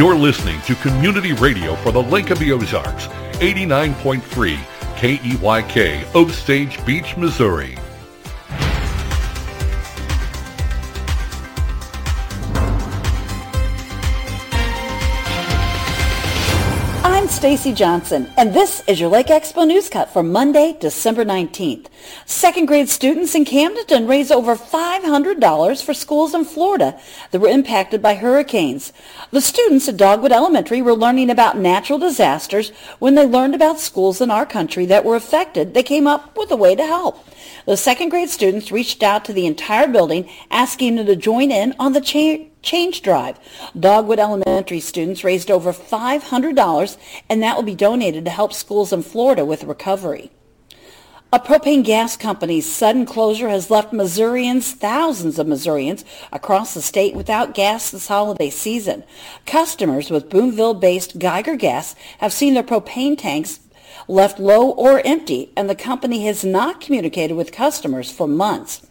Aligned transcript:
You're 0.00 0.16
listening 0.16 0.58
to 0.62 0.74
Community 0.76 1.34
Radio 1.34 1.76
for 1.76 1.92
the 1.92 2.02
Lake 2.02 2.30
of 2.30 2.38
the 2.38 2.52
Ozarks, 2.52 3.08
89.3 3.42 4.56
KEYK, 4.96 6.14
Osage 6.14 6.86
Beach, 6.86 7.18
Missouri. 7.18 7.76
Stacy 17.40 17.72
Johnson, 17.72 18.30
and 18.36 18.52
this 18.52 18.82
is 18.86 19.00
your 19.00 19.08
Lake 19.08 19.28
Expo 19.28 19.66
News 19.66 19.88
Cut 19.88 20.10
for 20.10 20.22
Monday, 20.22 20.76
December 20.78 21.24
19th. 21.24 21.86
Second 22.26 22.66
grade 22.66 22.90
students 22.90 23.34
in 23.34 23.46
Camdenton 23.46 24.06
raised 24.06 24.30
over 24.30 24.54
$500 24.54 25.82
for 25.82 25.94
schools 25.94 26.34
in 26.34 26.44
Florida 26.44 27.00
that 27.30 27.40
were 27.40 27.48
impacted 27.48 28.02
by 28.02 28.16
hurricanes. 28.16 28.92
The 29.30 29.40
students 29.40 29.88
at 29.88 29.96
Dogwood 29.96 30.32
Elementary 30.32 30.82
were 30.82 30.92
learning 30.92 31.30
about 31.30 31.56
natural 31.56 31.98
disasters 31.98 32.72
when 32.98 33.14
they 33.14 33.24
learned 33.24 33.54
about 33.54 33.80
schools 33.80 34.20
in 34.20 34.30
our 34.30 34.44
country 34.44 34.84
that 34.84 35.06
were 35.06 35.16
affected. 35.16 35.72
They 35.72 35.82
came 35.82 36.06
up 36.06 36.36
with 36.36 36.50
a 36.50 36.56
way 36.56 36.74
to 36.74 36.84
help. 36.84 37.26
The 37.64 37.78
second 37.78 38.10
grade 38.10 38.28
students 38.28 38.70
reached 38.70 39.02
out 39.02 39.24
to 39.24 39.32
the 39.32 39.46
entire 39.46 39.88
building 39.88 40.28
asking 40.50 40.96
them 40.96 41.06
to 41.06 41.16
join 41.16 41.50
in 41.50 41.74
on 41.78 41.94
the 41.94 42.02
cha- 42.02 42.49
change 42.62 43.02
drive. 43.02 43.38
Dogwood 43.78 44.18
Elementary 44.18 44.80
students 44.80 45.24
raised 45.24 45.50
over 45.50 45.72
$500 45.72 46.96
and 47.28 47.42
that 47.42 47.56
will 47.56 47.62
be 47.62 47.74
donated 47.74 48.24
to 48.24 48.30
help 48.30 48.52
schools 48.52 48.92
in 48.92 49.02
Florida 49.02 49.44
with 49.44 49.64
recovery. 49.64 50.30
A 51.32 51.38
propane 51.38 51.84
gas 51.84 52.16
company's 52.16 52.70
sudden 52.70 53.06
closure 53.06 53.48
has 53.48 53.70
left 53.70 53.92
Missourians, 53.92 54.72
thousands 54.72 55.38
of 55.38 55.46
Missourians 55.46 56.04
across 56.32 56.74
the 56.74 56.82
state 56.82 57.14
without 57.14 57.54
gas 57.54 57.92
this 57.92 58.08
holiday 58.08 58.50
season. 58.50 59.04
Customers 59.46 60.10
with 60.10 60.28
Boonville-based 60.28 61.20
Geiger 61.20 61.54
Gas 61.54 61.94
have 62.18 62.32
seen 62.32 62.54
their 62.54 62.64
propane 62.64 63.16
tanks 63.16 63.60
left 64.08 64.40
low 64.40 64.70
or 64.70 65.06
empty, 65.06 65.52
and 65.56 65.70
the 65.70 65.76
company 65.76 66.24
has 66.26 66.44
not 66.44 66.80
communicated 66.80 67.34
with 67.34 67.52
customers 67.52 68.10
for 68.10 68.26
months. 68.26 68.84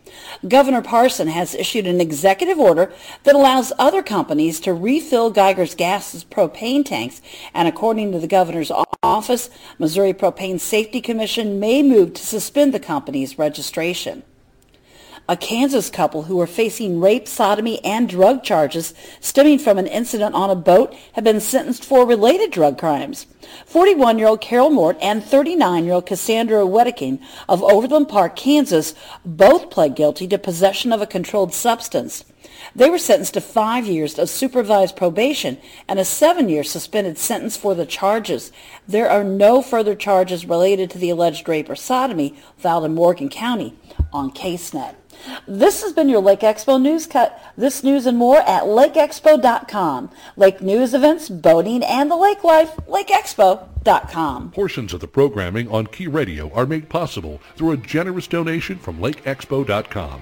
Governor 0.47 0.81
Parson 0.81 1.27
has 1.27 1.55
issued 1.55 1.87
an 1.87 2.01
executive 2.01 2.59
order 2.59 2.91
that 3.23 3.35
allows 3.35 3.73
other 3.77 4.01
companies 4.01 4.59
to 4.61 4.73
refill 4.73 5.31
Geiger's 5.31 5.75
Gas's 5.75 6.23
propane 6.23 6.85
tanks, 6.85 7.21
and 7.53 7.67
according 7.67 8.11
to 8.11 8.19
the 8.19 8.27
governor's 8.27 8.71
office, 9.03 9.49
Missouri 9.77 10.13
Propane 10.13 10.59
Safety 10.59 11.01
Commission 11.01 11.59
may 11.59 11.81
move 11.81 12.13
to 12.13 12.25
suspend 12.25 12.73
the 12.73 12.79
company's 12.79 13.37
registration. 13.37 14.23
A 15.29 15.37
Kansas 15.37 15.91
couple 15.91 16.23
who 16.23 16.37
were 16.37 16.47
facing 16.47 16.99
rape, 16.99 17.27
sodomy, 17.27 17.85
and 17.85 18.09
drug 18.09 18.41
charges 18.41 18.95
stemming 19.19 19.59
from 19.59 19.77
an 19.77 19.85
incident 19.85 20.33
on 20.33 20.49
a 20.49 20.55
boat 20.55 20.95
have 21.13 21.23
been 21.23 21.39
sentenced 21.39 21.85
for 21.85 22.03
related 22.03 22.49
drug 22.49 22.79
crimes. 22.79 23.27
41-year-old 23.71 24.41
Carol 24.41 24.71
Mort 24.71 24.97
and 24.99 25.21
39-year-old 25.21 26.07
Cassandra 26.07 26.61
Wedeking 26.61 27.21
of 27.47 27.61
Overland 27.61 28.09
Park, 28.09 28.35
Kansas, 28.35 28.95
both 29.23 29.69
pled 29.69 29.95
guilty 29.95 30.27
to 30.27 30.39
possession 30.39 30.91
of 30.91 30.99
a 30.99 31.05
controlled 31.05 31.53
substance. 31.53 32.25
They 32.73 32.89
were 32.89 32.97
sentenced 32.97 33.35
to 33.35 33.41
five 33.41 33.85
years 33.85 34.17
of 34.17 34.31
supervised 34.31 34.95
probation 34.95 35.59
and 35.87 35.99
a 35.99 36.05
seven-year 36.05 36.63
suspended 36.63 37.19
sentence 37.19 37.55
for 37.55 37.75
the 37.75 37.85
charges. 37.85 38.51
There 38.87 39.07
are 39.07 39.23
no 39.23 39.61
further 39.61 39.93
charges 39.93 40.47
related 40.47 40.89
to 40.89 40.97
the 40.97 41.11
alleged 41.11 41.47
rape 41.47 41.69
or 41.69 41.75
sodomy 41.75 42.35
filed 42.57 42.85
in 42.85 42.95
Morgan 42.95 43.29
County 43.29 43.77
on 44.11 44.31
CaseNet. 44.31 44.95
This 45.47 45.81
has 45.81 45.93
been 45.93 46.09
your 46.09 46.21
Lake 46.21 46.41
Expo 46.41 46.81
News 46.81 47.07
Cut. 47.07 47.39
This 47.57 47.83
news 47.83 48.05
and 48.05 48.17
more 48.17 48.37
at 48.37 48.63
lakeexpo.com. 48.63 50.11
Lake 50.37 50.61
news 50.61 50.93
events, 50.93 51.29
boating, 51.29 51.83
and 51.83 52.09
the 52.09 52.15
lake 52.15 52.43
life, 52.43 52.75
lakeexpo.com. 52.87 54.51
Portions 54.51 54.93
of 54.93 54.99
the 54.99 55.07
programming 55.07 55.69
on 55.69 55.87
Key 55.87 56.07
Radio 56.07 56.51
are 56.53 56.65
made 56.65 56.89
possible 56.89 57.41
through 57.55 57.71
a 57.71 57.77
generous 57.77 58.27
donation 58.27 58.77
from 58.77 58.99
lakeexpo.com. 58.99 60.21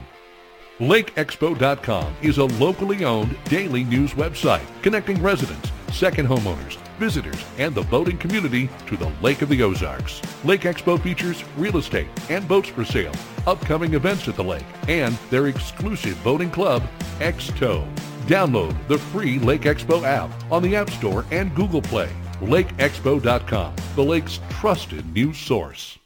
LakeExpo.com 0.80 2.16
is 2.22 2.38
a 2.38 2.46
locally 2.46 3.04
owned 3.04 3.36
daily 3.46 3.84
news 3.84 4.14
website 4.14 4.66
connecting 4.84 5.22
residents, 5.24 5.72
second 5.92 6.28
homeowners, 6.28 6.78
visitors, 6.98 7.44
and 7.58 7.74
the 7.74 7.84
boating 7.84 8.18
community 8.18 8.70
to 8.88 8.98
the 8.98 9.12
Lake 9.22 9.42
of 9.42 9.50
the 9.50 9.64
Ozarks. 9.64 10.22
Lake 10.44 10.62
Expo 10.62 11.02
features 11.02 11.44
real 11.58 11.78
estate 11.78 12.08
and 12.30 12.48
boats 12.48 12.70
for 12.70 12.84
sale, 12.84 13.14
upcoming 13.46 13.94
events 13.94 14.28
at 14.28 14.36
the 14.36 14.44
lake, 14.44 14.66
and 14.88 15.18
their 15.30 15.48
exclusive 15.48 16.22
boating 16.24 16.52
club, 16.52 16.84
X-Tow. 17.20 17.88
Download 18.28 18.76
the 18.88 18.98
free 18.98 19.40
Lake 19.40 19.62
Expo 19.62 20.04
app 20.04 20.30
on 20.52 20.62
the 20.62 20.76
App 20.76 20.90
Store 20.90 21.26
and 21.32 21.56
Google 21.56 21.82
Play. 21.82 22.10
LakeExpo.com, 22.42 23.76
the 23.96 24.04
lake's 24.04 24.40
trusted 24.50 25.12
news 25.14 25.38
source. 25.38 25.98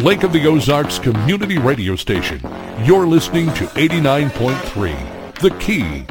Lake 0.02 0.24
of 0.24 0.34
the 0.34 0.48
Ozarks 0.48 0.98
community 0.98 1.60
radio 1.60 1.96
station. 1.96 2.42
You're 2.84 3.06
listening 3.06 3.54
to 3.54 3.66
89.3, 3.66 5.36
The 5.36 5.52
Key. 5.60 6.06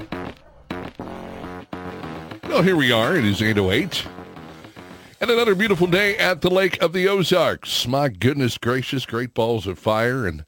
Well, 2.49 2.63
here 2.63 2.77
we 2.77 2.93
are. 2.93 3.17
It 3.17 3.25
is 3.25 3.41
8.08. 3.41 4.07
And 5.21 5.29
another 5.29 5.57
beautiful 5.57 5.89
day 5.89 6.17
at 6.19 6.41
the 6.41 6.51
Lake 6.51 6.81
of 6.81 6.93
the 6.93 7.09
Ozarks. 7.09 7.89
My 7.89 8.09
goodness 8.09 8.59
gracious, 8.59 9.05
great 9.07 9.35
balls 9.35 9.67
of 9.67 9.77
fire. 9.77 10.25
And 10.25 10.45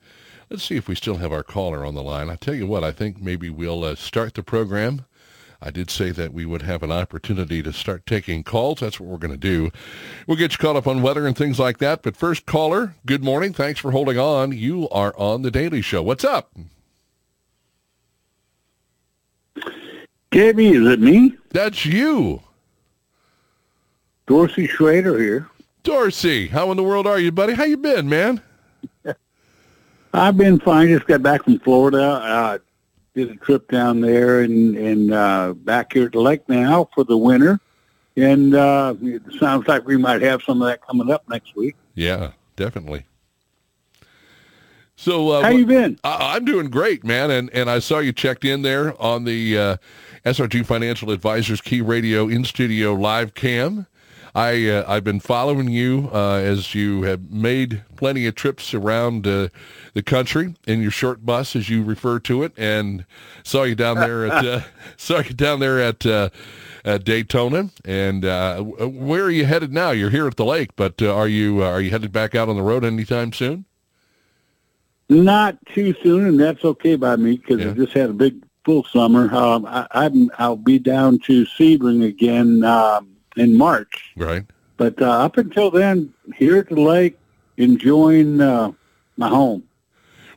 let's 0.49 0.63
see 0.63 0.77
if 0.77 0.87
we 0.87 0.95
still 0.95 1.17
have 1.17 1.33
our 1.33 1.43
caller 1.43 1.85
on 1.85 1.97
the 1.97 2.03
line. 2.05 2.31
I 2.31 2.37
tell 2.37 2.55
you 2.55 2.69
what, 2.69 2.85
I 2.85 2.93
think 2.93 3.21
maybe 3.21 3.51
we'll 3.51 3.83
uh, 3.83 3.97
start 3.97 4.35
the 4.35 4.45
program 4.45 5.05
I 5.65 5.71
did 5.71 5.91
say 5.91 6.11
that 6.11 6.35
we 6.35 6.45
would 6.45 6.63
have 6.63 6.83
an 6.83 6.91
opportunity 6.91 7.63
to 7.63 7.73
start 7.73 8.05
taking 8.05 8.43
calls. 8.43 8.81
That's 8.81 8.99
what 8.99 9.09
we're 9.09 9.19
going 9.19 9.31
to 9.31 9.37
do. 9.37 9.71
We'll 10.27 10.37
get 10.37 10.53
you 10.53 10.59
caught 10.59 10.75
up 10.75 10.89
on 10.89 11.03
weather 11.03 11.25
and 11.25 11.37
things 11.37 11.61
like 11.61 11.79
that. 11.79 12.03
But 12.03 12.17
first, 12.17 12.47
caller, 12.47 12.97
good 13.07 13.23
morning. 13.23 13.53
Thanks 13.53 13.79
for 13.79 13.93
holding 13.93 14.19
on. 14.19 14.51
You 14.51 14.89
are 14.89 15.17
on 15.17 15.43
the 15.43 15.53
Daily 15.53 15.81
Show. 15.81 16.03
What's 16.03 16.25
up? 16.25 16.53
Gabby, 20.33 20.71
is 20.71 20.87
it 20.89 20.99
me? 20.99 21.37
That's 21.51 21.87
you. 21.87 22.43
Dorsey 24.27 24.67
Schroeder 24.67 25.19
here. 25.19 25.49
Dorsey, 25.85 26.49
how 26.49 26.71
in 26.73 26.77
the 26.77 26.83
world 26.83 27.07
are 27.07 27.19
you, 27.21 27.31
buddy? 27.31 27.55
How 27.55 27.65
you 27.65 27.77
been, 27.77 28.09
man? 28.09 28.41
I've 30.15 30.37
been 30.37 30.59
fine. 30.59 30.89
Just 30.89 31.07
got 31.07 31.23
back 31.23 31.45
from 31.45 31.61
Florida. 31.61 32.03
Uh, 32.03 32.59
did 33.15 33.31
a 33.31 33.37
trip 33.37 33.71
down 33.71 34.01
there 34.01 34.41
and 34.41 34.77
and 34.77 35.13
uh, 35.13 35.55
back 35.55 35.93
here 35.93 36.07
at 36.07 36.13
the 36.13 36.21
lake 36.21 36.49
now 36.49 36.89
for 36.95 37.05
the 37.05 37.17
winter. 37.17 37.61
And 38.17 38.55
uh, 38.55 38.95
it 39.01 39.23
sounds 39.39 39.67
like 39.67 39.87
we 39.87 39.97
might 39.97 40.21
have 40.23 40.43
some 40.43 40.61
of 40.61 40.69
that 40.69 40.87
coming 40.87 41.11
up 41.11 41.27
next 41.29 41.57
week. 41.57 41.77
Yeah, 41.95 42.33
definitely. 42.57 43.07
So 44.97 45.31
uh, 45.31 45.43
how 45.43 45.49
you 45.49 45.67
been? 45.67 45.99
I, 46.05 46.37
am 46.37 46.45
doing 46.45 46.69
great, 46.69 47.05
man. 47.05 47.31
And 47.31 47.51
and 47.51 47.71
I 47.71 47.79
saw 47.79 47.99
you 47.99 48.13
checked 48.13 48.45
in 48.45 48.63
there 48.63 49.01
on 49.03 49.25
the 49.25 49.59
uh, 49.59 49.77
SRG 50.25 50.65
Financial 50.65 51.11
Advisors 51.11 51.61
Key 51.61 51.81
Radio 51.81 52.29
in 52.29 52.45
studio 52.45 52.95
live 52.95 53.35
cam. 53.35 53.87
I 54.35 54.69
uh, 54.69 54.85
I've 54.89 55.05
been 55.05 55.21
following 55.21 55.69
you 55.69 56.09
uh, 56.13 56.37
as 56.37 56.75
you 56.75 57.03
have 57.03 57.31
made 57.31 57.83
plenty 57.97 58.27
of 58.27 58.35
trips 58.35 58.73
around 58.73 59.27
uh, 59.27 59.49
the 59.93 60.03
country 60.03 60.55
in 60.67 60.81
your 60.81 60.91
short 60.91 61.27
bus, 61.27 61.55
as 61.55 61.69
you 61.69 61.83
refer 61.83 62.19
to 62.21 62.43
it, 62.43 62.53
and 62.57 63.05
saw 63.43 63.65
you 63.65 63.75
down 63.75 63.97
there 63.97 64.27
at 64.27 64.45
uh, 64.45 64.61
saw 64.97 65.19
you 65.21 65.35
down 65.35 65.61
there 65.61 65.81
at. 65.81 66.05
Uh, 66.07 66.31
at 66.85 67.05
Daytona, 67.05 67.71
and 67.85 68.25
uh, 68.25 68.61
where 68.61 69.23
are 69.23 69.31
you 69.31 69.45
headed 69.45 69.73
now? 69.73 69.93
You're 69.93 70.11
here 70.11 70.27
at 70.27 70.35
the 70.35 70.45
lake, 70.45 70.71
but 70.75 71.01
are 71.01 71.29
you 71.29 71.63
are 71.63 71.81
you 71.81 71.91
headed 71.91 72.11
back 72.11 72.35
out 72.35 72.49
on 72.49 72.57
the 72.57 72.63
road 72.63 72.85
anytime 72.85 73.33
soon? 73.33 73.67
Not 75.09 75.59
too 75.67 75.95
soon, 76.03 76.27
and 76.27 76.41
that's 76.41 76.65
okay 76.65 76.97
by 76.97 77.15
me 77.15 77.37
because 77.37 77.61
yeah. 77.61 77.71
I 77.71 77.75
just 77.75 77.93
had 77.93 78.11
a 78.11 78.15
big 78.15 78.43
full 78.65 78.83
summer. 78.83 79.33
Um, 79.33 79.65
I, 79.65 79.87
I'm 79.93 80.29
I'll 80.39 80.57
be 80.57 80.81
down 80.81 81.21
to 81.21 81.45
Sebring 81.45 82.05
again 82.05 82.65
um, 82.65 83.13
in 83.37 83.57
March. 83.57 84.13
Right. 84.17 84.45
But 84.77 85.01
uh, 85.01 85.11
up 85.11 85.37
until 85.37 85.71
then, 85.71 86.13
here 86.37 86.57
at 86.57 86.69
the 86.69 86.81
lake, 86.81 87.19
enjoying 87.57 88.41
uh, 88.41 88.73
my 89.17 89.29
home. 89.29 89.65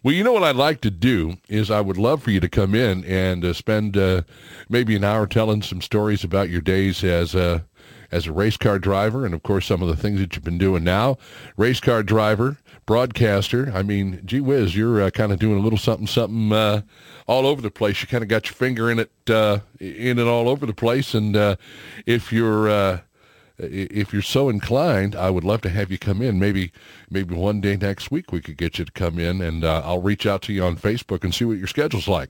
Well, 0.03 0.13
you 0.13 0.23
know 0.23 0.33
what 0.33 0.43
I'd 0.43 0.55
like 0.55 0.81
to 0.81 0.91
do 0.91 1.37
is 1.49 1.71
I 1.71 1.81
would 1.81 1.97
love 1.97 2.21
for 2.21 2.29
you 2.29 2.39
to 2.39 2.47
come 2.47 2.75
in 2.75 3.03
and 3.05 3.43
uh, 3.43 3.53
spend 3.53 3.97
uh, 3.97 4.21
maybe 4.69 4.95
an 4.95 5.03
hour 5.03 5.25
telling 5.25 5.63
some 5.63 5.81
stories 5.81 6.23
about 6.23 6.49
your 6.49 6.61
days 6.61 7.03
as 7.03 7.33
a 7.33 7.65
as 8.11 8.27
a 8.27 8.31
race 8.31 8.55
car 8.55 8.77
driver, 8.77 9.25
and 9.25 9.33
of 9.33 9.41
course 9.41 9.65
some 9.65 9.81
of 9.81 9.87
the 9.87 9.95
things 9.95 10.19
that 10.19 10.35
you've 10.35 10.43
been 10.43 10.59
doing 10.59 10.83
now. 10.83 11.17
Race 11.57 11.79
car 11.79 12.03
driver, 12.03 12.57
broadcaster. 12.85 13.71
I 13.73 13.83
mean, 13.83 14.21
gee 14.25 14.41
whiz, 14.41 14.75
you're 14.75 15.01
uh, 15.01 15.09
kind 15.09 15.31
of 15.31 15.39
doing 15.39 15.57
a 15.57 15.61
little 15.61 15.79
something, 15.79 16.07
something 16.07 16.51
uh, 16.51 16.81
all 17.27 17.45
over 17.45 17.61
the 17.61 17.71
place. 17.71 18.01
You 18.01 18.07
kind 18.07 18.23
of 18.23 18.29
got 18.29 18.45
your 18.45 18.53
finger 18.53 18.91
in 18.91 18.99
it, 18.99 19.11
uh, 19.29 19.59
in 19.79 20.19
it 20.19 20.27
all 20.27 20.47
over 20.47 20.65
the 20.65 20.73
place. 20.73 21.13
And 21.13 21.35
uh, 21.35 21.55
if 22.05 22.31
you're 22.31 22.69
uh, 22.69 22.99
if 23.57 24.11
you're 24.11 24.21
so 24.21 24.49
inclined, 24.49 25.15
I 25.15 25.29
would 25.29 25.43
love 25.43 25.61
to 25.61 25.69
have 25.69 25.91
you 25.91 25.97
come 25.97 26.21
in. 26.21 26.39
Maybe 26.39 26.71
maybe 27.09 27.35
one 27.35 27.61
day 27.61 27.77
next 27.77 28.11
week 28.11 28.31
we 28.31 28.41
could 28.41 28.57
get 28.57 28.77
you 28.79 28.85
to 28.85 28.91
come 28.91 29.17
in, 29.17 29.41
and 29.41 29.63
uh, 29.63 29.81
I'll 29.85 30.01
reach 30.01 30.25
out 30.25 30.41
to 30.43 30.53
you 30.53 30.63
on 30.63 30.75
Facebook 30.75 31.23
and 31.23 31.33
see 31.33 31.45
what 31.45 31.57
your 31.57 31.67
schedule's 31.67 32.07
like. 32.07 32.29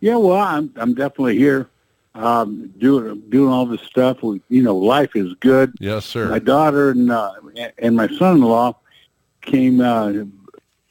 Yeah, 0.00 0.16
well, 0.16 0.36
I'm 0.36 0.72
I'm 0.76 0.94
definitely 0.94 1.38
here, 1.38 1.70
um, 2.16 2.74
doing 2.78 3.22
doing 3.28 3.52
all 3.52 3.66
this 3.66 3.82
stuff. 3.82 4.18
You 4.22 4.42
know, 4.62 4.76
life 4.76 5.14
is 5.14 5.32
good. 5.34 5.74
Yes, 5.78 6.04
sir. 6.06 6.28
My 6.28 6.40
daughter 6.40 6.90
and 6.90 7.10
uh, 7.12 7.32
and 7.78 7.96
my 7.96 8.08
son-in-law 8.08 8.76
came 9.42 9.80
uh, 9.80 10.12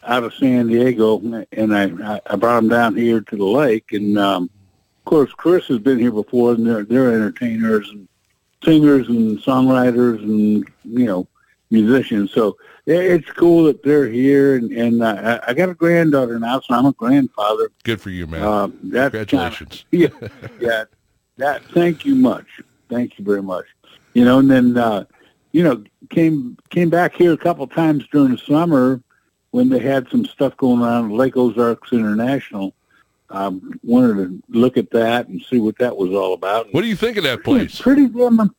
out 0.03 0.23
of 0.23 0.33
San 0.35 0.67
Diego, 0.67 1.19
and 1.51 1.75
I 1.75 2.21
I 2.25 2.35
brought 2.35 2.55
them 2.57 2.69
down 2.69 2.95
here 2.95 3.21
to 3.21 3.35
the 3.35 3.43
lake, 3.43 3.91
and 3.91 4.17
um, 4.17 4.49
of 4.99 5.05
course 5.05 5.31
Chris 5.33 5.65
has 5.67 5.79
been 5.79 5.99
here 5.99 6.11
before, 6.11 6.53
and 6.53 6.65
they're 6.65 6.83
they're 6.83 7.13
entertainers 7.13 7.89
and 7.89 8.07
singers 8.63 9.07
and 9.07 9.39
songwriters 9.39 10.21
and 10.23 10.67
you 10.83 11.05
know 11.05 11.27
musicians. 11.69 12.31
So 12.31 12.57
it's 12.85 13.29
cool 13.31 13.65
that 13.65 13.83
they're 13.83 14.09
here, 14.09 14.55
and, 14.55 14.71
and 14.71 15.03
uh, 15.03 15.39
I 15.45 15.53
got 15.53 15.69
a 15.69 15.73
granddaughter 15.73 16.39
now, 16.39 16.59
so 16.59 16.73
I'm 16.73 16.85
a 16.85 16.91
grandfather. 16.93 17.71
Good 17.83 18.01
for 18.01 18.09
you, 18.09 18.27
man. 18.27 18.43
Uh, 18.43 18.67
Congratulations. 18.67 19.85
Kinda, 19.91 20.11
yeah, 20.21 20.47
yeah. 20.59 20.83
That. 21.37 21.63
Thank 21.65 22.05
you 22.05 22.15
much. 22.15 22.45
Thank 22.89 23.17
you 23.17 23.25
very 23.25 23.43
much. 23.43 23.65
You 24.13 24.25
know, 24.25 24.39
and 24.39 24.51
then 24.51 24.77
uh, 24.77 25.05
you 25.51 25.63
know 25.63 25.83
came 26.09 26.57
came 26.69 26.89
back 26.89 27.13
here 27.13 27.33
a 27.33 27.37
couple 27.37 27.63
of 27.63 27.73
times 27.73 28.05
during 28.11 28.31
the 28.31 28.37
summer 28.37 29.01
when 29.51 29.69
they 29.69 29.79
had 29.79 30.09
some 30.09 30.25
stuff 30.25 30.55
going 30.57 30.81
on 30.81 31.05
at 31.05 31.11
Lake 31.11 31.37
Ozarks 31.37 31.91
International. 31.91 32.73
Um, 33.29 33.79
wanted 33.83 34.15
to 34.15 34.43
look 34.49 34.75
at 34.77 34.91
that 34.91 35.27
and 35.27 35.41
see 35.41 35.59
what 35.59 35.77
that 35.77 35.95
was 35.95 36.11
all 36.11 36.33
about. 36.33 36.73
What 36.73 36.81
do 36.81 36.87
you 36.87 36.97
think 36.97 37.15
of 37.15 37.23
that 37.23 37.43
place? 37.43 37.79
Pretty 37.79 38.07
damn. 38.07 38.53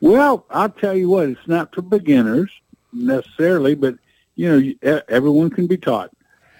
Well, 0.00 0.46
I'll 0.50 0.70
tell 0.70 0.96
you 0.96 1.08
what. 1.08 1.28
It's 1.28 1.46
not 1.46 1.74
for 1.74 1.82
beginners 1.82 2.50
necessarily, 2.92 3.74
but 3.74 3.96
you 4.34 4.74
know, 4.82 5.00
everyone 5.08 5.50
can 5.50 5.66
be 5.66 5.76
taught. 5.76 6.10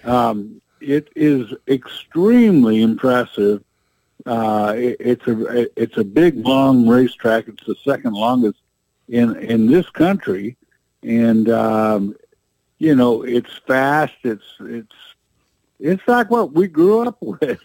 Um, 0.05 0.61
it 0.81 1.09
is 1.17 1.53
extremely 1.67 2.83
impressive. 2.83 3.65
Uh, 4.27 4.75
it, 4.77 4.97
it's 5.01 5.27
a 5.27 5.83
it's 5.83 5.97
a 5.97 6.05
big 6.05 6.37
long 6.47 6.87
racetrack. 6.87 7.49
It's 7.49 7.65
the 7.65 7.77
second 7.85 8.13
longest 8.13 8.60
in 9.11 9.37
in 9.37 9.67
this 9.67 9.91
country, 9.91 10.57
and 11.03 11.51
um, 11.51 12.17
you 12.79 12.95
know, 12.95 13.23
it's 13.23 13.51
fast. 13.67 14.15
It's 14.23 14.45
it's 14.61 14.97
it's 15.79 16.03
like 16.07 16.31
what 16.31 16.53
we 16.53 16.69
grew 16.69 17.07
up 17.07 17.19
with. 17.21 17.61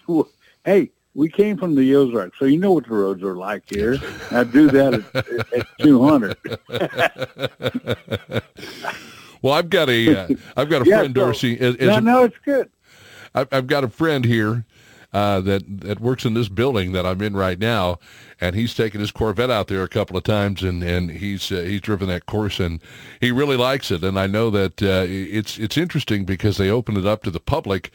hey, 0.65 0.91
we 1.13 1.29
came 1.29 1.57
from 1.57 1.75
the 1.75 1.95
Ozarks, 1.95 2.37
so 2.39 2.45
you 2.45 2.57
know 2.57 2.73
what 2.73 2.87
the 2.87 2.93
roads 2.93 3.23
are 3.23 3.35
like 3.35 3.63
here. 3.69 3.97
I 4.31 4.43
do 4.43 4.67
that 4.71 4.93
at, 5.13 5.53
at 5.53 5.67
200. 5.79 6.35
well, 9.41 9.53
I've 9.53 9.69
got 9.69 9.89
a 9.89 10.17
uh, 10.17 10.27
I've 10.57 10.69
got 10.69 10.81
a 10.81 10.89
yeah, 10.89 10.97
friend, 10.99 11.15
so, 11.15 11.25
Dorsey. 11.25 11.59
As, 11.59 11.75
as 11.75 11.87
no, 11.87 11.99
no, 11.99 12.23
it's 12.23 12.37
good. 12.43 12.69
I've, 13.33 13.47
I've 13.51 13.67
got 13.67 13.83
a 13.83 13.89
friend 13.89 14.25
here 14.25 14.65
uh, 15.15 15.39
that 15.39 15.63
that 15.79 16.01
works 16.01 16.25
in 16.25 16.33
this 16.33 16.49
building 16.49 16.91
that 16.91 17.05
I'm 17.05 17.21
in 17.21 17.37
right 17.37 17.57
now, 17.57 17.99
and 18.41 18.53
he's 18.53 18.75
taken 18.75 18.99
his 18.99 19.11
Corvette 19.11 19.49
out 19.49 19.67
there 19.67 19.81
a 19.81 19.87
couple 19.87 20.17
of 20.17 20.23
times, 20.23 20.61
and 20.61 20.83
and 20.83 21.09
he's 21.09 21.53
uh, 21.53 21.61
he's 21.61 21.79
driven 21.79 22.09
that 22.09 22.25
course, 22.25 22.59
and 22.59 22.81
he 23.21 23.31
really 23.31 23.55
likes 23.55 23.91
it. 23.91 24.03
And 24.03 24.19
I 24.19 24.27
know 24.27 24.49
that 24.49 24.83
uh, 24.83 25.05
it's 25.07 25.57
it's 25.57 25.77
interesting 25.77 26.25
because 26.25 26.57
they 26.57 26.69
open 26.69 26.97
it 26.97 27.05
up 27.05 27.23
to 27.23 27.31
the 27.31 27.39
public, 27.39 27.91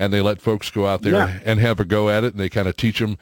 and 0.00 0.12
they 0.12 0.20
let 0.20 0.42
folks 0.42 0.68
go 0.68 0.88
out 0.88 1.02
there 1.02 1.12
yeah. 1.12 1.38
and 1.44 1.60
have 1.60 1.78
a 1.78 1.84
go 1.84 2.08
at 2.08 2.24
it, 2.24 2.32
and 2.32 2.40
they 2.40 2.48
kind 2.48 2.66
of 2.66 2.76
teach 2.76 2.98
them 2.98 3.18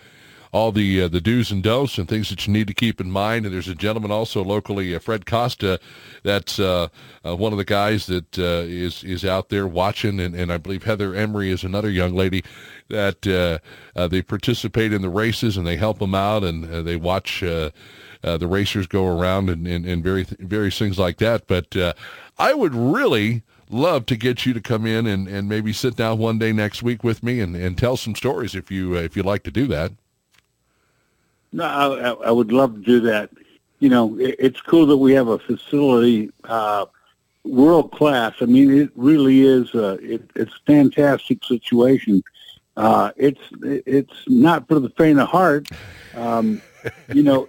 all 0.52 0.70
the 0.70 1.02
uh, 1.02 1.08
the 1.08 1.20
do's 1.20 1.50
and 1.50 1.62
don'ts 1.62 1.98
and 1.98 2.08
things 2.08 2.28
that 2.28 2.46
you 2.46 2.52
need 2.52 2.66
to 2.66 2.74
keep 2.74 3.00
in 3.00 3.10
mind. 3.10 3.46
And 3.46 3.54
there's 3.54 3.68
a 3.68 3.74
gentleman 3.74 4.10
also 4.10 4.44
locally, 4.44 4.94
uh, 4.94 4.98
Fred 4.98 5.26
Costa, 5.26 5.80
that's 6.22 6.58
uh, 6.58 6.88
uh 7.24 7.34
one 7.34 7.52
of 7.52 7.58
the 7.58 7.64
guys 7.64 8.06
that 8.06 8.38
uh, 8.38 8.64
is 8.66 9.02
is 9.02 9.24
out 9.24 9.48
there 9.48 9.66
watching, 9.66 10.20
and, 10.20 10.34
and 10.34 10.52
I 10.52 10.58
believe 10.58 10.84
Heather 10.84 11.14
Emery 11.14 11.50
is 11.50 11.64
another 11.64 11.90
young 11.90 12.14
lady 12.14 12.44
that 12.88 13.26
uh, 13.26 14.08
they 14.08 14.20
participate 14.20 14.92
in 14.92 15.00
the 15.00 15.08
races 15.08 15.56
and 15.56 15.66
they 15.66 15.76
help 15.76 15.98
them 15.98 16.14
out 16.14 16.44
and 16.44 16.64
they 16.86 16.96
watch. 16.96 17.40
the 17.40 17.72
racers 18.22 18.86
go 18.86 19.06
around 19.06 19.48
and, 19.48 19.66
and, 19.66 19.86
and 19.86 20.04
various, 20.04 20.28
various 20.38 20.78
things 20.78 20.98
like 20.98 21.16
that. 21.16 21.46
But 21.46 21.74
I 22.38 22.52
would 22.52 22.74
really 22.74 23.42
love 23.70 24.04
to 24.06 24.16
get 24.16 24.44
you 24.44 24.52
to 24.52 24.60
come 24.60 24.86
in 24.86 25.06
and, 25.06 25.26
and 25.26 25.48
maybe 25.48 25.72
sit 25.72 25.96
down 25.96 26.18
one 26.18 26.38
day 26.38 26.52
next 26.52 26.82
week 26.82 27.02
with 27.02 27.22
me 27.22 27.40
and, 27.40 27.56
and 27.56 27.78
tell 27.78 27.96
some 27.96 28.14
stories 28.14 28.54
if 28.54 28.70
you 28.70 28.96
uh, 28.96 29.00
if 29.00 29.16
you'd 29.16 29.26
like 29.26 29.42
to 29.44 29.50
do 29.50 29.66
that. 29.68 29.92
No, 31.52 31.64
I, 31.64 32.28
I 32.28 32.30
would 32.30 32.52
love 32.52 32.74
to 32.74 32.80
do 32.80 33.00
that. 33.00 33.30
You 33.78 33.88
know, 33.88 34.18
it, 34.18 34.36
it's 34.38 34.60
cool 34.60 34.86
that 34.86 34.96
we 34.96 35.12
have 35.12 35.28
a 35.28 35.38
facility 35.38 36.30
uh, 36.44 36.86
world 37.44 37.92
class. 37.92 38.34
I 38.40 38.46
mean, 38.46 38.76
it 38.76 38.90
really 38.94 39.42
is. 39.42 39.74
A, 39.74 39.94
it, 39.94 40.30
it's 40.34 40.54
a 40.54 40.60
fantastic 40.66 41.44
situation. 41.44 42.22
Uh, 42.76 43.10
it's 43.16 43.40
it's 43.62 44.14
not 44.26 44.66
for 44.66 44.80
the 44.80 44.88
faint 44.90 45.20
of 45.20 45.28
heart. 45.28 45.68
Um, 46.14 46.62
you 47.12 47.22
know, 47.22 47.48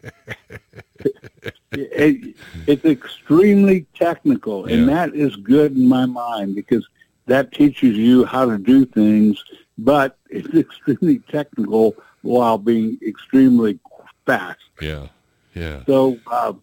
it, 1.72 2.36
it's 2.68 2.86
extremely 2.86 3.86
technical, 3.94 4.66
and 4.66 4.82
yeah. 4.82 4.94
that 4.94 5.16
is 5.16 5.36
good 5.38 5.78
in 5.78 5.88
my 5.88 6.06
mind 6.06 6.56
because 6.56 6.86
that 7.28 7.54
teaches 7.54 7.96
you 7.98 8.26
how 8.26 8.46
to 8.46 8.58
do 8.58 8.86
things. 8.86 9.42
But 9.78 10.18
it's 10.30 10.54
extremely 10.54 11.20
technical 11.20 11.96
while 12.22 12.58
being 12.58 12.98
extremely 13.06 13.80
fast. 14.26 14.60
Yeah, 14.82 15.08
yeah. 15.54 15.84
So, 15.86 16.18
uh, 16.28 16.54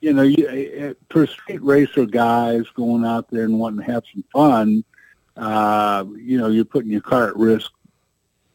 you 0.00 0.12
know, 0.12 0.22
you, 0.22 0.46
uh, 0.48 0.94
for 1.10 1.26
street 1.26 1.62
racer 1.62 2.06
guys 2.06 2.64
going 2.74 3.04
out 3.04 3.30
there 3.30 3.44
and 3.44 3.58
wanting 3.58 3.84
to 3.84 3.92
have 3.92 4.02
some 4.12 4.24
fun, 4.32 4.84
uh, 5.36 6.04
you 6.16 6.38
know, 6.38 6.48
you're 6.48 6.64
putting 6.64 6.90
your 6.90 7.00
car 7.00 7.28
at 7.28 7.36
risk 7.36 7.70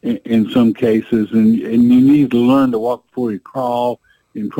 in, 0.01 0.17
in 0.25 0.49
some 0.49 0.73
cases, 0.73 1.31
and 1.31 1.59
and 1.61 1.83
you 1.91 2.01
need 2.01 2.31
to 2.31 2.37
learn 2.37 2.71
to 2.71 2.79
walk 2.79 3.05
before 3.07 3.31
you 3.31 3.39
crawl 3.39 3.99
and 4.35 4.51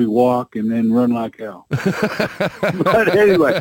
you 0.00 0.10
walk 0.10 0.56
and 0.56 0.70
then 0.70 0.92
run 0.92 1.10
like 1.10 1.38
hell. 1.38 1.66
but 1.70 3.14
anyway, 3.16 3.60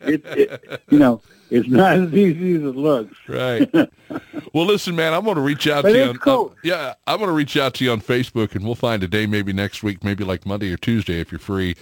it, 0.00 0.24
it, 0.24 0.82
you 0.90 0.98
know, 0.98 1.20
it's 1.50 1.68
not 1.68 1.96
as 1.96 2.12
easy 2.12 2.56
as 2.56 2.62
it 2.62 2.76
looks. 2.76 3.16
Right. 3.28 3.70
well, 4.52 4.64
listen, 4.64 4.96
man, 4.96 5.12
I'm 5.12 5.24
going 5.24 5.36
to 5.36 5.42
reach 5.42 5.66
out 5.66 5.82
but 5.82 5.92
to 5.92 5.98
you. 5.98 6.04
On, 6.04 6.16
cool. 6.16 6.52
uh, 6.52 6.60
yeah, 6.64 6.94
I'm 7.06 7.18
going 7.18 7.28
to 7.28 7.34
reach 7.34 7.56
out 7.56 7.74
to 7.74 7.84
you 7.84 7.92
on 7.92 8.00
Facebook, 8.00 8.54
and 8.54 8.64
we'll 8.64 8.74
find 8.74 9.02
a 9.02 9.08
day 9.08 9.26
maybe 9.26 9.52
next 9.52 9.82
week, 9.82 10.02
maybe 10.02 10.24
like 10.24 10.46
Monday 10.46 10.72
or 10.72 10.76
Tuesday 10.76 11.20
if 11.20 11.30
you're 11.30 11.38
free, 11.38 11.76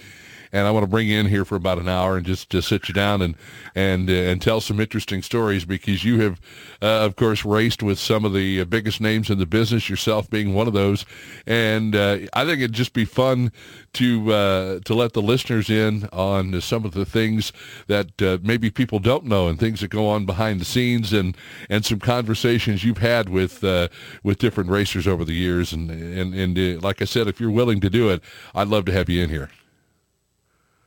and 0.53 0.67
I 0.67 0.71
want 0.71 0.83
to 0.83 0.87
bring 0.87 1.07
you 1.07 1.19
in 1.19 1.25
here 1.25 1.43
for 1.43 1.55
about 1.55 1.79
an 1.79 1.89
hour 1.89 2.15
and 2.15 2.25
just, 2.25 2.51
just 2.51 2.69
sit 2.69 2.87
you 2.87 2.93
down 2.93 3.21
and 3.21 3.35
and 3.73 4.09
uh, 4.09 4.13
and 4.13 4.41
tell 4.41 4.61
some 4.61 4.79
interesting 4.79 5.23
stories 5.23 5.65
because 5.65 6.03
you 6.03 6.21
have, 6.21 6.39
uh, 6.81 7.05
of 7.05 7.15
course, 7.15 7.43
raced 7.43 7.81
with 7.81 7.97
some 7.97 8.23
of 8.23 8.33
the 8.33 8.61
uh, 8.61 8.65
biggest 8.65 9.01
names 9.01 9.31
in 9.31 9.39
the 9.39 9.47
business, 9.47 9.89
yourself 9.89 10.29
being 10.29 10.53
one 10.53 10.67
of 10.67 10.73
those, 10.73 11.05
and 11.47 11.95
uh, 11.95 12.19
I 12.33 12.45
think 12.45 12.59
it'd 12.59 12.73
just 12.73 12.93
be 12.93 13.03
fun 13.03 13.51
to 13.93 14.31
uh, 14.31 14.79
to 14.85 14.93
let 14.93 15.13
the 15.13 15.21
listeners 15.21 15.69
in 15.69 16.07
on 16.13 16.61
some 16.61 16.85
of 16.85 16.93
the 16.93 17.05
things 17.05 17.51
that 17.87 18.21
uh, 18.21 18.37
maybe 18.43 18.69
people 18.69 18.99
don't 18.99 19.25
know 19.25 19.47
and 19.47 19.59
things 19.59 19.81
that 19.81 19.89
go 19.89 20.07
on 20.07 20.25
behind 20.25 20.61
the 20.61 20.65
scenes 20.65 21.11
and 21.11 21.35
and 21.69 21.83
some 21.83 21.99
conversations 21.99 22.83
you've 22.83 22.99
had 22.99 23.27
with 23.27 23.63
with 24.23 24.37
different 24.37 24.69
racers 24.69 25.07
over 25.07 25.25
the 25.25 25.33
years 25.33 25.73
and 25.73 25.89
and 25.89 26.35
and 26.35 26.83
like 26.83 27.01
I 27.01 27.05
said, 27.05 27.27
if 27.27 27.39
you're 27.39 27.49
willing 27.49 27.79
to 27.79 27.89
do 27.89 28.09
it, 28.09 28.21
I'd 28.53 28.67
love 28.67 28.85
to 28.85 28.91
have 28.91 29.09
you 29.09 29.23
in 29.23 29.29
here. 29.29 29.49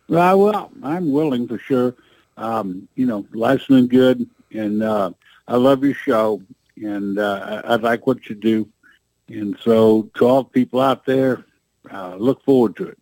Well, 0.09 0.71
I'm 0.83 1.11
willing 1.11 1.49
for 1.49 1.59
sure. 1.59 1.95
Um, 2.37 2.89
you 2.95 3.07
know, 3.07 3.27
life's 3.33 3.67
been 3.67 3.89
good, 3.89 4.29
and 4.53 4.83
uh, 4.83 5.11
I 5.49 5.57
love 5.57 5.85
your 5.85 5.95
show, 5.95 6.43
and 6.77 7.19
uh, 7.19 7.63
I, 7.65 7.73
I 7.73 7.77
like 7.77 8.07
what 8.07 8.29
you 8.29 8.35
do. 8.35 8.69
And 9.29 9.57
so, 9.63 10.09
to 10.17 10.27
all 10.27 10.43
the 10.45 10.51
people 10.51 10.81
out 10.81 11.05
there, 11.07 11.45
uh, 11.91 12.17
look 12.17 12.45
forward 12.45 12.77
to 12.77 12.89
it. 12.89 12.99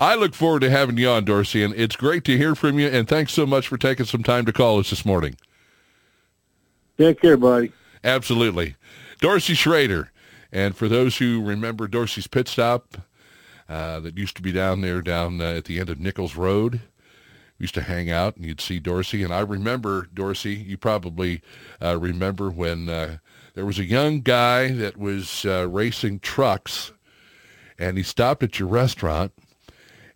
I 0.00 0.14
look 0.14 0.34
forward 0.34 0.60
to 0.60 0.70
having 0.70 0.96
you 0.98 1.08
on, 1.08 1.24
Dorsey, 1.24 1.62
and 1.62 1.74
it's 1.74 1.96
great 1.96 2.24
to 2.24 2.36
hear 2.36 2.54
from 2.54 2.78
you. 2.78 2.88
And 2.88 3.08
thanks 3.08 3.32
so 3.32 3.46
much 3.46 3.66
for 3.66 3.76
taking 3.76 4.06
some 4.06 4.22
time 4.22 4.44
to 4.46 4.52
call 4.52 4.78
us 4.78 4.90
this 4.90 5.04
morning. 5.04 5.36
Take 6.98 7.20
care, 7.20 7.36
buddy. 7.36 7.72
Absolutely. 8.04 8.76
Dorsey 9.20 9.54
Schroeder. 9.54 10.12
And 10.52 10.76
for 10.76 10.88
those 10.88 11.18
who 11.18 11.42
remember 11.44 11.88
Dorsey's 11.88 12.26
Pit 12.26 12.48
Stop, 12.48 12.96
uh, 13.68 14.00
that 14.00 14.16
used 14.16 14.36
to 14.36 14.42
be 14.42 14.52
down 14.52 14.80
there 14.80 15.02
down 15.02 15.40
uh, 15.40 15.52
at 15.54 15.66
the 15.66 15.78
end 15.78 15.90
of 15.90 16.00
Nichols 16.00 16.36
Road, 16.36 16.80
we 17.58 17.64
used 17.64 17.74
to 17.74 17.82
hang 17.82 18.10
out 18.10 18.36
and 18.36 18.46
you'd 18.46 18.60
see 18.60 18.78
Dorsey. 18.78 19.22
And 19.22 19.32
I 19.32 19.40
remember, 19.40 20.08
Dorsey, 20.14 20.54
you 20.54 20.78
probably 20.78 21.42
uh, 21.82 21.98
remember 21.98 22.50
when 22.50 22.88
uh, 22.88 23.18
there 23.54 23.66
was 23.66 23.78
a 23.78 23.84
young 23.84 24.20
guy 24.20 24.70
that 24.72 24.96
was 24.96 25.44
uh, 25.44 25.68
racing 25.68 26.20
trucks 26.20 26.92
and 27.78 27.96
he 27.96 28.02
stopped 28.02 28.42
at 28.42 28.58
your 28.58 28.68
restaurant. 28.68 29.32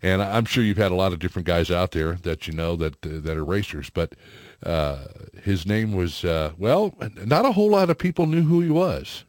And 0.04 0.20
I'm 0.20 0.46
sure 0.46 0.64
you've 0.64 0.78
had 0.78 0.90
a 0.90 0.96
lot 0.96 1.12
of 1.12 1.20
different 1.20 1.46
guys 1.46 1.70
out 1.70 1.92
there 1.92 2.14
that 2.22 2.48
you 2.48 2.52
know 2.52 2.74
that 2.74 3.02
that 3.02 3.36
are 3.36 3.44
racers, 3.44 3.88
but 3.88 4.14
his 5.44 5.64
name 5.64 5.92
was 5.92 6.24
well, 6.24 6.92
not 7.24 7.44
a 7.44 7.52
whole 7.52 7.70
lot 7.70 7.88
of 7.88 7.98
people 7.98 8.26
knew 8.26 8.42
who 8.42 8.60
he 8.62 8.68
was, 8.68 9.24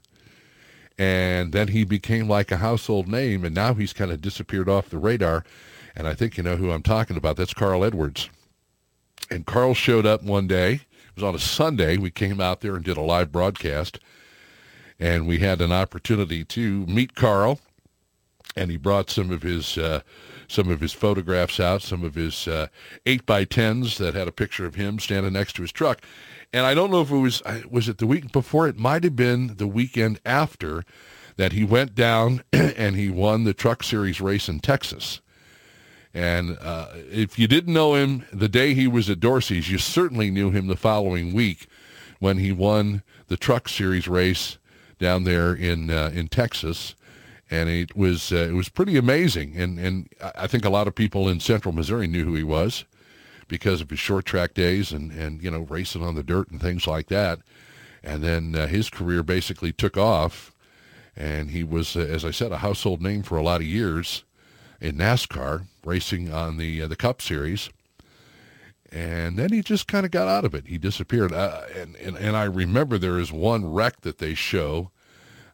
and 0.97 1.51
then 1.53 1.69
he 1.69 1.83
became 1.83 2.27
like 2.27 2.51
a 2.51 2.57
household 2.57 3.07
name, 3.07 3.43
and 3.43 3.55
now 3.55 3.73
he's 3.73 3.93
kind 3.93 4.11
of 4.11 4.21
disappeared 4.21 4.69
off 4.69 4.89
the 4.89 4.97
radar. 4.97 5.43
And 5.95 6.07
I 6.07 6.13
think 6.13 6.37
you 6.37 6.43
know 6.43 6.55
who 6.55 6.71
I'm 6.71 6.83
talking 6.83 7.17
about. 7.17 7.35
That's 7.35 7.53
Carl 7.53 7.83
Edwards. 7.83 8.29
And 9.29 9.45
Carl 9.45 9.73
showed 9.73 10.05
up 10.05 10.23
one 10.23 10.47
day. 10.47 10.73
It 10.73 11.15
was 11.15 11.23
on 11.23 11.35
a 11.35 11.39
Sunday. 11.39 11.97
We 11.97 12.11
came 12.11 12.41
out 12.41 12.61
there 12.61 12.75
and 12.75 12.83
did 12.83 12.97
a 12.97 13.01
live 13.01 13.31
broadcast, 13.31 13.99
and 14.99 15.27
we 15.27 15.39
had 15.39 15.61
an 15.61 15.71
opportunity 15.71 16.43
to 16.45 16.85
meet 16.87 17.15
Carl. 17.15 17.59
And 18.55 18.69
he 18.69 18.77
brought 18.77 19.09
some 19.09 19.31
of 19.31 19.41
his 19.41 19.77
uh, 19.77 20.01
some 20.47 20.69
of 20.69 20.81
his 20.81 20.93
photographs 20.93 21.59
out, 21.59 21.81
some 21.81 22.03
of 22.03 22.15
his 22.15 22.47
uh, 22.47 22.67
8 23.05 23.25
by 23.25 23.45
10s 23.45 23.97
that 23.97 24.13
had 24.13 24.27
a 24.27 24.31
picture 24.31 24.65
of 24.65 24.75
him 24.75 24.99
standing 24.99 25.33
next 25.33 25.53
to 25.55 25.63
his 25.63 25.71
truck. 25.71 26.01
And 26.53 26.65
I 26.67 26.75
don't 26.75 26.91
know 26.91 27.01
if 27.01 27.09
it 27.11 27.17
was, 27.17 27.41
was 27.69 27.89
it 27.89 27.97
the 27.97 28.05
week 28.05 28.31
before? 28.31 28.67
It 28.67 28.77
might 28.77 29.03
have 29.03 29.15
been 29.15 29.55
the 29.57 29.67
weekend 29.67 30.19
after 30.23 30.83
that 31.35 31.51
he 31.51 31.63
went 31.63 31.95
down 31.95 32.43
and 32.53 32.95
he 32.95 33.09
won 33.09 33.43
the 33.43 33.55
Truck 33.55 33.81
Series 33.81 34.21
race 34.21 34.47
in 34.47 34.59
Texas. 34.59 35.19
And 36.13 36.59
uh, 36.61 36.89
if 36.93 37.39
you 37.39 37.47
didn't 37.47 37.73
know 37.73 37.95
him 37.95 38.25
the 38.31 38.47
day 38.47 38.75
he 38.75 38.87
was 38.87 39.09
at 39.09 39.19
Dorsey's, 39.19 39.71
you 39.71 39.79
certainly 39.79 40.29
knew 40.29 40.51
him 40.51 40.67
the 40.67 40.75
following 40.75 41.33
week 41.33 41.65
when 42.19 42.37
he 42.37 42.51
won 42.51 43.01
the 43.27 43.37
Truck 43.37 43.67
Series 43.67 44.07
race 44.07 44.59
down 44.99 45.23
there 45.23 45.55
in 45.55 45.89
uh, 45.89 46.11
in 46.13 46.27
Texas 46.27 46.93
and 47.49 47.69
it 47.69 47.95
was 47.95 48.31
uh, 48.31 48.37
it 48.37 48.53
was 48.53 48.69
pretty 48.69 48.97
amazing. 48.97 49.55
And 49.55 49.79
and 49.79 50.09
I 50.35 50.47
think 50.47 50.65
a 50.65 50.69
lot 50.69 50.87
of 50.87 50.95
people 50.95 51.27
in 51.27 51.39
Central 51.39 51.73
Missouri 51.73 52.07
knew 52.07 52.25
who 52.25 52.35
he 52.35 52.43
was 52.43 52.85
because 53.53 53.81
of 53.81 53.89
his 53.91 53.99
short 53.99 54.25
track 54.25 54.55
days 54.55 54.91
and 54.91 55.11
and 55.11 55.43
you 55.43 55.51
know 55.51 55.59
racing 55.59 56.01
on 56.01 56.15
the 56.15 56.23
dirt 56.23 56.49
and 56.49 56.59
things 56.59 56.87
like 56.87 57.07
that. 57.09 57.37
And 58.03 58.23
then 58.23 58.55
uh, 58.55 58.65
his 58.65 58.89
career 58.89 59.21
basically 59.21 59.71
took 59.71 59.95
off, 59.95 60.51
and 61.15 61.51
he 61.51 61.63
was, 61.63 61.95
uh, 61.95 61.99
as 61.99 62.25
I 62.25 62.31
said, 62.31 62.51
a 62.51 62.57
household 62.57 62.99
name 62.99 63.21
for 63.21 63.37
a 63.37 63.43
lot 63.43 63.61
of 63.61 63.67
years 63.67 64.23
in 64.81 64.97
NASCAR, 64.97 65.67
racing 65.85 66.33
on 66.33 66.57
the 66.57 66.81
uh, 66.81 66.87
the 66.87 66.95
Cup 66.95 67.21
Series. 67.21 67.69
And 68.91 69.37
then 69.37 69.51
he 69.51 69.61
just 69.61 69.87
kind 69.87 70.03
of 70.03 70.11
got 70.11 70.27
out 70.27 70.45
of 70.45 70.55
it. 70.55 70.67
He 70.67 70.79
disappeared. 70.79 71.31
Uh, 71.31 71.61
and, 71.75 71.95
and 71.97 72.17
and 72.17 72.35
I 72.35 72.45
remember 72.45 72.97
there 72.97 73.19
is 73.19 73.31
one 73.31 73.71
wreck 73.71 74.01
that 74.01 74.17
they 74.17 74.33
show 74.33 74.89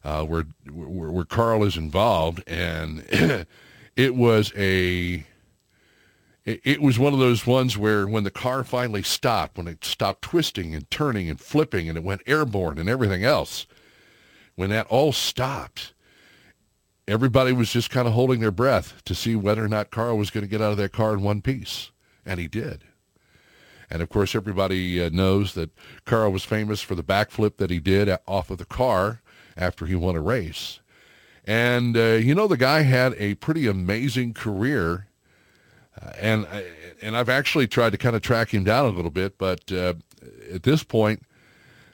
uh, 0.04 0.24
where, 0.24 0.46
where, 0.72 1.10
where 1.10 1.24
Carl 1.26 1.64
is 1.64 1.76
involved, 1.76 2.42
and 2.46 3.04
it 3.96 4.14
was 4.14 4.54
a 4.56 5.26
it, 6.44 6.60
it 6.64 6.82
was 6.82 6.98
one 6.98 7.12
of 7.12 7.18
those 7.18 7.46
ones 7.46 7.76
where 7.76 8.06
when 8.06 8.24
the 8.24 8.30
car 8.30 8.64
finally 8.64 9.02
stopped, 9.02 9.58
when 9.58 9.68
it 9.68 9.84
stopped 9.84 10.22
twisting 10.22 10.74
and 10.74 10.90
turning 10.90 11.28
and 11.28 11.40
flipping, 11.40 11.88
and 11.88 11.98
it 11.98 12.04
went 12.04 12.22
airborne 12.26 12.78
and 12.78 12.88
everything 12.88 13.24
else, 13.24 13.66
when 14.56 14.70
that 14.70 14.86
all 14.88 15.12
stopped, 15.12 15.94
everybody 17.06 17.52
was 17.52 17.72
just 17.72 17.90
kind 17.90 18.06
of 18.06 18.14
holding 18.14 18.40
their 18.40 18.50
breath 18.50 19.02
to 19.04 19.14
see 19.14 19.34
whether 19.34 19.64
or 19.64 19.68
not 19.68 19.90
Carl 19.90 20.16
was 20.16 20.30
going 20.30 20.44
to 20.44 20.50
get 20.50 20.62
out 20.62 20.72
of 20.72 20.78
that 20.78 20.92
car 20.92 21.14
in 21.14 21.22
one 21.22 21.42
piece, 21.42 21.90
and 22.24 22.38
he 22.38 22.48
did. 22.48 22.84
And 23.90 24.02
of 24.02 24.08
course, 24.08 24.34
everybody 24.34 25.02
uh, 25.02 25.10
knows 25.10 25.54
that 25.54 25.70
Carl 26.04 26.30
was 26.30 26.44
famous 26.44 26.80
for 26.80 26.94
the 26.94 27.02
backflip 27.02 27.56
that 27.56 27.70
he 27.70 27.80
did 27.80 28.08
off 28.26 28.50
of 28.50 28.58
the 28.58 28.64
car 28.64 29.20
after 29.56 29.86
he 29.86 29.96
won 29.96 30.14
a 30.14 30.20
race. 30.20 30.80
And, 31.44 31.96
uh, 31.96 32.12
you 32.12 32.34
know, 32.34 32.46
the 32.46 32.56
guy 32.56 32.82
had 32.82 33.14
a 33.18 33.34
pretty 33.36 33.66
amazing 33.66 34.34
career. 34.34 35.08
Uh, 36.00 36.10
and, 36.20 36.46
uh, 36.46 36.60
and 37.02 37.16
I've 37.16 37.28
actually 37.28 37.66
tried 37.66 37.90
to 37.90 37.98
kind 37.98 38.16
of 38.16 38.22
track 38.22 38.52
him 38.52 38.64
down 38.64 38.86
a 38.86 38.90
little 38.90 39.10
bit, 39.10 39.38
but 39.38 39.70
uh, 39.72 39.94
at 40.52 40.62
this 40.62 40.82
point, 40.84 41.22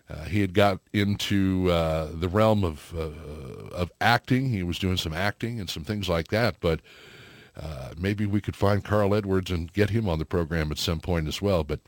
uh, 0.09 0.25
he 0.25 0.40
had 0.40 0.55
got 0.55 0.81
into 0.92 1.70
uh, 1.70 2.09
the 2.12 2.29
realm 2.29 2.62
of, 2.62 2.94
of 2.94 3.90
acting. 4.01 4.51
He 4.51 4.62
was 4.62 4.79
doing 4.79 4.97
some 4.97 5.12
acting 5.12 5.59
and 5.59 5.68
some 5.68 5.83
things 5.83 6.09
like 6.09 6.29
that. 6.29 6.61
But 6.61 6.81
maybe 7.99 8.25
we 8.25 8.40
could 8.40 8.55
find 8.55 8.85
Carl 8.85 9.14
Edwards 9.14 9.51
and 9.51 9.73
get 9.73 9.90
him 9.90 10.09
on 10.09 10.20
the 10.20 10.25
program 10.25 10.70
at 10.70 10.79
some 10.79 11.01
point 11.01 11.27
as 11.27 11.42
well. 11.42 11.64
But 11.64 11.81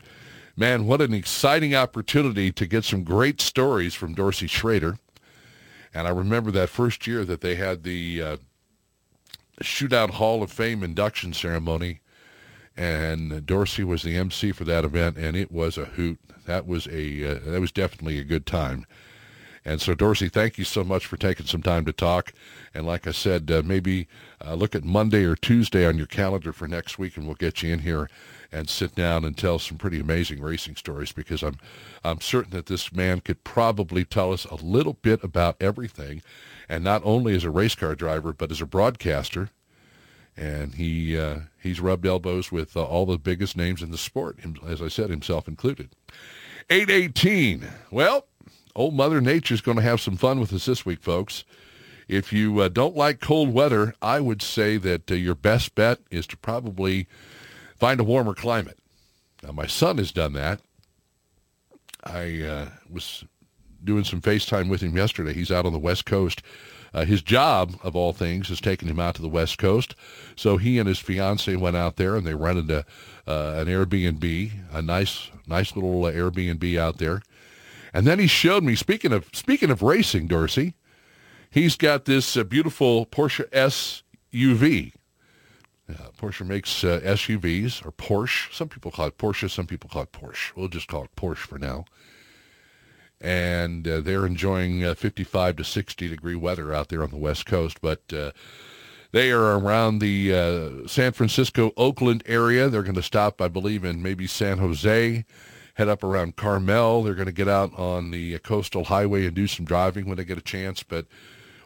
man, 0.56 0.87
what 0.87 1.00
an 1.00 1.14
exciting 1.14 1.76
opportunity 1.76 2.50
to 2.50 2.66
get 2.66 2.82
some 2.82 3.04
great 3.04 3.40
stories 3.40 3.94
from 3.94 4.14
Dorsey 4.14 4.48
Schroeder. 4.48 4.98
And 5.94 6.09
I 6.09 6.11
remember 6.11 6.50
that 6.50 6.68
first 6.68 7.06
year 7.06 7.24
that 7.24 7.40
they 7.40 7.54
had 7.54 7.85
the 7.85 8.22
uh, 8.22 8.37
Shootout 9.62 10.11
Hall 10.11 10.42
of 10.42 10.50
Fame 10.50 10.82
induction 10.82 11.32
ceremony, 11.32 12.00
and 12.78 13.44
Dorsey 13.44 13.82
was 13.82 14.02
the 14.04 14.16
MC 14.16 14.52
for 14.52 14.64
that 14.64 14.84
event, 14.84 15.16
and 15.18 15.36
it 15.36 15.50
was 15.50 15.76
a 15.76 15.86
hoot. 15.86 16.20
That 16.46 16.66
was 16.66 16.86
a 16.86 17.32
uh, 17.32 17.50
that 17.50 17.60
was 17.60 17.72
definitely 17.72 18.18
a 18.18 18.24
good 18.24 18.46
time. 18.46 18.86
And 19.64 19.82
so, 19.82 19.94
Dorsey, 19.94 20.28
thank 20.28 20.56
you 20.56 20.64
so 20.64 20.84
much 20.84 21.04
for 21.04 21.16
taking 21.16 21.44
some 21.44 21.60
time 21.60 21.84
to 21.84 21.92
talk. 21.92 22.32
And 22.72 22.86
like 22.86 23.06
I 23.06 23.10
said, 23.10 23.50
uh, 23.50 23.62
maybe 23.64 24.06
uh, 24.42 24.54
look 24.54 24.74
at 24.74 24.84
Monday 24.84 25.24
or 25.24 25.34
Tuesday 25.34 25.86
on 25.86 25.98
your 25.98 26.06
calendar 26.06 26.52
for 26.52 26.68
next 26.68 26.98
week, 26.98 27.16
and 27.16 27.26
we'll 27.26 27.34
get 27.34 27.62
you 27.62 27.72
in 27.72 27.80
here 27.80 28.08
and 28.50 28.70
sit 28.70 28.94
down 28.94 29.24
and 29.24 29.36
tell 29.36 29.58
some 29.58 29.76
pretty 29.76 30.00
amazing 30.00 30.40
racing 30.40 30.76
stories 30.76 31.12
because 31.12 31.42
I'm 31.42 31.58
I'm 32.04 32.20
certain 32.20 32.52
that 32.52 32.66
this 32.66 32.92
man 32.92 33.20
could 33.20 33.42
probably 33.44 34.04
tell 34.04 34.32
us 34.32 34.44
a 34.44 34.54
little 34.54 34.94
bit 34.94 35.22
about 35.24 35.56
everything, 35.60 36.22
and 36.68 36.84
not 36.84 37.02
only 37.04 37.34
as 37.34 37.44
a 37.44 37.50
race 37.50 37.74
car 37.74 37.96
driver 37.96 38.32
but 38.32 38.52
as 38.52 38.60
a 38.60 38.66
broadcaster. 38.66 39.50
And 40.38 40.77
he 40.77 41.18
uh, 41.18 41.40
he's 41.61 41.81
rubbed 41.81 42.07
elbows 42.07 42.53
with 42.53 42.77
uh, 42.77 42.85
all 42.85 43.07
the 43.07 43.18
biggest 43.18 43.57
names 43.57 43.83
in 43.83 43.90
the 43.90 43.98
sport, 43.98 44.38
as 44.66 44.81
I 44.81 44.88
said, 44.88 45.11
himself 45.11 45.48
included. 45.48 45.90
818. 46.70 47.66
Well, 47.90 48.27
old 48.77 48.94
Mother 48.94 49.20
Nature's 49.20 49.61
going 49.61 49.79
to 49.79 49.83
have 49.83 50.01
some 50.01 50.16
fun 50.16 50.38
with 50.38 50.53
us 50.53 50.66
this 50.66 50.87
week, 50.87 51.03
folks. 51.03 51.44
If 52.07 52.33
you 52.33 52.61
uh, 52.61 52.68
don't 52.68 52.96
like 52.96 53.20
cold 53.20 53.53
weather, 53.53 53.94
I 54.01 54.20
would 54.20 54.40
say 54.40 54.77
that 54.79 55.11
uh, 55.11 55.14
your 55.14 55.35
best 55.35 55.74
bet 55.74 55.98
is 56.11 56.27
to 56.29 56.37
probably 56.37 57.09
find 57.77 57.98
a 58.01 58.05
warmer 58.05 58.35
climate. 58.35 58.79
Now, 59.42 59.53
my 59.53 59.66
son 59.66 59.98
has 59.98 60.12
done 60.12 60.33
that. 60.35 60.61
I 62.05 62.42
uh, 62.42 62.68
was 62.90 63.24
doing 63.83 64.05
some 64.05 64.20
FaceTime 64.20 64.68
with 64.68 64.81
him 64.81 64.96
yesterday. 64.96 65.35
He's 65.35 65.51
out 65.51 65.66
on 65.66 65.72
the 65.72 65.79
West 65.79 66.07
Coast. 66.07 66.42
Uh, 66.94 67.05
his 67.05 67.22
job, 67.22 67.79
of 67.83 67.94
all 67.94 68.12
things, 68.12 68.48
has 68.48 68.61
taken 68.61 68.88
him 68.88 69.01
out 69.01 69.14
to 69.16 69.22
the 69.22 69.29
West 69.29 69.59
Coast. 69.59 69.94
So 70.37 70.57
he 70.57 70.79
and 70.79 70.88
his 70.88 70.98
fiance 70.98 71.55
went 71.57 71.77
out 71.77 71.96
there 71.96 72.16
and 72.16 72.27
they 72.27 72.35
rented 72.35 72.70
a, 72.70 72.87
uh, 73.27 73.55
an 73.59 73.66
Airbnb, 73.66 74.53
a 74.72 74.83
nice, 74.83 75.31
nice 75.46 75.74
little 75.74 76.05
uh, 76.05 76.12
Airbnb 76.12 76.79
out 76.79 76.98
there. 76.98 77.22
And 77.92 78.07
then 78.07 78.18
he 78.18 78.27
showed 78.27 78.64
me. 78.64 78.74
Speaking 78.74 79.12
of 79.12 79.29
speaking 79.33 79.70
of 79.70 79.83
racing, 79.83 80.27
Dorsey, 80.27 80.74
he's 81.51 81.77
got 81.77 82.05
this 82.05 82.37
uh, 82.37 82.44
beautiful 82.44 83.07
Porsche 83.07 83.48
SUV 83.51 84.92
Porsche 86.18 86.46
makes 86.46 86.85
uh, 86.85 87.01
SUVs 87.03 87.85
or 87.85 87.92
Porsche. 87.92 88.53
Some 88.53 88.68
people 88.68 88.90
call 88.90 89.07
it 89.07 89.18
Porsche. 89.18 89.51
Some 89.51 89.66
people 89.66 89.88
call 89.88 90.03
it 90.03 90.12
Porsche. 90.12 90.55
We'll 90.55 90.68
just 90.68 90.88
call 90.88 91.05
it 91.05 91.16
Porsche 91.16 91.38
for 91.38 91.59
now. 91.59 91.85
And 93.20 93.87
uh, 93.87 94.00
they're 94.00 94.26
enjoying 94.26 94.85
uh, 94.85 94.94
55 94.94 95.57
to 95.57 95.64
60 95.64 96.09
degree 96.09 96.37
weather 96.37 96.72
out 96.72 96.88
there 96.88 97.02
on 97.02 97.11
the 97.11 97.16
West 97.16 97.46
Coast. 97.46 97.81
But 97.81 98.02
uh, 98.12 98.31
they 99.11 99.31
are 99.31 99.59
around 99.59 99.98
the 99.98 100.35
uh, 100.35 100.88
San 100.88 101.12
Francisco, 101.12 101.72
Oakland 101.76 102.22
area. 102.26 102.68
They're 102.68 102.83
going 102.83 102.94
to 102.94 103.02
stop, 103.02 103.40
I 103.40 103.48
believe, 103.48 103.85
in 103.85 104.02
maybe 104.02 104.26
San 104.26 104.59
Jose, 104.59 105.24
head 105.74 105.88
up 105.88 106.04
around 106.04 106.37
Carmel. 106.37 107.02
They're 107.02 107.14
going 107.14 107.26
to 107.26 107.33
get 107.33 107.48
out 107.48 107.76
on 107.78 108.11
the 108.11 108.38
coastal 108.40 108.85
highway 108.85 109.26
and 109.26 109.35
do 109.35 109.46
some 109.46 109.64
driving 109.64 110.07
when 110.07 110.16
they 110.16 110.24
get 110.24 110.38
a 110.38 110.42
chance. 110.42 110.83
But 110.83 111.07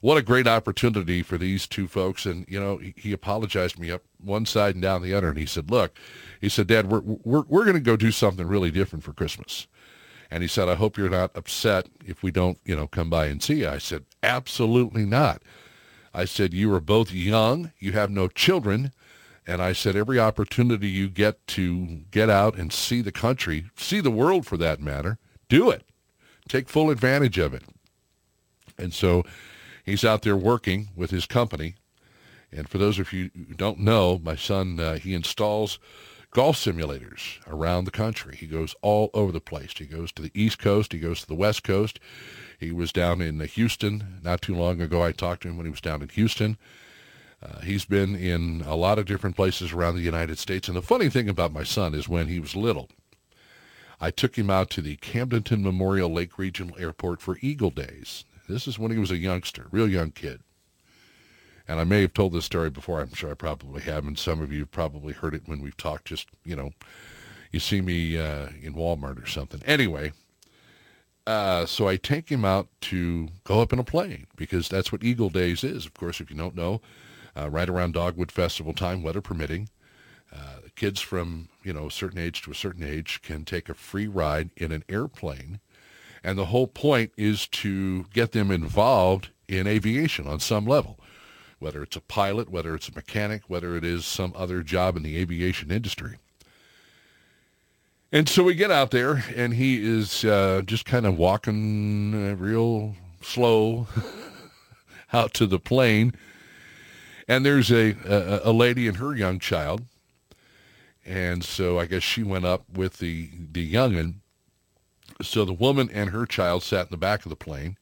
what 0.03 0.19
a 0.19 0.23
great 0.23 0.47
opportunity 0.47 1.23
for 1.23 1.39
these 1.39 1.67
two 1.67 1.89
folks. 1.89 2.27
And, 2.27 2.45
you 2.49 2.61
know, 2.61 2.79
he, 2.79 2.95
he 2.97 3.13
apologized 3.13 3.77
to 3.77 3.81
me 3.81 3.91
up 3.91 4.03
one 4.19 4.47
side 4.47 4.75
and 4.75 4.83
down 4.83 5.03
the 5.03 5.15
other. 5.15 5.29
And 5.29 5.39
he 5.39 5.47
said, 5.47 5.71
look, 5.71 5.97
he 6.41 6.49
said, 6.49 6.67
Dad, 6.67 6.91
we're, 6.91 7.01
we're, 7.01 7.45
we're 7.49 7.65
going 7.65 7.75
to 7.75 7.81
go 7.81 7.97
do 7.97 8.11
something 8.11 8.47
really 8.47 8.71
different 8.71 9.05
for 9.05 9.13
Christmas. 9.13 9.67
And 10.33 10.41
he 10.41 10.49
said, 10.49 10.67
I 10.67 10.77
hope 10.77 10.97
you're 10.97 11.11
not 11.11 11.37
upset 11.37 11.91
if 12.07 12.23
we 12.23 12.31
don't, 12.31 12.57
you 12.65 12.75
know, 12.75 12.87
come 12.87 13.11
by 13.11 13.27
and 13.27 13.43
see 13.43 13.57
you. 13.57 13.69
I 13.69 13.77
said, 13.77 14.07
absolutely 14.23 15.05
not. 15.05 15.43
I 16.15 16.25
said, 16.25 16.55
you 16.55 16.73
are 16.73 16.81
both 16.81 17.13
young. 17.13 17.71
You 17.79 17.93
have 17.93 18.09
no 18.11 18.29
children. 18.29 18.93
And 19.47 19.61
I 19.61 19.75
said, 19.75 19.95
every 19.95 20.19
opportunity 20.19 20.89
you 20.89 21.11
get 21.11 21.47
to 21.49 22.05
get 22.11 22.31
out 22.31 22.57
and 22.57 22.73
see 22.73 23.03
the 23.03 23.13
country, 23.13 23.67
see 23.77 24.01
the 24.01 24.11
world 24.11 24.47
for 24.47 24.57
that 24.57 24.81
matter, 24.81 25.19
do 25.51 25.69
it. 25.69 25.85
take 26.49 26.71
full 26.71 26.89
advantage 26.89 27.37
of 27.37 27.53
it. 27.53 27.65
And 28.79 28.95
so 28.95 29.25
he's 29.85 30.03
out 30.03 30.23
there 30.23 30.37
working 30.37 30.89
with 30.97 31.11
his 31.11 31.27
company. 31.27 31.75
And 32.51 32.71
for 32.71 32.79
those 32.79 32.99
of 32.99 33.13
you 33.13 33.31
who 33.35 33.53
don't 33.53 33.81
know, 33.81 34.19
my 34.25 34.37
son, 34.37 34.81
uh, 34.81 34.95
he 34.97 35.13
installs 35.13 35.79
golf 36.33 36.57
simulators 36.57 37.39
around 37.47 37.85
the 37.85 37.91
country. 37.91 38.35
He 38.37 38.47
goes 38.47 38.75
all 38.83 39.11
over 39.15 39.31
the 39.31 39.41
place. 39.41 39.73
He 39.77 39.85
goes 39.85 40.11
to 40.13 40.23
the 40.23 40.33
East 40.35 40.59
Coast. 40.59 40.93
He 40.93 40.99
goes 40.99 41.21
to 41.21 41.27
the 41.27 41.35
West 41.35 41.63
Coast. 41.63 42.01
He 42.59 42.73
was 42.73 42.93
down 42.93 43.21
in 43.21 43.39
Houston 43.41 44.19
not 44.23 44.43
too 44.43 44.55
long 44.55 44.81
ago. 44.81 45.03
I 45.03 45.13
talked 45.13 45.43
to 45.43 45.49
him 45.49 45.57
when 45.57 45.67
he 45.67 45.71
was 45.71 45.81
down 45.81 46.03
in 46.03 46.09
Houston. 46.09 46.57
Uh, 47.43 47.61
he's 47.61 47.85
been 47.85 48.15
in 48.17 48.63
a 48.67 48.77
lot 48.77 48.99
of 48.99 49.07
different 49.07 49.37
places 49.37 49.73
around 49.73 49.95
the 49.95 50.03
United 50.03 50.39
States. 50.39 50.69
And 50.69 50.77
the 50.77 50.83
funny 50.83 51.11
thing 51.11 51.29
about 51.29 51.53
my 51.53 51.65
son 51.65 51.95
is 51.95 52.09
when 52.09 52.29
he 52.29 52.41
was 52.41 52.57
little, 52.57 52.89
I 54.01 54.11
took 54.11 54.37
him 54.37 54.49
out 54.49 54.71
to 54.71 54.81
the 54.81 54.97
Camdenton 54.97 55.61
Memorial 55.61 56.11
Lake 56.11 56.39
Regional 56.39 56.79
Airport 56.79 57.21
for 57.21 57.39
Eagle 57.41 57.71
Days. 57.71 58.25
This 58.49 58.67
is 58.67 58.79
when 58.79 58.91
he 58.91 58.99
was 58.99 59.11
a 59.11 59.17
youngster, 59.17 59.67
real 59.71 59.89
young 59.89 60.13
kid. 60.13 60.41
And 61.69 61.79
I 61.81 61.85
may 61.85 62.03
have 62.03 62.15
told 62.15 62.33
this 62.33 62.45
story 62.45 62.71
before. 62.71 63.01
I'm 63.01 63.15
sure 63.15 63.31
I 63.31 63.35
probably 63.35 63.83
have, 63.83 64.07
and 64.07 64.19
some 64.19 64.41
of 64.41 64.53
you 64.53 64.67
probably 64.67 65.13
heard 65.13 65.35
it 65.35 65.43
when 65.47 65.61
we've 65.61 65.77
talked. 65.77 66.07
Just 66.07 66.29
you 66.45 66.57
know, 66.57 66.73
you 67.51 67.61
see 67.61 67.81
me 67.81 68.19
uh, 68.19 68.49
in 68.61 68.75
Walmart 68.75 69.23
or 69.23 69.27
something. 69.27 69.63
Anyway, 69.65 70.13
uh, 71.27 71.67
so 71.67 71.89
I 71.89 71.97
take 71.97 72.31
him 72.31 72.45
out 72.45 72.69
to 72.83 73.29
go 73.45 73.61
up 73.61 73.73
in 73.73 73.79
a 73.79 73.85
plane 73.85 74.27
because 74.37 74.69
that's 74.69 74.91
what 74.91 75.05
Eagle 75.05 75.31
Days 75.31 75.63
is. 75.63 75.87
Of 75.87 75.95
course, 75.95 76.21
if 76.21 76.31
you 76.31 76.37
don't 76.37 76.57
know, 76.57 76.81
uh, 77.37 77.49
right 77.49 77.69
around 77.69 77.95
Dogwood 77.95 78.33
Festival 78.33 78.73
time, 78.73 79.03
weather 79.03 79.21
permitting, 79.21 79.69
uh, 80.35 80.69
kids 80.75 81.01
from 81.01 81.49
you 81.63 81.73
know 81.73 81.87
a 81.87 81.91
certain 81.91 82.19
age 82.19 82.43
to 82.43 82.51
a 82.51 82.55
certain 82.57 82.83
age 82.83 83.21
can 83.23 83.45
take 83.45 83.69
a 83.69 83.75
free 83.75 84.07
ride 84.07 84.51
in 84.57 84.73
an 84.73 84.83
airplane, 84.89 85.61
and 86.25 86.39
the 86.39 86.47
whole 86.47 86.67
point 86.67 87.13
is 87.17 87.47
to 87.49 88.05
get 88.13 88.33
them 88.33 88.51
involved 88.51 89.29
in 89.47 89.67
aviation 89.67 90.27
on 90.27 90.41
some 90.41 90.67
level 90.67 90.99
whether 91.63 91.83
it's 91.83 91.97
a 91.97 92.01
pilot, 92.01 92.51
whether 92.51 92.75
it's 92.75 92.89
a 92.89 92.95
mechanic, 92.95 93.43
whether 93.47 93.77
it 93.77 93.85
is 93.85 94.05
some 94.05 94.33
other 94.37 94.63
job 94.63 94.97
in 94.97 95.05
the 95.05 95.17
aviation 95.17 95.71
industry. 95.71 96.19
And 98.11 98.29
so 98.29 98.43
we 98.43 98.55
get 98.55 98.71
out 98.71 98.91
there, 98.91 99.25
and 99.35 99.55
he 99.55 99.83
is 99.83 100.25
uh, 100.25 100.63
just 100.67 100.85
kind 100.85 101.07
of 101.07 101.17
walking 101.17 102.15
uh, 102.15 102.35
real 102.35 102.97
slow 103.23 103.87
out 105.13 105.33
to 105.35 105.47
the 105.47 105.61
plane. 105.61 106.13
And 107.29 107.47
there's 107.47 107.71
a, 107.71 107.97
a, 108.05 108.51
a 108.51 108.53
lady 108.53 108.89
and 108.89 108.97
her 108.97 109.15
young 109.15 109.39
child. 109.39 109.83
And 111.07 111.45
so 111.45 111.79
I 111.79 111.87
guess 111.87 112.03
she 112.03 112.23
went 112.23 112.45
up 112.45 112.65
with 112.69 112.99
the, 112.99 113.31
the 113.53 113.73
youngin. 113.73 114.17
So 115.23 115.45
the 115.45 115.53
woman 115.53 115.89
and 115.93 116.11
her 116.11 116.27
child 116.27 116.65
sat 116.65 116.89
in 116.89 116.91
the 116.91 116.97
back 116.97 117.25
of 117.25 117.31
the 117.31 117.37
plane, 117.37 117.77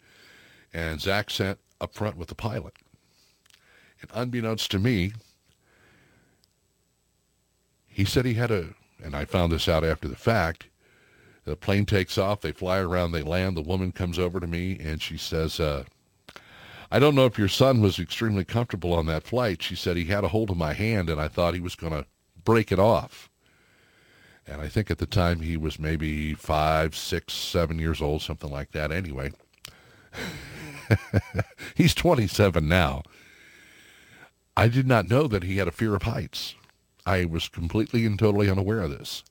and 0.73 1.01
Zach 1.01 1.31
sat 1.31 1.59
up 1.81 1.95
front 1.95 2.17
with 2.17 2.29
the 2.29 2.35
pilot. 2.35 2.75
And 4.01 4.11
unbeknownst 4.15 4.71
to 4.73 4.79
me, 4.79 5.13
he 7.87 8.05
said 8.05 8.25
he 8.25 8.35
had 8.35 8.51
a, 8.51 8.69
and 9.03 9.15
I 9.15 9.25
found 9.25 9.53
this 9.53 9.69
out 9.69 9.85
after 9.85 10.09
the 10.09 10.17
fact, 10.17 10.69
the 11.45 11.57
plane 11.57 11.87
takes 11.87 12.19
off, 12.19 12.41
they 12.41 12.53
fly 12.53 12.79
around, 12.79 13.13
they 13.13 13.23
land, 13.23 13.57
the 13.57 13.63
woman 13.63 13.93
comes 13.93 14.19
over 14.19 14.41
to 14.41 14.47
me 14.47 14.79
and 14.79 15.03
she 15.03 15.17
says, 15.17 15.59
uh, 15.59 15.85
I 16.91 16.99
don't 16.99 17.15
know 17.15 17.27
if 17.27 17.39
your 17.39 17.49
son 17.49 17.81
was 17.81 17.99
extremely 17.99 18.45
comfortable 18.45 18.93
on 18.93 19.07
that 19.07 19.23
flight. 19.23 19.63
She 19.63 19.77
said 19.77 19.97
he 19.97 20.07
had 20.07 20.25
a 20.25 20.29
hold 20.29 20.51
of 20.51 20.57
my 20.57 20.73
hand 20.73 21.09
and 21.09 21.21
I 21.21 21.29
thought 21.29 21.55
he 21.55 21.61
was 21.61 21.77
going 21.77 21.93
to 21.93 22.07
break 22.45 22.73
it 22.73 22.79
off. 22.79 23.31
And 24.47 24.61
I 24.61 24.69
think 24.69 24.91
at 24.91 24.99
the 24.99 25.07
time 25.07 25.41
he 25.41 25.57
was 25.57 25.79
maybe 25.79 26.35
five, 26.35 26.97
six, 26.97 27.33
seven 27.33 27.79
years 27.79 28.03
old, 28.03 28.23
something 28.23 28.51
like 28.51 28.73
that. 28.73 28.91
Anyway, 28.91 29.31
he's 31.77 31.95
27 31.95 32.67
now. 32.67 33.03
I 34.61 34.69
did 34.69 34.87
not 34.87 35.09
know 35.09 35.27
that 35.27 35.43
he 35.43 35.57
had 35.57 35.69
a 35.69 35.73
fear 35.73 35.95
of 35.95 36.03
heights. 36.03 36.55
I 37.07 37.25
was 37.25 37.49
completely 37.49 38.05
and 38.05 38.19
totally 38.19 38.51
unaware 38.51 38.83
of 38.83 38.91
this. 38.91 39.25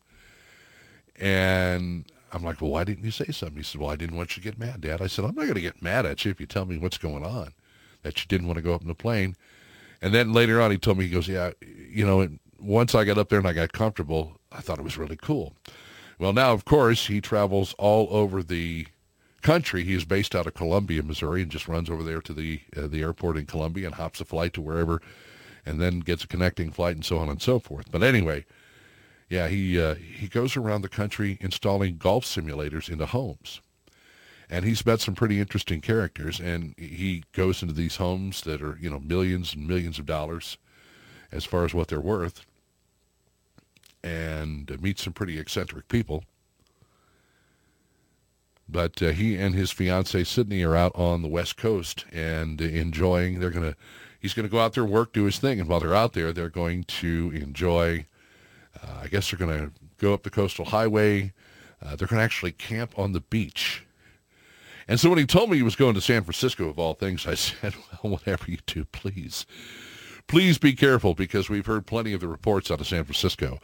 And 1.19 2.05
I'm 2.33 2.43
like, 2.43 2.61
well, 2.61 2.71
why 2.71 2.83
didn't 2.83 3.05
you 3.05 3.11
say 3.11 3.31
something? 3.31 3.57
He 3.57 3.63
said, 3.63 3.79
well, 3.79 3.91
I 3.91 3.95
didn't 3.95 4.15
want 4.15 4.35
you 4.35 4.41
to 4.41 4.49
get 4.49 4.57
mad, 4.57 4.81
Dad. 4.81 5.03
I 5.03 5.05
said, 5.05 5.25
I'm 5.25 5.35
not 5.35 5.43
going 5.43 5.53
to 5.53 5.61
get 5.61 5.83
mad 5.83 6.07
at 6.07 6.25
you 6.25 6.31
if 6.31 6.39
you 6.39 6.47
tell 6.47 6.65
me 6.65 6.79
what's 6.79 6.97
going 6.97 7.23
on, 7.23 7.53
that 8.01 8.19
you 8.19 8.25
didn't 8.27 8.47
want 8.47 8.57
to 8.57 8.63
go 8.63 8.73
up 8.73 8.81
in 8.81 8.87
the 8.87 8.95
plane. 8.95 9.35
And 10.01 10.15
then 10.15 10.33
later 10.33 10.59
on, 10.59 10.71
he 10.71 10.79
told 10.79 10.97
me, 10.97 11.03
he 11.03 11.11
goes, 11.11 11.27
yeah, 11.27 11.51
you 11.61 12.07
know, 12.07 12.27
once 12.57 12.95
I 12.95 13.03
got 13.03 13.19
up 13.19 13.29
there 13.29 13.37
and 13.37 13.47
I 13.47 13.53
got 13.53 13.71
comfortable, 13.71 14.39
I 14.51 14.61
thought 14.61 14.79
it 14.79 14.83
was 14.83 14.97
really 14.97 15.15
cool. 15.15 15.53
Well, 16.17 16.33
now, 16.33 16.53
of 16.53 16.65
course, 16.65 17.05
he 17.05 17.21
travels 17.21 17.75
all 17.77 18.07
over 18.09 18.41
the 18.41 18.87
country. 19.41 19.83
He 19.83 19.93
is 19.93 20.05
based 20.05 20.35
out 20.35 20.47
of 20.47 20.53
Columbia, 20.53 21.03
Missouri, 21.03 21.41
and 21.41 21.51
just 21.51 21.67
runs 21.67 21.89
over 21.89 22.03
there 22.03 22.21
to 22.21 22.33
the 22.33 22.61
uh, 22.75 22.87
the 22.87 23.01
airport 23.01 23.37
in 23.37 23.45
Columbia 23.45 23.87
and 23.87 23.95
hops 23.95 24.21
a 24.21 24.25
flight 24.25 24.53
to 24.53 24.61
wherever, 24.61 25.01
and 25.65 25.79
then 25.79 25.99
gets 25.99 26.23
a 26.23 26.27
connecting 26.27 26.71
flight 26.71 26.95
and 26.95 27.05
so 27.05 27.17
on 27.17 27.29
and 27.29 27.41
so 27.41 27.59
forth. 27.59 27.91
But 27.91 28.03
anyway, 28.03 28.45
yeah, 29.29 29.47
he 29.47 29.79
uh, 29.79 29.95
he 29.95 30.27
goes 30.27 30.57
around 30.57 30.81
the 30.81 30.89
country 30.89 31.37
installing 31.41 31.97
golf 31.97 32.25
simulators 32.25 32.89
into 32.89 33.05
homes, 33.05 33.61
and 34.49 34.65
he's 34.65 34.85
met 34.85 35.01
some 35.01 35.15
pretty 35.15 35.39
interesting 35.39 35.81
characters. 35.81 36.39
And 36.39 36.75
he 36.77 37.23
goes 37.33 37.61
into 37.61 37.73
these 37.73 37.97
homes 37.97 38.41
that 38.41 38.61
are 38.61 38.77
you 38.81 38.89
know 38.89 38.99
millions 38.99 39.53
and 39.53 39.67
millions 39.67 39.99
of 39.99 40.05
dollars, 40.05 40.57
as 41.31 41.45
far 41.45 41.65
as 41.65 41.73
what 41.73 41.87
they're 41.87 41.99
worth, 42.01 42.45
and 44.03 44.81
meets 44.81 45.03
some 45.03 45.13
pretty 45.13 45.39
eccentric 45.39 45.87
people 45.87 46.23
but 48.71 49.01
uh, 49.01 49.09
he 49.09 49.35
and 49.35 49.55
his 49.55 49.71
fiancee 49.71 50.23
Sydney 50.23 50.63
are 50.63 50.75
out 50.75 50.91
on 50.95 51.21
the 51.21 51.27
West 51.27 51.57
Coast 51.57 52.05
and 52.11 52.59
enjoying. 52.61 53.39
They're 53.39 53.49
gonna. 53.49 53.75
He's 54.19 54.33
gonna 54.33 54.49
go 54.49 54.59
out 54.59 54.73
there, 54.73 54.83
work, 54.83 55.13
do 55.13 55.23
his 55.23 55.39
thing, 55.39 55.59
and 55.59 55.69
while 55.69 55.79
they're 55.79 55.95
out 55.95 56.13
there, 56.13 56.33
they're 56.33 56.49
going 56.49 56.83
to 56.85 57.31
enjoy. 57.33 58.05
Uh, 58.81 59.01
I 59.03 59.07
guess 59.07 59.31
they're 59.31 59.39
gonna 59.39 59.71
go 59.97 60.13
up 60.13 60.23
the 60.23 60.29
coastal 60.29 60.65
highway. 60.65 61.33
Uh, 61.81 61.95
they're 61.95 62.07
gonna 62.07 62.21
actually 62.21 62.51
camp 62.51 62.97
on 62.97 63.13
the 63.13 63.21
beach. 63.21 63.85
And 64.87 64.99
so 64.99 65.09
when 65.09 65.19
he 65.19 65.25
told 65.25 65.51
me 65.51 65.57
he 65.57 65.63
was 65.63 65.75
going 65.75 65.93
to 65.93 66.01
San 66.01 66.23
Francisco, 66.23 66.67
of 66.67 66.79
all 66.79 66.95
things, 66.95 67.25
I 67.25 67.35
said, 67.35 67.75
"Well, 68.03 68.13
whatever 68.13 68.45
you 68.51 68.57
do, 68.65 68.85
please, 68.85 69.45
please 70.27 70.57
be 70.57 70.73
careful 70.73 71.13
because 71.13 71.49
we've 71.49 71.65
heard 71.65 71.85
plenty 71.85 72.13
of 72.13 72.21
the 72.21 72.27
reports 72.27 72.69
out 72.69 72.81
of 72.81 72.87
San 72.87 73.05
Francisco." 73.05 73.59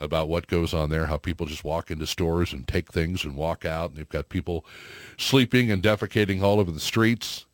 About 0.00 0.28
what 0.28 0.46
goes 0.46 0.74
on 0.74 0.90
there, 0.90 1.06
how 1.06 1.16
people 1.16 1.46
just 1.46 1.64
walk 1.64 1.90
into 1.90 2.06
stores 2.06 2.52
and 2.52 2.66
take 2.66 2.92
things 2.92 3.24
and 3.24 3.36
walk 3.36 3.64
out. 3.64 3.90
And 3.90 3.98
they've 3.98 4.08
got 4.08 4.28
people 4.28 4.64
sleeping 5.16 5.70
and 5.70 5.82
defecating 5.82 6.42
all 6.42 6.60
over 6.60 6.70
the 6.70 6.80
streets. 6.80 7.46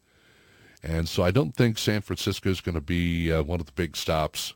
And 0.83 1.09
so 1.09 1.23
I 1.23 1.31
don't 1.31 1.55
think 1.55 1.79
San 1.79 2.01
Francisco 2.01 2.51
is 2.51 2.61
going 2.61 2.75
to 2.75 2.81
be 2.81 3.31
uh, 3.31 3.43
one 3.43 3.61
of 3.61 3.67
the 3.67 3.73
big 3.73 3.97
stops 3.97 4.55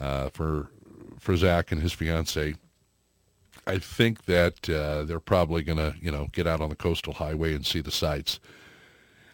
uh, 0.00 0.30
for 0.30 0.70
for 1.18 1.36
Zach 1.36 1.72
and 1.72 1.82
his 1.82 1.92
fiance. 1.92 2.54
I 3.66 3.78
think 3.78 4.24
that 4.24 4.70
uh, 4.70 5.04
they're 5.04 5.20
probably 5.20 5.62
going 5.62 5.78
to, 5.78 5.94
you 6.00 6.10
know, 6.10 6.28
get 6.32 6.46
out 6.46 6.60
on 6.60 6.70
the 6.70 6.76
coastal 6.76 7.12
highway 7.12 7.54
and 7.54 7.66
see 7.66 7.80
the 7.80 7.90
sights. 7.90 8.40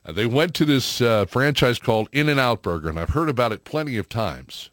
Uh, 0.05 0.13
they 0.13 0.27
went 0.27 0.55
to 0.55 0.65
this 0.65 1.01
uh, 1.01 1.25
franchise 1.27 1.79
called 1.79 2.09
In-N-Out 2.11 2.63
Burger, 2.63 2.89
and 2.89 2.99
I've 2.99 3.11
heard 3.11 3.29
about 3.29 3.53
it 3.53 3.65
plenty 3.65 3.97
of 3.97 4.09
times. 4.09 4.71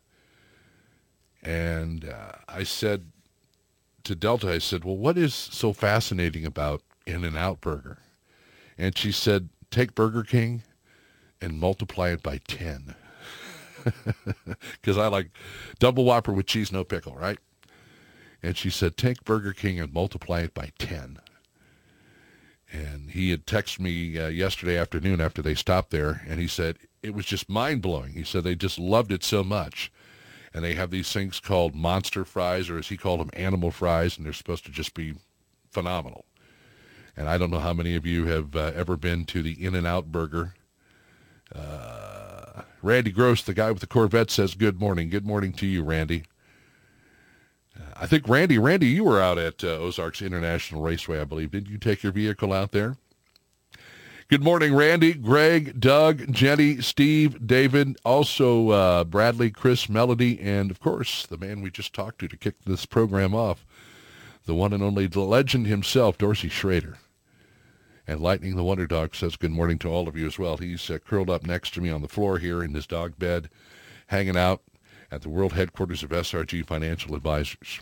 And 1.44 2.06
uh, 2.06 2.34
I 2.48 2.64
said 2.64 3.12
to 4.04 4.16
Delta, 4.16 4.52
I 4.52 4.60
said, 4.60 4.84
well, 4.84 4.98
what 4.98 5.18
is 5.18 5.34
so 5.34 5.74
fascinating 5.74 6.46
about 6.46 6.82
In-N-Out 7.06 7.62
Burger? 7.62 8.00
And 8.78 8.98
she 8.98 9.12
said, 9.12 9.50
take 9.70 9.96
Burger 9.96 10.24
King 10.24 10.64
and 11.42 11.60
multiply 11.60 12.10
it 12.10 12.24
by 12.24 12.40
10. 12.48 12.96
Because 14.74 14.98
I 14.98 15.08
like 15.08 15.32
double 15.80 16.06
whopper 16.06 16.32
with 16.32 16.46
cheese, 16.46 16.72
no 16.72 16.84
pickle, 16.84 17.16
right? 17.16 17.40
And 18.44 18.56
she 18.56 18.70
said, 18.70 18.96
take 18.96 19.24
Burger 19.24 19.54
King 19.54 19.80
and 19.80 19.92
multiply 19.92 20.42
it 20.42 20.54
by 20.54 20.72
10. 20.78 21.20
And 22.72 23.10
he 23.12 23.32
had 23.32 23.48
texted 23.48 23.80
me 23.80 24.20
uh, 24.20 24.28
yesterday 24.28 24.78
afternoon 24.78 25.20
after 25.20 25.42
they 25.42 25.56
stopped 25.56 25.90
there, 25.90 26.22
and 26.28 26.40
he 26.40 26.48
said, 26.48 26.78
it 27.02 27.14
was 27.16 27.26
just 27.26 27.50
mind-blowing. 27.50 28.14
He 28.14 28.24
said 28.24 28.44
they 28.44 28.56
just 28.56 28.78
loved 28.78 29.12
it 29.12 29.24
so 29.24 29.44
much 29.44 29.92
and 30.54 30.64
they 30.64 30.74
have 30.74 30.92
these 30.92 31.12
things 31.12 31.40
called 31.40 31.76
monster 31.76 32.26
fries, 32.26 32.70
or 32.70 32.78
as 32.78 32.90
he 32.90 32.98
called 32.98 33.20
them, 33.20 33.30
animal 33.34 33.72
fries, 33.72 34.18
and 34.18 34.26
they're 34.26 34.34
supposed 34.34 34.66
to 34.66 34.72
just 34.72 34.94
be 34.94 35.16
phenomenal. 35.70 36.26
And 37.16 37.30
I 37.30 37.38
don't 37.38 37.52
know 37.52 37.60
how 37.60 37.74
many 37.74 37.96
of 37.96 38.06
you 38.06 38.26
have 38.26 38.56
uh, 38.56 38.72
ever 38.76 38.98
been 38.98 39.26
to 39.26 39.42
the 39.42 39.64
In-N-Out 39.64 40.12
Burger. 40.12 40.56
Uh, 41.54 42.64
Randy 42.82 43.12
Gross, 43.12 43.44
the 43.44 43.54
guy 43.54 43.72
with 43.72 43.82
the 43.82 43.88
Corvette, 43.88 44.32
says 44.32 44.56
good 44.56 44.80
morning. 44.80 45.10
Good 45.10 45.26
morning 45.26 45.54
to 45.54 45.68
you, 45.68 45.84
Randy. 45.84 46.24
Uh, 47.76 47.94
I 47.96 48.08
think 48.08 48.28
Randy, 48.28 48.58
Randy, 48.58 48.88
you 48.88 49.04
were 49.04 49.22
out 49.22 49.38
at 49.38 49.64
uh, 49.64 49.68
Ozarks 49.68 50.22
International 50.22 50.82
Raceway, 50.82 51.20
I 51.20 51.26
believe. 51.26 51.52
Did 51.52 51.70
you 51.70 51.78
take 51.78 52.04
your 52.04 52.12
vehicle 52.12 52.54
out 52.54 52.72
there? 52.72 52.98
Good 54.32 54.46
morning, 54.46 54.74
Randy, 54.74 55.14
Greg, 55.14 55.78
Doug, 55.78 56.32
Jenny, 56.32 56.80
Steve, 56.80 57.46
David, 57.46 57.98
also 58.06 58.70
uh, 58.70 59.04
Bradley, 59.04 59.52
Chris, 59.52 59.90
Melody, 59.90 60.40
and 60.40 60.72
of 60.72 60.80
course 60.80 61.26
the 61.26 61.38
man 61.38 61.62
we 61.62 61.70
just 61.70 61.92
talked 61.92 62.20
to 62.20 62.30
to 62.30 62.38
kick 62.38 62.56
this 62.64 62.86
program 62.86 63.36
off, 63.36 63.66
the 64.46 64.56
one 64.56 64.72
and 64.72 64.82
only 64.82 65.10
legend 65.10 65.68
himself, 65.68 66.18
Dorsey 66.18 66.48
Schroeder. 66.48 66.98
And 68.08 68.22
Lightning 68.22 68.56
the 68.56 68.64
Wonder 68.64 68.88
Dog 68.88 69.16
says 69.16 69.36
good 69.36 69.52
morning 69.52 69.78
to 69.80 69.90
all 69.90 70.08
of 70.08 70.16
you 70.16 70.28
as 70.28 70.40
well. 70.40 70.56
He's 70.56 70.90
uh, 70.90 71.00
curled 71.00 71.30
up 71.30 71.46
next 71.46 71.74
to 71.74 71.82
me 71.82 71.90
on 71.90 72.02
the 72.02 72.08
floor 72.08 72.38
here 72.38 72.64
in 72.64 72.74
his 72.74 72.88
dog 72.88 73.20
bed, 73.20 73.50
hanging 74.08 74.38
out 74.38 74.62
at 75.12 75.24
the 75.24 75.30
world 75.30 75.52
headquarters 75.52 76.04
of 76.04 76.12
SRG 76.12 76.66
Financial 76.66 77.16
Advisors. 77.16 77.82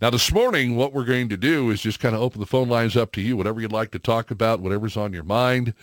Now, 0.00 0.10
this 0.10 0.32
morning, 0.32 0.76
what 0.76 0.92
we're 0.92 1.04
going 1.04 1.28
to 1.28 1.36
do 1.36 1.70
is 1.70 1.80
just 1.80 2.00
kind 2.00 2.14
of 2.14 2.20
open 2.20 2.40
the 2.40 2.46
phone 2.46 2.68
lines 2.68 2.96
up 2.96 3.12
to 3.12 3.20
you, 3.20 3.36
whatever 3.36 3.60
you'd 3.60 3.72
like 3.72 3.90
to 3.92 3.98
talk 3.98 4.30
about, 4.30 4.60
whatever's 4.60 4.96
on 4.96 5.12
your 5.12 5.24
mind. 5.24 5.74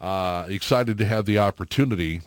Uh, 0.00 0.46
excited 0.48 0.96
to 0.98 1.04
have 1.04 1.26
the 1.26 1.38
opportunity 1.38 2.22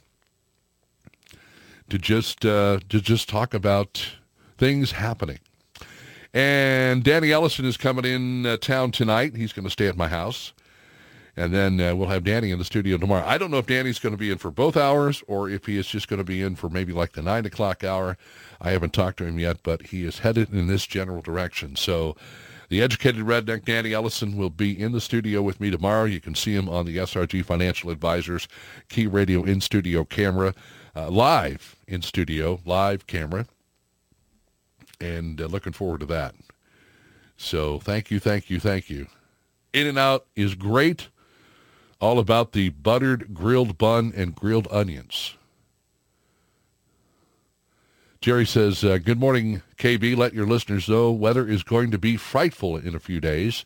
to 1.89 1.97
just 1.97 2.45
uh, 2.45 2.79
to 2.89 3.01
just 3.01 3.27
talk 3.27 3.53
about 3.53 4.15
things 4.57 4.91
happening. 4.91 5.39
And 6.33 7.03
Danny 7.03 7.31
Ellison 7.31 7.65
is 7.65 7.77
coming 7.77 8.05
in 8.05 8.45
uh, 8.45 8.57
town 8.57 8.91
tonight. 8.91 9.35
He's 9.35 9.53
going 9.53 9.65
to 9.65 9.71
stay 9.71 9.87
at 9.87 9.97
my 9.97 10.07
house. 10.07 10.53
And 11.35 11.51
then 11.53 11.81
uh, 11.81 11.95
we'll 11.95 12.09
have 12.09 12.23
Danny 12.23 12.51
in 12.51 12.59
the 12.59 12.65
studio 12.65 12.97
tomorrow. 12.97 13.25
I 13.25 13.39
don't 13.39 13.49
know 13.49 13.57
if 13.57 13.65
Danny's 13.65 13.97
going 13.97 14.13
to 14.13 14.17
be 14.17 14.29
in 14.29 14.37
for 14.37 14.51
both 14.51 14.77
hours 14.77 15.23
or 15.27 15.49
if 15.49 15.65
he 15.65 15.77
is 15.77 15.87
just 15.87 16.07
going 16.07 16.19
to 16.19 16.23
be 16.23 16.43
in 16.43 16.55
for 16.55 16.69
maybe 16.69 16.93
like 16.93 17.13
the 17.13 17.23
9 17.23 17.45
o'clock 17.45 17.83
hour. 17.83 18.17
I 18.61 18.69
haven't 18.71 18.93
talked 18.93 19.17
to 19.17 19.25
him 19.25 19.39
yet, 19.39 19.57
but 19.63 19.87
he 19.87 20.05
is 20.05 20.19
headed 20.19 20.53
in 20.53 20.67
this 20.67 20.85
general 20.85 21.21
direction. 21.21 21.75
So 21.75 22.15
the 22.69 22.81
educated 22.81 23.25
redneck 23.25 23.65
Danny 23.65 23.93
Ellison 23.93 24.37
will 24.37 24.51
be 24.51 24.79
in 24.79 24.91
the 24.91 25.01
studio 25.01 25.41
with 25.41 25.59
me 25.59 25.71
tomorrow. 25.71 26.05
You 26.05 26.21
can 26.21 26.35
see 26.35 26.53
him 26.53 26.69
on 26.69 26.85
the 26.85 26.97
SRG 26.97 27.43
Financial 27.43 27.89
Advisors 27.89 28.47
Key 28.89 29.07
Radio 29.07 29.43
in-studio 29.43 30.05
camera, 30.05 30.53
uh, 30.95 31.09
live 31.09 31.75
in 31.87 32.03
studio, 32.03 32.59
live 32.63 33.07
camera. 33.07 33.47
And 35.01 35.41
uh, 35.41 35.47
looking 35.47 35.73
forward 35.73 36.01
to 36.01 36.05
that. 36.07 36.35
So 37.37 37.79
thank 37.79 38.11
you, 38.11 38.19
thank 38.19 38.51
you, 38.51 38.59
thank 38.59 38.89
you. 38.89 39.07
In 39.73 39.87
and 39.87 39.97
Out 39.97 40.27
is 40.35 40.53
great 40.53 41.09
all 42.03 42.19
about 42.19 42.51
the 42.51 42.67
buttered 42.67 43.33
grilled 43.33 43.77
bun 43.77 44.11
and 44.13 44.35
grilled 44.35 44.67
onions. 44.69 45.35
Jerry 48.19 48.45
says, 48.45 48.83
uh, 48.83 48.97
good 48.97 49.17
morning, 49.17 49.61
KB. 49.77 50.17
Let 50.17 50.33
your 50.33 50.45
listeners 50.45 50.89
know 50.89 51.13
weather 51.13 51.47
is 51.47 51.63
going 51.63 51.91
to 51.91 51.97
be 51.97 52.17
frightful 52.17 52.75
in 52.75 52.93
a 52.93 52.99
few 52.99 53.21
days. 53.21 53.63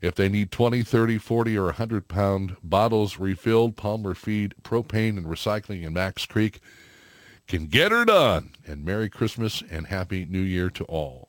If 0.00 0.14
they 0.14 0.30
need 0.30 0.50
20, 0.50 0.82
30, 0.82 1.18
40, 1.18 1.58
or 1.58 1.64
100 1.64 2.08
pound 2.08 2.56
bottles 2.62 3.18
refilled, 3.18 3.76
Palmer 3.76 4.14
Feed 4.14 4.54
Propane 4.62 5.18
and 5.18 5.26
Recycling 5.26 5.82
in 5.82 5.92
Macks 5.92 6.24
Creek 6.24 6.60
can 7.46 7.66
get 7.66 7.92
her 7.92 8.06
done. 8.06 8.52
And 8.66 8.82
Merry 8.82 9.10
Christmas 9.10 9.62
and 9.70 9.88
Happy 9.88 10.24
New 10.24 10.40
Year 10.40 10.70
to 10.70 10.84
all. 10.84 11.27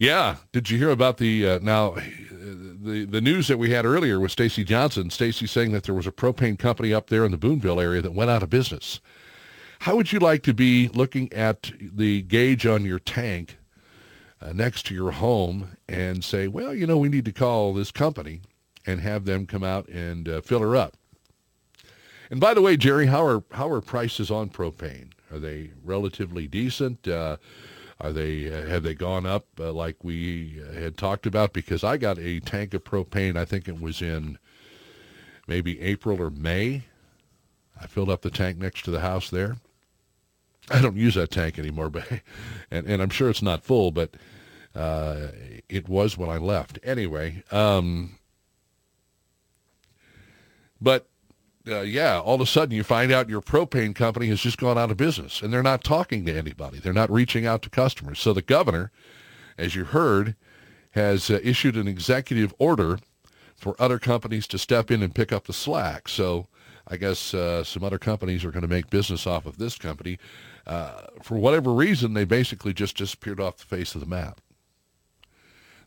Yeah, 0.00 0.36
did 0.50 0.70
you 0.70 0.78
hear 0.78 0.88
about 0.88 1.18
the 1.18 1.46
uh, 1.46 1.58
now 1.58 1.90
the 2.30 3.04
the 3.04 3.20
news 3.20 3.48
that 3.48 3.58
we 3.58 3.68
had 3.68 3.84
earlier 3.84 4.18
with 4.18 4.32
Stacy 4.32 4.64
Johnson? 4.64 5.10
Stacy 5.10 5.46
saying 5.46 5.72
that 5.72 5.84
there 5.84 5.94
was 5.94 6.06
a 6.06 6.10
propane 6.10 6.58
company 6.58 6.94
up 6.94 7.10
there 7.10 7.22
in 7.22 7.32
the 7.32 7.36
Boonville 7.36 7.78
area 7.78 8.00
that 8.00 8.14
went 8.14 8.30
out 8.30 8.42
of 8.42 8.48
business. 8.48 9.00
How 9.80 9.96
would 9.96 10.10
you 10.10 10.18
like 10.18 10.42
to 10.44 10.54
be 10.54 10.88
looking 10.88 11.30
at 11.34 11.72
the 11.78 12.22
gauge 12.22 12.64
on 12.64 12.86
your 12.86 12.98
tank 12.98 13.58
uh, 14.40 14.54
next 14.54 14.86
to 14.86 14.94
your 14.94 15.10
home 15.10 15.76
and 15.86 16.24
say, 16.24 16.48
well, 16.48 16.74
you 16.74 16.86
know, 16.86 16.96
we 16.96 17.10
need 17.10 17.26
to 17.26 17.32
call 17.32 17.74
this 17.74 17.90
company 17.90 18.40
and 18.86 19.00
have 19.02 19.26
them 19.26 19.44
come 19.44 19.62
out 19.62 19.86
and 19.88 20.26
uh, 20.30 20.40
fill 20.40 20.60
her 20.60 20.74
up? 20.74 20.96
And 22.30 22.40
by 22.40 22.54
the 22.54 22.62
way, 22.62 22.78
Jerry, 22.78 23.04
how 23.04 23.22
are 23.22 23.44
how 23.52 23.68
are 23.68 23.82
prices 23.82 24.30
on 24.30 24.48
propane? 24.48 25.10
Are 25.30 25.38
they 25.38 25.72
relatively 25.84 26.46
decent? 26.46 27.06
Uh, 27.06 27.36
are 28.00 28.12
they 28.12 28.52
uh, 28.52 28.66
have 28.66 28.82
they 28.82 28.94
gone 28.94 29.26
up 29.26 29.46
uh, 29.58 29.72
like 29.72 30.02
we 30.02 30.62
uh, 30.62 30.72
had 30.72 30.96
talked 30.96 31.26
about? 31.26 31.52
Because 31.52 31.84
I 31.84 31.96
got 31.98 32.18
a 32.18 32.40
tank 32.40 32.72
of 32.72 32.84
propane. 32.84 33.36
I 33.36 33.44
think 33.44 33.68
it 33.68 33.80
was 33.80 34.00
in 34.00 34.38
maybe 35.46 35.80
April 35.80 36.20
or 36.20 36.30
May. 36.30 36.84
I 37.80 37.86
filled 37.86 38.10
up 38.10 38.22
the 38.22 38.30
tank 38.30 38.58
next 38.58 38.84
to 38.84 38.90
the 38.90 39.00
house 39.00 39.28
there. 39.30 39.56
I 40.70 40.80
don't 40.80 40.96
use 40.96 41.14
that 41.14 41.30
tank 41.30 41.58
anymore, 41.58 41.90
but 41.90 42.08
and 42.70 42.86
and 42.86 43.02
I'm 43.02 43.10
sure 43.10 43.28
it's 43.28 43.42
not 43.42 43.64
full, 43.64 43.90
but 43.90 44.14
uh, 44.74 45.28
it 45.68 45.88
was 45.88 46.16
when 46.16 46.30
I 46.30 46.38
left. 46.38 46.78
Anyway, 46.82 47.42
um, 47.50 48.18
but 50.80 51.09
uh, 51.70 51.80
yeah, 51.80 52.18
all 52.18 52.36
of 52.36 52.40
a 52.40 52.46
sudden 52.46 52.74
you 52.74 52.82
find 52.82 53.12
out 53.12 53.28
your 53.28 53.40
propane 53.40 53.94
company 53.94 54.28
has 54.28 54.40
just 54.40 54.58
gone 54.58 54.78
out 54.78 54.90
of 54.90 54.96
business 54.96 55.42
and 55.42 55.52
they're 55.52 55.62
not 55.62 55.84
talking 55.84 56.24
to 56.26 56.36
anybody. 56.36 56.78
They're 56.78 56.92
not 56.92 57.10
reaching 57.10 57.46
out 57.46 57.62
to 57.62 57.70
customers. 57.70 58.18
So 58.18 58.32
the 58.32 58.42
governor, 58.42 58.90
as 59.56 59.74
you 59.74 59.84
heard, 59.84 60.36
has 60.92 61.30
uh, 61.30 61.40
issued 61.42 61.76
an 61.76 61.88
executive 61.88 62.54
order 62.58 62.98
for 63.56 63.76
other 63.78 63.98
companies 63.98 64.46
to 64.48 64.58
step 64.58 64.90
in 64.90 65.02
and 65.02 65.14
pick 65.14 65.32
up 65.32 65.46
the 65.46 65.52
slack. 65.52 66.08
So 66.08 66.48
I 66.88 66.96
guess 66.96 67.34
uh, 67.34 67.62
some 67.64 67.84
other 67.84 67.98
companies 67.98 68.44
are 68.44 68.50
going 68.50 68.62
to 68.62 68.68
make 68.68 68.90
business 68.90 69.26
off 69.26 69.46
of 69.46 69.58
this 69.58 69.76
company. 69.76 70.18
Uh, 70.66 71.02
for 71.22 71.36
whatever 71.36 71.72
reason, 71.72 72.14
they 72.14 72.24
basically 72.24 72.72
just 72.72 72.96
disappeared 72.96 73.40
off 73.40 73.58
the 73.58 73.64
face 73.64 73.94
of 73.94 74.00
the 74.00 74.06
map. 74.06 74.40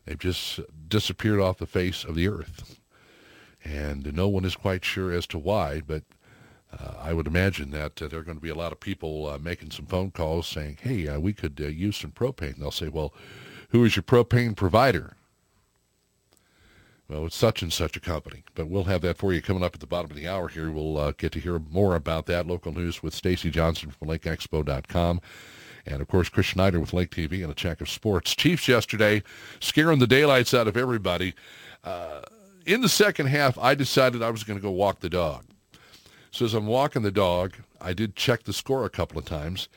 They've 0.04 0.18
just 0.18 0.60
disappeared 0.88 1.40
off 1.40 1.58
the 1.58 1.66
face 1.66 2.04
of 2.04 2.14
the 2.14 2.28
earth 2.28 2.78
and 3.64 4.14
no 4.14 4.28
one 4.28 4.44
is 4.44 4.56
quite 4.56 4.84
sure 4.84 5.12
as 5.12 5.26
to 5.28 5.38
why, 5.38 5.80
but 5.80 6.02
uh, 6.72 6.94
I 7.00 7.12
would 7.12 7.26
imagine 7.26 7.70
that 7.70 8.00
uh, 8.02 8.08
there 8.08 8.20
are 8.20 8.24
going 8.24 8.36
to 8.36 8.42
be 8.42 8.50
a 8.50 8.54
lot 8.54 8.72
of 8.72 8.80
people 8.80 9.26
uh, 9.26 9.38
making 9.38 9.70
some 9.70 9.86
phone 9.86 10.10
calls 10.10 10.46
saying, 10.46 10.78
hey, 10.82 11.08
uh, 11.08 11.18
we 11.18 11.32
could 11.32 11.60
uh, 11.60 11.66
use 11.66 11.96
some 11.96 12.10
propane. 12.10 12.56
They'll 12.56 12.70
say, 12.70 12.88
well, 12.88 13.14
who 13.70 13.84
is 13.84 13.96
your 13.96 14.02
propane 14.02 14.56
provider? 14.56 15.16
Well, 17.08 17.26
it's 17.26 17.36
such 17.36 17.62
and 17.62 17.72
such 17.72 17.96
a 17.96 18.00
company, 18.00 18.44
but 18.54 18.68
we'll 18.68 18.84
have 18.84 19.02
that 19.02 19.18
for 19.18 19.32
you 19.32 19.42
coming 19.42 19.62
up 19.62 19.74
at 19.74 19.80
the 19.80 19.86
bottom 19.86 20.10
of 20.10 20.16
the 20.16 20.26
hour 20.26 20.48
here. 20.48 20.70
We'll 20.70 20.96
uh, 20.96 21.12
get 21.12 21.32
to 21.32 21.40
hear 21.40 21.58
more 21.58 21.94
about 21.94 22.26
that 22.26 22.46
local 22.46 22.72
news 22.72 23.02
with 23.02 23.14
Stacy 23.14 23.50
Johnson 23.50 23.90
from 23.90 24.08
LakeExpo.com. 24.08 25.20
And, 25.86 26.00
of 26.00 26.08
course, 26.08 26.30
Chris 26.30 26.46
Schneider 26.46 26.80
with 26.80 26.94
Lake 26.94 27.10
TV 27.10 27.42
and 27.42 27.52
a 27.52 27.54
check 27.54 27.82
of 27.82 27.90
sports. 27.90 28.34
Chiefs 28.34 28.68
yesterday 28.68 29.22
scaring 29.60 29.98
the 29.98 30.06
daylights 30.06 30.54
out 30.54 30.66
of 30.66 30.78
everybody. 30.78 31.34
Uh, 31.84 32.22
in 32.66 32.80
the 32.80 32.88
second 32.88 33.26
half, 33.26 33.58
I 33.58 33.74
decided 33.74 34.22
I 34.22 34.30
was 34.30 34.44
going 34.44 34.58
to 34.58 34.62
go 34.62 34.70
walk 34.70 35.00
the 35.00 35.10
dog. 35.10 35.44
So 36.30 36.44
as 36.44 36.54
I'm 36.54 36.66
walking 36.66 37.02
the 37.02 37.10
dog, 37.10 37.54
I 37.80 37.92
did 37.92 38.16
check 38.16 38.42
the 38.42 38.52
score 38.52 38.84
a 38.84 38.90
couple 38.90 39.18
of 39.18 39.24
times, 39.24 39.68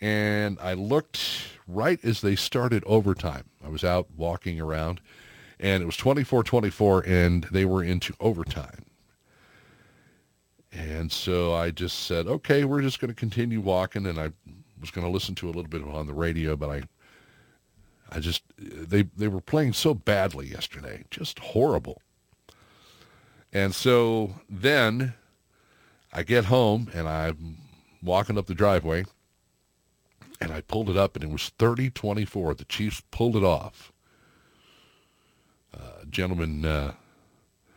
and 0.00 0.58
I 0.60 0.74
looked 0.74 1.20
right 1.66 1.98
as 2.04 2.20
they 2.20 2.36
started 2.36 2.84
overtime. 2.86 3.44
I 3.64 3.68
was 3.68 3.82
out 3.82 4.08
walking 4.16 4.60
around, 4.60 5.00
and 5.58 5.82
it 5.82 5.86
was 5.86 5.96
24-24, 5.96 7.06
and 7.06 7.44
they 7.50 7.64
were 7.64 7.82
into 7.82 8.14
overtime. 8.20 8.84
And 10.70 11.10
so 11.10 11.54
I 11.54 11.70
just 11.70 12.00
said, 12.00 12.26
okay, 12.26 12.64
we're 12.64 12.82
just 12.82 13.00
going 13.00 13.08
to 13.08 13.14
continue 13.14 13.60
walking, 13.60 14.06
and 14.06 14.18
I 14.18 14.30
was 14.80 14.90
going 14.90 15.06
to 15.06 15.12
listen 15.12 15.34
to 15.36 15.46
a 15.46 15.52
little 15.52 15.64
bit 15.64 15.82
on 15.82 16.06
the 16.06 16.14
radio, 16.14 16.56
but 16.56 16.68
I 16.68 16.82
I 18.10 18.20
just 18.20 18.42
they 18.58 19.02
they 19.16 19.28
were 19.28 19.40
playing 19.40 19.72
so 19.72 19.94
badly 19.94 20.48
yesterday, 20.48 21.04
just 21.10 21.38
horrible. 21.40 22.00
And 23.54 23.72
so 23.72 24.34
then 24.50 25.14
I 26.12 26.24
get 26.24 26.46
home 26.46 26.90
and 26.92 27.08
I'm 27.08 27.58
walking 28.02 28.36
up 28.36 28.46
the 28.46 28.54
driveway 28.54 29.04
and 30.40 30.52
I 30.52 30.60
pulled 30.60 30.90
it 30.90 30.96
up 30.96 31.14
and 31.14 31.24
it 31.24 31.30
was 31.30 31.52
30-24. 31.58 32.58
The 32.58 32.64
Chiefs 32.64 33.02
pulled 33.12 33.36
it 33.36 33.44
off. 33.44 33.92
Uh, 35.72 36.04
gentleman 36.10 36.64
uh, 36.64 36.94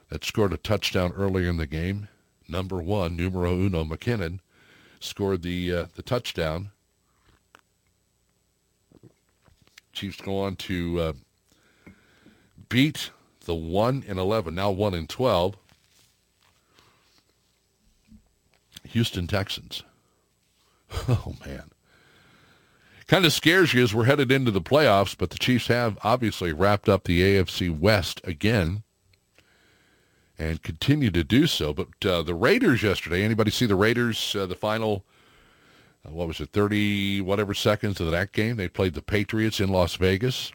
that 0.09 0.25
scored 0.25 0.53
a 0.53 0.57
touchdown 0.57 1.13
earlier 1.15 1.49
in 1.49 1.57
the 1.57 1.67
game, 1.67 2.07
number 2.47 2.77
one, 2.77 3.15
numero 3.15 3.53
uno, 3.53 3.83
McKinnon, 3.83 4.39
scored 4.99 5.41
the 5.41 5.73
uh, 5.73 5.85
the 5.95 6.03
touchdown. 6.03 6.69
Chiefs 9.93 10.21
go 10.21 10.39
on 10.39 10.55
to 10.57 10.99
uh, 10.99 11.13
beat 12.69 13.09
the 13.45 13.55
1 13.55 14.05
and 14.07 14.19
11, 14.19 14.53
now 14.53 14.69
1 14.69 14.93
and 14.93 15.09
12, 15.09 15.57
Houston 18.87 19.27
Texans. 19.27 19.83
Oh, 21.09 21.35
man. 21.45 21.71
Kind 23.07 23.25
of 23.25 23.33
scares 23.33 23.73
you 23.73 23.83
as 23.83 23.93
we're 23.93 24.05
headed 24.05 24.31
into 24.31 24.51
the 24.51 24.61
playoffs, 24.61 25.17
but 25.17 25.29
the 25.29 25.37
Chiefs 25.37 25.67
have 25.67 25.97
obviously 26.03 26.51
wrapped 26.51 26.89
up 26.89 27.03
the 27.05 27.21
AFC 27.21 27.77
West 27.77 28.19
again 28.23 28.83
and 30.37 30.61
continue 30.61 31.09
to 31.11 31.23
do 31.23 31.47
so. 31.47 31.73
But 31.73 32.05
uh, 32.05 32.21
the 32.21 32.35
Raiders 32.35 32.83
yesterday, 32.83 33.23
anybody 33.23 33.49
see 33.49 33.65
the 33.65 33.75
Raiders, 33.75 34.35
uh, 34.35 34.45
the 34.45 34.55
final, 34.55 35.05
uh, 36.05 36.11
what 36.11 36.27
was 36.27 36.39
it, 36.39 36.49
30 36.51 37.21
whatever 37.21 37.53
seconds 37.53 37.99
of 37.99 38.11
that 38.11 38.33
game? 38.33 38.57
They 38.57 38.67
played 38.67 38.93
the 38.93 39.01
Patriots 39.01 39.59
in 39.59 39.69
Las 39.69 39.95
Vegas. 39.95 40.51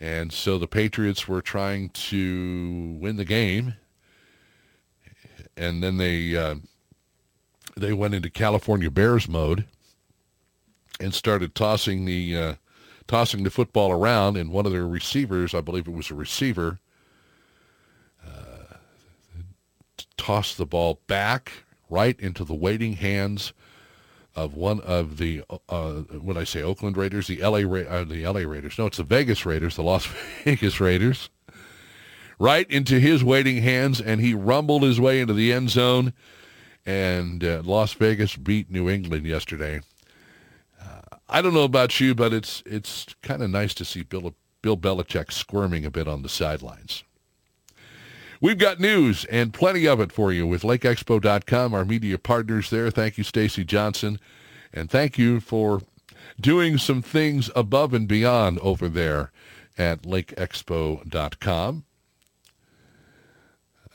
And 0.00 0.32
so 0.32 0.58
the 0.58 0.66
Patriots 0.68 1.26
were 1.26 1.42
trying 1.42 1.88
to 1.90 2.96
win 3.00 3.16
the 3.16 3.24
game. 3.24 3.74
And 5.56 5.82
then 5.82 5.98
they 5.98 6.36
uh, 6.36 6.56
they 7.76 7.92
went 7.92 8.14
into 8.14 8.30
California 8.30 8.90
Bears 8.90 9.28
mode 9.28 9.66
and 11.00 11.14
started 11.14 11.54
tossing 11.54 12.04
the 12.04 12.36
uh, 12.36 12.54
tossing 13.06 13.44
the 13.44 13.50
football 13.50 13.92
around. 13.92 14.36
And 14.36 14.50
one 14.50 14.66
of 14.66 14.72
their 14.72 14.86
receivers, 14.86 15.54
I 15.54 15.60
believe 15.60 15.88
it 15.88 15.92
was 15.94 16.10
a 16.10 16.14
receiver, 16.14 16.78
tossed 20.16 20.56
the 20.56 20.66
ball 20.66 21.00
back 21.06 21.52
right 21.90 22.18
into 22.18 22.44
the 22.44 22.54
waiting 22.54 22.94
hands 22.94 23.52
of 24.34 24.54
one 24.54 24.80
of 24.80 25.18
the 25.18 25.42
uh, 25.68 25.92
what 25.92 26.36
I 26.36 26.44
say 26.44 26.62
Oakland 26.62 26.96
Raiders, 26.96 27.26
the 27.26 27.40
LA 27.40 27.60
Ra- 27.64 27.88
uh, 27.88 28.04
the 28.04 28.26
LA 28.26 28.40
Raiders. 28.40 28.78
No, 28.78 28.86
it's 28.86 28.96
the 28.96 29.04
Vegas 29.04 29.46
Raiders, 29.46 29.76
the 29.76 29.82
Las 29.82 30.06
Vegas 30.44 30.80
Raiders. 30.80 31.30
Right 32.38 32.68
into 32.68 32.98
his 32.98 33.22
waiting 33.22 33.62
hands, 33.62 34.00
and 34.00 34.20
he 34.20 34.34
rumbled 34.34 34.82
his 34.82 34.98
way 34.98 35.20
into 35.20 35.34
the 35.34 35.52
end 35.52 35.70
zone. 35.70 36.12
And 36.86 37.42
uh, 37.42 37.62
Las 37.64 37.92
Vegas 37.94 38.36
beat 38.36 38.70
New 38.70 38.90
England 38.90 39.26
yesterday. 39.26 39.80
Uh, 40.80 41.16
I 41.28 41.40
don't 41.40 41.54
know 41.54 41.64
about 41.64 41.98
you, 42.00 42.14
but 42.14 42.32
it's 42.32 42.62
it's 42.66 43.06
kind 43.22 43.42
of 43.42 43.50
nice 43.50 43.74
to 43.74 43.84
see 43.84 44.02
Bill 44.02 44.34
Bill 44.62 44.76
Belichick 44.76 45.32
squirming 45.32 45.84
a 45.84 45.90
bit 45.90 46.08
on 46.08 46.22
the 46.22 46.28
sidelines. 46.28 47.04
We've 48.40 48.58
got 48.58 48.80
news 48.80 49.24
and 49.26 49.54
plenty 49.54 49.86
of 49.86 50.00
it 50.00 50.12
for 50.12 50.30
you 50.30 50.46
with 50.46 50.62
LakeExpo.com, 50.62 51.72
our 51.72 51.84
media 51.84 52.18
partners 52.18 52.68
there. 52.68 52.90
Thank 52.90 53.16
you, 53.16 53.24
Stacy 53.24 53.64
Johnson. 53.64 54.20
And 54.72 54.90
thank 54.90 55.16
you 55.16 55.40
for 55.40 55.80
doing 56.38 56.76
some 56.76 57.00
things 57.00 57.50
above 57.56 57.94
and 57.94 58.06
beyond 58.06 58.58
over 58.58 58.88
there 58.88 59.32
at 59.78 60.02
LakeExpo.com. 60.02 61.84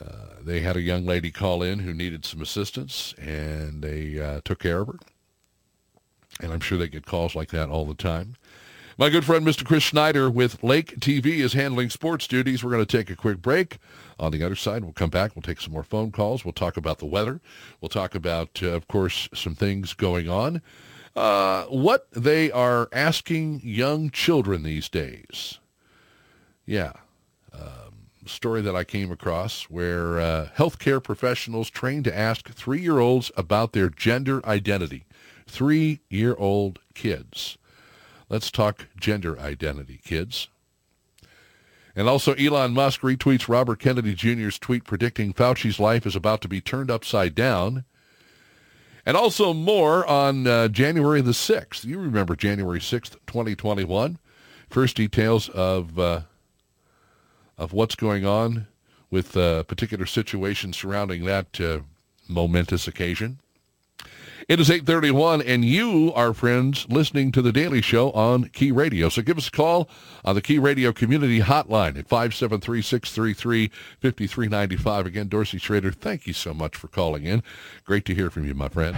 Uh, 0.00 0.36
they 0.42 0.60
had 0.60 0.76
a 0.76 0.80
young 0.80 1.04
lady 1.04 1.30
call 1.30 1.62
in 1.62 1.80
who 1.80 1.92
needed 1.92 2.24
some 2.24 2.40
assistance, 2.40 3.14
and 3.18 3.82
they 3.82 4.18
uh, 4.18 4.40
took 4.44 4.60
care 4.60 4.80
of 4.80 4.88
her. 4.88 4.98
And 6.40 6.52
I'm 6.52 6.60
sure 6.60 6.78
they 6.78 6.88
get 6.88 7.06
calls 7.06 7.34
like 7.34 7.50
that 7.50 7.68
all 7.68 7.84
the 7.84 7.94
time. 7.94 8.36
My 9.00 9.08
good 9.08 9.24
friend, 9.24 9.46
Mr. 9.46 9.64
Chris 9.64 9.82
Schneider 9.82 10.30
with 10.30 10.62
Lake 10.62 11.00
TV 11.00 11.38
is 11.38 11.54
handling 11.54 11.88
sports 11.88 12.26
duties. 12.26 12.62
We're 12.62 12.70
going 12.70 12.84
to 12.84 12.98
take 12.98 13.08
a 13.08 13.16
quick 13.16 13.40
break. 13.40 13.78
On 14.18 14.30
the 14.30 14.42
other 14.42 14.54
side, 14.54 14.84
we'll 14.84 14.92
come 14.92 15.08
back. 15.08 15.34
We'll 15.34 15.42
take 15.42 15.60
some 15.60 15.72
more 15.72 15.82
phone 15.82 16.12
calls. 16.12 16.44
We'll 16.44 16.52
talk 16.52 16.76
about 16.76 16.98
the 16.98 17.06
weather. 17.06 17.40
We'll 17.80 17.88
talk 17.88 18.14
about, 18.14 18.60
uh, 18.62 18.68
of 18.68 18.88
course, 18.88 19.28
some 19.32 19.54
things 19.54 19.94
going 19.94 20.28
on. 20.28 20.60
Uh, 21.16 21.64
what 21.64 22.10
they 22.12 22.50
are 22.52 22.88
asking 22.92 23.62
young 23.64 24.10
children 24.10 24.62
these 24.62 24.88
days. 24.90 25.58
Yeah. 26.66 26.92
Um, 27.54 27.79
story 28.30 28.62
that 28.62 28.76
I 28.76 28.84
came 28.84 29.10
across 29.10 29.64
where 29.64 30.20
uh, 30.20 30.48
healthcare 30.56 31.02
professionals 31.02 31.70
trained 31.70 32.04
to 32.04 32.16
ask 32.16 32.48
three-year-olds 32.48 33.30
about 33.36 33.72
their 33.72 33.88
gender 33.88 34.44
identity. 34.46 35.04
Three-year-old 35.46 36.78
kids. 36.94 37.58
Let's 38.28 38.50
talk 38.50 38.86
gender 38.98 39.38
identity, 39.38 40.00
kids. 40.04 40.48
And 41.96 42.08
also, 42.08 42.34
Elon 42.34 42.72
Musk 42.72 43.00
retweets 43.00 43.48
Robert 43.48 43.80
Kennedy 43.80 44.14
Jr.'s 44.14 44.58
tweet 44.58 44.84
predicting 44.84 45.32
Fauci's 45.32 45.80
life 45.80 46.06
is 46.06 46.14
about 46.14 46.40
to 46.42 46.48
be 46.48 46.60
turned 46.60 46.90
upside 46.90 47.34
down. 47.34 47.84
And 49.04 49.16
also 49.16 49.52
more 49.52 50.06
on 50.06 50.46
uh, 50.46 50.68
January 50.68 51.20
the 51.20 51.32
6th. 51.32 51.84
You 51.84 51.98
remember 51.98 52.36
January 52.36 52.78
6th, 52.78 53.16
2021. 53.26 54.18
First 54.68 54.96
details 54.96 55.48
of, 55.48 55.98
uh, 55.98 56.20
of 57.60 57.72
what's 57.72 57.94
going 57.94 58.26
on 58.26 58.66
with 59.10 59.36
a 59.36 59.60
uh, 59.60 59.62
particular 59.62 60.06
situation 60.06 60.72
surrounding 60.72 61.24
that 61.26 61.60
uh, 61.60 61.78
momentous 62.26 62.88
occasion. 62.88 63.38
It 64.48 64.58
is 64.58 64.70
831, 64.70 65.42
and 65.42 65.64
you 65.64 66.12
are 66.14 66.34
friends 66.34 66.86
listening 66.88 67.30
to 67.32 67.42
The 67.42 67.52
Daily 67.52 67.82
Show 67.82 68.10
on 68.12 68.48
Key 68.48 68.72
Radio. 68.72 69.08
So 69.08 69.22
give 69.22 69.38
us 69.38 69.46
a 69.46 69.52
call 69.52 69.88
on 70.24 70.34
the 70.34 70.42
Key 70.42 70.58
Radio 70.58 70.92
Community 70.92 71.38
Hotline 71.40 71.96
at 71.96 72.08
573-633-5395. 72.08 75.06
Again, 75.06 75.28
Dorsey 75.28 75.58
Schroeder, 75.58 75.92
thank 75.92 76.26
you 76.26 76.32
so 76.32 76.52
much 76.52 76.74
for 76.74 76.88
calling 76.88 77.26
in. 77.26 77.44
Great 77.84 78.04
to 78.06 78.14
hear 78.14 78.28
from 78.30 78.44
you, 78.44 78.54
my 78.54 78.68
friend. 78.68 78.96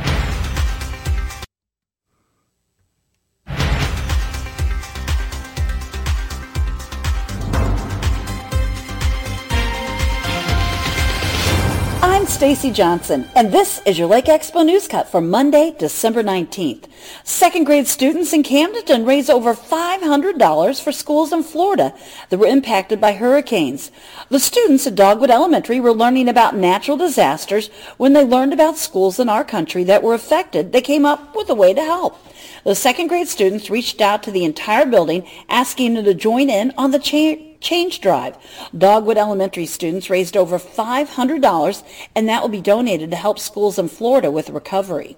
Stacy 12.32 12.70
Johnson, 12.70 13.28
and 13.36 13.52
this 13.52 13.82
is 13.84 13.98
your 13.98 14.08
Lake 14.08 14.24
Expo 14.24 14.64
News 14.64 14.88
Cut 14.88 15.06
for 15.06 15.20
Monday, 15.20 15.76
December 15.78 16.22
19th. 16.24 16.84
Second 17.24 17.64
grade 17.64 17.86
students 17.86 18.32
in 18.32 18.42
Camden 18.42 19.04
raised 19.04 19.28
over 19.28 19.54
$500 19.54 20.82
for 20.82 20.92
schools 20.92 21.30
in 21.30 21.42
Florida 21.42 21.94
that 22.30 22.38
were 22.38 22.46
impacted 22.46 23.00
by 23.02 23.12
hurricanes. 23.12 23.90
The 24.30 24.40
students 24.40 24.86
at 24.86 24.94
Dogwood 24.94 25.30
Elementary 25.30 25.78
were 25.78 25.92
learning 25.92 26.26
about 26.26 26.56
natural 26.56 26.96
disasters 26.96 27.68
when 27.98 28.14
they 28.14 28.24
learned 28.24 28.54
about 28.54 28.78
schools 28.78 29.20
in 29.20 29.28
our 29.28 29.44
country 29.44 29.84
that 29.84 30.02
were 30.02 30.14
affected. 30.14 30.72
They 30.72 30.80
came 30.80 31.04
up 31.04 31.36
with 31.36 31.50
a 31.50 31.54
way 31.54 31.74
to 31.74 31.82
help. 31.82 32.18
The 32.64 32.74
second 32.74 33.08
grade 33.08 33.28
students 33.28 33.68
reached 33.68 34.00
out 34.00 34.22
to 34.22 34.30
the 34.30 34.44
entire 34.44 34.86
building 34.86 35.28
asking 35.50 35.94
them 35.94 36.06
to 36.06 36.14
join 36.14 36.48
in 36.48 36.72
on 36.78 36.92
the 36.92 36.98
change 36.98 37.51
Change 37.62 38.00
Drive. 38.00 38.36
Dogwood 38.76 39.16
Elementary 39.16 39.66
students 39.66 40.10
raised 40.10 40.36
over 40.36 40.58
$500, 40.58 41.82
and 42.14 42.28
that 42.28 42.42
will 42.42 42.48
be 42.48 42.60
donated 42.60 43.10
to 43.10 43.16
help 43.16 43.38
schools 43.38 43.78
in 43.78 43.88
Florida 43.88 44.30
with 44.30 44.50
recovery. 44.50 45.16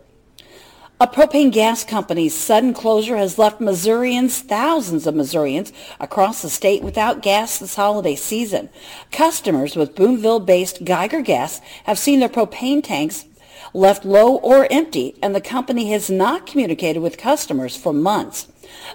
A 1.01 1.09
propane 1.09 1.51
gas 1.51 1.83
company's 1.83 2.35
sudden 2.35 2.73
closure 2.73 3.17
has 3.17 3.37
left 3.37 3.61
Missourians, 3.61 4.41
thousands 4.41 5.09
of 5.09 5.15
Missourians 5.15 5.73
across 5.99 6.41
the 6.41 6.49
state 6.49 6.85
without 6.85 7.21
gas 7.21 7.59
this 7.59 7.75
holiday 7.75 8.15
season. 8.15 8.71
Customers 9.11 9.75
with 9.75 9.97
Boonville-based 9.97 10.85
Geiger 10.85 11.21
Gas 11.21 11.61
have 11.85 11.99
seen 11.99 12.21
their 12.21 12.29
propane 12.29 12.83
tanks 12.85 13.25
left 13.73 14.05
low 14.05 14.37
or 14.37 14.69
empty, 14.71 15.17
and 15.21 15.35
the 15.35 15.41
company 15.41 15.91
has 15.91 16.09
not 16.09 16.47
communicated 16.47 17.01
with 17.01 17.19
customers 17.19 17.77
for 17.77 17.93
months. 17.93 18.47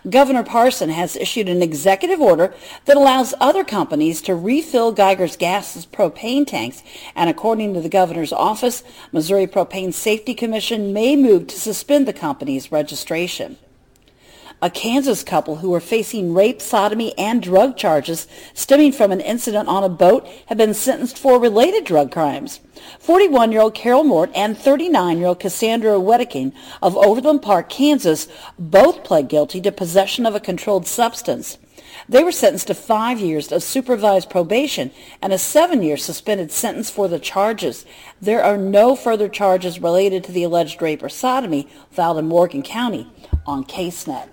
Governor 0.10 0.44
Parson 0.44 0.90
has 0.90 1.16
issued 1.16 1.50
an 1.50 1.62
executive 1.62 2.20
order 2.20 2.54
that 2.86 2.98
allows 2.98 3.34
other 3.40 3.64
companies 3.64 4.22
to 4.24 4.36
refill 4.36 4.92
Geiger's 4.92 5.38
Gas's 5.38 5.86
propane 5.86 6.46
tanks, 6.46 6.84
and 7.16 7.30
according 7.30 7.74
to 7.74 7.82
the 7.82 7.90
governor's 7.90 8.34
office, 8.34 8.84
Missouri 9.12 9.48
Propane 9.48 9.94
Safety 9.94 10.34
Commission 10.34 10.94
may 10.94 11.16
move 11.16 11.48
to 11.48 11.60
suspend 11.60 12.08
the 12.08 12.14
company's 12.14 12.72
registration. 12.72 13.58
A 14.62 14.70
Kansas 14.70 15.24
couple 15.24 15.58
who 15.58 15.70
were 15.70 15.80
facing 15.80 16.34
rape, 16.34 16.62
sodomy, 16.62 17.18
and 17.18 17.42
drug 17.42 17.78
charges 17.78 18.28
stemming 18.54 18.92
from 18.92 19.14
an 19.14 19.22
incident 19.22 19.70
on 19.70 19.86
a 19.86 19.90
boat 19.90 20.28
have 20.48 20.58
been 20.58 20.74
sentenced 20.74 21.18
for 21.18 21.40
related 21.40 21.86
drug 21.86 22.12
crimes. 22.12 22.60
41-year-old 23.02 23.74
Carol 23.74 24.04
Mort 24.04 24.30
and 24.36 24.58
39-year-old 24.58 25.40
Cassandra 25.40 25.92
Wedeking 25.94 26.52
of 26.82 26.98
Overland 26.98 27.42
Park, 27.42 27.70
Kansas, 27.70 28.28
both 28.58 29.06
pled 29.06 29.30
guilty 29.30 29.62
to 29.62 29.72
possession 29.72 30.26
of 30.26 30.36
a 30.36 30.42
controlled 30.42 30.86
substance. 30.86 31.58
They 32.10 32.22
were 32.22 32.32
sentenced 32.34 32.68
to 32.68 32.74
five 32.74 33.22
years 33.22 33.54
of 33.54 33.64
supervised 33.64 34.30
probation 34.30 34.92
and 35.22 35.32
a 35.32 35.38
seven-year 35.38 35.96
suspended 35.96 36.52
sentence 36.52 36.90
for 36.90 37.08
the 37.08 37.20
charges. 37.20 37.86
There 38.22 38.44
are 38.44 38.58
no 38.58 38.98
further 38.98 39.30
charges 39.30 39.80
related 39.80 40.26
to 40.26 40.34
the 40.34 40.44
alleged 40.44 40.82
rape 40.82 41.02
or 41.02 41.10
sodomy 41.10 41.70
filed 41.92 42.18
in 42.18 42.28
Morgan 42.28 42.62
County 42.62 43.10
on 43.46 43.64
CaseNet. 43.64 44.28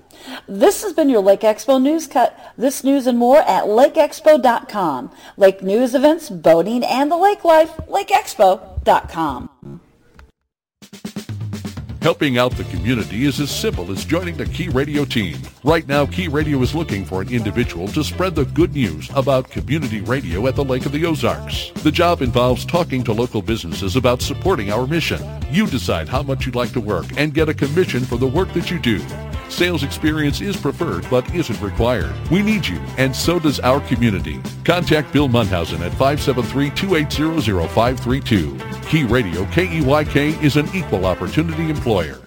This 0.48 0.83
has 0.83 0.92
been 0.92 1.09
your 1.09 1.20
Lake 1.20 1.40
Expo 1.40 1.81
News 1.81 2.07
Cut. 2.07 2.38
This 2.57 2.85
news 2.85 3.07
and 3.07 3.18
more 3.18 3.38
at 3.38 3.64
lakeexpo.com. 3.64 5.11
Lake 5.37 5.62
news 5.62 5.94
events, 5.94 6.31
boating, 6.31 6.85
and 6.85 7.11
the 7.11 7.16
lake 7.16 7.44
life, 7.44 7.76
lakeexpo.com. 7.88 9.50
Helping 12.07 12.38
out 12.38 12.52
the 12.52 12.62
community 12.62 13.24
is 13.24 13.40
as 13.40 13.50
simple 13.50 13.90
as 13.90 14.05
joining 14.05 14.37
the 14.37 14.46
Key 14.46 14.68
Radio 14.68 15.05
team. 15.05 15.38
Right 15.64 15.88
now, 15.88 16.07
Key 16.07 16.29
Radio 16.29 16.62
is 16.62 16.72
looking 16.72 17.05
for 17.05 17.20
an 17.20 17.29
individual 17.31 17.88
to 17.88 18.05
spread 18.05 18.37
the 18.37 18.44
good 18.44 18.74
news 18.74 19.11
about 19.16 19.50
community 19.50 20.02
radio 20.02 20.46
at 20.46 20.55
the 20.55 20.64
Lake 20.64 20.87
of 20.87 20.92
the 20.92 21.05
Ozarks. 21.05 21.72
The 21.83 21.90
job 21.90 22.22
involves 22.22 22.64
talking 22.64 23.02
to 23.02 23.12
local 23.12 23.42
businesses 23.42 23.96
about 23.96 24.22
supporting 24.22 24.70
our 24.70 24.87
mission. 24.87 25.20
You 25.50 25.66
decide 25.66 26.09
how 26.09 26.22
much 26.22 26.46
you'd 26.46 26.55
like 26.55 26.70
to 26.74 26.81
work 26.81 27.07
and 27.16 27.35
get 27.35 27.48
a 27.48 27.55
commission 27.55 28.05
for 28.05 28.18
the 28.18 28.29
work 28.29 28.52
that 28.52 28.70
you 28.70 28.79
do. 28.79 29.05
Sales 29.49 29.83
experience 29.83 30.41
is 30.41 30.57
preferred 30.57 31.07
but 31.11 31.29
isn't 31.35 31.61
required. 31.61 32.15
We 32.31 32.41
need 32.43 32.67
you, 32.67 32.81
and 32.99 33.15
so 33.15 33.39
does 33.39 33.61
our 33.61 33.81
community. 33.81 34.41
Contact 34.65 35.13
Bill 35.13 35.29
Munhausen 35.29 35.81
at 35.81 35.93
573-280-0532. 35.93 38.89
Key 38.89 39.05
Radio, 39.05 39.45
KEYK, 39.47 40.43
is 40.43 40.57
an 40.57 40.69
equal 40.75 41.07
opportunity 41.07 41.71
employer. 41.71 42.21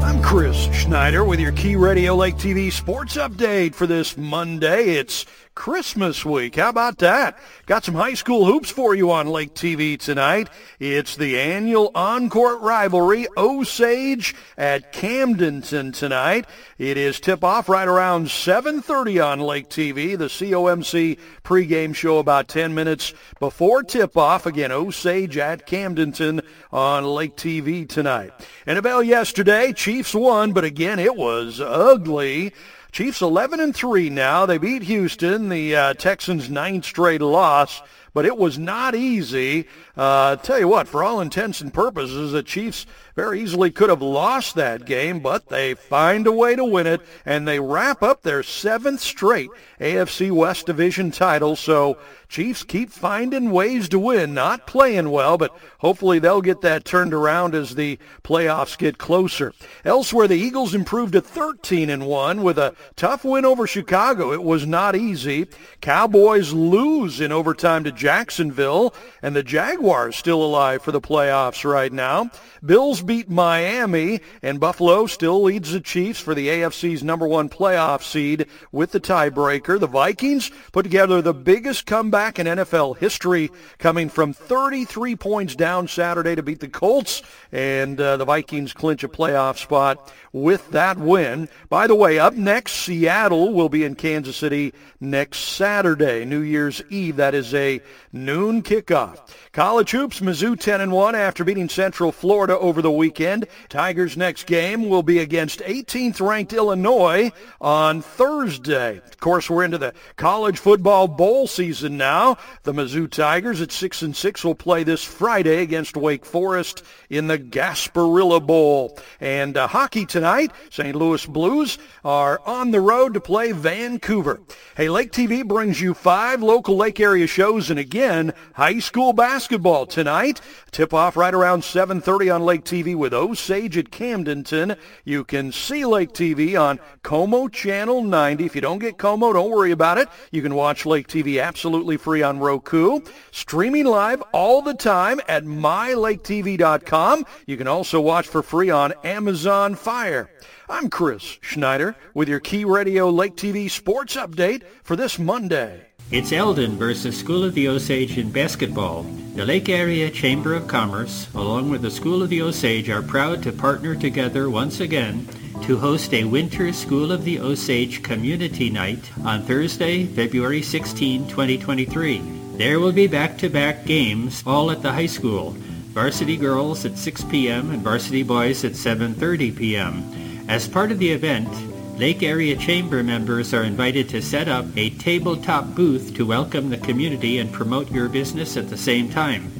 I'm 0.00 0.22
Chris 0.22 0.56
Schneider 0.74 1.24
with 1.24 1.40
your 1.40 1.52
Key 1.52 1.76
Radio 1.76 2.14
Lake 2.14 2.36
TV 2.36 2.70
sports 2.72 3.16
update 3.16 3.74
for 3.74 3.86
this 3.86 4.16
Monday. 4.16 4.96
It's 4.96 5.26
Christmas 5.58 6.24
week. 6.24 6.54
How 6.54 6.68
about 6.68 6.98
that? 6.98 7.36
Got 7.66 7.84
some 7.84 7.96
high 7.96 8.14
school 8.14 8.46
hoops 8.46 8.70
for 8.70 8.94
you 8.94 9.10
on 9.10 9.26
Lake 9.26 9.54
TV 9.54 9.98
tonight. 9.98 10.48
It's 10.78 11.16
the 11.16 11.36
annual 11.36 11.90
on-court 11.96 12.60
rivalry, 12.60 13.26
Osage 13.36 14.36
at 14.56 14.92
Camdenton 14.92 15.92
tonight. 15.92 16.46
It 16.78 16.96
is 16.96 17.18
tip-off 17.18 17.68
right 17.68 17.88
around 17.88 18.28
7.30 18.28 19.26
on 19.26 19.40
Lake 19.40 19.68
TV. 19.68 20.16
The 20.16 20.26
COMC 20.26 21.18
pregame 21.42 21.92
show 21.92 22.18
about 22.18 22.46
10 22.46 22.72
minutes 22.72 23.12
before 23.40 23.82
tip-off. 23.82 24.46
Again, 24.46 24.70
Osage 24.70 25.36
at 25.36 25.66
Camdenton 25.66 26.40
on 26.70 27.04
Lake 27.04 27.36
TV 27.36 27.86
tonight. 27.86 28.30
And 28.64 28.78
a 28.78 28.82
bell 28.82 29.02
yesterday, 29.02 29.72
Chiefs 29.72 30.14
won, 30.14 30.52
but 30.52 30.62
again, 30.62 31.00
it 31.00 31.16
was 31.16 31.60
ugly. 31.60 32.54
Chiefs 32.98 33.22
11 33.22 33.60
and 33.60 33.72
3 33.72 34.10
now. 34.10 34.44
They 34.44 34.58
beat 34.58 34.82
Houston, 34.82 35.50
the 35.50 35.76
uh, 35.76 35.94
Texans' 35.94 36.50
ninth 36.50 36.84
straight 36.84 37.20
loss, 37.20 37.80
but 38.12 38.26
it 38.26 38.36
was 38.36 38.58
not 38.58 38.96
easy. 38.96 39.68
Uh, 39.96 40.34
tell 40.34 40.58
you 40.58 40.66
what, 40.66 40.88
for 40.88 41.04
all 41.04 41.20
intents 41.20 41.60
and 41.60 41.72
purposes, 41.72 42.32
the 42.32 42.42
Chiefs 42.42 42.86
very 43.18 43.40
easily 43.40 43.68
could 43.68 43.90
have 43.90 44.00
lost 44.00 44.54
that 44.54 44.84
game, 44.84 45.18
but 45.18 45.48
they 45.48 45.74
find 45.74 46.24
a 46.24 46.30
way 46.30 46.54
to 46.54 46.64
win 46.64 46.86
it, 46.86 47.00
and 47.26 47.48
they 47.48 47.58
wrap 47.58 48.00
up 48.00 48.22
their 48.22 48.44
seventh 48.44 49.00
straight 49.00 49.50
AFC 49.80 50.30
West 50.30 50.66
Division 50.66 51.10
title. 51.10 51.56
So 51.56 51.98
Chiefs 52.28 52.62
keep 52.62 52.90
finding 52.90 53.50
ways 53.50 53.88
to 53.88 53.98
win, 53.98 54.34
not 54.34 54.66
playing 54.66 55.10
well, 55.10 55.38
but 55.38 55.56
hopefully 55.78 56.18
they'll 56.18 56.42
get 56.42 56.60
that 56.60 56.84
turned 56.84 57.14
around 57.14 57.54
as 57.54 57.74
the 57.74 57.98
playoffs 58.22 58.76
get 58.76 58.98
closer. 58.98 59.54
Elsewhere, 59.82 60.28
the 60.28 60.36
Eagles 60.36 60.74
improved 60.74 61.14
to 61.14 61.22
13 61.22 61.88
and 61.88 62.06
1 62.06 62.42
with 62.42 62.58
a 62.58 62.74
tough 62.96 63.24
win 63.24 63.46
over 63.46 63.66
Chicago. 63.66 64.32
It 64.32 64.42
was 64.42 64.66
not 64.66 64.94
easy. 64.94 65.46
Cowboys 65.80 66.52
lose 66.52 67.18
in 67.18 67.32
overtime 67.32 67.82
to 67.84 67.92
Jacksonville, 67.92 68.94
and 69.22 69.34
the 69.34 69.42
Jaguars 69.42 70.14
still 70.14 70.42
alive 70.42 70.82
for 70.82 70.92
the 70.92 71.00
playoffs 71.00 71.64
right 71.64 71.92
now. 71.92 72.30
Bills 72.64 73.00
beat 73.08 73.30
Miami, 73.30 74.20
and 74.42 74.60
Buffalo 74.60 75.06
still 75.06 75.42
leads 75.42 75.72
the 75.72 75.80
Chiefs 75.80 76.20
for 76.20 76.34
the 76.34 76.48
AFC's 76.48 77.02
number 77.02 77.26
one 77.26 77.48
playoff 77.48 78.02
seed 78.02 78.46
with 78.70 78.92
the 78.92 79.00
tiebreaker. 79.00 79.80
The 79.80 79.86
Vikings 79.86 80.50
put 80.72 80.82
together 80.82 81.22
the 81.22 81.32
biggest 81.32 81.86
comeback 81.86 82.38
in 82.38 82.46
NFL 82.46 82.98
history, 82.98 83.50
coming 83.78 84.10
from 84.10 84.34
33 84.34 85.16
points 85.16 85.56
down 85.56 85.88
Saturday 85.88 86.34
to 86.34 86.42
beat 86.42 86.60
the 86.60 86.68
Colts, 86.68 87.22
and 87.50 87.98
uh, 87.98 88.18
the 88.18 88.26
Vikings 88.26 88.74
clinch 88.74 89.02
a 89.02 89.08
playoff 89.08 89.56
spot 89.56 90.12
with 90.32 90.70
that 90.72 90.98
win. 90.98 91.48
By 91.70 91.86
the 91.86 91.94
way, 91.94 92.18
up 92.18 92.34
next, 92.34 92.72
Seattle 92.72 93.54
will 93.54 93.70
be 93.70 93.84
in 93.84 93.94
Kansas 93.94 94.36
City 94.36 94.74
next 95.00 95.38
Saturday, 95.38 96.26
New 96.26 96.40
Year's 96.40 96.82
Eve. 96.90 97.16
That 97.16 97.34
is 97.34 97.54
a 97.54 97.80
noon 98.12 98.62
kickoff. 98.62 99.18
College 99.52 99.90
hoops, 99.92 100.20
Mizzou 100.20 100.60
10 100.60 100.82
and 100.82 100.92
1 100.92 101.14
after 101.14 101.42
beating 101.42 101.68
Central 101.68 102.12
Florida 102.12 102.58
over 102.58 102.82
the 102.82 102.90
weekend. 102.98 103.46
Tigers' 103.70 104.16
next 104.16 104.46
game 104.46 104.90
will 104.90 105.02
be 105.02 105.20
against 105.20 105.60
18th 105.60 106.20
ranked 106.20 106.52
Illinois 106.52 107.32
on 107.62 108.02
Thursday. 108.02 108.98
Of 108.98 109.18
course, 109.20 109.48
we're 109.48 109.64
into 109.64 109.78
the 109.78 109.94
college 110.16 110.58
football 110.58 111.08
bowl 111.08 111.46
season 111.46 111.96
now. 111.96 112.36
The 112.64 112.74
Mizzou 112.74 113.10
Tigers 113.10 113.62
at 113.62 113.72
6 113.72 114.02
and 114.02 114.14
6 114.14 114.44
will 114.44 114.54
play 114.54 114.82
this 114.82 115.02
Friday 115.02 115.62
against 115.62 115.96
Wake 115.96 116.26
Forest 116.26 116.82
in 117.08 117.28
the 117.28 117.38
Gasparilla 117.38 118.44
Bowl. 118.46 118.98
And 119.20 119.56
uh, 119.56 119.68
hockey 119.68 120.04
tonight, 120.04 120.52
St. 120.70 120.94
Louis 120.94 121.24
Blues 121.24 121.78
are 122.04 122.40
on 122.44 122.70
the 122.70 122.80
road 122.80 123.14
to 123.14 123.20
play 123.20 123.52
Vancouver. 123.52 124.40
Hey, 124.76 124.88
Lake 124.88 125.12
TV 125.12 125.46
brings 125.46 125.80
you 125.80 125.94
five 125.94 126.42
local 126.42 126.76
lake 126.76 127.00
area 127.00 127.26
shows 127.26 127.70
and 127.70 127.78
again, 127.78 128.32
high 128.54 128.80
school 128.80 129.12
basketball 129.12 129.86
tonight. 129.86 130.40
Tip 130.70 130.92
off 130.92 131.16
right 131.16 131.34
around 131.34 131.62
7.30 131.62 132.34
on 132.34 132.42
Lake 132.42 132.64
TV 132.64 132.77
with 132.82 133.12
Osage 133.12 133.76
at 133.76 133.90
Camdenton. 133.90 134.76
You 135.04 135.24
can 135.24 135.52
see 135.52 135.84
Lake 135.84 136.12
TV 136.12 136.60
on 136.60 136.78
Co-Mo 137.02 137.48
Channel 137.48 138.02
90. 138.02 138.44
If 138.44 138.54
you 138.54 138.60
don't 138.60 138.78
get 138.78 138.98
Co-Mo, 138.98 139.32
don't 139.32 139.50
worry 139.50 139.72
about 139.72 139.98
it. 139.98 140.08
You 140.30 140.42
can 140.42 140.54
watch 140.54 140.86
Lake 140.86 141.08
TV 141.08 141.42
absolutely 141.42 141.96
free 141.96 142.22
on 142.22 142.38
Roku. 142.38 143.00
Streaming 143.30 143.86
live 143.86 144.22
all 144.32 144.62
the 144.62 144.74
time 144.74 145.20
at 145.28 145.44
mylaketv.com. 145.44 147.26
You 147.46 147.56
can 147.56 147.68
also 147.68 148.00
watch 148.00 148.28
for 148.28 148.42
free 148.42 148.70
on 148.70 148.92
Amazon 149.04 149.74
Fire. 149.74 150.30
I'm 150.68 150.90
Chris 150.90 151.38
Schneider 151.40 151.96
with 152.14 152.28
your 152.28 152.40
Key 152.40 152.64
Radio 152.64 153.08
Lake 153.10 153.36
TV 153.36 153.70
sports 153.70 154.16
update 154.16 154.64
for 154.82 154.96
this 154.96 155.18
Monday. 155.18 155.87
It's 156.10 156.32
Eldon 156.32 156.78
versus 156.78 157.18
School 157.18 157.44
of 157.44 157.52
the 157.52 157.68
Osage 157.68 158.16
in 158.16 158.32
basketball. 158.32 159.02
The 159.34 159.44
Lake 159.44 159.68
Area 159.68 160.08
Chamber 160.08 160.54
of 160.54 160.66
Commerce, 160.66 161.28
along 161.34 161.68
with 161.68 161.82
the 161.82 161.90
School 161.90 162.22
of 162.22 162.30
the 162.30 162.40
Osage, 162.40 162.88
are 162.88 163.02
proud 163.02 163.42
to 163.42 163.52
partner 163.52 163.94
together 163.94 164.48
once 164.48 164.80
again 164.80 165.28
to 165.64 165.76
host 165.76 166.14
a 166.14 166.24
Winter 166.24 166.72
School 166.72 167.12
of 167.12 167.24
the 167.24 167.38
Osage 167.38 168.02
Community 168.02 168.70
Night 168.70 169.10
on 169.22 169.42
Thursday, 169.42 170.06
February 170.06 170.62
16, 170.62 171.28
2023. 171.28 172.22
There 172.54 172.80
will 172.80 172.92
be 172.92 173.06
back-to-back 173.06 173.84
games, 173.84 174.42
all 174.46 174.70
at 174.70 174.80
the 174.80 174.92
high 174.92 175.04
school. 175.04 175.50
Varsity 175.92 176.38
girls 176.38 176.86
at 176.86 176.96
6 176.96 177.24
p.m. 177.24 177.70
and 177.70 177.82
varsity 177.82 178.22
boys 178.22 178.64
at 178.64 178.72
7.30 178.72 179.54
p.m. 179.54 180.10
As 180.48 180.66
part 180.66 180.90
of 180.90 181.00
the 181.00 181.12
event, 181.12 181.50
Lake 181.98 182.22
Area 182.22 182.54
Chamber 182.54 183.02
members 183.02 183.52
are 183.52 183.64
invited 183.64 184.08
to 184.10 184.22
set 184.22 184.46
up 184.46 184.64
a 184.76 184.90
tabletop 184.90 185.74
booth 185.74 186.14
to 186.14 186.24
welcome 186.24 186.70
the 186.70 186.78
community 186.78 187.38
and 187.38 187.52
promote 187.52 187.90
your 187.90 188.08
business 188.08 188.56
at 188.56 188.70
the 188.70 188.76
same 188.76 189.10
time. 189.10 189.50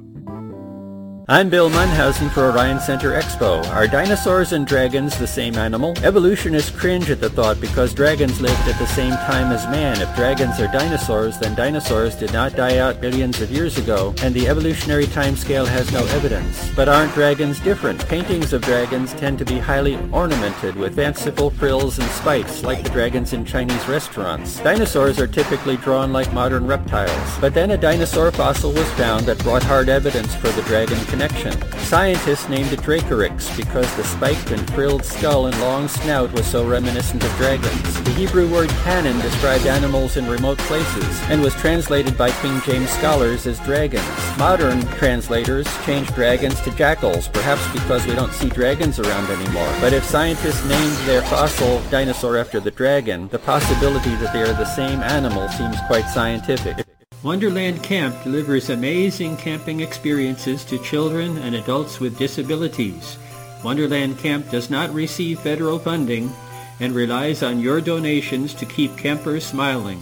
I'm 1.29 1.51
Bill 1.51 1.69
Munhausen 1.69 2.31
for 2.31 2.53
Orion 2.53 2.79
Center 2.79 3.21
Expo. 3.21 3.67
Are 3.75 3.89
dinosaurs 3.89 4.53
and 4.53 4.65
dragons 4.65 5.19
the 5.19 5.27
same 5.27 5.57
animal? 5.57 5.93
Evolutionists 6.05 6.71
cringe 6.71 7.11
at 7.11 7.21
the 7.21 7.29
thought 7.29 7.61
because 7.61 7.93
dragons 7.93 8.41
lived 8.41 8.69
at 8.69 8.79
the 8.79 8.87
same 8.87 9.11
time 9.11 9.51
as 9.51 9.65
man. 9.65 10.01
If 10.01 10.15
dragons 10.15 10.61
are 10.61 10.69
dinosaurs, 10.69 11.37
then 11.37 11.57
dinosaurs 11.57 12.15
did 12.15 12.33
not 12.33 12.55
die 12.55 12.79
out 12.79 13.01
billions 13.01 13.41
of 13.41 13.51
years 13.51 13.77
ago, 13.77 14.15
and 14.23 14.33
the 14.37 14.47
evolutionary 14.47 15.07
timescale 15.07 15.67
has 15.67 15.91
no 15.91 16.07
evidence. 16.15 16.71
But 16.77 16.89
aren't 16.89 17.13
dragons 17.15 17.59
different? 17.59 18.07
Paintings 18.07 18.53
of 18.53 18.63
dragons 18.63 19.13
tend 19.15 19.41
to 19.41 19.45
be 19.45 19.59
highly 19.59 19.97
ornamented 20.13 20.77
with 20.77 20.95
fanciful 20.95 21.51
frills 21.51 21.99
and 21.99 22.09
spikes, 22.11 22.63
like 22.63 22.85
the 22.85 22.91
dragons 22.91 23.33
in 23.33 23.45
Chinese 23.45 23.89
restaurants. 23.89 24.61
Dinosaurs 24.61 25.19
are 25.19 25.27
typically 25.27 25.77
drawn 25.79 26.13
like 26.13 26.33
modern 26.33 26.69
reptiles. 26.69 27.39
But 27.41 27.53
then 27.53 27.73
a 27.73 27.77
dinosaur 27.77 28.31
fossil 28.31 28.71
was 28.71 28.89
found 28.93 29.27
that 29.27 29.43
brought 29.43 29.65
hard 29.65 29.89
evidence 29.89 30.33
for 30.37 30.51
the 30.51 30.63
dragon 30.63 31.05
connection. 31.17 31.53
Scientists 31.79 32.47
named 32.51 32.71
it 32.73 32.81
Dracorex 32.81 33.57
because 33.57 33.89
the 33.97 34.05
spiked 34.05 34.51
and 34.51 34.71
frilled 34.75 35.03
skull 35.03 35.47
and 35.47 35.59
long 35.63 35.89
snout 35.89 36.31
was 36.33 36.47
so 36.47 36.67
reminiscent 36.67 37.25
of 37.25 37.35
dragons. 37.37 38.03
The 38.03 38.11
Hebrew 38.11 38.53
word 38.53 38.69
cannon 38.85 39.19
described 39.21 39.67
animals 39.67 40.19
in 40.19 40.29
remote 40.29 40.59
places 40.59 41.23
and 41.31 41.41
was 41.41 41.55
translated 41.55 42.19
by 42.19 42.31
King 42.43 42.61
James 42.67 42.91
scholars 42.91 43.47
as 43.47 43.59
dragons. 43.61 44.05
Modern 44.37 44.83
translators 44.99 45.67
changed 45.87 46.15
dragons 46.15 46.61
to 46.63 46.71
jackals, 46.73 47.29
perhaps 47.29 47.67
because 47.73 48.07
we 48.07 48.15
don't 48.15 48.33
see 48.33 48.51
dragons 48.51 48.99
around 48.99 49.31
anymore. 49.31 49.73
But 49.81 49.95
if 49.95 50.05
scientists 50.05 50.69
named 50.69 50.97
their 51.09 51.23
fossil 51.23 51.81
dinosaur 51.91 52.37
after 52.37 52.61
the 52.61 52.71
dragon, 52.71 53.29
the 53.29 53.39
possibility 53.39 54.15
that 54.17 54.35
they 54.35 54.43
are 54.43 54.53
the 54.53 54.67
same 54.67 55.01
animal 55.01 55.49
seems 55.49 55.77
quite 55.89 56.09
scientific. 56.11 56.85
Wonderland 57.27 57.83
Camp 57.83 58.15
delivers 58.23 58.71
amazing 58.71 59.37
camping 59.37 59.81
experiences 59.81 60.65
to 60.65 60.79
children 60.79 61.37
and 61.39 61.57
adults 61.57 61.99
with 61.99 62.17
disabilities. 62.17 63.19
Wonderland 63.65 64.17
Camp 64.17 64.49
does 64.49 64.71
not 64.71 64.95
receive 64.95 65.41
federal 65.41 65.81
funding 65.81 66.31
and 66.79 66.95
relies 66.95 67.43
on 67.43 67.59
your 67.59 67.81
donations 67.81 68.55
to 68.55 68.65
keep 68.65 68.97
campers 68.97 69.45
smiling. 69.45 70.01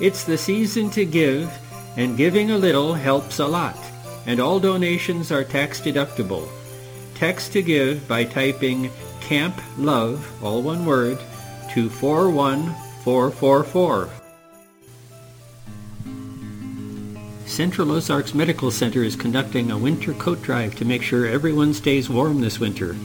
It's 0.00 0.24
the 0.24 0.38
season 0.38 0.88
to 0.92 1.04
give, 1.04 1.52
and 1.98 2.16
giving 2.16 2.50
a 2.50 2.56
little 2.56 2.94
helps 2.94 3.40
a 3.40 3.46
lot, 3.46 3.76
and 4.24 4.40
all 4.40 4.58
donations 4.58 5.30
are 5.30 5.44
tax 5.44 5.82
deductible. 5.82 6.48
Text 7.14 7.52
to 7.52 7.60
give 7.60 8.08
by 8.08 8.24
typing 8.24 8.90
Camp 9.20 9.60
Love, 9.76 10.26
all 10.42 10.62
one 10.62 10.86
word, 10.86 11.18
to 11.74 11.90
41444. 11.90 14.23
Central 17.46 17.92
Ozarks 17.92 18.34
Medical 18.34 18.70
Center 18.70 19.02
is 19.02 19.16
conducting 19.16 19.70
a 19.70 19.78
winter 19.78 20.12
coat 20.14 20.40
drive 20.42 20.74
to 20.76 20.84
make 20.84 21.02
sure 21.02 21.26
everyone 21.26 21.74
stays 21.74 22.08
warm 22.08 22.40
this 22.40 22.58
winter. 22.58 22.96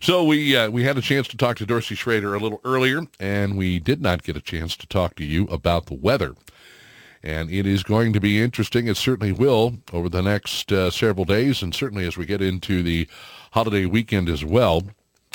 So 0.01 0.22
we 0.22 0.57
uh, 0.57 0.70
we 0.70 0.84
had 0.84 0.99
a 0.99 1.03
chance 1.03 1.26
to 1.28 1.36
talk 1.36 1.57
to 1.57 1.66
Dorsey 1.66 1.94
Schroeder 1.94 2.34
a 2.34 2.38
little 2.38 2.61
earlier, 2.64 3.03
and 3.18 3.57
we 3.57 3.78
did 3.78 4.01
not 4.01 4.22
get 4.22 4.36
a 4.36 4.42
chance 4.42 4.76
to 4.76 4.86
talk 4.86 5.16
to 5.16 5.24
you 5.24 5.44
about 5.44 5.86
the 5.86 5.94
weather. 5.94 6.34
And 7.22 7.51
it 7.51 7.66
is 7.66 7.82
going 7.82 8.12
to 8.12 8.20
be 8.20 8.40
interesting. 8.40 8.86
It 8.86 8.97
certainly 8.97 9.32
will 9.32 9.78
over 9.92 10.09
the 10.09 10.22
next 10.22 10.70
uh, 10.70 10.90
several 10.90 11.24
days, 11.24 11.62
and 11.62 11.74
certainly 11.74 12.07
as 12.07 12.16
we 12.16 12.26
get 12.26 12.42
into 12.42 12.82
the 12.82 13.09
holiday 13.53 13.86
weekend 13.86 14.28
as 14.28 14.44
well. 14.44 14.82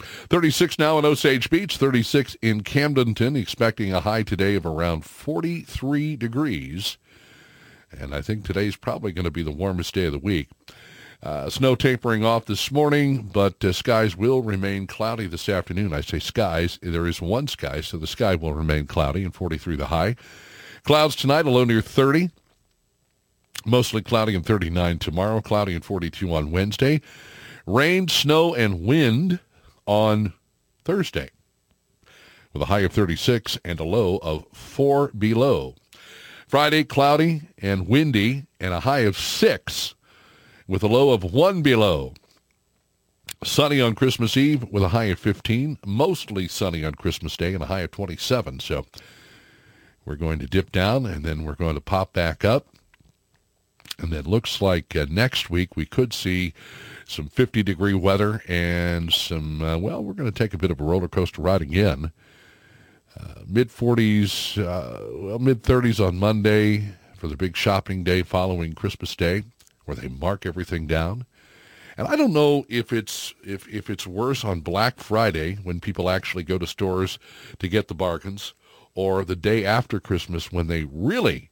36 0.01 0.77
now 0.79 0.97
in 0.99 1.05
Osage 1.05 1.49
Beach, 1.49 1.77
36 1.77 2.35
in 2.41 2.61
Camdenton, 2.61 3.37
expecting 3.37 3.93
a 3.93 4.01
high 4.01 4.23
today 4.23 4.55
of 4.55 4.65
around 4.65 5.05
43 5.05 6.15
degrees. 6.15 6.97
And 7.91 8.15
I 8.15 8.21
think 8.21 8.45
today's 8.45 8.75
probably 8.75 9.11
going 9.11 9.25
to 9.25 9.31
be 9.31 9.43
the 9.43 9.51
warmest 9.51 9.93
day 9.93 10.05
of 10.05 10.13
the 10.13 10.19
week. 10.19 10.49
Uh, 11.23 11.49
snow 11.49 11.75
tapering 11.75 12.25
off 12.25 12.45
this 12.45 12.71
morning, 12.71 13.29
but 13.31 13.63
uh, 13.63 13.71
skies 13.71 14.17
will 14.17 14.41
remain 14.41 14.87
cloudy 14.87 15.27
this 15.27 15.47
afternoon. 15.47 15.93
I 15.93 16.01
say 16.01 16.17
skies. 16.17 16.79
There 16.81 17.05
is 17.05 17.21
one 17.21 17.47
sky, 17.47 17.81
so 17.81 17.97
the 17.97 18.07
sky 18.07 18.33
will 18.33 18.55
remain 18.55 18.87
cloudy 18.87 19.23
and 19.23 19.33
43 19.33 19.75
the 19.75 19.87
high. 19.87 20.15
Clouds 20.83 21.15
tonight, 21.15 21.45
a 21.45 21.51
low 21.51 21.63
near 21.63 21.81
30. 21.81 22.31
Mostly 23.65 24.01
cloudy 24.01 24.33
and 24.33 24.43
39 24.43 24.97
tomorrow, 24.97 25.41
cloudy 25.41 25.75
and 25.75 25.85
42 25.85 26.33
on 26.33 26.49
Wednesday. 26.49 27.01
Rain, 27.67 28.07
snow, 28.07 28.55
and 28.55 28.83
wind 28.83 29.39
on 29.85 30.33
Thursday 30.83 31.29
with 32.53 32.61
a 32.61 32.65
high 32.65 32.81
of 32.81 32.91
36 32.91 33.57
and 33.63 33.79
a 33.79 33.83
low 33.83 34.17
of 34.17 34.45
4 34.51 35.09
below. 35.09 35.75
Friday, 36.47 36.83
cloudy 36.83 37.43
and 37.57 37.87
windy 37.87 38.45
and 38.59 38.73
a 38.73 38.81
high 38.81 38.99
of 38.99 39.17
6 39.17 39.95
with 40.67 40.83
a 40.83 40.87
low 40.87 41.11
of 41.11 41.23
1 41.23 41.61
below. 41.61 42.13
Sunny 43.43 43.81
on 43.81 43.95
Christmas 43.95 44.37
Eve 44.37 44.65
with 44.69 44.83
a 44.83 44.89
high 44.89 45.05
of 45.05 45.19
15. 45.19 45.79
Mostly 45.85 46.47
sunny 46.47 46.83
on 46.85 46.93
Christmas 46.93 47.35
Day 47.35 47.53
and 47.53 47.63
a 47.63 47.67
high 47.67 47.79
of 47.79 47.91
27. 47.91 48.59
So 48.59 48.85
we're 50.05 50.15
going 50.15 50.39
to 50.39 50.45
dip 50.45 50.71
down 50.71 51.05
and 51.05 51.23
then 51.23 51.43
we're 51.43 51.55
going 51.55 51.75
to 51.75 51.81
pop 51.81 52.13
back 52.13 52.45
up. 52.45 52.67
And 53.97 54.13
it 54.13 54.27
looks 54.27 54.61
like 54.61 54.95
uh, 54.95 55.05
next 55.09 55.49
week 55.49 55.75
we 55.75 55.85
could 55.85 56.13
see 56.13 56.53
some 57.11 57.27
50 57.27 57.61
degree 57.63 57.93
weather 57.93 58.41
and 58.47 59.11
some, 59.11 59.61
uh, 59.61 59.77
well, 59.77 60.03
we're 60.03 60.13
going 60.13 60.31
to 60.31 60.37
take 60.37 60.53
a 60.53 60.57
bit 60.57 60.71
of 60.71 60.79
a 60.79 60.83
roller 60.83 61.07
coaster 61.07 61.41
ride 61.41 61.61
again. 61.61 62.11
Uh, 63.19 63.41
mid 63.45 63.69
40s, 63.69 64.57
uh, 64.57 64.99
well, 65.13 65.39
mid 65.39 65.63
30s 65.63 66.05
on 66.05 66.17
Monday 66.17 66.93
for 67.17 67.27
the 67.27 67.35
big 67.35 67.55
shopping 67.55 68.03
day 68.03 68.23
following 68.23 68.73
Christmas 68.73 69.15
Day 69.15 69.43
where 69.85 69.95
they 69.95 70.07
mark 70.07 70.45
everything 70.45 70.87
down. 70.87 71.25
And 71.97 72.07
I 72.07 72.15
don't 72.15 72.33
know 72.33 72.65
if 72.69 72.91
it's 72.93 73.35
if, 73.45 73.67
if 73.67 73.89
it's 73.89 74.07
worse 74.07 74.43
on 74.43 74.61
Black 74.61 74.99
Friday 74.99 75.55
when 75.55 75.79
people 75.81 76.09
actually 76.09 76.43
go 76.43 76.57
to 76.57 76.65
stores 76.65 77.19
to 77.59 77.67
get 77.67 77.89
the 77.89 77.93
bargains 77.93 78.53
or 78.95 79.23
the 79.23 79.35
day 79.35 79.65
after 79.65 79.99
Christmas 79.99 80.51
when 80.51 80.67
they 80.67 80.85
really 80.85 81.50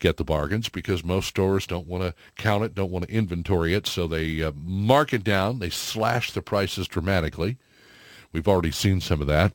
get 0.00 0.16
the 0.16 0.24
bargains 0.24 0.68
because 0.68 1.04
most 1.04 1.28
stores 1.28 1.66
don't 1.66 1.86
want 1.86 2.02
to 2.02 2.14
count 2.36 2.64
it, 2.64 2.74
don't 2.74 2.90
want 2.90 3.06
to 3.06 3.14
inventory 3.14 3.74
it, 3.74 3.86
so 3.86 4.06
they 4.06 4.42
uh, 4.42 4.50
mark 4.56 5.12
it 5.12 5.22
down. 5.22 5.60
They 5.60 5.70
slash 5.70 6.32
the 6.32 6.42
prices 6.42 6.88
dramatically. 6.88 7.58
We've 8.32 8.48
already 8.48 8.72
seen 8.72 9.00
some 9.00 9.20
of 9.20 9.26
that. 9.28 9.52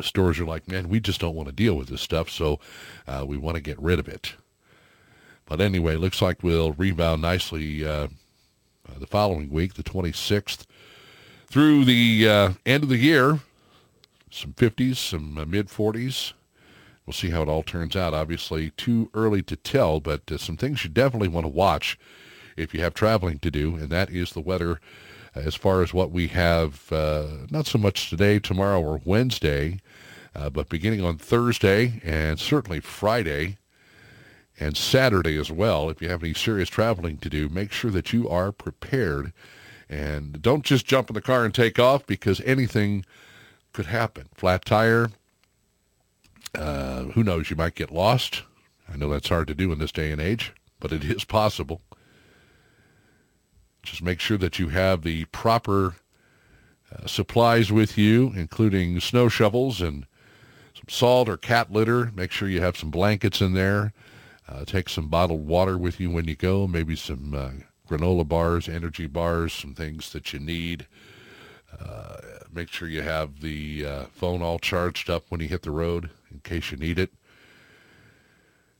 Stores 0.00 0.38
are 0.40 0.44
like, 0.44 0.68
man, 0.68 0.88
we 0.88 1.00
just 1.00 1.20
don't 1.20 1.34
want 1.34 1.48
to 1.48 1.54
deal 1.54 1.74
with 1.74 1.88
this 1.88 2.02
stuff, 2.02 2.28
so 2.28 2.58
uh, 3.06 3.24
we 3.26 3.36
want 3.36 3.54
to 3.54 3.62
get 3.62 3.80
rid 3.80 3.98
of 3.98 4.08
it. 4.08 4.34
But 5.46 5.60
anyway, 5.60 5.96
looks 5.96 6.20
like 6.20 6.42
we'll 6.42 6.72
rebound 6.72 7.22
nicely 7.22 7.84
uh, 7.84 8.08
uh, 8.88 8.98
the 8.98 9.06
following 9.06 9.48
week, 9.48 9.74
the 9.74 9.82
26th, 9.82 10.66
through 11.46 11.84
the 11.84 12.28
uh, 12.28 12.52
end 12.66 12.82
of 12.82 12.90
the 12.90 12.98
year. 12.98 13.40
Some 14.30 14.52
50s, 14.52 14.96
some 14.96 15.38
uh, 15.38 15.46
mid 15.46 15.68
40s. 15.68 16.34
We'll 17.08 17.14
see 17.14 17.30
how 17.30 17.40
it 17.40 17.48
all 17.48 17.62
turns 17.62 17.96
out. 17.96 18.12
Obviously, 18.12 18.68
too 18.76 19.08
early 19.14 19.40
to 19.44 19.56
tell, 19.56 19.98
but 19.98 20.30
uh, 20.30 20.36
some 20.36 20.58
things 20.58 20.84
you 20.84 20.90
definitely 20.90 21.28
want 21.28 21.44
to 21.44 21.48
watch 21.48 21.98
if 22.54 22.74
you 22.74 22.80
have 22.82 22.92
traveling 22.92 23.38
to 23.38 23.50
do, 23.50 23.76
and 23.76 23.88
that 23.88 24.10
is 24.10 24.32
the 24.32 24.42
weather 24.42 24.78
as 25.34 25.54
far 25.54 25.80
as 25.80 25.94
what 25.94 26.10
we 26.10 26.26
have, 26.26 26.92
uh, 26.92 27.46
not 27.50 27.66
so 27.66 27.78
much 27.78 28.10
today, 28.10 28.38
tomorrow, 28.38 28.82
or 28.82 29.00
Wednesday, 29.06 29.80
but 30.34 30.68
beginning 30.68 31.02
on 31.02 31.16
Thursday 31.16 32.02
and 32.04 32.38
certainly 32.38 32.80
Friday 32.80 33.56
and 34.60 34.76
Saturday 34.76 35.38
as 35.38 35.50
well. 35.50 35.88
If 35.88 36.02
you 36.02 36.10
have 36.10 36.22
any 36.22 36.34
serious 36.34 36.68
traveling 36.68 37.16
to 37.18 37.30
do, 37.30 37.48
make 37.48 37.72
sure 37.72 37.90
that 37.90 38.12
you 38.12 38.28
are 38.28 38.52
prepared. 38.52 39.32
And 39.88 40.42
don't 40.42 40.62
just 40.62 40.84
jump 40.84 41.08
in 41.08 41.14
the 41.14 41.22
car 41.22 41.46
and 41.46 41.54
take 41.54 41.78
off 41.78 42.06
because 42.06 42.42
anything 42.42 43.06
could 43.72 43.86
happen. 43.86 44.28
Flat 44.34 44.66
tire, 44.66 45.10
uh, 46.58 47.04
who 47.12 47.22
knows, 47.22 47.50
you 47.50 47.56
might 47.56 47.76
get 47.76 47.92
lost. 47.92 48.42
I 48.92 48.96
know 48.96 49.08
that's 49.08 49.28
hard 49.28 49.46
to 49.48 49.54
do 49.54 49.70
in 49.70 49.78
this 49.78 49.92
day 49.92 50.10
and 50.10 50.20
age, 50.20 50.52
but 50.80 50.92
it 50.92 51.04
is 51.10 51.24
possible. 51.24 51.80
Just 53.82 54.02
make 54.02 54.20
sure 54.20 54.38
that 54.38 54.58
you 54.58 54.68
have 54.68 55.02
the 55.02 55.24
proper 55.26 55.94
uh, 56.92 57.06
supplies 57.06 57.70
with 57.70 57.96
you, 57.96 58.32
including 58.34 58.98
snow 59.00 59.28
shovels 59.28 59.80
and 59.80 60.06
some 60.74 60.88
salt 60.88 61.28
or 61.28 61.36
cat 61.36 61.72
litter. 61.72 62.10
Make 62.14 62.32
sure 62.32 62.48
you 62.48 62.60
have 62.60 62.76
some 62.76 62.90
blankets 62.90 63.40
in 63.40 63.54
there. 63.54 63.92
Uh, 64.48 64.64
take 64.64 64.88
some 64.88 65.08
bottled 65.08 65.46
water 65.46 65.78
with 65.78 66.00
you 66.00 66.10
when 66.10 66.26
you 66.26 66.34
go, 66.34 66.66
maybe 66.66 66.96
some 66.96 67.34
uh, 67.34 67.50
granola 67.88 68.26
bars, 68.26 68.68
energy 68.68 69.06
bars, 69.06 69.52
some 69.52 69.74
things 69.74 70.10
that 70.12 70.32
you 70.32 70.38
need. 70.38 70.86
Uh, 71.78 72.16
make 72.52 72.68
sure 72.68 72.88
you 72.88 73.02
have 73.02 73.40
the 73.42 73.84
uh, 73.84 74.04
phone 74.06 74.42
all 74.42 74.58
charged 74.58 75.10
up 75.10 75.26
when 75.28 75.40
you 75.40 75.48
hit 75.48 75.62
the 75.62 75.70
road 75.70 76.10
in 76.30 76.40
case 76.40 76.70
you 76.70 76.76
need 76.76 76.98
it. 76.98 77.12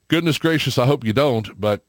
Goodness 0.09 0.38
gracious, 0.38 0.78
I 0.78 0.86
hope 0.86 1.05
you 1.05 1.12
don't, 1.12 1.61
but 1.61 1.84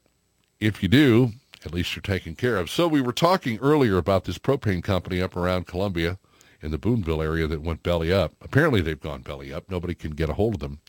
if 0.60 0.82
you 0.82 0.88
do, 0.88 1.32
at 1.64 1.72
least 1.72 1.94
you're 1.94 2.02
taken 2.02 2.34
care 2.34 2.56
of. 2.56 2.70
So 2.70 2.86
we 2.86 3.00
were 3.00 3.12
talking 3.12 3.58
earlier 3.60 3.96
about 3.96 4.24
this 4.24 4.38
propane 4.38 4.82
company 4.82 5.20
up 5.20 5.36
around 5.36 5.66
Columbia 5.66 6.18
in 6.62 6.70
the 6.70 6.78
Boonville 6.78 7.22
area 7.22 7.46
that 7.46 7.62
went 7.62 7.82
belly 7.82 8.12
up. 8.12 8.34
Apparently 8.42 8.80
they've 8.80 9.00
gone 9.00 9.22
belly 9.22 9.52
up. 9.52 9.70
Nobody 9.70 9.94
can 9.94 10.10
get 10.12 10.28
a 10.28 10.34
hold 10.34 10.54
of 10.54 10.60
them. 10.60 10.80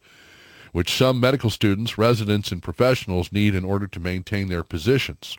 which 0.71 0.97
some 0.97 1.19
medical 1.19 1.51
students, 1.51 1.95
residents, 1.95 2.51
and 2.51 2.63
professionals 2.63 3.31
need 3.31 3.53
in 3.53 3.63
order 3.63 3.85
to 3.85 3.99
maintain 3.99 4.47
their 4.47 4.63
positions. 4.63 5.37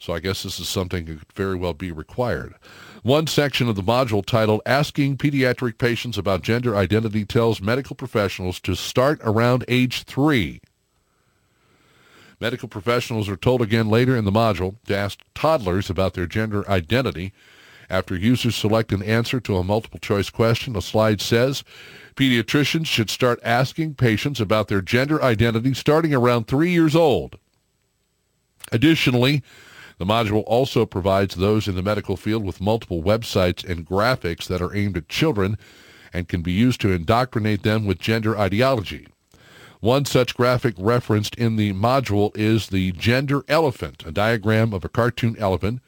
So 0.00 0.12
I 0.14 0.18
guess 0.18 0.42
this 0.42 0.58
is 0.58 0.68
something 0.68 1.04
that 1.04 1.18
could 1.18 1.32
very 1.34 1.54
well 1.54 1.74
be 1.74 1.92
required. 1.92 2.54
One 3.02 3.26
section 3.26 3.68
of 3.68 3.76
the 3.76 3.82
module 3.82 4.24
titled 4.24 4.62
Asking 4.66 5.16
Pediatric 5.16 5.78
Patients 5.78 6.18
About 6.18 6.42
Gender 6.42 6.74
Identity 6.74 7.24
tells 7.24 7.60
medical 7.60 7.94
professionals 7.94 8.58
to 8.60 8.74
start 8.74 9.20
around 9.22 9.64
age 9.68 10.02
three 10.02 10.60
Medical 12.40 12.68
professionals 12.68 13.28
are 13.28 13.36
told 13.36 13.60
again 13.60 13.90
later 13.90 14.16
in 14.16 14.24
the 14.24 14.32
module 14.32 14.76
to 14.86 14.96
ask 14.96 15.20
toddlers 15.34 15.90
about 15.90 16.14
their 16.14 16.26
gender 16.26 16.68
identity. 16.70 17.32
After 17.90 18.16
users 18.16 18.56
select 18.56 18.92
an 18.92 19.02
answer 19.02 19.40
to 19.40 19.58
a 19.58 19.64
multiple 19.64 19.98
choice 19.98 20.30
question, 20.30 20.74
a 20.74 20.80
slide 20.80 21.20
says 21.20 21.64
pediatricians 22.16 22.86
should 22.86 23.10
start 23.10 23.40
asking 23.44 23.96
patients 23.96 24.40
about 24.40 24.68
their 24.68 24.80
gender 24.80 25.22
identity 25.22 25.74
starting 25.74 26.14
around 26.14 26.46
three 26.46 26.70
years 26.70 26.96
old. 26.96 27.36
Additionally, 28.72 29.42
the 30.00 30.06
module 30.06 30.44
also 30.46 30.86
provides 30.86 31.34
those 31.34 31.68
in 31.68 31.74
the 31.74 31.82
medical 31.82 32.16
field 32.16 32.42
with 32.42 32.58
multiple 32.58 33.02
websites 33.02 33.62
and 33.62 33.86
graphics 33.86 34.46
that 34.46 34.62
are 34.62 34.74
aimed 34.74 34.96
at 34.96 35.10
children 35.10 35.58
and 36.14 36.26
can 36.26 36.40
be 36.40 36.52
used 36.52 36.80
to 36.80 36.90
indoctrinate 36.90 37.64
them 37.64 37.84
with 37.84 37.98
gender 37.98 38.34
ideology. 38.38 39.08
One 39.80 40.06
such 40.06 40.34
graphic 40.34 40.74
referenced 40.78 41.34
in 41.34 41.56
the 41.56 41.74
module 41.74 42.34
is 42.34 42.68
the 42.68 42.92
gender 42.92 43.42
elephant, 43.46 44.02
a 44.06 44.10
diagram 44.10 44.72
of 44.72 44.86
a 44.86 44.88
cartoon 44.88 45.36
elephant 45.38 45.82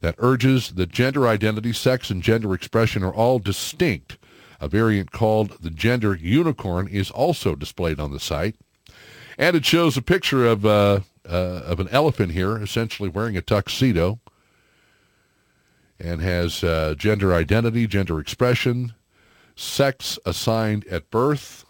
that 0.00 0.14
urges 0.16 0.70
that 0.70 0.90
gender 0.90 1.28
identity, 1.28 1.74
sex, 1.74 2.08
and 2.08 2.22
gender 2.22 2.54
expression 2.54 3.04
are 3.04 3.12
all 3.12 3.38
distinct. 3.38 4.16
A 4.58 4.68
variant 4.68 5.12
called 5.12 5.58
the 5.60 5.68
gender 5.68 6.14
unicorn 6.14 6.88
is 6.88 7.10
also 7.10 7.54
displayed 7.54 8.00
on 8.00 8.10
the 8.10 8.20
site. 8.20 8.56
And 9.36 9.54
it 9.54 9.66
shows 9.66 9.98
a 9.98 10.02
picture 10.02 10.46
of, 10.46 10.64
uh, 10.64 11.00
uh, 11.28 11.62
of 11.64 11.80
an 11.80 11.88
elephant 11.90 12.32
here, 12.32 12.56
essentially 12.56 13.08
wearing 13.08 13.36
a 13.36 13.42
tuxedo, 13.42 14.20
and 15.98 16.20
has 16.20 16.62
uh, 16.64 16.94
gender 16.96 17.34
identity, 17.34 17.86
gender 17.86 18.18
expression, 18.18 18.94
sex 19.56 20.18
assigned 20.26 20.86
at 20.88 21.10
birth, 21.10 21.64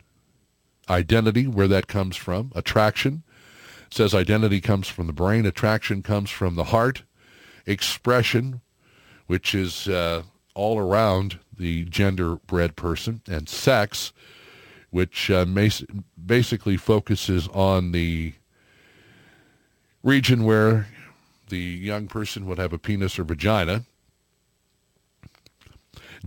identity, 0.88 1.46
where 1.46 1.68
that 1.68 1.88
comes 1.88 2.16
from, 2.16 2.52
attraction. 2.54 3.22
It 3.88 3.94
says 3.94 4.14
identity 4.14 4.60
comes 4.60 4.88
from 4.88 5.06
the 5.06 5.12
brain, 5.12 5.44
attraction 5.44 6.02
comes 6.02 6.30
from 6.30 6.54
the 6.54 6.64
heart, 6.64 7.02
expression, 7.66 8.60
which 9.26 9.54
is 9.54 9.88
uh, 9.88 10.22
all 10.54 10.78
around 10.78 11.38
the 11.56 11.84
gender 11.84 12.36
bred 12.36 12.76
person, 12.76 13.20
and 13.28 13.48
sex, 13.48 14.12
which 14.90 15.30
uh, 15.30 15.44
basically 16.24 16.76
focuses 16.76 17.48
on 17.48 17.92
the 17.92 18.34
region 20.02 20.44
where 20.44 20.86
the 21.48 21.58
young 21.58 22.06
person 22.06 22.46
would 22.46 22.58
have 22.58 22.72
a 22.72 22.78
penis 22.78 23.18
or 23.18 23.24
vagina. 23.24 23.84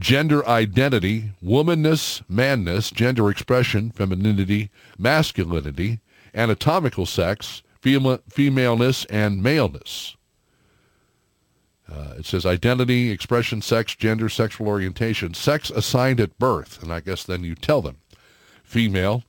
Gender 0.01 0.45
identity, 0.47 1.33
womanness, 1.43 2.23
manness, 2.27 2.89
gender 2.89 3.29
expression, 3.29 3.91
femininity, 3.91 4.71
masculinity, 4.97 5.99
anatomical 6.33 7.05
sex, 7.05 7.61
femaleness, 7.79 9.05
and 9.05 9.43
maleness. 9.43 10.17
Uh, 11.87 12.15
it 12.17 12.25
says 12.25 12.47
identity, 12.47 13.11
expression, 13.11 13.61
sex, 13.61 13.95
gender, 13.95 14.27
sexual 14.27 14.67
orientation, 14.67 15.35
sex 15.35 15.69
assigned 15.69 16.19
at 16.19 16.39
birth, 16.39 16.81
and 16.81 16.91
I 16.91 17.01
guess 17.01 17.23
then 17.23 17.43
you 17.43 17.53
tell 17.53 17.83
them, 17.83 17.97
female, 18.63 19.23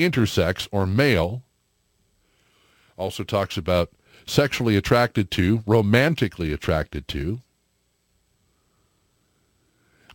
intersex, 0.00 0.66
or 0.72 0.84
male. 0.84 1.44
Also 2.96 3.22
talks 3.22 3.56
about 3.56 3.92
sexually 4.26 4.76
attracted 4.76 5.30
to, 5.30 5.62
romantically 5.64 6.52
attracted 6.52 7.06
to. 7.06 7.38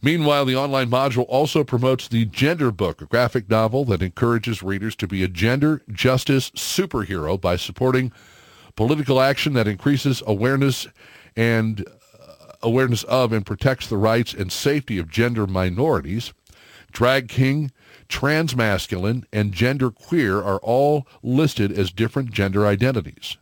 Meanwhile, 0.04 0.44
the 0.44 0.58
online 0.58 0.90
module 0.90 1.24
also 1.30 1.64
promotes 1.64 2.10
the 2.10 2.26
Gender 2.26 2.72
Book, 2.72 3.02
a 3.02 3.06
graphic 3.06 3.50
novel 3.50 3.86
that 3.86 4.02
encourages 4.02 4.62
readers 4.62 4.98
to 4.98 5.08
be 5.08 5.24
a 5.24 5.30
gender 5.30 5.82
justice 5.90 6.52
superhero 6.52 7.40
by 7.40 7.56
supporting 7.56 8.12
political 8.76 9.22
action 9.22 9.54
that 9.54 9.66
increases 9.66 10.22
awareness 10.28 10.90
and 11.38 11.86
uh, 11.88 12.52
awareness 12.62 13.04
of 13.04 13.32
and 13.32 13.46
protects 13.46 13.88
the 13.88 13.96
rights 13.96 14.34
and 14.34 14.52
safety 14.52 14.98
of 14.98 15.10
gender 15.10 15.48
minorities. 15.48 16.34
Drag 16.92 17.30
king, 17.30 17.72
transmasculine, 18.10 19.24
and 19.32 19.54
gender 19.54 19.90
queer 19.90 20.44
are 20.44 20.60
all 20.60 21.08
listed 21.24 21.72
as 21.72 21.92
different 21.92 22.32
gender 22.32 22.68
identities. 22.68 23.38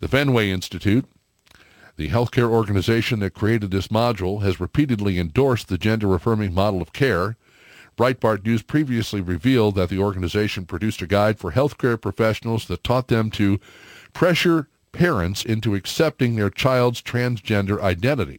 The 0.00 0.08
Fenway 0.08 0.50
Institute, 0.50 1.04
the 1.98 2.08
healthcare 2.08 2.48
organization 2.48 3.18
that 3.18 3.34
created 3.34 3.72
this 3.72 3.88
module, 3.88 4.40
has 4.42 4.60
repeatedly 4.60 5.18
endorsed 5.18 5.66
the 5.66 5.76
gender-affirming 5.76 6.54
model 6.54 6.80
of 6.80 6.92
care. 6.92 7.36
Breitbart 7.96 8.46
News 8.46 8.62
previously 8.62 9.20
revealed 9.20 9.74
that 9.74 9.88
the 9.88 9.98
organization 9.98 10.64
produced 10.64 11.02
a 11.02 11.08
guide 11.08 11.40
for 11.40 11.50
healthcare 11.50 12.00
professionals 12.00 12.66
that 12.66 12.84
taught 12.84 13.08
them 13.08 13.30
to 13.32 13.58
pressure 14.14 14.68
parents 14.92 15.44
into 15.44 15.74
accepting 15.74 16.36
their 16.36 16.50
child's 16.50 17.02
transgender 17.02 17.80
identity. 17.80 18.38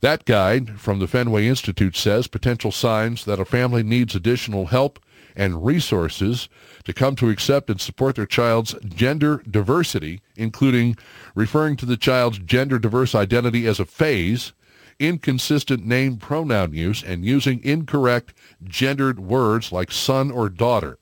That 0.00 0.24
guide 0.24 0.80
from 0.80 1.00
the 1.00 1.06
Fenway 1.06 1.46
Institute 1.46 1.94
says 1.94 2.26
potential 2.26 2.72
signs 2.72 3.26
that 3.26 3.38
a 3.38 3.44
family 3.44 3.82
needs 3.82 4.14
additional 4.14 4.66
help 4.66 4.98
and 5.36 5.64
resources 5.64 6.48
to 6.84 6.92
come 6.92 7.16
to 7.16 7.30
accept 7.30 7.70
and 7.70 7.80
support 7.80 8.16
their 8.16 8.26
child's 8.26 8.74
gender 8.84 9.42
diversity, 9.48 10.20
including 10.36 10.96
referring 11.34 11.76
to 11.76 11.86
the 11.86 11.96
child's 11.96 12.38
gender 12.38 12.78
diverse 12.78 13.14
identity 13.14 13.66
as 13.66 13.80
a 13.80 13.84
phase, 13.84 14.52
inconsistent 14.98 15.86
name 15.86 16.16
pronoun 16.16 16.74
use, 16.74 17.02
and 17.02 17.24
using 17.24 17.62
incorrect 17.64 18.34
gendered 18.64 19.18
words 19.20 19.72
like 19.72 19.90
son 19.90 20.30
or 20.30 20.48
daughter. 20.48 20.98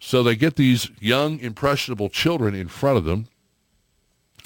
So 0.00 0.22
they 0.22 0.34
get 0.34 0.56
these 0.56 0.90
young, 0.98 1.38
impressionable 1.38 2.08
children 2.08 2.54
in 2.56 2.66
front 2.66 2.98
of 2.98 3.04
them, 3.04 3.28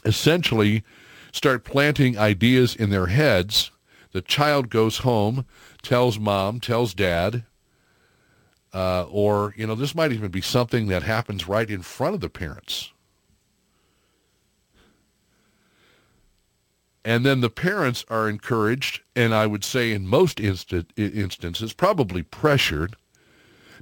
essentially 0.05 0.85
start 1.33 1.65
planting 1.65 2.19
ideas 2.19 2.77
in 2.77 2.91
their 2.91 3.07
heads. 3.07 3.71
The 4.13 4.21
child 4.21 4.69
goes 4.69 4.99
home, 4.99 5.47
tells 5.87 6.19
mom, 6.19 6.59
tells 6.59 6.95
dad, 6.95 7.45
uh, 8.75 9.05
or, 9.05 9.55
you 9.57 9.67
know, 9.67 9.77
this 9.77 9.95
might 9.95 10.11
even 10.11 10.31
be 10.31 10.41
something 10.41 10.89
that 10.89 11.05
happens 11.05 11.47
right 11.47 11.71
in 11.71 11.81
front 11.81 12.15
of 12.15 12.21
the 12.21 12.29
parents. 12.29 12.93
And 17.05 17.25
then 17.25 17.41
the 17.41 17.51
parents 17.51 18.05
are 18.11 18.29
encouraged, 18.29 19.03
and 19.15 19.33
I 19.33 19.47
would 19.47 19.63
say 19.63 19.93
in 19.93 20.09
most 20.09 20.39
insta- 20.39 20.87
instances, 20.97 21.73
probably 21.73 22.25
pressured, 22.25 22.97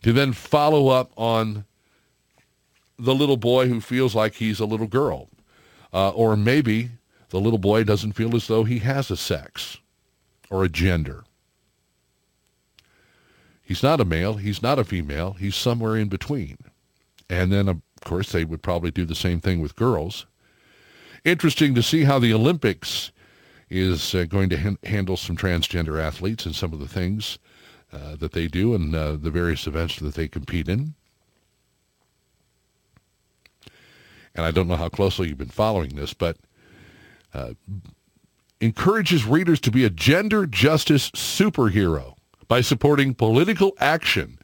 to 0.02 0.12
then 0.12 0.34
follow 0.34 0.88
up 0.88 1.10
on 1.16 1.64
the 2.98 3.14
little 3.14 3.38
boy 3.38 3.66
who 3.68 3.80
feels 3.80 4.14
like 4.14 4.34
he's 4.34 4.60
a 4.60 4.66
little 4.66 4.86
girl. 4.86 5.30
Uh, 5.90 6.10
or 6.10 6.36
maybe 6.36 6.90
the 7.30 7.40
little 7.40 7.58
boy 7.58 7.82
doesn't 7.82 8.12
feel 8.12 8.36
as 8.36 8.46
though 8.46 8.64
he 8.64 8.80
has 8.80 9.10
a 9.10 9.16
sex 9.16 9.78
or 10.50 10.64
a 10.64 10.68
gender. 10.68 11.24
He's 13.64 13.82
not 13.82 14.00
a 14.00 14.04
male. 14.04 14.34
He's 14.34 14.62
not 14.62 14.78
a 14.78 14.84
female. 14.84 15.32
He's 15.32 15.56
somewhere 15.56 15.96
in 15.96 16.08
between. 16.08 16.58
And 17.30 17.50
then, 17.50 17.66
of 17.66 17.80
course, 18.04 18.30
they 18.30 18.44
would 18.44 18.62
probably 18.62 18.90
do 18.90 19.06
the 19.06 19.14
same 19.14 19.40
thing 19.40 19.60
with 19.60 19.74
girls. 19.74 20.26
Interesting 21.24 21.74
to 21.74 21.82
see 21.82 22.04
how 22.04 22.18
the 22.18 22.34
Olympics 22.34 23.10
is 23.70 24.14
uh, 24.14 24.24
going 24.24 24.50
to 24.50 24.58
ha- 24.58 24.76
handle 24.84 25.16
some 25.16 25.36
transgender 25.36 25.98
athletes 25.98 26.44
and 26.44 26.54
some 26.54 26.74
of 26.74 26.78
the 26.78 26.88
things 26.88 27.38
uh, 27.90 28.16
that 28.16 28.32
they 28.32 28.46
do 28.46 28.74
and 28.74 28.94
uh, 28.94 29.12
the 29.12 29.30
various 29.30 29.66
events 29.66 29.96
that 29.96 30.14
they 30.14 30.28
compete 30.28 30.68
in. 30.68 30.94
And 34.34 34.44
I 34.44 34.50
don't 34.50 34.68
know 34.68 34.76
how 34.76 34.90
closely 34.90 35.28
you've 35.28 35.38
been 35.38 35.48
following 35.48 35.96
this, 35.96 36.12
but 36.12 36.36
uh, 37.32 37.54
encourages 38.60 39.24
readers 39.24 39.60
to 39.60 39.70
be 39.70 39.84
a 39.84 39.90
gender 39.90 40.44
justice 40.44 41.10
superhero 41.12 42.13
by 42.48 42.60
supporting 42.60 43.14
political 43.14 43.72
action 43.78 44.38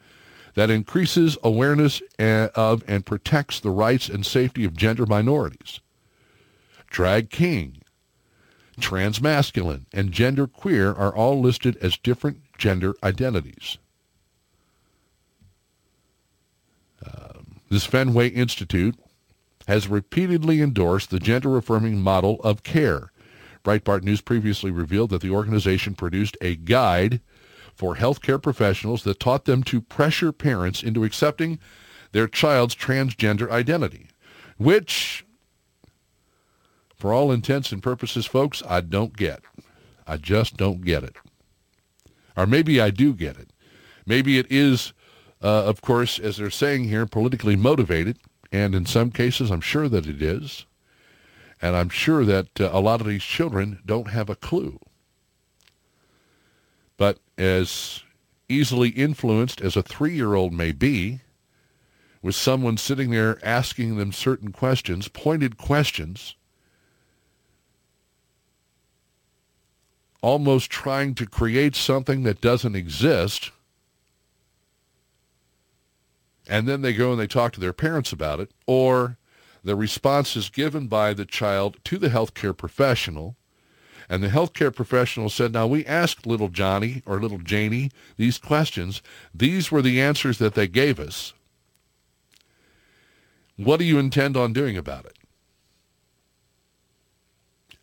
that 0.55 0.71
increases 0.71 1.39
awareness 1.43 2.03
of 2.19 2.83
and 2.89 3.07
protects 3.07 3.61
the 3.61 3.71
rights 3.71 4.09
and 4.09 4.27
safety 4.27 4.65
of 4.65 4.77
gender 4.77 5.07
minorities. 5.07 5.81
Drag 6.89 7.31
king, 7.31 7.83
transmasculine, 8.81 9.87
and 9.93 10.13
gender 10.13 10.47
queer 10.47 10.93
are 10.93 11.15
all 11.15 11.41
listed 11.41 11.77
as 11.77 11.97
different 11.97 12.39
gender 12.59 12.95
identities. 13.03 13.79
Um, 17.07 17.61
this 17.71 17.87
Fenway 17.87 18.29
Institute 18.29 18.97
has 19.69 19.87
repeatedly 19.87 20.61
endorsed 20.61 21.11
the 21.11 21.21
gender-affirming 21.21 22.01
model 22.01 22.41
of 22.43 22.65
care. 22.65 23.13
Breitbart 23.63 24.03
News 24.03 24.21
previously 24.21 24.71
revealed 24.71 25.11
that 25.11 25.21
the 25.21 25.31
organization 25.31 25.95
produced 25.95 26.37
a 26.41 26.57
guide 26.57 27.21
for 27.81 27.97
healthcare 27.97 28.43
professionals 28.43 29.05
that 29.05 29.19
taught 29.19 29.47
them 29.47 29.63
to 29.63 29.81
pressure 29.81 30.33
parents 30.33 30.83
into 30.83 31.03
accepting 31.03 31.59
their 32.13 32.29
child's 32.29 32.75
transgender 32.75 33.51
identity, 33.51 34.07
which, 34.59 35.25
for 36.95 37.15
all 37.15 37.33
intents 37.33 37.73
and 37.73 37.83
purposes, 37.83 38.27
folks, 38.27 38.63
I 38.69 38.83
don't 38.83 39.17
get. 39.17 39.41
I 40.07 40.19
just 40.19 40.59
don't 40.59 40.85
get 40.85 41.03
it. 41.03 41.17
Or 42.37 42.47
maybe 42.47 42.83
I 42.83 42.91
do 42.91 43.15
get 43.15 43.39
it. 43.39 43.49
Maybe 44.05 44.37
it 44.37 44.53
is, 44.53 44.93
uh, 45.43 45.65
of 45.65 45.81
course, 45.81 46.19
as 46.19 46.37
they're 46.37 46.51
saying 46.51 46.85
here, 46.85 47.07
politically 47.07 47.57
motivated. 47.57 48.19
And 48.53 48.75
in 48.75 48.85
some 48.85 49.11
cases, 49.11 49.51
I'm 49.51 49.63
sure 49.63 49.89
that 49.89 50.07
it 50.07 50.21
is. 50.21 50.67
And 51.63 51.75
I'm 51.75 51.89
sure 51.89 52.27
that 52.27 52.61
uh, 52.61 52.69
a 52.75 52.81
lot 52.81 53.01
of 53.01 53.07
these 53.07 53.23
children 53.23 53.81
don't 53.87 54.11
have 54.11 54.29
a 54.29 54.37
clue. 54.37 54.79
As 57.41 58.03
easily 58.51 58.91
influenced 58.91 59.63
as 59.63 59.75
a 59.75 59.83
three-year-old 59.83 60.53
may 60.53 60.73
be, 60.73 61.21
with 62.21 62.35
someone 62.35 62.77
sitting 62.77 63.09
there 63.09 63.39
asking 63.43 63.97
them 63.97 64.13
certain 64.13 64.53
questions, 64.53 65.09
pointed 65.09 65.57
questions, 65.57 66.35
almost 70.21 70.69
trying 70.69 71.15
to 71.15 71.25
create 71.25 71.75
something 71.75 72.25
that 72.25 72.43
doesn't 72.43 72.77
exist, 72.77 73.53
and 76.47 76.69
then 76.69 76.83
they 76.83 76.93
go 76.93 77.13
and 77.13 77.19
they 77.19 77.27
talk 77.27 77.55
to 77.55 77.61
their 77.61 77.73
parents 77.73 78.13
about 78.13 78.39
it, 78.39 78.51
or 78.67 79.17
the 79.65 79.75
response 79.75 80.37
is 80.37 80.51
given 80.51 80.89
by 80.89 81.15
the 81.15 81.25
child 81.25 81.79
to 81.85 81.97
the 81.97 82.11
healthcare 82.11 82.55
professional, 82.55 83.37
and 84.11 84.25
the 84.25 84.29
healthcare 84.29 84.75
professional 84.75 85.31
said, 85.31 85.53
now 85.53 85.69
we 85.69 85.87
asked 85.87 86.27
little 86.27 86.49
Johnny 86.49 87.01
or 87.07 87.21
little 87.21 87.39
Janie 87.39 87.93
these 88.17 88.39
questions. 88.39 89.01
These 89.33 89.71
were 89.71 89.81
the 89.81 90.01
answers 90.01 90.39
that 90.39 90.55
they 90.55 90.67
gave 90.67 90.99
us. 90.99 91.33
What 93.57 93.79
do 93.79 93.85
you 93.85 94.01
intend 94.01 94.37
on 94.37 94.53
doing 94.53 94.77
about 94.77 95.05
it? 95.07 95.17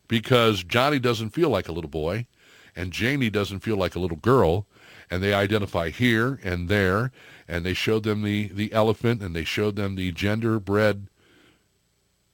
Because 0.10 0.64
Johnny 0.64 1.00
doesn't 1.00 1.30
feel 1.30 1.50
like 1.50 1.70
a 1.70 1.72
little 1.72 1.90
boy, 1.90 2.28
and 2.76 2.92
Janie 2.92 3.30
doesn't 3.30 3.60
feel 3.60 3.78
like 3.78 3.96
a 3.96 4.00
little 4.00 4.18
girl, 4.18 4.66
and 5.10 5.24
they 5.24 5.34
identify 5.34 5.90
here 5.90 6.42
and 6.44 6.68
there, 6.68 7.14
and 7.48 7.66
they 7.66 7.74
showed 7.74 8.04
them 8.04 8.24
the, 8.24 8.50
the 8.50 8.74
elephant, 8.74 9.22
and 9.22 9.34
they 9.34 9.46
showed 9.46 9.78
them 9.78 9.96
the 9.96 10.12
gender-bred 10.12 11.08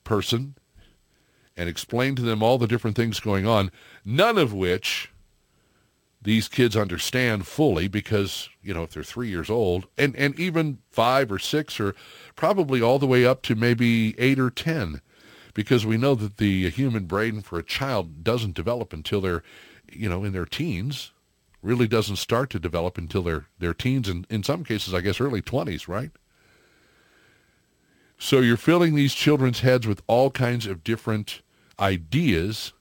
person, 0.03 0.55
and 1.55 1.69
explain 1.69 2.15
to 2.15 2.21
them 2.21 2.41
all 2.41 2.57
the 2.57 2.67
different 2.67 2.95
things 2.95 3.19
going 3.19 3.45
on, 3.45 3.71
none 4.03 4.37
of 4.37 4.53
which 4.53 5.11
these 6.21 6.47
kids 6.47 6.75
understand 6.75 7.45
fully 7.45 7.87
because, 7.87 8.49
you 8.61 8.73
know, 8.73 8.83
if 8.83 8.91
they're 8.91 9.03
three 9.03 9.29
years 9.29 9.49
old, 9.49 9.87
and, 9.97 10.15
and 10.15 10.39
even 10.39 10.79
five 10.89 11.31
or 11.31 11.39
six 11.39 11.79
or 11.79 11.93
probably 12.35 12.81
all 12.81 12.97
the 12.97 13.05
way 13.05 13.25
up 13.25 13.41
to 13.43 13.55
maybe 13.55 14.17
eight 14.17 14.39
or 14.39 14.49
ten, 14.49 15.01
because 15.53 15.85
we 15.85 15.97
know 15.97 16.15
that 16.15 16.37
the 16.37 16.69
human 16.69 17.05
brain 17.05 17.41
for 17.41 17.59
a 17.59 17.63
child 17.63 18.23
doesn't 18.23 18.55
develop 18.55 18.93
until 18.93 19.21
they're, 19.21 19.43
you 19.91 20.09
know, 20.09 20.23
in 20.23 20.31
their 20.31 20.45
teens 20.45 21.11
really 21.61 21.87
doesn't 21.87 22.17
start 22.17 22.49
to 22.49 22.59
develop 22.59 22.97
until 22.97 23.21
their, 23.21 23.45
their 23.59 23.73
teens 23.73 24.09
and 24.09 24.25
in 24.29 24.43
some 24.43 24.63
cases, 24.63 24.93
I 24.93 25.01
guess, 25.01 25.21
early 25.21 25.41
20s, 25.41 25.87
right? 25.87 26.11
So 28.17 28.39
you're 28.39 28.57
filling 28.57 28.95
these 28.95 29.13
children's 29.13 29.59
heads 29.59 29.85
with 29.85 30.01
all 30.07 30.31
kinds 30.31 30.65
of 30.65 30.83
different 30.83 31.41
ideas 31.79 32.73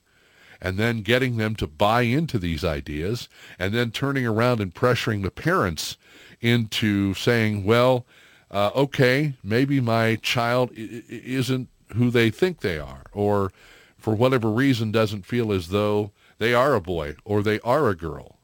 and 0.61 0.79
then 0.79 1.03
getting 1.03 1.37
them 1.37 1.57
to 1.57 1.67
buy 1.67 2.03
into 2.03 2.39
these 2.39 2.65
ideas 2.65 3.29
and 3.59 3.75
then 3.75 3.91
turning 3.91 4.27
around 4.27 4.61
and 4.61 4.75
pressuring 4.75 5.23
the 5.23 5.31
parents 5.31 5.97
into 6.41 7.15
saying, 7.15 7.65
well, 7.65 8.07
uh, 8.51 8.71
okay, 8.75 9.35
maybe 9.43 9.81
my 9.81 10.17
child 10.17 10.71
I- 10.77 11.05
isn't 11.09 11.69
who 11.95 12.11
they 12.11 12.31
think 12.31 12.61
they 12.61 12.79
are 12.79 13.05
or 13.13 13.53
for 13.97 14.15
whatever 14.15 14.51
reason 14.51 14.91
doesn't 14.93 15.27
feel 15.27 15.53
as 15.53 15.69
though 15.69 16.11
they 16.39 16.55
are 16.55 16.75
a 16.75 16.81
boy 16.81 17.17
or 17.25 17.43
they 17.43 17.61
are 17.61 17.89
a 17.89 17.97
girl. 17.97 18.39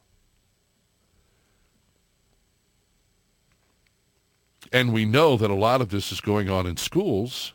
And 4.72 4.92
we 4.92 5.04
know 5.04 5.36
that 5.36 5.50
a 5.50 5.54
lot 5.54 5.80
of 5.80 5.88
this 5.90 6.12
is 6.12 6.20
going 6.20 6.50
on 6.50 6.66
in 6.66 6.76
schools, 6.76 7.54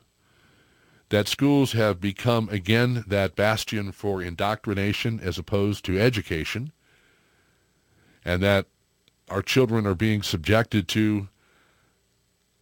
that 1.14 1.28
schools 1.28 1.74
have 1.74 2.02
become, 2.02 2.50
again, 2.50 3.04
that 3.06 3.36
bastion 3.36 3.92
for 3.92 4.20
indoctrination 4.20 5.20
as 5.20 5.38
opposed 5.38 5.86
to 5.86 6.00
education, 6.02 6.72
and 8.26 8.42
that 8.42 8.66
our 9.30 9.44
children 9.44 9.86
are 9.86 9.94
being 9.94 10.24
subjected 10.24 10.88
to 10.88 11.28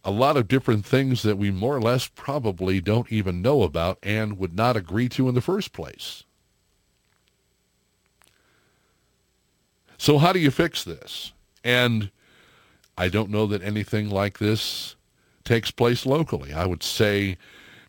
a 0.04 0.10
lot 0.10 0.36
of 0.36 0.48
different 0.48 0.84
things 0.84 1.22
that 1.22 1.38
we 1.38 1.50
more 1.50 1.74
or 1.74 1.80
less 1.80 2.08
probably 2.08 2.78
don't 2.78 3.10
even 3.10 3.40
know 3.40 3.62
about 3.62 3.96
and 4.02 4.36
would 4.36 4.54
not 4.54 4.76
agree 4.76 5.08
to 5.08 5.30
in 5.30 5.34
the 5.34 5.40
first 5.40 5.72
place. 5.72 6.24
So 9.96 10.18
how 10.18 10.30
do 10.34 10.38
you 10.38 10.50
fix 10.50 10.84
this? 10.84 11.32
And 11.64 12.10
I 12.98 13.08
don't 13.08 13.30
know 13.30 13.46
that 13.46 13.62
anything 13.62 14.10
like 14.10 14.40
this 14.40 14.94
takes 15.42 15.70
place 15.70 16.04
locally. 16.04 16.52
I 16.52 16.66
would 16.66 16.82
say 16.82 17.38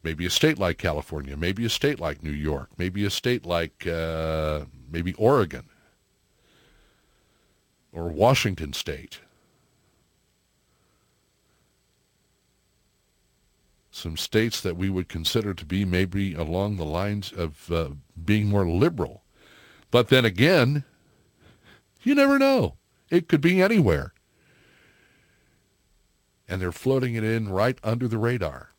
maybe 0.04 0.26
a 0.26 0.30
state 0.30 0.60
like 0.60 0.78
California, 0.78 1.36
maybe 1.38 1.66
a 1.66 1.70
state 1.70 1.99
like 1.99 2.22
New 2.22 2.32
York, 2.32 2.70
maybe 2.78 3.06
a 3.06 3.10
state 3.10 3.45
like 3.45 3.88
uh, 3.88 4.66
maybe 4.91 5.14
Oregon 5.14 5.66
or 7.91 8.10
Washington 8.10 8.74
State. 8.74 9.20
Some 13.91 14.18
states 14.18 14.60
that 14.62 14.76
we 14.76 14.89
would 14.89 15.08
consider 15.08 15.54
to 15.54 15.66
be 15.66 15.86
maybe 15.86 16.34
along 16.34 16.78
the 16.78 16.86
lines 16.86 17.32
of 17.32 17.72
uh, 17.72 17.89
being 18.26 18.47
more 18.47 18.68
liberal. 18.68 19.24
But 19.91 20.10
then 20.10 20.26
again, 20.26 20.84
you 22.01 22.16
never 22.16 22.39
know. 22.39 22.76
It 23.12 23.30
could 23.30 23.41
be 23.41 23.62
anywhere. 23.62 24.14
And 26.49 26.60
they're 26.60 26.72
floating 26.72 27.14
it 27.14 27.24
in 27.24 27.49
right 27.49 27.78
under 27.84 28.08
the 28.08 28.18
radar. 28.18 28.73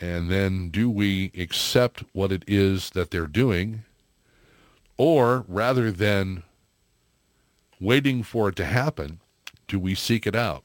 And 0.00 0.30
then 0.30 0.68
do 0.68 0.90
we 0.90 1.32
accept 1.36 2.04
what 2.12 2.30
it 2.30 2.44
is 2.46 2.90
that 2.90 3.10
they're 3.10 3.26
doing? 3.26 3.84
Or 4.98 5.44
rather 5.48 5.90
than 5.90 6.42
waiting 7.80 8.22
for 8.22 8.48
it 8.48 8.56
to 8.56 8.64
happen, 8.64 9.20
do 9.68 9.78
we 9.78 9.94
seek 9.94 10.26
it 10.26 10.34
out? 10.34 10.64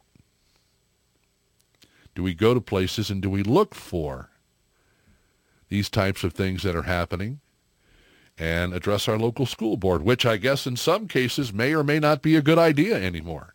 Do 2.14 2.24
we 2.24 2.34
go 2.34 2.54
to 2.54 2.62
places 2.62 3.10
and 3.10 3.22
do 3.22 3.30
we 3.30 3.44
look 3.44 3.74
for 3.74 4.30
these 5.70 5.90
types 5.90 6.24
of 6.24 6.34
things 6.34 6.64
that 6.64 6.76
are 6.76 6.84
happening 6.84 7.40
and 8.38 8.74
address 8.74 9.08
our 9.08 9.18
local 9.18 9.46
school 9.46 9.78
board, 9.78 10.02
which 10.02 10.26
I 10.26 10.38
guess 10.38 10.68
in 10.68 10.76
some 10.76 11.08
cases 11.08 11.54
may 11.54 11.74
or 11.74 11.84
may 11.84 12.00
not 12.00 12.22
be 12.22 12.36
a 12.36 12.42
good 12.42 12.58
idea 12.58 12.96
anymore. 12.96 13.54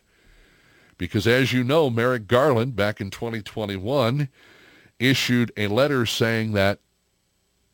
Because 0.97 1.27
as 1.27 1.53
you 1.53 1.63
know, 1.63 1.89
Merrick 1.91 2.27
Garland 2.27 2.75
back 2.75 2.99
in 2.99 3.11
2021 3.11 4.29
issued 4.99 5.51
a 5.57 5.67
letter 5.67 6.05
saying 6.05 6.53
that, 6.53 6.79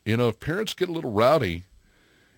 you 0.06 0.18
know, 0.18 0.30
if 0.30 0.40
parents 0.40 0.74
get 0.74 0.90
a 0.90 0.92
little 0.92 1.12
rowdy 1.12 1.64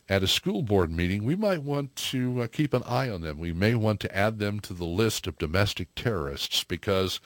at 0.07 0.23
a 0.23 0.27
school 0.27 0.61
board 0.61 0.91
meeting, 0.91 1.23
we 1.23 1.35
might 1.35 1.63
want 1.63 1.95
to 1.95 2.41
uh, 2.41 2.47
keep 2.47 2.73
an 2.73 2.83
eye 2.83 3.09
on 3.09 3.21
them. 3.21 3.39
We 3.39 3.53
may 3.53 3.73
want 3.73 3.99
to 4.01 4.15
add 4.15 4.39
them 4.39 4.59
to 4.61 4.73
the 4.73 4.85
list 4.85 5.25
of 5.25 5.37
domestic 5.37 5.95
terrorists 5.95 6.63
because 6.63 7.19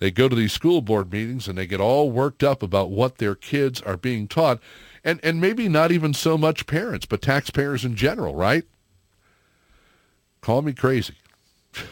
they 0.00 0.10
go 0.10 0.28
to 0.28 0.34
these 0.34 0.52
school 0.52 0.82
board 0.82 1.12
meetings 1.12 1.46
and 1.46 1.56
they 1.56 1.66
get 1.66 1.80
all 1.80 2.10
worked 2.10 2.42
up 2.42 2.62
about 2.62 2.90
what 2.90 3.18
their 3.18 3.36
kids 3.36 3.80
are 3.80 3.96
being 3.96 4.26
taught. 4.26 4.60
And, 5.04 5.20
and 5.22 5.40
maybe 5.40 5.68
not 5.68 5.92
even 5.92 6.12
so 6.12 6.36
much 6.36 6.66
parents, 6.66 7.06
but 7.06 7.22
taxpayers 7.22 7.84
in 7.84 7.94
general, 7.94 8.34
right? 8.34 8.64
Call 10.40 10.62
me 10.62 10.72
crazy. 10.72 11.14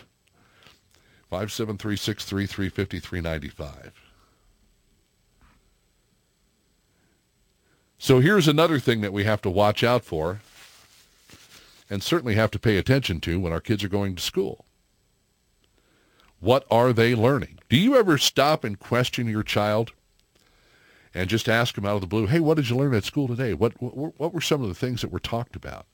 573-633-5395. 1.31 3.93
So 8.03 8.21
here's 8.21 8.49
another 8.49 8.79
thing 8.79 9.03
that 9.03 9.13
we 9.13 9.25
have 9.25 9.43
to 9.43 9.51
watch 9.51 9.85
out 9.85 10.07
for 10.07 10.41
and 11.91 12.03
certainly 12.03 12.35
have 12.35 12.51
to 12.53 12.59
pay 12.59 12.79
attention 12.79 13.21
to 13.21 13.39
when 13.39 13.53
our 13.53 13.61
kids 13.61 13.85
are 13.85 13.91
going 13.91 14.17
to 14.17 14.23
school. 14.23 14.65
What 16.41 16.65
are 16.71 16.95
they 16.95 17.15
learning? 17.15 17.59
Do 17.69 17.77
you 17.77 17.97
ever 17.97 18.17
stop 18.17 18.65
and 18.65 18.81
question 18.81 19.29
your 19.29 19.43
child 19.43 19.93
and 21.13 21.29
just 21.29 21.47
ask 21.47 21.75
them 21.75 21.85
out 21.85 21.97
of 21.97 22.01
the 22.01 22.07
blue, 22.07 22.27
hey, 22.27 22.41
what 22.41 22.57
did 22.57 22.71
you 22.71 22.77
learn 22.77 22.95
at 22.95 23.05
school 23.05 23.29
today? 23.29 23.53
What, 23.53 23.75
what, 23.83 24.19
what 24.19 24.33
were 24.33 24.41
some 24.41 24.63
of 24.63 24.69
the 24.69 24.75
things 24.75 25.03
that 25.03 25.13
were 25.13 25.21
talked 25.21 25.55
about? 25.55 25.85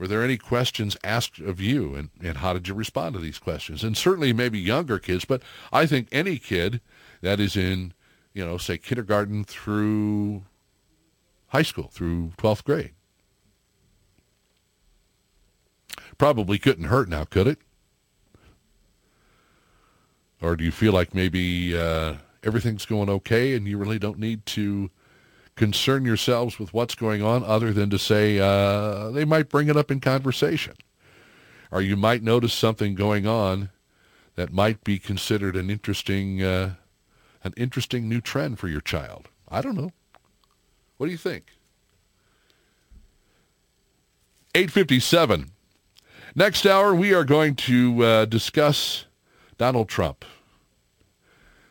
Were 0.00 0.08
there 0.08 0.24
any 0.24 0.36
questions 0.36 0.96
asked 1.04 1.38
of 1.38 1.60
you, 1.60 1.94
and, 1.94 2.10
and 2.20 2.38
how 2.38 2.52
did 2.54 2.66
you 2.66 2.74
respond 2.74 3.14
to 3.14 3.20
these 3.20 3.38
questions? 3.38 3.84
And 3.84 3.96
certainly 3.96 4.32
maybe 4.32 4.58
younger 4.58 4.98
kids, 4.98 5.24
but 5.24 5.42
I 5.72 5.86
think 5.86 6.08
any 6.10 6.38
kid 6.38 6.80
that 7.20 7.38
is 7.38 7.56
in 7.56 7.92
you 8.36 8.44
know, 8.44 8.58
say 8.58 8.76
kindergarten 8.76 9.44
through 9.44 10.42
high 11.48 11.62
school, 11.62 11.88
through 11.90 12.32
12th 12.36 12.64
grade. 12.64 12.92
Probably 16.18 16.58
couldn't 16.58 16.84
hurt 16.84 17.08
now, 17.08 17.24
could 17.24 17.46
it? 17.46 17.58
Or 20.42 20.54
do 20.54 20.64
you 20.64 20.70
feel 20.70 20.92
like 20.92 21.14
maybe 21.14 21.74
uh, 21.76 22.16
everything's 22.44 22.84
going 22.84 23.08
okay 23.08 23.54
and 23.54 23.66
you 23.66 23.78
really 23.78 23.98
don't 23.98 24.18
need 24.18 24.44
to 24.46 24.90
concern 25.54 26.04
yourselves 26.04 26.58
with 26.58 26.74
what's 26.74 26.94
going 26.94 27.22
on 27.22 27.42
other 27.42 27.72
than 27.72 27.88
to 27.88 27.98
say 27.98 28.38
uh, 28.38 29.10
they 29.12 29.24
might 29.24 29.48
bring 29.48 29.68
it 29.68 29.78
up 29.78 29.90
in 29.90 29.98
conversation? 29.98 30.74
Or 31.70 31.80
you 31.80 31.96
might 31.96 32.22
notice 32.22 32.52
something 32.52 32.96
going 32.96 33.26
on 33.26 33.70
that 34.34 34.52
might 34.52 34.84
be 34.84 34.98
considered 34.98 35.56
an 35.56 35.70
interesting 35.70 36.42
uh, 36.42 36.74
an 37.46 37.54
interesting 37.56 38.08
new 38.08 38.20
trend 38.20 38.58
for 38.58 38.68
your 38.68 38.80
child? 38.80 39.28
I 39.48 39.62
don't 39.62 39.76
know. 39.76 39.92
What 40.96 41.06
do 41.06 41.12
you 41.12 41.18
think? 41.18 41.44
857. 44.54 45.50
Next 46.34 46.66
hour, 46.66 46.94
we 46.94 47.14
are 47.14 47.24
going 47.24 47.54
to 47.56 48.04
uh, 48.04 48.24
discuss 48.26 49.06
Donald 49.58 49.88
Trump. 49.88 50.24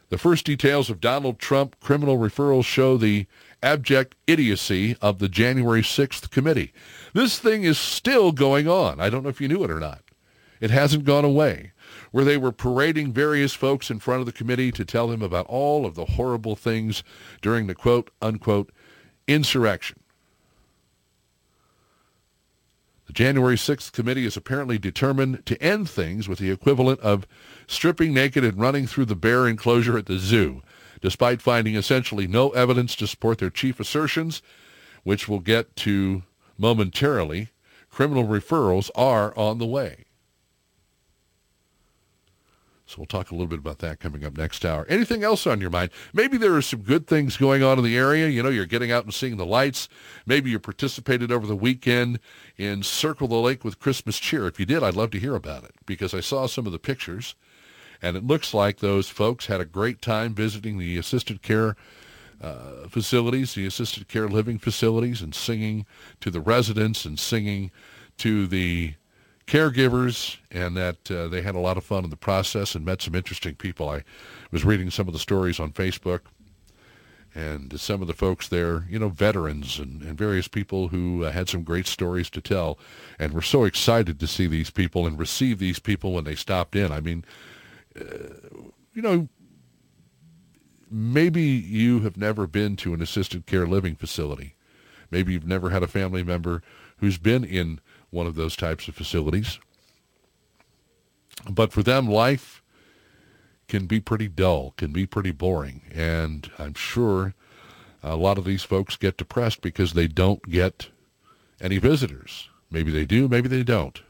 The 0.09 0.17
first 0.17 0.45
details 0.45 0.89
of 0.89 1.01
Donald 1.01 1.39
Trump 1.39 1.79
criminal 1.79 2.17
referrals 2.17 2.65
show 2.65 2.95
the 2.97 3.27
abject 3.61 4.15
idiocy 4.27 4.95
of 5.01 5.19
the 5.19 5.27
January 5.27 5.81
6th 5.81 6.29
committee. 6.29 6.71
This 7.13 7.39
thing 7.39 7.63
is 7.63 7.77
still 7.77 8.31
going 8.31 8.67
on. 8.67 8.99
I 8.99 9.09
don't 9.09 9.23
know 9.23 9.29
if 9.29 9.41
you 9.41 9.47
knew 9.47 9.63
it 9.63 9.71
or 9.71 9.79
not. 9.79 10.03
It 10.61 10.69
hasn't 10.69 11.05
gone 11.05 11.25
away 11.25 11.71
where 12.15 12.23
they 12.23 12.37
were 12.37 12.53
parading 12.53 13.11
various 13.11 13.53
folks 13.53 13.91
in 13.91 13.99
front 13.99 14.21
of 14.21 14.25
the 14.25 14.31
committee 14.31 14.71
to 14.71 14.85
tell 14.85 15.11
him 15.11 15.21
about 15.21 15.45
all 15.47 15.85
of 15.85 15.95
the 15.95 16.05
horrible 16.05 16.55
things 16.55 17.03
during 17.41 17.67
the 17.67 17.75
quote 17.75 18.09
unquote 18.21 18.71
insurrection. 19.27 19.99
The 23.07 23.11
January 23.11 23.57
6th 23.57 23.91
committee 23.91 24.25
is 24.25 24.37
apparently 24.37 24.77
determined 24.77 25.45
to 25.45 25.61
end 25.61 25.89
things 25.89 26.29
with 26.29 26.39
the 26.39 26.51
equivalent 26.51 27.01
of 27.01 27.27
stripping 27.67 28.13
naked 28.13 28.45
and 28.45 28.57
running 28.57 28.87
through 28.87 29.07
the 29.07 29.15
bear 29.17 29.45
enclosure 29.45 29.97
at 29.97 30.05
the 30.05 30.17
zoo, 30.17 30.61
despite 31.01 31.41
finding 31.41 31.75
essentially 31.75 32.27
no 32.27 32.51
evidence 32.51 32.95
to 32.95 33.07
support 33.07 33.39
their 33.39 33.49
chief 33.49 33.77
assertions, 33.77 34.41
which 35.03 35.27
we'll 35.27 35.39
get 35.39 35.75
to 35.75 36.23
momentarily. 36.57 37.49
Criminal 37.89 38.23
referrals 38.23 38.89
are 38.95 39.37
on 39.37 39.57
the 39.57 39.65
way. 39.65 40.04
So 42.87 42.97
we'll 42.97 43.07
talk 43.07 43.31
a 43.31 43.33
little 43.33 43.47
bit 43.47 43.57
about 43.57 43.79
that 43.79 43.99
coming 43.99 44.23
up 44.23 44.37
next 44.37 44.63
hour. 44.63 44.85
Anything 44.87 45.23
else 45.23 45.47
on 45.47 45.59
your 45.59 45.71
mind? 45.71 45.89
Maybe 46.13 46.37
there 46.37 46.53
are 46.53 46.61
some 46.61 46.81
good 46.81 47.07
things 47.07 47.35
going 47.35 47.63
on 47.63 47.79
in 47.79 47.83
the 47.83 47.97
area. 47.97 48.27
You 48.27 48.43
know, 48.43 48.49
you're 48.49 48.67
getting 48.67 48.91
out 48.91 49.05
and 49.05 49.13
seeing 49.13 49.37
the 49.37 49.45
lights. 49.45 49.89
Maybe 50.25 50.51
you 50.51 50.59
participated 50.59 51.31
over 51.31 51.47
the 51.47 51.55
weekend 51.55 52.19
in 52.57 52.83
Circle 52.83 53.27
the 53.27 53.35
Lake 53.35 53.63
with 53.63 53.79
Christmas 53.79 54.19
Cheer. 54.19 54.47
If 54.47 54.59
you 54.59 54.67
did, 54.67 54.83
I'd 54.83 54.95
love 54.95 55.09
to 55.11 55.19
hear 55.19 55.35
about 55.35 55.63
it 55.63 55.73
because 55.87 56.13
I 56.13 56.19
saw 56.19 56.45
some 56.45 56.67
of 56.67 56.71
the 56.71 56.79
pictures 56.79 57.35
and 58.01 58.15
it 58.15 58.25
looks 58.25 58.53
like 58.53 58.79
those 58.79 59.09
folks 59.09 59.47
had 59.47 59.61
a 59.61 59.65
great 59.65 60.01
time 60.01 60.35
visiting 60.35 60.77
the 60.77 60.97
assisted 60.97 61.41
care 61.41 61.75
uh, 62.41 62.87
facilities, 62.89 63.55
the 63.55 63.65
assisted 63.65 64.07
care 64.07 64.27
living 64.27 64.59
facilities 64.59 65.21
and 65.21 65.33
singing 65.33 65.85
to 66.21 66.29
the 66.29 66.41
residents 66.41 67.05
and 67.05 67.17
singing 67.17 67.71
to 68.17 68.45
the 68.45 68.93
caregivers 69.47 70.37
and 70.49 70.75
that 70.75 71.11
uh, 71.11 71.27
they 71.27 71.41
had 71.41 71.55
a 71.55 71.59
lot 71.59 71.77
of 71.77 71.83
fun 71.83 72.03
in 72.03 72.09
the 72.09 72.17
process 72.17 72.75
and 72.75 72.85
met 72.85 73.01
some 73.01 73.15
interesting 73.15 73.55
people. 73.55 73.89
I 73.89 74.03
was 74.51 74.65
reading 74.65 74.89
some 74.89 75.07
of 75.07 75.13
the 75.13 75.19
stories 75.19 75.59
on 75.59 75.71
Facebook 75.71 76.21
and 77.35 77.77
some 77.79 78.01
of 78.01 78.07
the 78.07 78.13
folks 78.13 78.47
there, 78.47 78.85
you 78.89 78.97
know, 78.97 79.09
veterans 79.09 79.77
and, 79.77 80.01
and 80.01 80.17
various 80.17 80.47
people 80.47 80.87
who 80.87 81.25
uh, 81.25 81.31
had 81.31 81.49
some 81.49 81.63
great 81.63 81.85
stories 81.85 82.29
to 82.29 82.41
tell. 82.41 82.79
And 83.19 83.33
we're 83.33 83.41
so 83.41 83.65
excited 83.65 84.19
to 84.19 84.27
see 84.27 84.47
these 84.47 84.71
people 84.71 85.05
and 85.05 85.19
receive 85.19 85.59
these 85.59 85.77
people 85.77 86.13
when 86.13 86.23
they 86.23 86.35
stopped 86.35 86.75
in. 86.75 86.91
I 86.93 87.01
mean, 87.01 87.25
uh, 87.99 88.59
you 88.93 89.01
know, 89.01 89.27
maybe 90.89 91.41
you 91.41 91.99
have 91.99 92.15
never 92.15 92.47
been 92.47 92.77
to 92.77 92.93
an 92.93 93.01
assisted 93.01 93.45
care 93.45 93.67
living 93.67 93.95
facility. 93.95 94.55
Maybe 95.11 95.33
you've 95.33 95.45
never 95.45 95.69
had 95.69 95.83
a 95.83 95.87
family 95.87 96.23
member 96.23 96.63
who's 96.97 97.17
been 97.17 97.43
in 97.43 97.81
one 98.15 98.25
of 98.25 98.35
those 98.35 98.55
types 98.55 98.87
of 98.87 98.95
facilities. 98.95 99.59
But 101.49 101.71
for 101.71 101.83
them, 101.83 102.07
life 102.07 102.63
can 103.67 103.85
be 103.85 103.99
pretty 103.99 104.27
dull, 104.27 104.73
can 104.77 104.91
be 104.91 105.05
pretty 105.05 105.31
boring. 105.31 105.81
And 105.93 106.49
I'm 106.57 106.73
sure 106.73 107.35
a 108.01 108.15
lot 108.15 108.37
of 108.37 108.45
these 108.45 108.63
folks 108.63 108.95
get 108.95 109.17
depressed 109.17 109.61
because 109.61 109.93
they 109.93 110.07
don't 110.07 110.49
get 110.49 110.89
any 111.59 111.77
visitors. 111.77 112.49
Maybe 112.71 112.91
they 112.91 113.05
do, 113.05 113.27
maybe 113.27 113.49
they 113.49 113.63
don't. 113.63 114.01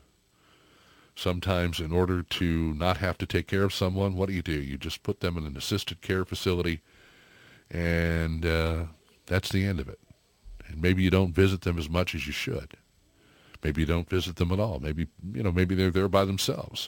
Sometimes 1.15 1.79
in 1.79 1.91
order 1.91 2.21
to 2.21 2.73
not 2.73 2.97
have 2.97 3.17
to 3.19 3.25
take 3.25 3.47
care 3.47 3.63
of 3.63 3.73
someone, 3.73 4.15
what 4.15 4.27
do 4.27 4.35
you 4.35 4.41
do? 4.41 4.59
You 4.61 4.77
just 4.77 5.01
put 5.01 5.21
them 5.21 5.37
in 5.37 5.45
an 5.45 5.57
assisted 5.57 6.01
care 6.01 6.25
facility 6.25 6.81
and 7.71 8.45
uh, 8.45 8.83
that's 9.25 9.49
the 9.49 9.65
end 9.65 9.79
of 9.79 9.89
it. 9.89 9.99
And 10.67 10.81
maybe 10.81 11.03
you 11.03 11.09
don't 11.09 11.33
visit 11.33 11.61
them 11.61 11.77
as 11.77 11.89
much 11.89 12.13
as 12.13 12.27
you 12.27 12.33
should. 12.33 12.75
Maybe 13.65 13.81
you 13.81 13.87
don't 13.87 14.07
visit 14.07 14.35
them 14.35 14.51
at 14.51 14.59
all. 14.59 14.79
Maybe, 14.79 15.07
you 15.33 15.41
know, 15.41 15.51
maybe 15.51 15.73
they're 15.73 15.89
there 15.89 16.07
by 16.07 16.23
themselves. 16.23 16.87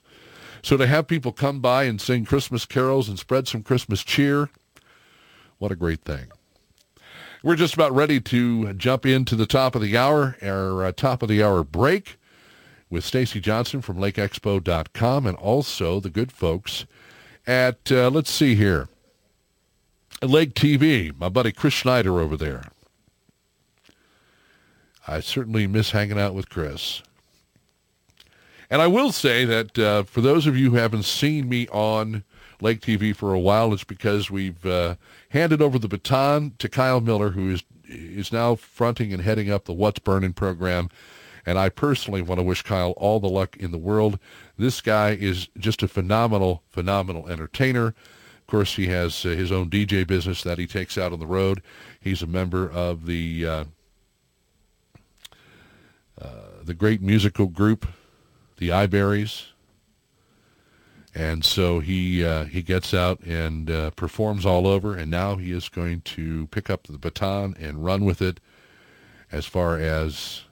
So 0.62 0.78
to 0.78 0.86
have 0.86 1.08
people 1.08 1.32
come 1.32 1.60
by 1.60 1.86
and 1.86 2.00
sing 2.00 2.24
Christmas 2.24 2.68
carols 2.68 3.10
and 3.10 3.18
spread 3.18 3.48
some 3.48 3.64
Christmas 3.64 4.04
cheer, 4.04 4.50
what 5.58 5.72
a 5.72 5.76
great 5.76 6.04
thing. 6.04 6.28
We're 7.42 7.56
just 7.56 7.74
about 7.74 7.96
ready 7.96 8.22
to 8.22 8.74
jump 8.74 9.08
into 9.08 9.36
the 9.36 9.48
top 9.48 9.74
of 9.74 9.82
the 9.82 9.98
hour, 9.98 10.38
our 10.44 10.86
uh, 10.86 10.92
top 10.92 11.24
of 11.24 11.30
the 11.30 11.42
hour 11.42 11.64
break 11.64 12.20
with 12.92 13.04
Stacy 13.04 13.40
Johnson 13.40 13.82
from 13.82 13.98
LakeExpo.com 13.98 15.26
and 15.26 15.38
also 15.38 16.00
the 16.00 16.12
good 16.12 16.32
folks 16.32 16.86
at, 17.48 17.92
uh, 17.92 18.12
let's 18.12 18.30
see 18.30 18.54
here, 18.54 18.88
Lake 20.22 20.54
TV, 20.54 21.12
my 21.18 21.30
buddy 21.30 21.52
Chris 21.52 21.74
Schneider 21.74 22.20
over 22.20 22.38
there. 22.38 22.66
I 25.08 25.22
certainly 25.22 25.68
miss 25.68 25.92
hanging 25.92 26.20
out 26.20 26.34
with 26.34 26.50
Chris. 26.50 27.02
And 28.70 28.82
I 28.82 28.88
will 28.88 29.12
say 29.12 29.46
that 29.46 29.80
uh, 29.80 30.04
for 30.04 30.20
those 30.20 30.46
of 30.46 30.58
you 30.58 30.72
who 30.72 30.76
haven't 30.76 31.04
seen 31.04 31.48
me 31.48 31.68
on 31.70 32.24
Lake 32.60 32.82
TV 32.82 33.16
for 33.16 33.34
a 33.34 33.40
while, 33.40 33.72
it's 33.74 33.86
because 33.86 34.30
we've 34.30 34.66
uh, 34.66 34.96
handed 35.30 35.62
over 35.62 35.80
the 35.80 35.88
baton 35.88 36.54
to 36.60 36.68
Kyle 36.68 37.00
Miller, 37.00 37.32
who 37.32 37.50
is 37.52 37.64
is 37.90 38.34
now 38.34 38.54
fronting 38.54 39.14
and 39.14 39.22
heading 39.22 39.50
up 39.50 39.64
the 39.64 39.74
What's 39.74 40.00
Burning 40.00 40.34
program. 40.34 40.90
And 41.46 41.58
I 41.58 41.70
personally 41.70 42.22
want 42.22 42.40
to 42.40 42.44
wish 42.44 42.62
Kyle 42.62 42.92
all 42.98 43.22
the 43.22 43.30
luck 43.30 43.56
in 43.56 43.72
the 43.72 43.78
world. 43.78 44.20
This 44.58 44.82
guy 44.82 45.12
is 45.12 45.48
just 45.58 45.82
a 45.82 45.88
phenomenal, 45.88 46.64
phenomenal 46.68 47.30
entertainer. 47.30 47.88
Of 47.88 48.48
course, 48.48 48.76
he 48.76 48.88
has 48.88 49.26
uh, 49.26 49.30
his 49.30 49.54
own 49.54 49.70
DJ 49.70 50.06
business 50.06 50.44
that 50.44 50.58
he 50.58 50.68
takes 50.68 50.98
out 50.98 51.14
on 51.14 51.20
the 51.20 51.26
road. 51.26 51.62
He's 52.02 52.22
a 52.22 52.28
member 52.28 52.70
of 52.70 53.06
the 53.06 53.46
uh, 56.22 56.64
the 56.64 56.74
great 56.74 57.02
musical 57.02 57.48
group 57.48 57.88
the 58.58 58.72
Iberries. 58.72 59.48
And 61.16 61.44
so 61.44 61.80
he 61.80 62.24
uh, 62.24 62.46
he 62.46 62.62
gets 62.62 62.94
out 62.94 63.22
and 63.22 63.72
uh, 63.72 63.90
performs 63.92 64.46
all 64.46 64.68
over, 64.68 64.96
and 64.96 65.10
now 65.10 65.38
he 65.38 65.52
is 65.52 65.68
going 65.68 66.02
to 66.02 66.48
pick 66.48 66.70
up 66.70 66.86
the 66.86 67.00
baton 67.00 67.56
and 67.60 67.84
run 67.84 68.06
with 68.06 68.22
it 68.22 68.40
as 69.32 69.46
far 69.46 69.80
as 69.80 70.44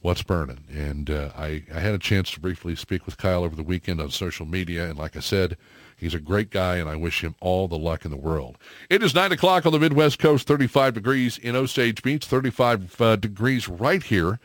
what's 0.00 0.22
burning. 0.22 0.64
And 0.70 1.10
uh, 1.10 1.30
I, 1.36 1.64
I 1.72 1.80
had 1.80 1.94
a 1.94 1.98
chance 1.98 2.30
to 2.32 2.40
briefly 2.40 2.76
speak 2.76 3.06
with 3.06 3.18
Kyle 3.18 3.42
over 3.42 3.56
the 3.56 3.62
weekend 3.62 4.00
on 4.00 4.10
social 4.10 4.46
media, 4.46 4.88
and 4.88 4.98
like 4.98 5.16
I 5.16 5.20
said, 5.20 5.56
he's 5.96 6.14
a 6.14 6.20
great 6.20 6.50
guy, 6.50 6.76
and 6.76 6.88
I 6.88 6.94
wish 6.94 7.22
him 7.22 7.34
all 7.40 7.66
the 7.66 7.78
luck 7.78 8.04
in 8.04 8.10
the 8.12 8.16
world. 8.16 8.58
It 8.88 9.02
is 9.02 9.14
9 9.14 9.32
o'clock 9.32 9.66
on 9.66 9.72
the 9.72 9.78
Midwest 9.80 10.18
Coast, 10.18 10.46
35 10.46 10.94
degrees 10.94 11.38
in 11.38 11.56
Osage 11.56 12.02
Beach, 12.02 12.24
35 12.24 13.00
uh, 13.00 13.16
degrees 13.16 13.68
right 13.68 14.02
here 14.02 14.38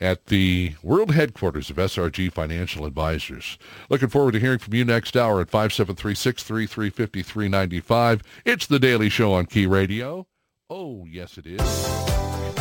at 0.00 0.26
the 0.26 0.74
world 0.82 1.14
headquarters 1.14 1.70
of 1.70 1.76
SRG 1.76 2.32
Financial 2.32 2.86
Advisors. 2.86 3.58
Looking 3.88 4.08
forward 4.08 4.32
to 4.32 4.40
hearing 4.40 4.58
from 4.58 4.74
you 4.74 4.84
next 4.84 5.16
hour 5.16 5.40
at 5.40 5.50
573-633-5395. 5.50 8.20
It's 8.44 8.66
the 8.66 8.78
Daily 8.78 9.08
Show 9.08 9.32
on 9.32 9.46
Key 9.46 9.66
Radio. 9.66 10.26
Oh, 10.68 11.04
yes, 11.08 11.36
it 11.36 11.46
is. 11.46 11.60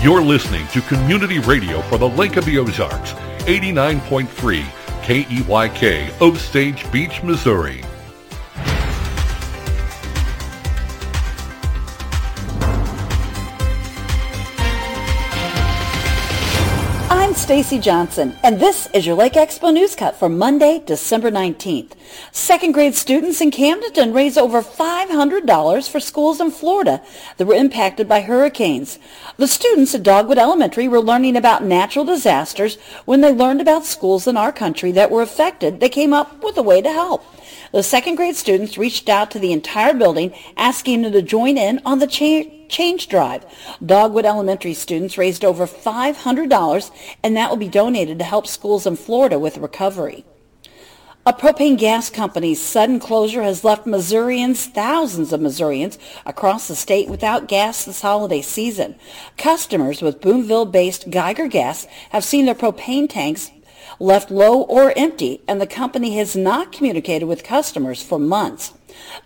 You're 0.03 0.21
listening 0.21 0.67
to 0.69 0.81
Community 0.81 1.39
Radio 1.39 1.81
for 1.83 1.97
the 1.97 2.09
Lake 2.09 2.37
of 2.37 2.45
the 2.45 2.57
Ozarks, 2.57 3.11
89.3 3.45 4.63
KEYK, 5.03 6.21
Osage 6.21 6.91
Beach, 6.91 7.21
Missouri. 7.23 7.83
Stacy 17.39 17.79
Johnson, 17.79 18.35
and 18.43 18.59
this 18.59 18.89
is 18.93 19.07
your 19.07 19.15
Lake 19.15 19.33
Expo 19.33 19.73
News 19.73 19.95
Cut 19.95 20.15
for 20.17 20.27
Monday, 20.27 20.83
December 20.85 21.31
19th. 21.31 21.93
Second 22.33 22.73
grade 22.73 22.93
students 22.93 23.39
in 23.39 23.49
Camdenton 23.49 24.13
raised 24.13 24.37
over 24.37 24.61
$500 24.61 25.89
for 25.89 25.99
schools 26.01 26.41
in 26.41 26.51
Florida 26.51 27.01
that 27.37 27.47
were 27.47 27.55
impacted 27.55 28.09
by 28.09 28.21
hurricanes. 28.21 28.99
The 29.37 29.47
students 29.47 29.95
at 29.95 30.03
Dogwood 30.03 30.37
Elementary 30.37 30.89
were 30.89 30.99
learning 30.99 31.37
about 31.37 31.63
natural 31.63 32.03
disasters 32.03 32.75
when 33.05 33.21
they 33.21 33.31
learned 33.31 33.61
about 33.61 33.85
schools 33.85 34.27
in 34.27 34.35
our 34.35 34.51
country 34.51 34.91
that 34.91 35.09
were 35.09 35.21
affected. 35.21 35.79
They 35.79 35.89
came 35.89 36.11
up 36.11 36.43
with 36.43 36.57
a 36.57 36.61
way 36.61 36.81
to 36.81 36.91
help. 36.91 37.23
The 37.71 37.83
second 37.83 38.15
grade 38.15 38.35
students 38.35 38.77
reached 38.77 39.07
out 39.07 39.31
to 39.31 39.39
the 39.39 39.53
entire 39.53 39.93
building 39.93 40.33
asking 40.57 41.03
them 41.03 41.13
to 41.13 41.21
join 41.21 41.57
in 41.57 41.81
on 41.85 41.99
the 41.99 42.07
change 42.07 42.58
Change 42.69 43.09
Drive. 43.09 43.45
Dogwood 43.85 44.25
Elementary 44.25 44.73
students 44.73 45.17
raised 45.17 45.43
over 45.43 45.67
$500, 45.67 46.91
and 47.23 47.35
that 47.35 47.49
will 47.49 47.57
be 47.57 47.67
donated 47.67 48.19
to 48.19 48.25
help 48.25 48.47
schools 48.47 48.85
in 48.85 48.95
Florida 48.95 49.37
with 49.37 49.57
recovery. 49.57 50.23
A 51.25 51.33
propane 51.33 51.77
gas 51.77 52.09
company's 52.09 52.61
sudden 52.61 52.99
closure 52.99 53.43
has 53.43 53.63
left 53.63 53.85
Missourians, 53.85 54.65
thousands 54.65 55.33
of 55.33 55.41
Missourians 55.41 55.99
across 56.25 56.67
the 56.67 56.75
state 56.75 57.09
without 57.09 57.47
gas 57.47 57.83
this 57.83 58.01
holiday 58.01 58.41
season. 58.41 58.95
Customers 59.37 60.01
with 60.01 60.21
Boonville-based 60.21 61.09
Geiger 61.09 61.47
Gas 61.47 61.85
have 62.11 62.23
seen 62.23 62.45
their 62.45 62.55
propane 62.55 63.09
tanks 63.09 63.51
left 63.99 64.31
low 64.31 64.61
or 64.61 64.93
empty, 64.95 65.41
and 65.47 65.59
the 65.59 65.67
company 65.67 66.17
has 66.17 66.35
not 66.35 66.71
communicated 66.71 67.25
with 67.25 67.43
customers 67.43 68.01
for 68.01 68.17
months. 68.17 68.73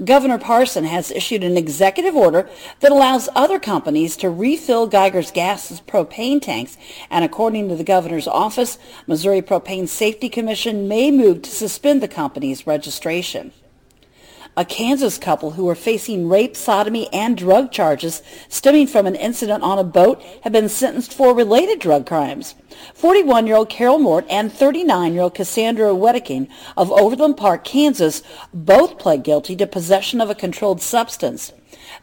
Governor 0.03 0.37
Parson 0.37 0.83
has 0.85 1.11
issued 1.11 1.43
an 1.43 1.57
executive 1.57 2.15
order 2.15 2.49
that 2.79 2.91
allows 2.91 3.29
other 3.35 3.59
companies 3.59 4.15
to 4.17 4.29
refill 4.29 4.87
Geiger's 4.87 5.31
Gas's 5.31 5.81
propane 5.81 6.41
tanks, 6.41 6.77
and 7.09 7.23
according 7.23 7.69
to 7.69 7.75
the 7.75 7.83
governor's 7.83 8.27
office, 8.27 8.77
Missouri 9.07 9.41
Propane 9.41 9.87
Safety 9.87 10.29
Commission 10.29 10.87
may 10.87 11.11
move 11.11 11.41
to 11.43 11.49
suspend 11.51 12.01
the 12.01 12.07
company's 12.07 12.67
registration. 12.67 13.51
A 14.55 14.63
Kansas 14.63 15.17
couple 15.17 15.51
who 15.51 15.65
were 15.65 15.73
facing 15.73 16.29
rape, 16.29 16.55
sodomy, 16.55 17.11
and 17.11 17.35
drug 17.35 17.71
charges 17.71 18.21
stemming 18.49 18.85
from 18.85 19.07
an 19.07 19.15
incident 19.15 19.63
on 19.63 19.79
a 19.79 19.83
boat 19.83 20.21
have 20.43 20.53
been 20.53 20.69
sentenced 20.69 21.11
for 21.11 21.33
related 21.33 21.79
drug 21.79 22.05
crimes. 22.05 22.53
41-year-old 22.95 23.69
Carol 23.69 23.97
Mort 23.97 24.27
and 24.29 24.51
39-year-old 24.51 25.33
Cassandra 25.33 25.87
Wedeking 25.87 26.47
of 26.77 26.91
Overland 26.91 27.35
Park, 27.35 27.63
Kansas, 27.63 28.21
both 28.53 28.99
pled 28.99 29.23
guilty 29.23 29.55
to 29.55 29.65
possession 29.65 30.21
of 30.21 30.29
a 30.29 30.35
controlled 30.35 30.83
substance. 30.83 31.51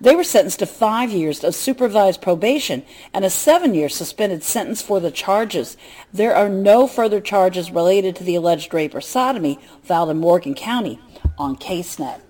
They 0.01 0.17
were 0.17 0.25
sentenced 0.25 0.59
to 0.59 0.67
five 0.67 1.13
years 1.13 1.45
of 1.45 1.55
supervised 1.55 2.21
probation 2.21 2.83
and 3.15 3.25
a 3.25 3.31
seven-year 3.31 3.89
suspended 3.89 4.43
sentence 4.43 4.83
for 4.83 4.99
the 4.99 5.13
charges. 5.13 5.77
There 6.13 6.35
are 6.35 6.49
no 6.49 6.89
further 6.89 7.21
charges 7.21 7.71
related 7.71 8.17
to 8.17 8.25
the 8.25 8.35
alleged 8.35 8.75
rape 8.75 8.95
or 8.97 9.01
sodomy 9.01 9.61
filed 9.85 10.11
in 10.11 10.19
Morgan 10.19 10.57
County 10.57 10.99
on 11.39 11.57
CaseNet. 11.57 12.23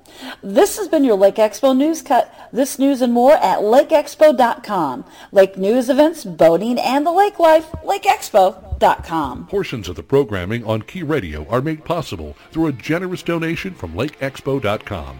This 0.42 0.76
has 0.78 0.88
been 0.88 1.04
your 1.04 1.16
Lake 1.16 1.36
Expo 1.36 1.76
News 1.76 2.02
Cut. 2.02 2.32
This 2.52 2.78
news 2.78 3.02
and 3.02 3.12
more 3.12 3.34
at 3.34 3.60
lakeexpo.com. 3.60 5.04
Lake 5.32 5.56
news 5.56 5.88
events, 5.88 6.24
boating, 6.24 6.78
and 6.78 7.06
the 7.06 7.12
lake 7.12 7.38
life, 7.38 7.70
lakeexpo.com. 7.84 9.46
Portions 9.46 9.88
of 9.88 9.96
the 9.96 10.02
programming 10.02 10.64
on 10.64 10.82
Key 10.82 11.02
Radio 11.02 11.46
are 11.48 11.60
made 11.60 11.84
possible 11.84 12.36
through 12.50 12.66
a 12.66 12.72
generous 12.72 13.22
donation 13.22 13.74
from 13.74 13.94
lakeexpo.com. 13.94 15.18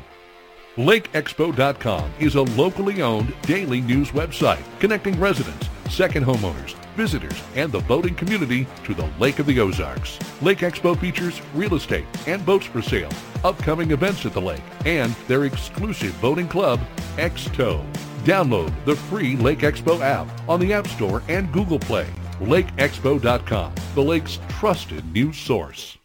LakeExpo.com 0.81 2.11
is 2.19 2.37
a 2.37 2.43
locally 2.43 3.03
owned 3.03 3.35
daily 3.43 3.83
news 3.83 4.13
website 4.13 4.63
connecting 4.81 5.21
residents, 5.21 5.69
second 5.91 6.25
homeowners, 6.25 6.73
visitors, 6.97 7.39
and 7.55 7.71
the 7.71 7.81
boating 7.81 8.15
community 8.15 8.67
to 8.85 8.95
the 8.95 9.07
Lake 9.19 9.41
of 9.41 9.45
the 9.45 9.61
Ozarks. 9.61 10.19
Lake 10.41 10.61
Expo 10.61 10.99
features 10.99 11.43
real 11.55 11.75
estate 11.75 12.07
and 12.27 12.47
boats 12.47 12.65
for 12.65 12.81
sale, 12.81 13.11
upcoming 13.45 13.91
events 13.91 14.25
at 14.25 14.33
the 14.33 14.41
lake, 14.41 14.63
and 14.87 15.13
their 15.29 15.45
exclusive 15.45 16.19
boating 16.19 16.49
club, 16.49 16.81
X-Tow. 17.19 17.85
Download 18.25 18.73
the 18.87 18.97
free 18.97 19.37
Lake 19.37 19.59
Expo 19.59 20.01
app 20.01 20.29
on 20.49 20.61
the 20.61 20.73
App 20.73 20.87
Store 20.87 21.23
and 21.29 21.53
Google 21.53 21.79
Play. 21.79 22.09
LakeExpo.com, 22.39 23.75
the 23.95 24.03
lake's 24.03 24.39
trusted 24.49 25.05
news 25.13 25.37
source. 25.37 25.99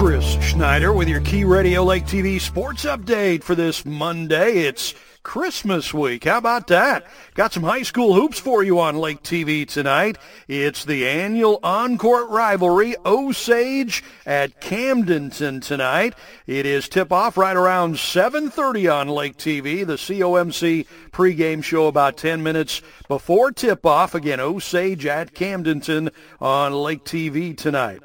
Chris 0.00 0.42
Schneider 0.42 0.94
with 0.94 1.10
your 1.10 1.20
Key 1.20 1.44
Radio 1.44 1.84
Lake 1.84 2.06
TV 2.06 2.40
sports 2.40 2.86
update 2.86 3.42
for 3.42 3.54
this 3.54 3.84
Monday. 3.84 4.60
It's 4.60 4.94
Christmas 5.22 5.92
week. 5.92 6.24
How 6.24 6.38
about 6.38 6.66
that? 6.68 7.06
Got 7.34 7.52
some 7.52 7.62
high 7.62 7.82
school 7.82 8.14
hoops 8.14 8.38
for 8.38 8.62
you 8.62 8.80
on 8.80 8.96
Lake 8.96 9.22
TV 9.22 9.68
tonight. 9.68 10.16
It's 10.48 10.84
the 10.84 11.06
annual 11.06 11.60
on-court 11.62 12.30
rivalry, 12.30 12.96
Osage 13.04 14.02
at 14.24 14.60
Camdenton 14.60 15.62
tonight. 15.62 16.14
It 16.46 16.64
is 16.64 16.88
tip-off 16.88 17.36
right 17.36 17.56
around 17.56 17.94
7.30 17.96 18.92
on 18.92 19.08
Lake 19.08 19.36
TV. 19.36 19.86
The 19.86 19.94
COMC 19.94 20.86
pregame 21.12 21.62
show 21.62 21.86
about 21.86 22.16
10 22.16 22.42
minutes 22.42 22.80
before 23.06 23.52
tip-off. 23.52 24.14
Again, 24.14 24.40
Osage 24.40 25.06
at 25.06 25.34
Camdenton 25.34 26.10
on 26.40 26.72
Lake 26.72 27.04
TV 27.04 27.56
tonight. 27.56 28.00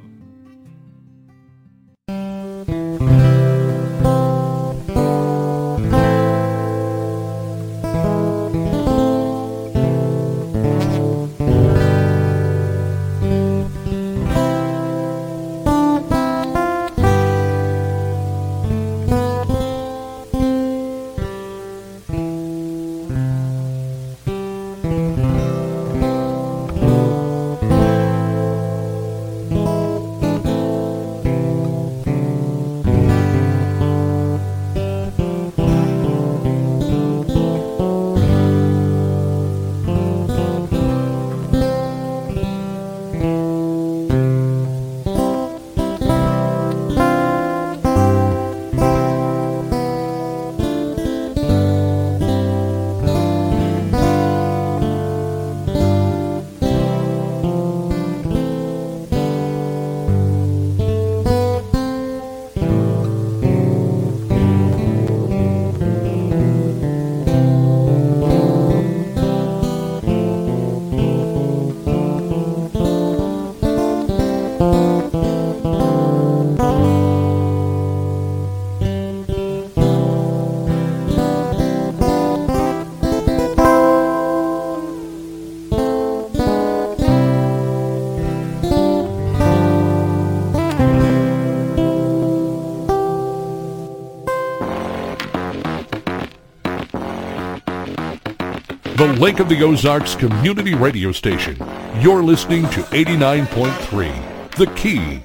Lake 99.21 99.39
of 99.39 99.51
the 99.51 99.63
Ozarks 99.63 100.15
community 100.15 100.73
radio 100.73 101.13
station. 101.13 101.55
You're 101.99 102.23
listening 102.23 102.63
to 102.71 102.81
89.3, 102.85 104.51
The 104.53 104.67
Key. 104.69 105.21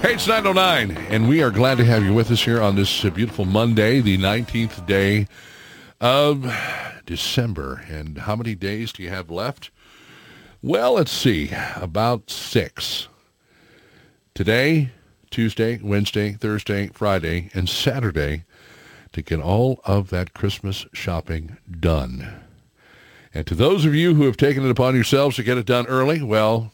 Hey, 0.00 0.14
it's 0.14 0.26
909, 0.26 0.96
and 1.08 1.28
we 1.28 1.40
are 1.40 1.52
glad 1.52 1.78
to 1.78 1.84
have 1.84 2.02
you 2.02 2.12
with 2.12 2.32
us 2.32 2.42
here 2.42 2.60
on 2.60 2.74
this 2.74 3.04
uh, 3.04 3.10
beautiful 3.10 3.44
Monday, 3.44 4.00
the 4.00 4.18
19th 4.18 4.84
day 4.86 5.28
of 6.00 6.52
December. 7.06 7.84
And 7.88 8.18
how 8.18 8.34
many 8.34 8.56
days 8.56 8.92
do 8.92 9.04
you 9.04 9.10
have 9.10 9.30
left? 9.30 9.70
Well, 10.60 10.94
let's 10.94 11.12
see, 11.12 11.52
about 11.76 12.28
six. 12.28 13.06
Today, 14.34 14.90
Tuesday, 15.30 15.78
Wednesday, 15.80 16.32
Thursday, 16.32 16.88
Friday, 16.88 17.50
and 17.54 17.68
Saturday 17.68 18.42
to 19.12 19.22
get 19.22 19.38
all 19.38 19.80
of 19.84 20.10
that 20.10 20.34
Christmas 20.34 20.86
shopping 20.92 21.56
done. 21.78 22.46
And 23.38 23.46
to 23.46 23.54
those 23.54 23.84
of 23.84 23.94
you 23.94 24.14
who 24.16 24.24
have 24.24 24.36
taken 24.36 24.64
it 24.64 24.70
upon 24.70 24.96
yourselves 24.96 25.36
to 25.36 25.44
get 25.44 25.58
it 25.58 25.64
done 25.64 25.86
early, 25.86 26.20
well, 26.20 26.72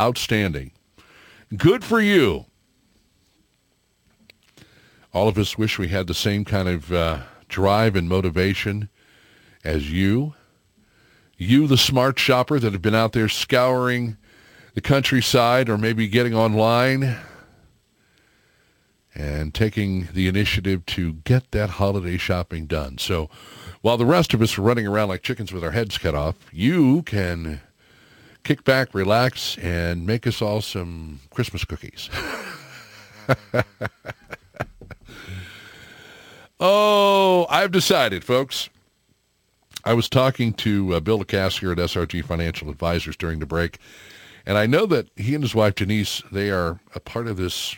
outstanding. 0.00 0.70
Good 1.56 1.82
for 1.82 2.00
you. 2.00 2.44
All 5.12 5.26
of 5.26 5.36
us 5.36 5.58
wish 5.58 5.80
we 5.80 5.88
had 5.88 6.06
the 6.06 6.14
same 6.14 6.44
kind 6.44 6.68
of 6.68 6.92
uh, 6.92 7.22
drive 7.48 7.96
and 7.96 8.08
motivation 8.08 8.88
as 9.64 9.90
you. 9.90 10.34
You, 11.36 11.66
the 11.66 11.76
smart 11.76 12.20
shopper 12.20 12.60
that 12.60 12.72
have 12.72 12.82
been 12.82 12.94
out 12.94 13.12
there 13.12 13.28
scouring 13.28 14.16
the 14.74 14.80
countryside 14.80 15.68
or 15.68 15.76
maybe 15.76 16.06
getting 16.06 16.36
online 16.36 17.18
and 19.12 19.52
taking 19.52 20.06
the 20.14 20.28
initiative 20.28 20.86
to 20.86 21.14
get 21.14 21.50
that 21.50 21.70
holiday 21.70 22.16
shopping 22.16 22.66
done. 22.66 22.96
So 22.98 23.28
while 23.82 23.96
the 23.96 24.06
rest 24.06 24.34
of 24.34 24.42
us 24.42 24.58
are 24.58 24.62
running 24.62 24.86
around 24.86 25.08
like 25.08 25.22
chickens 25.22 25.52
with 25.52 25.64
our 25.64 25.70
heads 25.70 25.96
cut 25.98 26.14
off, 26.14 26.36
you 26.52 27.02
can 27.02 27.60
kick 28.44 28.64
back, 28.64 28.94
relax, 28.94 29.56
and 29.58 30.06
make 30.06 30.26
us 30.26 30.42
all 30.42 30.60
some 30.60 31.20
Christmas 31.30 31.64
cookies. 31.64 32.10
oh, 36.60 37.46
I've 37.48 37.70
decided, 37.72 38.24
folks. 38.24 38.68
I 39.82 39.94
was 39.94 40.10
talking 40.10 40.52
to 40.54 40.94
uh, 40.94 41.00
Bill 41.00 41.18
LeCassier 41.20 41.72
at 41.72 41.78
SRG 41.78 42.22
Financial 42.24 42.68
Advisors 42.68 43.16
during 43.16 43.38
the 43.38 43.46
break, 43.46 43.78
and 44.44 44.58
I 44.58 44.66
know 44.66 44.84
that 44.86 45.08
he 45.16 45.34
and 45.34 45.42
his 45.42 45.54
wife 45.54 45.74
Denise, 45.74 46.22
they 46.30 46.50
are 46.50 46.80
a 46.94 47.00
part 47.00 47.26
of 47.26 47.38
this 47.38 47.76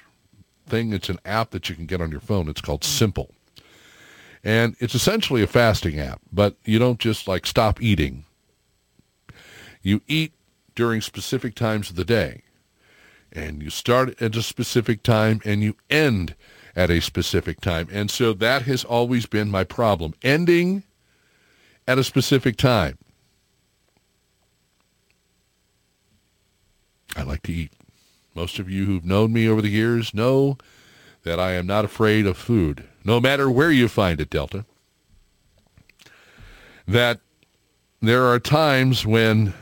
thing. 0.67 0.93
It's 0.93 1.09
an 1.09 1.21
app 1.25 1.51
that 1.51 1.69
you 1.69 1.77
can 1.77 1.87
get 1.87 2.01
on 2.01 2.11
your 2.11 2.21
phone. 2.21 2.49
It's 2.49 2.61
called 2.61 2.83
Simple. 2.83 3.31
And 4.45 4.77
it's 4.81 4.95
essentially 4.95 5.43
a 5.43 5.47
fasting 5.47 6.01
app, 6.01 6.21
but 6.33 6.57
you 6.65 6.79
don't 6.79 6.99
just 6.99 7.29
like 7.29 7.47
stop 7.47 7.81
eating. 7.81 8.25
You 9.83 10.01
eat 10.09 10.33
during 10.75 11.01
specific 11.01 11.55
times 11.55 11.91
of 11.91 11.97
the 11.97 12.05
day. 12.05 12.43
And 13.33 13.63
you 13.63 13.71
start 13.71 14.21
at 14.21 14.37
a 14.37 14.43
specific 14.43 15.03
time 15.03 15.41
and 15.45 15.63
you 15.63 15.77
end 15.89 16.35
at 16.75 16.91
a 16.91 17.01
specific 17.01 17.61
time. 17.61 17.89
And 17.91 18.11
so 18.11 18.33
that 18.35 18.63
has 18.63 18.85
always 18.85 19.27
been 19.27 19.51
my 19.51 19.65
problem. 19.65 20.15
Ending 20.23 20.83
at 21.87 21.99
a 21.99 22.05
specific 22.05 22.57
time. 22.57 22.99
I 27.17 27.23
like 27.23 27.43
to 27.45 27.53
eat. 27.53 27.73
Most 28.35 28.59
of 28.59 28.71
you 28.71 28.87
who've 28.87 29.05
known 29.05 29.33
me 29.33 29.49
over 29.49 29.61
the 29.61 29.69
years 29.69 30.15
know 30.15 30.57
that 31.25 31.39
I 31.39 31.53
am 31.53 31.67
not 31.67 31.85
afraid 31.85 32.27
of 32.27 32.37
food, 32.37 32.85
no 33.05 33.21
matter 33.21 33.51
where 33.51 33.71
you 33.71 33.89
find 33.89 34.21
it, 34.21 34.31
Delta. 34.31 34.65
That 36.87 37.21
there 38.01 38.25
are 38.25 38.39
times 38.39 39.07
when, 39.07 39.55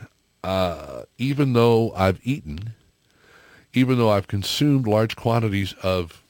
uh, 0.43 1.03
even 1.17 1.53
though 1.53 1.93
I've 1.93 2.19
eaten, 2.23 2.73
even 3.73 3.97
though 3.97 4.09
I've 4.09 4.27
consumed 4.27 4.87
large 4.87 5.15
quantities 5.15 5.73
of 5.83 6.23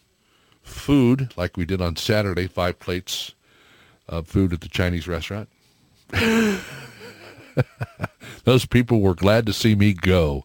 food, 0.61 1.33
like 1.37 1.57
we 1.57 1.65
did 1.65 1.81
on 1.81 1.95
Saturday, 1.95 2.47
five 2.47 2.79
plates 2.79 3.33
of 4.07 4.27
food 4.27 4.53
at 4.53 4.61
the 4.61 4.69
Chinese 4.69 5.07
restaurant, 5.07 5.49
those 8.43 8.65
people 8.65 9.01
were 9.01 9.15
glad 9.15 9.45
to 9.45 9.53
see 9.53 9.75
me 9.75 9.93
go 9.93 10.43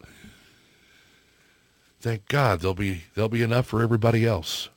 Thank 2.07 2.29
God 2.29 2.61
there'll 2.61 2.73
be 2.73 3.03
there'll 3.17 3.29
be 3.29 3.43
enough 3.43 3.67
for 3.67 3.83
everybody 3.83 4.25
else. 4.25 4.69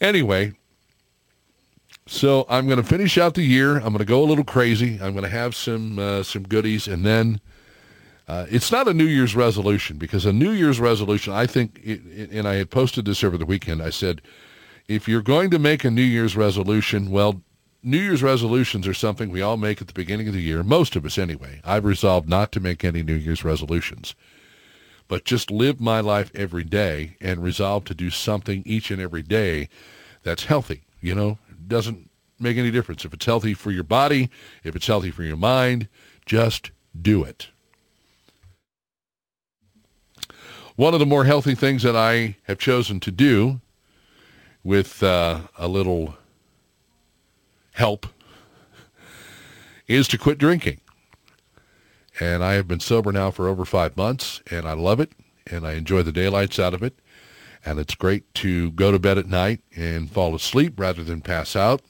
Anyway, 0.00 0.52
so 2.06 2.46
I'm 2.48 2.66
going 2.66 2.80
to 2.80 2.88
finish 2.88 3.18
out 3.18 3.34
the 3.34 3.42
year. 3.42 3.76
I'm 3.76 3.92
going 3.92 3.98
to 3.98 4.04
go 4.04 4.22
a 4.22 4.24
little 4.24 4.44
crazy. 4.44 4.98
I'm 5.00 5.12
going 5.12 5.24
to 5.24 5.30
have 5.30 5.54
some 5.54 5.98
uh, 5.98 6.22
some 6.22 6.44
goodies, 6.44 6.88
and 6.88 7.04
then 7.04 7.40
uh, 8.28 8.46
it's 8.50 8.70
not 8.70 8.88
a 8.88 8.94
New 8.94 9.04
Year's 9.04 9.34
resolution 9.34 9.98
because 9.98 10.24
a 10.24 10.32
New 10.32 10.50
Year's 10.50 10.78
resolution, 10.78 11.32
I 11.32 11.46
think, 11.46 11.80
it, 11.82 12.00
it, 12.06 12.30
and 12.30 12.46
I 12.46 12.54
had 12.54 12.70
posted 12.70 13.04
this 13.04 13.24
over 13.24 13.36
the 13.36 13.46
weekend. 13.46 13.82
I 13.82 13.90
said, 13.90 14.22
if 14.86 15.08
you're 15.08 15.22
going 15.22 15.50
to 15.50 15.58
make 15.58 15.84
a 15.84 15.90
New 15.90 16.02
Year's 16.02 16.36
resolution, 16.36 17.10
well, 17.10 17.42
New 17.82 17.98
Year's 17.98 18.22
resolutions 18.22 18.86
are 18.86 18.94
something 18.94 19.30
we 19.30 19.42
all 19.42 19.56
make 19.56 19.80
at 19.80 19.86
the 19.86 19.94
beginning 19.94 20.28
of 20.28 20.34
the 20.34 20.42
year. 20.42 20.62
Most 20.62 20.96
of 20.96 21.04
us, 21.04 21.16
anyway. 21.16 21.60
I've 21.64 21.84
resolved 21.84 22.28
not 22.28 22.52
to 22.52 22.60
make 22.60 22.84
any 22.84 23.02
New 23.02 23.14
Year's 23.14 23.44
resolutions 23.44 24.14
but 25.08 25.24
just 25.24 25.50
live 25.50 25.80
my 25.80 26.00
life 26.00 26.30
every 26.34 26.64
day 26.64 27.16
and 27.20 27.42
resolve 27.42 27.84
to 27.86 27.94
do 27.94 28.10
something 28.10 28.62
each 28.64 28.90
and 28.90 29.00
every 29.00 29.22
day 29.22 29.68
that's 30.22 30.44
healthy. 30.44 30.82
You 31.00 31.14
know, 31.14 31.38
doesn't 31.66 32.10
make 32.38 32.56
any 32.56 32.70
difference. 32.70 33.04
If 33.04 33.14
it's 33.14 33.26
healthy 33.26 33.54
for 33.54 33.70
your 33.70 33.84
body, 33.84 34.30
if 34.62 34.76
it's 34.76 34.86
healthy 34.86 35.10
for 35.10 35.22
your 35.22 35.36
mind, 35.36 35.88
just 36.26 36.70
do 37.00 37.24
it. 37.24 37.48
One 40.76 40.94
of 40.94 41.00
the 41.00 41.06
more 41.06 41.24
healthy 41.24 41.54
things 41.56 41.82
that 41.82 41.96
I 41.96 42.36
have 42.44 42.58
chosen 42.58 43.00
to 43.00 43.10
do 43.10 43.60
with 44.62 45.02
uh, 45.02 45.40
a 45.56 45.66
little 45.66 46.16
help 47.72 48.06
is 49.88 50.06
to 50.08 50.18
quit 50.18 50.38
drinking. 50.38 50.80
And 52.20 52.42
I 52.42 52.54
have 52.54 52.66
been 52.66 52.80
sober 52.80 53.12
now 53.12 53.30
for 53.30 53.46
over 53.46 53.64
five 53.64 53.96
months, 53.96 54.42
and 54.50 54.66
I 54.66 54.72
love 54.72 54.98
it, 54.98 55.12
and 55.46 55.66
I 55.66 55.74
enjoy 55.74 56.02
the 56.02 56.12
daylights 56.12 56.58
out 56.58 56.74
of 56.74 56.82
it. 56.82 56.98
And 57.64 57.78
it's 57.78 57.94
great 57.94 58.32
to 58.34 58.70
go 58.72 58.90
to 58.90 58.98
bed 58.98 59.18
at 59.18 59.26
night 59.26 59.60
and 59.76 60.10
fall 60.10 60.34
asleep 60.34 60.78
rather 60.78 61.04
than 61.04 61.20
pass 61.20 61.54
out. 61.54 61.82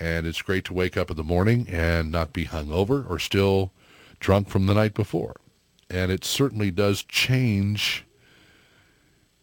And 0.00 0.26
it's 0.26 0.42
great 0.42 0.64
to 0.66 0.74
wake 0.74 0.96
up 0.96 1.10
in 1.10 1.16
the 1.16 1.22
morning 1.22 1.66
and 1.68 2.10
not 2.10 2.32
be 2.32 2.46
hungover 2.46 3.08
or 3.08 3.18
still 3.18 3.72
drunk 4.18 4.48
from 4.48 4.66
the 4.66 4.74
night 4.74 4.94
before. 4.94 5.36
And 5.90 6.10
it 6.10 6.24
certainly 6.24 6.70
does 6.70 7.02
change 7.02 8.04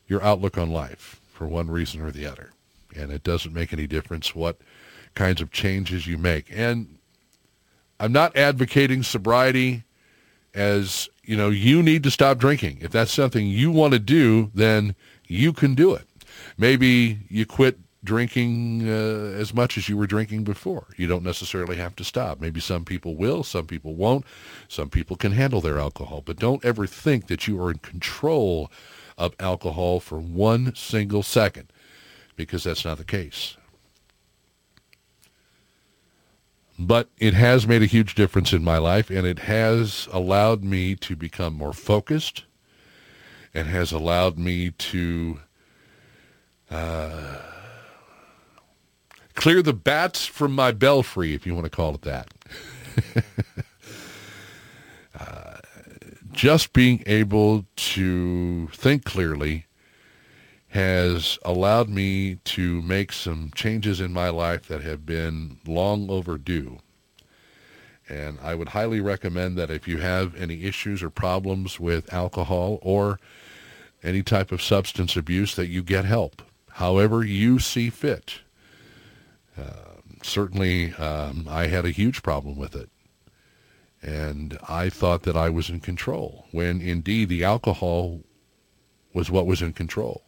your 0.07 0.21
outlook 0.23 0.57
on 0.57 0.71
life 0.71 1.21
for 1.31 1.47
one 1.47 1.69
reason 1.69 2.01
or 2.01 2.11
the 2.11 2.25
other. 2.25 2.51
And 2.95 3.11
it 3.11 3.23
doesn't 3.23 3.53
make 3.53 3.71
any 3.71 3.87
difference 3.87 4.35
what 4.35 4.57
kinds 5.15 5.41
of 5.41 5.51
changes 5.51 6.07
you 6.07 6.17
make. 6.17 6.47
And 6.51 6.97
I'm 7.99 8.11
not 8.11 8.35
advocating 8.35 9.03
sobriety 9.03 9.83
as 10.53 11.09
you 11.23 11.37
know 11.37 11.49
you 11.49 11.81
need 11.81 12.03
to 12.03 12.11
stop 12.11 12.37
drinking. 12.37 12.79
If 12.81 12.91
that's 12.91 13.13
something 13.13 13.47
you 13.47 13.71
want 13.71 13.93
to 13.93 13.99
do 13.99 14.51
then 14.53 14.95
you 15.27 15.53
can 15.53 15.75
do 15.75 15.93
it. 15.93 16.05
Maybe 16.57 17.19
you 17.29 17.45
quit 17.45 17.79
drinking 18.03 18.89
uh, 18.89 19.37
as 19.37 19.53
much 19.53 19.77
as 19.77 19.87
you 19.87 19.95
were 19.95 20.07
drinking 20.07 20.43
before. 20.43 20.87
You 20.97 21.05
don't 21.07 21.23
necessarily 21.23 21.75
have 21.77 21.95
to 21.97 22.03
stop. 22.03 22.41
Maybe 22.41 22.59
some 22.59 22.83
people 22.83 23.15
will 23.15 23.43
some 23.43 23.67
people 23.67 23.95
won't. 23.95 24.25
Some 24.67 24.89
people 24.89 25.15
can 25.15 25.33
handle 25.33 25.61
their 25.61 25.79
alcohol. 25.79 26.21
But 26.25 26.39
don't 26.39 26.63
ever 26.65 26.87
think 26.87 27.27
that 27.27 27.47
you 27.47 27.61
are 27.61 27.71
in 27.71 27.79
control 27.79 28.71
of 29.17 29.35
alcohol 29.39 29.99
for 29.99 30.19
one 30.19 30.73
single 30.75 31.23
second 31.23 31.71
because 32.35 32.63
that's 32.63 32.85
not 32.85 32.97
the 32.97 33.03
case 33.03 33.55
but 36.87 37.09
it 37.19 37.33
has 37.33 37.67
made 37.67 37.83
a 37.83 37.85
huge 37.85 38.15
difference 38.15 38.53
in 38.53 38.63
my 38.63 38.77
life 38.77 39.09
and 39.09 39.27
it 39.27 39.39
has 39.39 40.07
allowed 40.11 40.63
me 40.63 40.95
to 40.95 41.15
become 41.15 41.53
more 41.53 41.73
focused 41.73 42.43
and 43.53 43.67
has 43.67 43.91
allowed 43.91 44.37
me 44.37 44.71
to 44.71 45.39
uh, 46.71 47.37
clear 49.35 49.61
the 49.61 49.73
bats 49.73 50.25
from 50.25 50.53
my 50.53 50.71
belfry, 50.71 51.33
if 51.33 51.45
you 51.45 51.53
want 51.53 51.65
to 51.65 51.69
call 51.69 51.95
it 51.95 52.01
that. 52.01 52.33
uh, 55.19 55.57
just 56.31 56.73
being 56.73 57.03
able 57.05 57.65
to 57.75 58.67
think 58.69 59.03
clearly 59.03 59.65
has 60.71 61.37
allowed 61.43 61.89
me 61.89 62.35
to 62.45 62.81
make 62.81 63.11
some 63.11 63.51
changes 63.53 63.99
in 63.99 64.13
my 64.13 64.29
life 64.29 64.67
that 64.69 64.81
have 64.81 65.05
been 65.05 65.57
long 65.67 66.09
overdue. 66.09 66.79
And 68.07 68.39
I 68.41 68.55
would 68.55 68.69
highly 68.69 69.01
recommend 69.01 69.57
that 69.57 69.69
if 69.69 69.85
you 69.85 69.97
have 69.97 70.33
any 70.35 70.63
issues 70.63 71.03
or 71.03 71.09
problems 71.09 71.77
with 71.77 72.13
alcohol 72.13 72.79
or 72.81 73.19
any 74.01 74.23
type 74.23 74.53
of 74.53 74.61
substance 74.61 75.17
abuse, 75.17 75.55
that 75.55 75.67
you 75.67 75.83
get 75.83 76.05
help, 76.05 76.41
however 76.69 77.21
you 77.21 77.59
see 77.59 77.89
fit. 77.89 78.39
Uh, 79.57 79.99
certainly, 80.23 80.93
um, 80.93 81.47
I 81.49 81.67
had 81.67 81.83
a 81.83 81.91
huge 81.91 82.23
problem 82.23 82.55
with 82.57 82.77
it. 82.77 82.89
And 84.01 84.57
I 84.69 84.89
thought 84.89 85.23
that 85.23 85.35
I 85.35 85.49
was 85.49 85.69
in 85.69 85.81
control, 85.81 86.45
when 86.51 86.79
indeed 86.81 87.27
the 87.27 87.43
alcohol 87.43 88.21
was 89.13 89.29
what 89.29 89.45
was 89.45 89.61
in 89.61 89.73
control. 89.73 90.23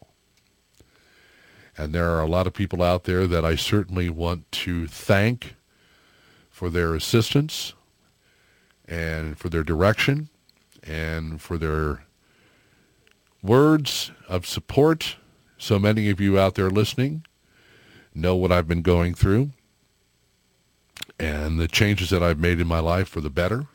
And 1.78 1.94
there 1.94 2.12
are 2.12 2.22
a 2.22 2.28
lot 2.28 2.48
of 2.48 2.54
people 2.54 2.84
out 2.84 3.06
there 3.06 3.28
that 3.28 3.44
I 3.46 3.56
certainly 3.56 4.10
want 4.10 4.52
to 4.52 4.88
thank 4.88 5.56
for 6.50 6.70
their 6.70 6.96
assistance. 6.96 7.74
and 8.88 9.38
for 9.38 9.50
their 9.50 9.64
direction 9.64 10.30
and 10.84 11.42
for 11.42 11.58
their 11.58 12.04
words 13.42 14.12
of 14.28 14.46
support. 14.46 15.16
So 15.58 15.80
many 15.80 16.10
of 16.10 16.20
you 16.20 16.38
out 16.40 16.56
there 16.56 16.70
listening 16.70 17.26
know 18.14 18.36
what 18.36 18.52
I've 18.52 18.68
been 18.68 18.82
going 18.82 19.14
through 19.14 19.52
and 21.20 21.60
the 21.60 21.68
changes 21.68 22.10
that 22.10 22.22
I've 22.22 22.40
made 22.40 22.60
in 22.60 22.68
my 22.68 22.80
life 22.80 23.08
for 23.08 23.22
the 23.22 23.30
better. 23.30 23.68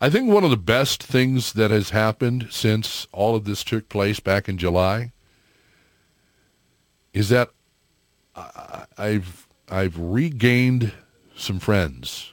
I 0.00 0.10
think 0.10 0.28
one 0.30 0.44
of 0.44 0.50
the 0.50 0.56
best 0.56 1.02
things 1.02 1.52
that 1.54 1.70
has 1.70 1.90
happened 1.90 2.48
since 2.50 3.06
all 3.12 3.34
of 3.36 3.44
this 3.44 3.64
took 3.64 3.88
place 3.88 4.20
back 4.20 4.48
in 4.48 4.58
July 4.58 5.12
is 7.12 7.28
that 7.28 7.50
I've 8.96 9.46
I've 9.68 9.98
regained 9.98 10.92
some 11.36 11.58
friends. 11.58 12.32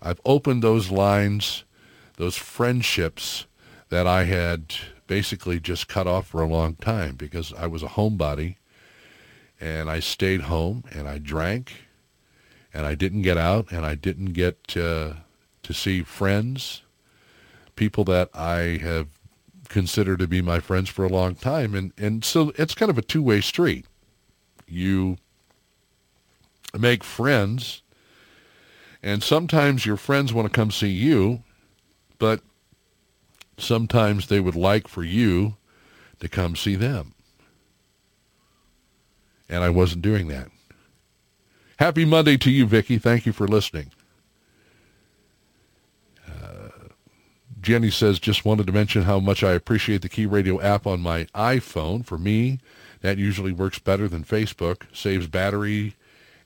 I've 0.00 0.20
opened 0.24 0.62
those 0.62 0.90
lines, 0.90 1.64
those 2.16 2.36
friendships 2.36 3.46
that 3.88 4.06
I 4.06 4.24
had 4.24 4.74
basically 5.06 5.60
just 5.60 5.88
cut 5.88 6.06
off 6.06 6.28
for 6.28 6.40
a 6.40 6.46
long 6.46 6.74
time 6.76 7.14
because 7.16 7.52
I 7.52 7.66
was 7.66 7.82
a 7.82 7.88
homebody 7.88 8.56
and 9.60 9.90
I 9.90 10.00
stayed 10.00 10.42
home 10.42 10.84
and 10.92 11.08
I 11.08 11.18
drank 11.18 11.72
and 12.72 12.86
I 12.86 12.94
didn't 12.94 13.22
get 13.22 13.36
out 13.36 13.70
and 13.70 13.84
I 13.84 13.94
didn't 13.94 14.32
get 14.32 14.66
to 14.68 15.16
see 15.70 16.02
friends, 16.02 16.82
people 17.76 18.04
that 18.04 18.28
I 18.34 18.78
have 18.82 19.08
considered 19.68 20.18
to 20.18 20.26
be 20.26 20.42
my 20.42 20.60
friends 20.60 20.90
for 20.90 21.04
a 21.04 21.08
long 21.08 21.34
time. 21.34 21.74
And, 21.74 21.92
and 21.96 22.24
so 22.24 22.52
it's 22.56 22.74
kind 22.74 22.90
of 22.90 22.98
a 22.98 23.02
two-way 23.02 23.40
street. 23.40 23.86
You 24.66 25.18
make 26.78 27.04
friends, 27.04 27.82
and 29.02 29.22
sometimes 29.22 29.84
your 29.84 29.96
friends 29.96 30.32
want 30.32 30.50
to 30.50 30.54
come 30.54 30.70
see 30.70 30.88
you, 30.88 31.42
but 32.18 32.40
sometimes 33.58 34.28
they 34.28 34.40
would 34.40 34.56
like 34.56 34.88
for 34.88 35.04
you 35.04 35.56
to 36.20 36.28
come 36.28 36.56
see 36.56 36.76
them. 36.76 37.14
And 39.48 39.62
I 39.62 39.70
wasn't 39.70 40.02
doing 40.02 40.28
that. 40.28 40.48
Happy 41.78 42.04
Monday 42.04 42.36
to 42.38 42.50
you, 42.50 42.64
Vicki. 42.64 42.96
Thank 42.96 43.26
you 43.26 43.32
for 43.32 43.48
listening. 43.48 43.90
Uh, 46.26 46.68
Jenny 47.60 47.90
says, 47.90 48.18
just 48.18 48.44
wanted 48.44 48.66
to 48.68 48.72
mention 48.72 49.02
how 49.02 49.18
much 49.18 49.42
I 49.42 49.52
appreciate 49.52 50.00
the 50.00 50.08
Key 50.08 50.26
Radio 50.26 50.60
app 50.60 50.86
on 50.86 51.00
my 51.00 51.24
iPhone. 51.34 52.06
For 52.06 52.16
me, 52.18 52.60
that 53.02 53.18
usually 53.18 53.52
works 53.52 53.78
better 53.78 54.08
than 54.08 54.24
Facebook, 54.24 54.82
saves 54.92 55.26
battery, 55.26 55.94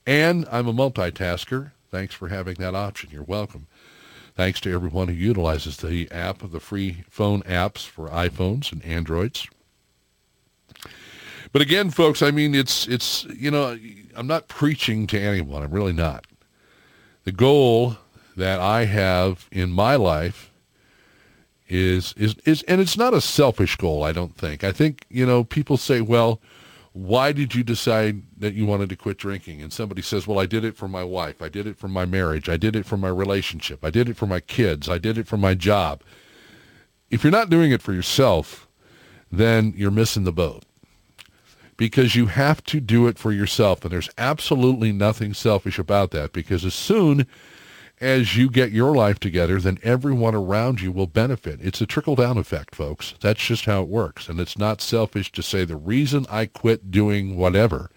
and 0.07 0.47
I'm 0.51 0.67
a 0.67 0.73
multitasker. 0.73 1.73
Thanks 1.91 2.15
for 2.15 2.29
having 2.29 2.55
that 2.55 2.75
option. 2.75 3.11
You're 3.13 3.23
welcome. 3.23 3.67
Thanks 4.35 4.61
to 4.63 4.73
everyone 4.75 5.09
who 5.09 5.15
utilizes 5.15 5.79
the 5.79 6.11
app, 6.11 6.39
the 6.39 6.61
free 6.61 7.05
phone 7.09 7.43
apps 7.45 7.87
for 7.87 8.09
iPhones 8.09 8.73
and 8.73 8.85
Androids. 8.85 9.47
But 11.53 11.63
again, 11.63 11.91
folks, 11.91 12.21
I 12.21 12.31
mean, 12.31 12.55
it's 12.55 12.87
it's 12.87 13.25
you 13.25 13.51
know, 13.51 13.79
I'm 14.15 14.27
not 14.27 14.49
preaching 14.49 15.07
to 15.07 15.19
anyone. 15.19 15.63
I'm 15.63 15.71
really 15.71 15.93
not. 15.93 16.27
The 17.25 17.33
goal 17.33 17.97
that 18.37 18.61
I 18.61 18.85
have 18.85 19.49
in 19.51 19.73
my 19.73 19.97
life 19.97 20.51
is 21.69 22.15
is 22.17 22.37
is 22.45 22.63
and 22.65 22.81
it's 22.81 22.97
not 22.97 23.15
a 23.15 23.21
selfish 23.21 23.77
goal, 23.77 24.03
I 24.03 24.13
don't 24.13 24.37
think. 24.37 24.65
I 24.65 24.73
think, 24.73 25.05
you 25.09 25.27
know, 25.27 25.45
people 25.45 25.77
say, 25.77 26.01
"Well, 26.01 26.41
why 26.93 27.33
did 27.33 27.55
you 27.55 27.63
decide 27.63 28.23
that 28.39 28.55
you 28.55 28.67
wanted 28.67 28.89
to 28.91 28.97
quit 28.97 29.19
drinking?" 29.19 29.63
And 29.63 29.73
somebody 29.73 30.03
says, 30.03 30.27
"Well, 30.27 30.39
I 30.39 30.47
did 30.47 30.65
it 30.65 30.77
for 30.77 30.89
my 30.89 31.05
wife. 31.05 31.43
I 31.43 31.49
did 31.49 31.67
it 31.67 31.77
for 31.77 31.89
my 31.89 32.05
marriage. 32.05 32.49
I 32.49 32.57
did 32.57 32.77
it 32.77 32.87
for 32.87 32.97
my 32.97 33.09
relationship. 33.09 33.85
I 33.85 33.91
did 33.91 34.09
it 34.09 34.17
for 34.17 34.27
my 34.27 34.41
kids. 34.41 34.89
I 34.89 34.99
did 34.99 35.19
it 35.19 35.27
for 35.27 35.37
my 35.37 35.55
job." 35.55 36.03
If 37.11 37.23
you're 37.23 37.31
not 37.31 37.51
doing 37.51 37.71
it 37.71 37.83
for 37.83 37.93
yourself, 37.93 38.67
then 39.31 39.75
you're 39.77 39.91
missing 39.91 40.25
the 40.25 40.33
boat 40.33 40.65
because 41.77 42.15
you 42.15 42.27
have 42.27 42.65
to 42.65 42.81
do 42.81 43.07
it 43.07 43.19
for 43.19 43.33
yourself. 43.33 43.85
And 43.85 43.93
there's 43.93 44.11
absolutely 44.19 44.93
nothing 44.93 45.35
selfish 45.35 45.79
about 45.79 46.11
that 46.13 46.33
because 46.33 46.65
as 46.65 46.75
soon 46.75 47.27
as 48.01 48.37
you 48.37 48.51
get 48.51 48.73
your 48.73 48.95
life 48.95 49.19
together, 49.19 49.59
then 49.59 49.79
everyone 49.83 50.35
around 50.35 50.81
you 50.81 50.93
will 50.93 51.07
benefit. 51.07 51.61
It's 51.63 51.81
a 51.81 51.87
trickle-down 51.87 52.37
effect, 52.37 52.75
folks. 52.75 53.15
That's 53.21 53.45
just 53.45 53.65
how 53.65 53.83
it 53.83 53.89
works. 53.89 54.29
And 54.29 54.39
it's 54.39 54.59
not 54.59 54.83
selfish 54.83 55.33
to 55.33 55.43
say 55.43 55.65
the 55.65 55.77
reason 55.77 56.27
I 56.31 56.47
quit 56.47 56.91
doing 56.91 57.37
whatever, 57.37 57.91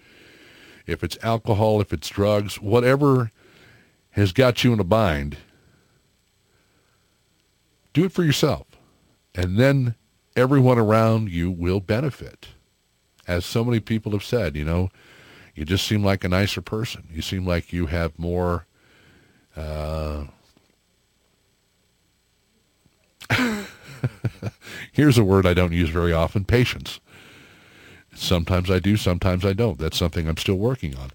if 0.88 1.04
it's 1.04 1.18
alcohol, 1.22 1.82
if 1.82 1.92
it's 1.92 2.08
drugs, 2.08 2.62
whatever 2.62 3.32
has 4.12 4.32
got 4.32 4.64
you 4.64 4.72
in 4.74 4.80
a 4.80 4.86
bind, 4.86 5.38
do 7.94 8.06
it 8.06 8.12
for 8.12 8.24
yourself. 8.24 8.68
And 9.36 9.58
then 9.58 9.96
everyone 10.36 10.80
around 10.80 11.30
you 11.30 11.52
will 11.52 11.80
benefit 11.82 12.50
as 13.28 13.46
so 13.46 13.64
many 13.64 13.80
people 13.80 14.14
have 14.14 14.24
said, 14.24 14.56
you 14.56 14.66
know, 14.66 14.90
you 15.54 15.66
just 15.66 15.86
seem 15.86 16.04
like 16.04 16.24
a 16.24 16.30
nicer 16.30 16.62
person. 16.62 17.08
You 17.12 17.22
seem 17.22 17.46
like 17.46 17.74
you 17.74 17.88
have 17.88 18.18
more. 18.18 18.66
Uh, 19.60 20.26
here's 24.92 25.18
a 25.18 25.24
word 25.24 25.46
I 25.46 25.54
don't 25.54 25.74
use 25.74 25.90
very 25.90 26.14
often: 26.14 26.46
patience. 26.46 27.00
Sometimes 28.16 28.72
I 28.72 28.80
do, 28.80 28.98
sometimes 28.98 29.46
I 29.46 29.54
don't. 29.54 29.78
That's 29.78 29.98
something 29.98 30.28
I'm 30.28 30.38
still 30.38 30.58
working 30.58 30.96
on. 30.96 31.12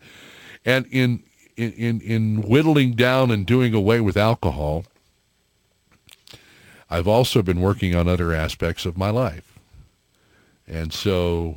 And 0.64 0.86
in 0.90 1.22
in 1.56 2.00
in 2.00 2.42
whittling 2.42 2.92
down 2.92 3.30
and 3.30 3.46
doing 3.46 3.74
away 3.74 4.00
with 4.00 4.16
alcohol, 4.16 4.84
I've 6.90 7.08
also 7.08 7.42
been 7.42 7.60
working 7.60 7.94
on 7.94 8.08
other 8.08 8.32
aspects 8.32 8.86
of 8.86 8.96
my 8.96 9.10
life. 9.10 9.58
And 10.66 10.92
so 10.92 11.56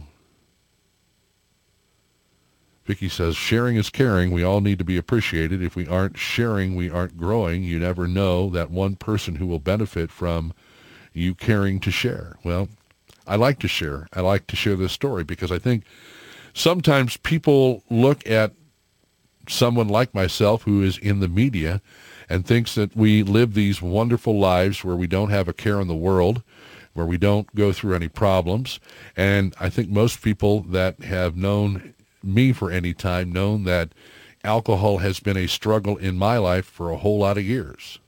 Vicky 2.88 3.10
says, 3.10 3.36
sharing 3.36 3.76
is 3.76 3.90
caring. 3.90 4.32
We 4.32 4.44
all 4.44 4.62
need 4.62 4.80
to 4.80 4.86
be 4.86 4.98
appreciated. 4.98 5.62
If 5.62 5.76
we 5.76 5.86
aren't 5.88 6.18
sharing, 6.18 6.74
we 6.74 6.90
aren't 6.90 7.18
growing. 7.18 7.64
You 7.64 7.80
never 7.80 8.08
know 8.08 8.50
that 8.52 8.72
one 8.72 8.96
person 8.96 9.36
who 9.36 9.46
will 9.46 9.60
benefit 9.60 10.10
from 10.10 10.54
you 11.12 11.36
caring 11.36 11.82
to 11.82 11.92
share. 11.92 12.38
Well, 12.46 12.70
I 13.28 13.36
like 13.36 13.60
to 13.60 13.68
share. 13.68 14.08
I 14.14 14.22
like 14.22 14.48
to 14.48 14.56
share 14.56 14.78
this 14.78 14.94
story 14.94 15.26
because 15.26 15.52
I 15.52 15.60
think 15.60 15.84
sometimes 16.54 17.18
people 17.18 17.84
look 17.90 18.26
at 18.26 18.54
someone 19.50 19.90
like 19.90 20.14
myself 20.14 20.64
who 20.64 20.82
is 20.82 20.98
in 20.98 21.20
the 21.20 21.28
media 21.28 21.82
and 22.30 22.46
thinks 22.46 22.74
that 22.76 22.96
we 22.96 23.22
live 23.22 23.54
these 23.54 23.82
wonderful 23.82 24.40
lives 24.40 24.86
where 24.86 24.96
we 24.96 25.08
don't 25.08 25.30
have 25.30 25.50
a 25.50 25.54
care 25.54 25.82
in 25.82 25.90
the 25.90 25.96
world, 25.96 26.42
where 26.94 27.06
we 27.06 27.18
don't 27.18 27.54
go 27.54 27.74
through 27.74 27.96
any 27.96 28.08
problems. 28.08 28.80
And 29.18 29.54
I 29.60 29.70
think 29.70 29.90
most 29.90 30.22
people 30.22 30.62
that 30.62 31.02
have 31.04 31.36
known 31.36 31.94
me 32.24 32.52
for 32.52 32.72
any 32.72 32.94
time 32.94 33.32
known 33.32 33.64
that 33.64 33.90
alcohol 34.44 35.00
has 35.00 35.20
been 35.20 35.38
a 35.38 35.48
struggle 35.48 35.98
in 35.98 36.18
my 36.18 36.38
life 36.38 36.66
for 36.66 36.92
a 36.92 36.98
whole 36.98 37.20
lot 37.20 37.38
of 37.38 37.44
years. 37.44 38.00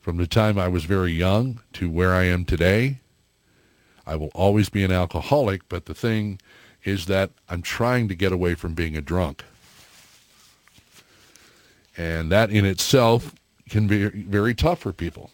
From 0.00 0.16
the 0.16 0.26
time 0.26 0.58
I 0.58 0.68
was 0.68 0.84
very 0.84 1.12
young 1.12 1.60
to 1.74 1.88
where 1.88 2.14
I 2.14 2.24
am 2.24 2.44
today, 2.44 3.00
I 4.06 4.16
will 4.16 4.30
always 4.34 4.68
be 4.68 4.84
an 4.84 4.92
alcoholic, 4.92 5.68
but 5.68 5.86
the 5.86 5.94
thing 5.94 6.40
is 6.84 7.06
that 7.06 7.30
I'm 7.48 7.62
trying 7.62 8.08
to 8.08 8.14
get 8.14 8.32
away 8.32 8.54
from 8.54 8.74
being 8.74 8.96
a 8.96 9.00
drunk. 9.00 9.44
And 11.96 12.30
that 12.30 12.50
in 12.50 12.64
itself 12.64 13.34
can 13.70 13.86
be 13.86 14.08
very 14.08 14.54
tough 14.54 14.80
for 14.80 14.92
people. 14.92 15.30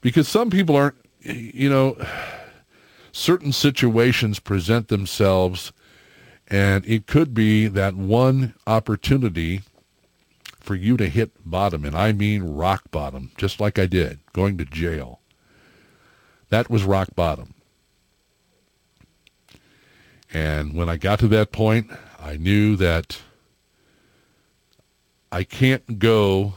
Because 0.00 0.28
some 0.28 0.50
people 0.50 0.76
aren't, 0.76 0.96
you 1.22 1.68
know, 1.68 1.96
certain 3.12 3.52
situations 3.52 4.38
present 4.38 4.88
themselves, 4.88 5.72
and 6.48 6.84
it 6.86 7.06
could 7.06 7.34
be 7.34 7.66
that 7.68 7.94
one 7.94 8.54
opportunity 8.66 9.62
for 10.58 10.74
you 10.74 10.96
to 10.96 11.08
hit 11.08 11.32
bottom, 11.44 11.84
and 11.84 11.96
I 11.96 12.12
mean 12.12 12.42
rock 12.42 12.90
bottom, 12.90 13.32
just 13.36 13.60
like 13.60 13.78
I 13.78 13.86
did, 13.86 14.20
going 14.32 14.58
to 14.58 14.64
jail. 14.64 15.20
That 16.50 16.68
was 16.68 16.84
rock 16.84 17.14
bottom. 17.14 17.54
And 20.32 20.74
when 20.74 20.88
I 20.88 20.96
got 20.96 21.18
to 21.20 21.28
that 21.28 21.50
point, 21.50 21.90
I 22.18 22.36
knew 22.36 22.76
that 22.76 23.20
I 25.32 25.44
can't 25.44 25.98
go, 25.98 26.54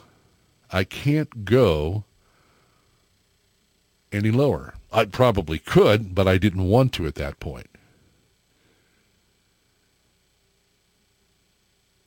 I 0.71 0.83
can't 0.83 1.45
go 1.45 2.03
any 4.13 4.31
lower. 4.31 4.75
I 4.91 5.05
probably 5.05 5.59
could, 5.59 6.13
but 6.13 6.27
I 6.27 6.37
didn't 6.37 6.67
want 6.67 6.93
to 6.93 7.07
at 7.07 7.15
that 7.15 7.39
point. 7.39 7.69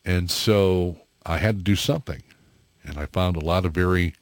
And 0.05 0.31
so 0.31 0.99
I 1.25 1.39
had 1.39 1.59
to 1.59 1.63
do 1.65 1.75
something. 1.75 2.23
And 2.85 2.97
I 2.97 3.07
found 3.07 3.37
a 3.37 3.45
lot 3.45 3.65
of 3.65 3.73
very 3.73 4.15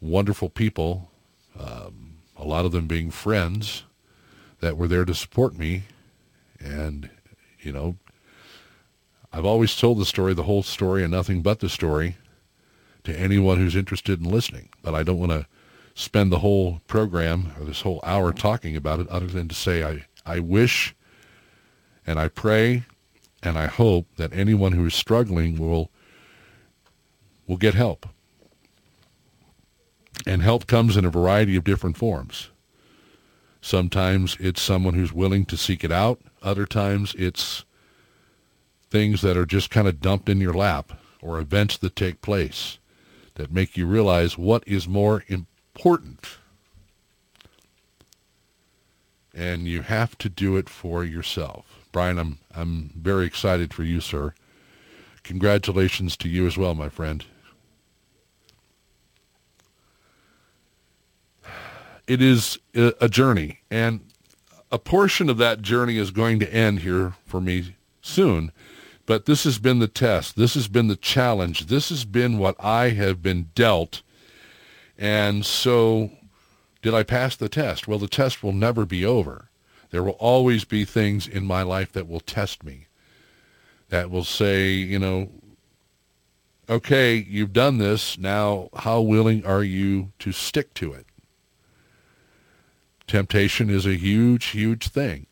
wonderful 0.00 0.50
people, 0.50 1.10
um, 1.58 2.16
a 2.36 2.44
lot 2.44 2.64
of 2.64 2.72
them 2.72 2.88
being 2.88 3.12
friends 3.12 3.84
that 4.60 4.76
were 4.76 4.88
there 4.88 5.04
to 5.04 5.14
support 5.14 5.56
me. 5.56 5.84
And, 6.58 7.08
you 7.60 7.70
know, 7.70 7.96
I've 9.32 9.44
always 9.44 9.76
told 9.76 9.98
the 9.98 10.04
story, 10.04 10.34
the 10.34 10.42
whole 10.42 10.64
story, 10.64 11.04
and 11.04 11.12
nothing 11.12 11.42
but 11.42 11.60
the 11.60 11.68
story 11.68 12.16
to 13.04 13.16
anyone 13.16 13.58
who's 13.58 13.76
interested 13.76 14.20
in 14.20 14.28
listening. 14.28 14.70
But 14.82 14.94
I 14.94 15.04
don't 15.04 15.20
want 15.20 15.32
to 15.32 15.46
spend 15.96 16.30
the 16.30 16.40
whole 16.40 16.82
program 16.86 17.52
or 17.58 17.64
this 17.64 17.80
whole 17.80 18.00
hour 18.04 18.30
talking 18.30 18.76
about 18.76 19.00
it 19.00 19.08
other 19.08 19.26
than 19.26 19.48
to 19.48 19.54
say 19.54 19.82
I, 19.82 20.04
I 20.26 20.40
wish 20.40 20.94
and 22.06 22.20
I 22.20 22.28
pray 22.28 22.84
and 23.42 23.58
I 23.58 23.66
hope 23.66 24.06
that 24.16 24.34
anyone 24.34 24.72
who 24.72 24.84
is 24.84 24.94
struggling 24.94 25.58
will 25.58 25.90
will 27.46 27.56
get 27.56 27.74
help. 27.74 28.06
And 30.26 30.42
help 30.42 30.66
comes 30.66 30.96
in 30.96 31.04
a 31.04 31.10
variety 31.10 31.56
of 31.56 31.64
different 31.64 31.96
forms. 31.96 32.50
Sometimes 33.62 34.36
it's 34.38 34.60
someone 34.60 34.94
who's 34.94 35.12
willing 35.12 35.46
to 35.46 35.56
seek 35.56 35.82
it 35.82 35.92
out. 35.92 36.20
Other 36.42 36.66
times 36.66 37.14
it's 37.16 37.64
things 38.90 39.22
that 39.22 39.36
are 39.36 39.46
just 39.46 39.70
kind 39.70 39.88
of 39.88 40.00
dumped 40.00 40.28
in 40.28 40.40
your 40.40 40.54
lap 40.54 40.92
or 41.22 41.38
events 41.38 41.78
that 41.78 41.96
take 41.96 42.20
place 42.20 42.78
that 43.36 43.52
make 43.52 43.78
you 43.78 43.86
realize 43.86 44.36
what 44.36 44.62
is 44.66 44.86
more 44.86 45.20
important. 45.20 45.46
And 49.34 49.68
you 49.68 49.82
have 49.82 50.16
to 50.18 50.28
do 50.28 50.56
it 50.56 50.68
for 50.68 51.04
yourself. 51.04 51.86
Brian, 51.92 52.18
I'm 52.18 52.38
I'm 52.54 52.90
very 52.96 53.26
excited 53.26 53.72
for 53.74 53.84
you, 53.84 54.00
sir. 54.00 54.34
Congratulations 55.22 56.16
to 56.18 56.28
you 56.28 56.46
as 56.46 56.56
well, 56.56 56.74
my 56.74 56.88
friend. 56.88 57.24
It 62.06 62.22
is 62.22 62.58
a 62.74 63.08
journey, 63.08 63.58
and 63.70 64.00
a 64.70 64.78
portion 64.78 65.28
of 65.28 65.38
that 65.38 65.60
journey 65.62 65.98
is 65.98 66.10
going 66.10 66.38
to 66.38 66.54
end 66.54 66.80
here 66.80 67.14
for 67.24 67.40
me 67.40 67.76
soon. 68.00 68.52
But 69.06 69.26
this 69.26 69.44
has 69.44 69.58
been 69.58 69.78
the 69.78 69.88
test. 69.88 70.36
This 70.36 70.54
has 70.54 70.68
been 70.68 70.88
the 70.88 70.96
challenge. 70.96 71.66
This 71.66 71.88
has 71.88 72.04
been 72.04 72.38
what 72.38 72.56
I 72.58 72.90
have 72.90 73.22
been 73.22 73.50
dealt. 73.54 74.02
And 74.98 75.44
so 75.44 76.10
did 76.82 76.94
I 76.94 77.02
pass 77.02 77.36
the 77.36 77.48
test? 77.48 77.88
Well, 77.88 77.98
the 77.98 78.08
test 78.08 78.42
will 78.42 78.52
never 78.52 78.84
be 78.86 79.04
over. 79.04 79.48
There 79.90 80.02
will 80.02 80.12
always 80.12 80.64
be 80.64 80.84
things 80.84 81.26
in 81.28 81.44
my 81.44 81.62
life 81.62 81.92
that 81.92 82.08
will 82.08 82.20
test 82.20 82.64
me, 82.64 82.86
that 83.88 84.10
will 84.10 84.24
say, 84.24 84.70
you 84.70 84.98
know, 84.98 85.30
okay, 86.68 87.14
you've 87.28 87.52
done 87.52 87.78
this. 87.78 88.18
Now, 88.18 88.68
how 88.76 89.00
willing 89.00 89.44
are 89.44 89.62
you 89.62 90.12
to 90.20 90.32
stick 90.32 90.74
to 90.74 90.92
it? 90.92 91.06
Temptation 93.06 93.70
is 93.70 93.86
a 93.86 93.94
huge, 93.94 94.46
huge 94.46 94.88
thing. 94.88 95.26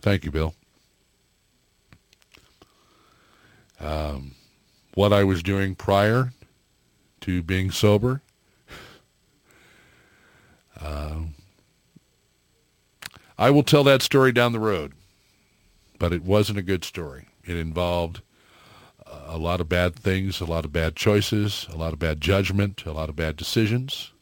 Thank 0.00 0.24
you, 0.24 0.30
Bill. 0.30 0.54
Um, 3.80 4.34
what 4.94 5.12
I 5.12 5.24
was 5.24 5.42
doing 5.42 5.74
prior 5.74 6.32
to 7.22 7.42
being 7.42 7.70
sober. 7.70 8.22
Uh, 10.80 11.20
I 13.38 13.50
will 13.50 13.62
tell 13.62 13.84
that 13.84 14.02
story 14.02 14.32
down 14.32 14.52
the 14.52 14.58
road, 14.58 14.92
but 15.98 16.12
it 16.12 16.22
wasn't 16.22 16.58
a 16.58 16.62
good 16.62 16.84
story. 16.84 17.28
It 17.44 17.56
involved 17.56 18.22
a 19.06 19.38
lot 19.38 19.60
of 19.60 19.68
bad 19.68 19.94
things, 19.96 20.40
a 20.40 20.44
lot 20.44 20.64
of 20.64 20.72
bad 20.72 20.96
choices, 20.96 21.66
a 21.72 21.76
lot 21.76 21.92
of 21.92 21.98
bad 21.98 22.20
judgment, 22.20 22.84
a 22.86 22.92
lot 22.92 23.08
of 23.08 23.16
bad 23.16 23.36
decisions, 23.36 24.12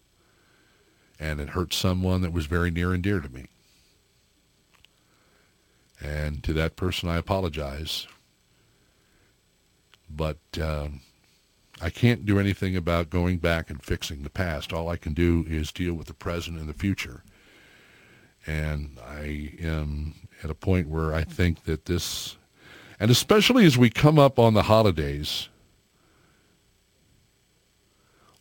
and 1.18 1.40
it 1.40 1.50
hurt 1.50 1.74
someone 1.74 2.20
that 2.22 2.32
was 2.32 2.46
very 2.46 2.70
near 2.70 2.92
and 2.92 3.02
dear 3.02 3.20
to 3.20 3.28
me. 3.28 3.46
And 6.00 6.42
to 6.44 6.52
that 6.54 6.76
person, 6.76 7.08
I 7.08 7.16
apologize. 7.16 8.06
But 10.10 10.38
uh, 10.60 10.88
I 11.80 11.90
can't 11.90 12.26
do 12.26 12.38
anything 12.38 12.76
about 12.76 13.10
going 13.10 13.38
back 13.38 13.70
and 13.70 13.82
fixing 13.82 14.22
the 14.22 14.30
past. 14.30 14.72
All 14.72 14.88
I 14.88 14.96
can 14.96 15.14
do 15.14 15.44
is 15.48 15.72
deal 15.72 15.94
with 15.94 16.06
the 16.06 16.14
present 16.14 16.58
and 16.58 16.68
the 16.68 16.74
future. 16.74 17.22
And 18.46 18.98
I 19.04 19.52
am 19.60 20.14
at 20.42 20.50
a 20.50 20.54
point 20.54 20.88
where 20.88 21.14
I 21.14 21.24
think 21.24 21.64
that 21.64 21.86
this 21.86 22.36
and 23.00 23.10
especially 23.10 23.64
as 23.64 23.78
we 23.78 23.90
come 23.90 24.18
up 24.18 24.38
on 24.38 24.54
the 24.54 24.64
holidays, 24.64 25.48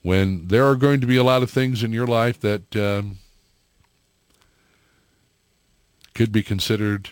when 0.02 0.48
there 0.48 0.66
are 0.66 0.76
going 0.76 1.00
to 1.02 1.08
be 1.08 1.18
a 1.18 1.24
lot 1.24 1.44
of 1.44 1.52
things 1.52 1.84
in 1.84 1.92
your 1.92 2.08
life 2.08 2.40
that 2.40 2.76
um, 2.76 3.20
could 6.16 6.32
be 6.32 6.42
considered 6.42 7.10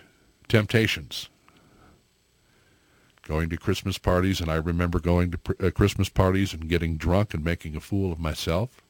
temptations. 0.48 1.30
Going 3.26 3.50
to 3.50 3.58
Christmas 3.58 3.98
parties, 3.98 4.40
and 4.40 4.50
I 4.52 4.56
remember 4.56 5.00
going 5.00 5.32
to 5.32 5.38
pr- 5.40 5.66
uh, 5.66 5.72
Christmas 5.72 6.10
parties 6.10 6.54
and 6.54 6.70
getting 6.70 6.96
drunk 6.96 7.34
and 7.34 7.44
making 7.44 7.76
a 7.76 7.80
fool 7.80 8.12
of 8.12 8.20
myself. 8.20 8.84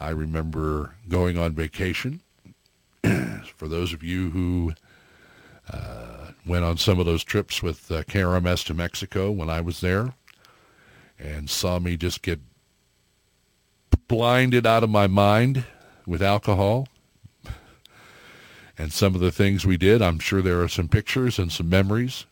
I 0.00 0.08
remember 0.08 0.94
going 1.06 1.36
on 1.36 1.52
vacation. 1.52 2.22
For 3.56 3.68
those 3.68 3.92
of 3.92 4.02
you 4.02 4.30
who 4.30 4.72
uh, 5.70 6.30
went 6.46 6.64
on 6.64 6.78
some 6.78 6.98
of 6.98 7.04
those 7.04 7.22
trips 7.22 7.62
with 7.62 7.92
uh, 7.92 8.02
KRMS 8.04 8.64
to 8.66 8.74
Mexico 8.74 9.30
when 9.30 9.50
I 9.50 9.60
was 9.60 9.82
there 9.82 10.14
and 11.18 11.50
saw 11.50 11.78
me 11.78 11.98
just 11.98 12.22
get 12.22 12.40
blinded 14.08 14.66
out 14.66 14.82
of 14.82 14.88
my 14.90 15.06
mind 15.06 15.64
with 16.06 16.22
alcohol 16.22 16.88
and 18.80 18.94
some 18.94 19.14
of 19.14 19.20
the 19.20 19.30
things 19.30 19.66
we 19.66 19.76
did. 19.76 20.00
I'm 20.00 20.18
sure 20.18 20.40
there 20.40 20.62
are 20.62 20.68
some 20.68 20.88
pictures 20.88 21.38
and 21.38 21.52
some 21.52 21.68
memories, 21.68 22.24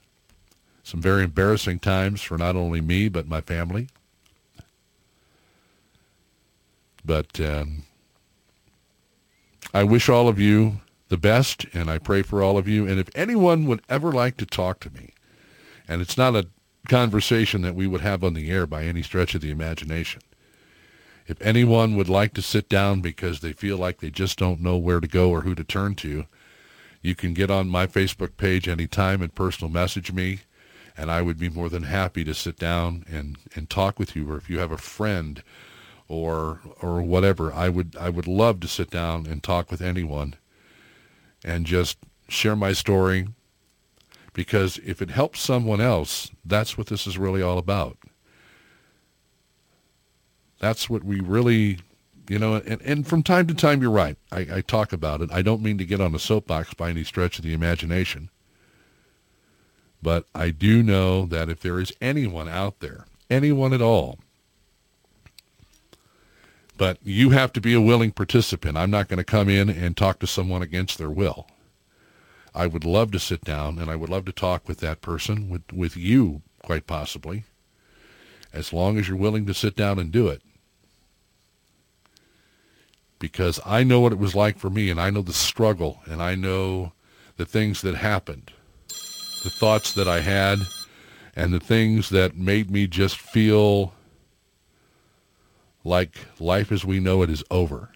some 0.83 1.03
very 1.03 1.23
embarrassing 1.23 1.81
times 1.81 2.23
for 2.23 2.39
not 2.39 2.57
only 2.57 2.81
me 2.81 3.11
but 3.11 3.29
my 3.29 3.43
family. 3.43 3.89
But 7.05 7.39
um, 7.39 7.83
I 9.75 9.85
wish 9.85 10.09
all 10.09 10.27
of 10.27 10.39
you 10.39 10.81
the 11.11 11.19
best, 11.19 11.67
and 11.75 11.91
I 11.91 11.99
pray 11.99 12.23
for 12.23 12.43
all 12.43 12.57
of 12.57 12.67
you. 12.67 12.87
And 12.87 12.99
if 12.99 13.09
anyone 13.15 13.67
would 13.67 13.83
ever 13.91 14.11
like 14.11 14.39
to 14.39 14.47
talk 14.47 14.81
to 14.81 14.91
me, 14.91 15.13
and 15.87 16.01
it's 16.01 16.17
not 16.17 16.35
a 16.35 16.49
conversation 16.89 17.61
that 17.61 17.75
we 17.75 17.87
would 17.87 18.01
have 18.01 18.25
on 18.25 18.33
the 18.33 18.51
air 18.51 18.67
by 18.67 18.85
any 18.85 19.03
stretch 19.03 19.35
of 19.35 19.43
the 19.43 19.51
imagination, 19.51 20.23
if 21.27 21.41
anyone 21.43 21.95
would 21.95 22.09
like 22.09 22.33
to 22.35 22.43
sit 22.43 22.71
down 22.71 23.03
because 23.03 23.41
they 23.41 23.53
feel 23.53 23.77
like 23.77 24.01
they 24.01 24.11
just 24.11 24.39
don't 24.39 24.63
know 24.63 24.79
where 24.79 25.01
to 25.01 25.07
go 25.07 25.29
or 25.29 25.43
who 25.43 25.55
to 25.55 25.65
turn 25.65 25.95
to, 25.97 26.25
you 27.03 27.15
can 27.15 27.35
get 27.35 27.51
on 27.51 27.69
my 27.69 27.87
Facebook 27.87 28.37
page 28.37 28.69
anytime 28.69 29.23
and 29.23 29.35
personal 29.35 29.71
message 29.71 30.13
me, 30.13 30.41
and 30.97 31.11
I 31.11 31.23
would 31.23 31.39
be 31.39 31.49
more 31.49 31.69
than 31.69 31.85
happy 31.85 32.25
to 32.25 32.35
sit 32.35 32.59
down 32.59 33.05
and, 33.09 33.39
and 33.55 33.71
talk 33.71 33.99
with 33.99 34.17
you. 34.17 34.31
Or 34.31 34.37
if 34.37 34.51
you 34.51 34.59
have 34.59 34.73
a 34.73 34.79
friend 34.79 35.43
or 36.09 36.61
or 36.81 37.03
whatever, 37.03 37.53
I 37.53 37.69
would 37.69 37.97
I 37.97 38.09
would 38.09 38.27
love 38.27 38.61
to 38.61 38.69
sit 38.69 38.91
down 38.91 39.27
and 39.27 39.43
talk 39.43 39.71
with 39.71 39.81
anyone 39.81 40.35
and 41.45 41.67
just 41.67 41.99
share 42.29 42.57
my 42.57 42.73
story 42.73 43.29
because 44.33 44.79
if 44.79 45.03
it 45.03 45.11
helps 45.11 45.41
someone 45.41 45.81
else, 45.81 46.31
that's 46.45 46.79
what 46.79 46.87
this 46.87 47.07
is 47.07 47.19
really 47.19 47.43
all 47.43 47.59
about. 47.59 47.97
That's 50.61 50.91
what 50.91 51.05
we 51.05 51.21
really, 51.21 51.79
you 52.29 52.39
know, 52.39 52.57
and, 52.57 52.81
and 52.83 53.07
from 53.07 53.23
time 53.23 53.47
to 53.47 53.55
time, 53.55 53.81
you're 53.81 53.91
right. 53.91 54.17
I, 54.31 54.47
I 54.53 54.61
talk 54.61 54.93
about 54.93 55.23
it. 55.23 55.31
I 55.33 55.43
don't 55.43 55.63
mean 55.63 55.79
to 55.79 55.85
get 55.85 56.01
on 56.01 56.15
a 56.15 56.19
soapbox 56.19 56.75
by 56.75 56.91
any 56.91 57.05
stretch 57.05 57.39
of 57.39 57.45
the 57.45 57.55
imagination. 57.55 58.31
But 60.03 60.27
I 60.35 60.51
do 60.51 60.83
know 60.83 61.27
that 61.27 61.49
if 61.49 61.61
there 61.61 61.81
is 61.81 61.93
anyone 62.01 62.49
out 62.49 62.81
there, 62.81 63.07
anyone 63.31 63.73
at 63.73 63.83
all, 63.83 64.19
but 66.77 66.99
you 67.03 67.31
have 67.31 67.53
to 67.55 67.61
be 67.61 67.75
a 67.75 67.81
willing 67.81 68.13
participant. 68.13 68.77
I'm 68.77 68.91
not 68.91 69.09
going 69.09 69.19
to 69.19 69.25
come 69.25 69.49
in 69.49 69.69
and 69.69 69.97
talk 69.97 70.21
to 70.21 70.27
someone 70.27 70.63
against 70.63 70.97
their 70.97 71.11
will. 71.11 71.49
I 72.55 72.67
would 72.67 72.85
love 72.85 73.11
to 73.13 73.19
sit 73.19 73.43
down 73.43 73.79
and 73.79 73.91
I 73.91 73.97
would 73.97 74.09
love 74.09 74.25
to 74.27 74.33
talk 74.33 74.69
with 74.69 74.79
that 74.79 75.01
person, 75.01 75.49
with, 75.49 75.73
with 75.73 75.97
you, 75.97 76.43
quite 76.63 76.87
possibly, 76.87 77.45
as 78.53 78.73
long 78.73 78.99
as 78.99 79.09
you're 79.09 79.17
willing 79.17 79.47
to 79.47 79.55
sit 79.55 79.77
down 79.77 79.99
and 79.99 80.13
do 80.13 80.29
it. 80.29 80.43
Because 83.19 83.61
I 83.67 83.83
know 83.83 84.01
what 84.01 84.13
it 84.13 84.19
was 84.19 84.35
like 84.35 84.59
for 84.59 84.71
me 84.71 84.91
and 84.91 85.01
I 85.01 85.11
know 85.11 85.23
the 85.23 85.33
struggle 85.33 86.01
and 86.07 86.23
I 86.23 86.35
know 86.35 86.93
the 87.37 87.47
things 87.47 87.83
that 87.83 87.97
happened, 87.97 88.53
the 88.89 89.51
thoughts 89.51 89.93
that 89.95 90.07
I 90.07 90.21
had, 90.21 90.59
and 91.35 91.53
the 91.53 91.61
things 91.61 92.11
that 92.11 92.37
made 92.37 92.71
me 92.71 92.87
just 92.87 93.17
feel 93.17 93.93
like 95.85 96.17
life 96.41 96.73
as 96.73 96.85
we 96.85 97.01
know 97.01 97.23
it 97.23 97.31
is 97.31 97.45
over. 97.51 97.91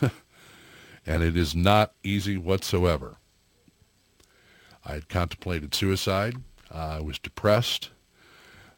and 0.00 1.22
it 1.22 1.36
is 1.36 1.54
not 1.54 1.92
easy 2.02 2.36
whatsoever. 2.36 3.16
I 4.84 4.92
had 4.94 5.08
contemplated 5.08 5.74
suicide. 5.74 6.36
I 6.70 7.00
was 7.00 7.18
depressed. 7.18 7.90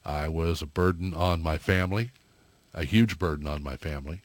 I 0.04 0.28
was 0.28 0.62
a 0.62 0.66
burden 0.66 1.12
on 1.12 1.42
my 1.42 1.58
family, 1.58 2.10
a 2.72 2.84
huge 2.84 3.18
burden 3.18 3.46
on 3.46 3.62
my 3.62 3.76
family. 3.76 4.22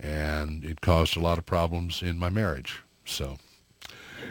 And 0.00 0.64
it 0.64 0.80
caused 0.80 1.16
a 1.16 1.20
lot 1.20 1.38
of 1.38 1.46
problems 1.46 2.02
in 2.02 2.18
my 2.18 2.28
marriage. 2.28 2.82
So 3.04 3.36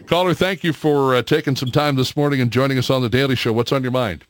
Caller, 0.05 0.33
thank 0.33 0.63
you 0.63 0.73
for 0.73 1.15
uh, 1.15 1.21
taking 1.21 1.55
some 1.55 1.71
time 1.71 1.95
this 1.95 2.15
morning 2.15 2.39
and 2.39 2.51
joining 2.51 2.77
us 2.77 2.89
on 2.89 3.01
the 3.01 3.09
Daily 3.09 3.35
Show. 3.35 3.51
What's 3.51 3.71
on 3.71 3.83
your 3.83 3.91
mind? 3.91 4.23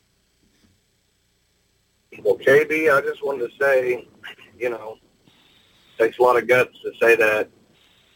Well, 2.24 2.38
KB, 2.38 2.92
I 2.92 3.02
just 3.02 3.24
wanted 3.24 3.52
to 3.52 3.58
say, 3.64 4.08
you 4.58 4.70
know, 4.70 4.98
it 5.28 6.04
takes 6.04 6.18
a 6.18 6.24
lot 6.24 6.38
of 6.38 6.48
guts 6.48 6.80
to 6.82 6.92
say 7.00 7.16
that 7.16 7.50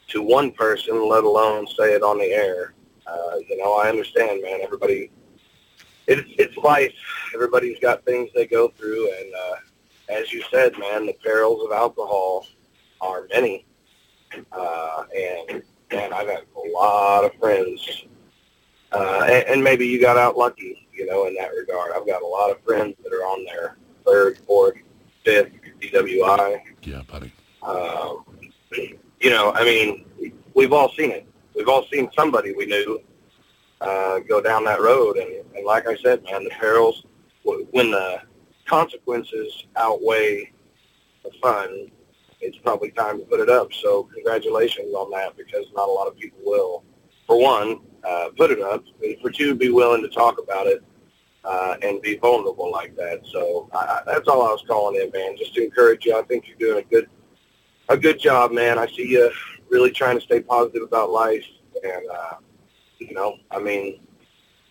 to 0.08 0.24
one 0.24 0.52
person, 0.52 1.08
let 1.08 1.24
alone 1.24 1.68
say 1.68 1.94
it 1.94 2.02
on 2.02 2.18
the 2.18 2.26
air. 2.26 2.74
Uh, 3.06 3.38
you 3.48 3.58
know, 3.58 3.74
I 3.74 3.90
understand, 3.90 4.42
man. 4.42 4.60
Everybody, 4.62 5.12
it's 6.08 6.28
it's 6.38 6.58
life. 6.58 6.94
Everybody's 7.34 7.80
got 7.80 8.04
things 8.06 8.30
they 8.34 8.48
go 8.48 8.70
through, 8.70 9.12
and 9.20 9.34
uh, 9.34 9.56
as 10.10 10.32
you 10.32 10.44
said, 10.52 10.78
man, 10.80 11.06
the 11.06 11.16
perils 11.24 11.64
of 11.64 11.72
alcohol 11.72 12.48
are 13.02 13.28
many. 13.34 13.66
Uh, 14.52 15.04
and 15.16 15.62
man, 15.92 16.14
I've 16.14 16.28
had 16.28 16.44
a 16.56 16.70
lot 16.70 17.26
of 17.26 17.34
friends, 17.36 18.06
uh, 18.94 19.26
and, 19.30 19.46
and 19.48 19.64
maybe 19.64 19.86
you 19.86 20.00
got 20.00 20.18
out 20.18 20.38
lucky, 20.38 20.88
you 20.94 21.06
know, 21.06 21.28
in 21.28 21.36
that 21.36 21.50
regard. 21.50 21.92
I've 21.94 22.08
got 22.08 22.22
a 22.22 22.28
lot 22.28 22.50
of 22.50 22.62
friends 22.64 22.96
that 23.04 23.12
are 23.12 23.26
on 23.26 23.44
their 23.46 23.78
third, 24.06 24.38
fourth, 24.48 24.76
fifth 25.26 25.52
DWI. 25.82 26.62
Yeah, 26.84 27.02
buddy. 27.08 27.34
Um, 27.64 28.24
you 29.20 29.30
know, 29.30 29.52
I 29.54 29.64
mean, 29.64 30.06
we've 30.54 30.74
all 30.74 30.92
seen 30.94 31.12
it. 31.12 31.28
We've 31.56 31.68
all 31.68 31.86
seen 31.92 32.10
somebody 32.16 32.54
we 32.54 32.66
knew 32.66 33.02
uh, 33.82 34.20
go 34.20 34.42
down 34.42 34.64
that 34.66 34.82
road, 34.82 35.18
and, 35.18 35.44
and 35.56 35.66
like 35.66 35.88
I 35.88 35.96
said, 35.98 36.24
man, 36.24 36.44
the 36.44 36.52
perils 36.52 37.04
when 37.44 37.92
the 37.92 38.22
consequences 38.66 39.66
outweigh 39.76 40.52
the 41.24 41.32
fun, 41.42 41.92
it's 42.42 42.58
probably 42.58 42.92
time 42.92 43.20
to 43.20 43.26
put 43.26 43.40
it 43.40 43.50
up. 43.50 43.72
So 43.74 44.04
congratulations 44.14 44.94
on 44.94 45.12
that 45.12 45.38
because 45.38 45.66
not 45.76 45.88
a 45.88 45.92
lot 45.92 46.08
of 46.08 46.18
people 46.18 46.40
will, 46.44 46.84
for 47.28 47.40
one, 47.40 47.82
uh, 48.04 48.30
put 48.36 48.52
it 48.52 48.62
up, 48.62 48.84
and 49.04 49.16
for 49.22 49.30
two, 49.30 49.56
be 49.56 49.70
willing 49.70 50.02
to 50.02 50.10
talk 50.10 50.40
about 50.42 50.68
it 50.68 50.84
uh, 51.44 51.76
and 51.82 52.02
be 52.02 52.18
vulnerable 52.18 52.72
like 52.72 52.96
that. 52.96 53.22
So 53.32 53.70
I, 53.74 54.02
that's 54.06 54.28
all 54.28 54.42
I 54.42 54.52
was 54.52 54.64
calling 54.68 55.02
in, 55.02 55.12
man, 55.12 55.38
just 55.38 55.54
to 55.56 55.64
encourage 55.64 56.06
you. 56.06 56.18
I 56.18 56.24
think 56.24 56.48
you're 56.48 56.58
doing 56.58 56.84
a 56.84 56.90
good 56.90 57.10
a 57.90 57.98
good 57.98 58.20
job, 58.20 58.52
man. 58.52 58.80
I 58.80 58.88
see 58.88 59.08
you 59.08 59.32
really 59.70 59.92
trying 59.92 60.18
to 60.18 60.24
stay 60.24 60.42
positive 60.42 60.84
about 60.84 61.10
life, 61.10 61.46
and 61.84 62.04
uh, 62.10 62.36
you 63.00 63.14
know, 63.14 63.38
I 63.50 63.60
mean, 63.60 64.00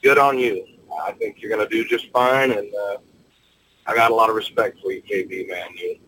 good 0.03 0.19
on 0.19 0.39
you. 0.39 0.67
I 1.05 1.13
think 1.13 1.41
you're 1.41 1.57
to 1.57 1.69
do 1.69 1.85
just 1.85 2.11
fine, 2.11 2.51
and 2.51 2.73
uh, 2.75 2.97
I 3.87 3.95
got 3.95 4.11
a 4.11 4.15
lot 4.15 4.31
of 4.31 4.37
respect 4.37 4.81
for 4.81 4.93
you, 4.93 5.03
KB, 5.03 5.49
man. 5.49 5.69
You, 5.77 5.99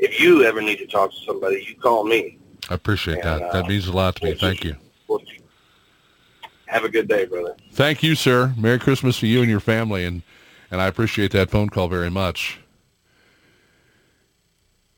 if 0.00 0.18
you 0.18 0.44
ever 0.44 0.60
need 0.60 0.76
to 0.78 0.86
talk 0.86 1.12
to 1.12 1.20
somebody, 1.26 1.64
you 1.68 1.76
call 1.76 2.04
me. 2.04 2.38
I 2.68 2.74
appreciate 2.74 3.18
and, 3.18 3.24
that. 3.24 3.52
that 3.52 3.64
uh, 3.64 3.68
means 3.68 3.86
a 3.86 3.92
lot 3.92 4.16
to 4.16 4.24
me. 4.24 4.34
Thank 4.34 4.64
you. 4.64 4.76
have 6.66 6.84
a 6.84 6.88
good 6.88 7.08
day, 7.08 7.26
brother. 7.26 7.54
Thank 7.72 8.02
you, 8.02 8.14
sir. 8.14 8.54
Merry 8.56 8.78
Christmas 8.78 9.20
to 9.20 9.26
you 9.26 9.40
and 9.40 9.50
your 9.50 9.60
family, 9.60 10.04
and 10.04 10.22
and 10.70 10.80
I 10.80 10.86
appreciate 10.86 11.32
that 11.32 11.50
phone 11.50 11.68
call 11.68 11.88
very 11.88 12.10
much. 12.10 12.60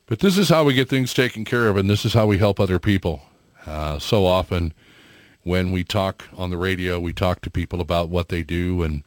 But 0.06 0.20
this 0.20 0.36
is 0.36 0.50
how 0.50 0.64
we 0.64 0.74
get 0.74 0.88
things 0.88 1.14
taken 1.14 1.44
care 1.44 1.68
of, 1.68 1.76
and 1.76 1.88
this 1.88 2.04
is 2.04 2.12
how 2.12 2.26
we 2.26 2.38
help 2.38 2.60
other 2.60 2.78
people. 2.78 3.22
Uh, 3.64 3.98
so 3.98 4.26
often, 4.26 4.74
when 5.42 5.72
we 5.72 5.82
talk 5.82 6.24
on 6.36 6.50
the 6.50 6.58
radio, 6.58 7.00
we 7.00 7.12
talk 7.12 7.40
to 7.42 7.50
people 7.50 7.80
about 7.80 8.10
what 8.10 8.28
they 8.28 8.42
do, 8.42 8.82
and 8.82 9.02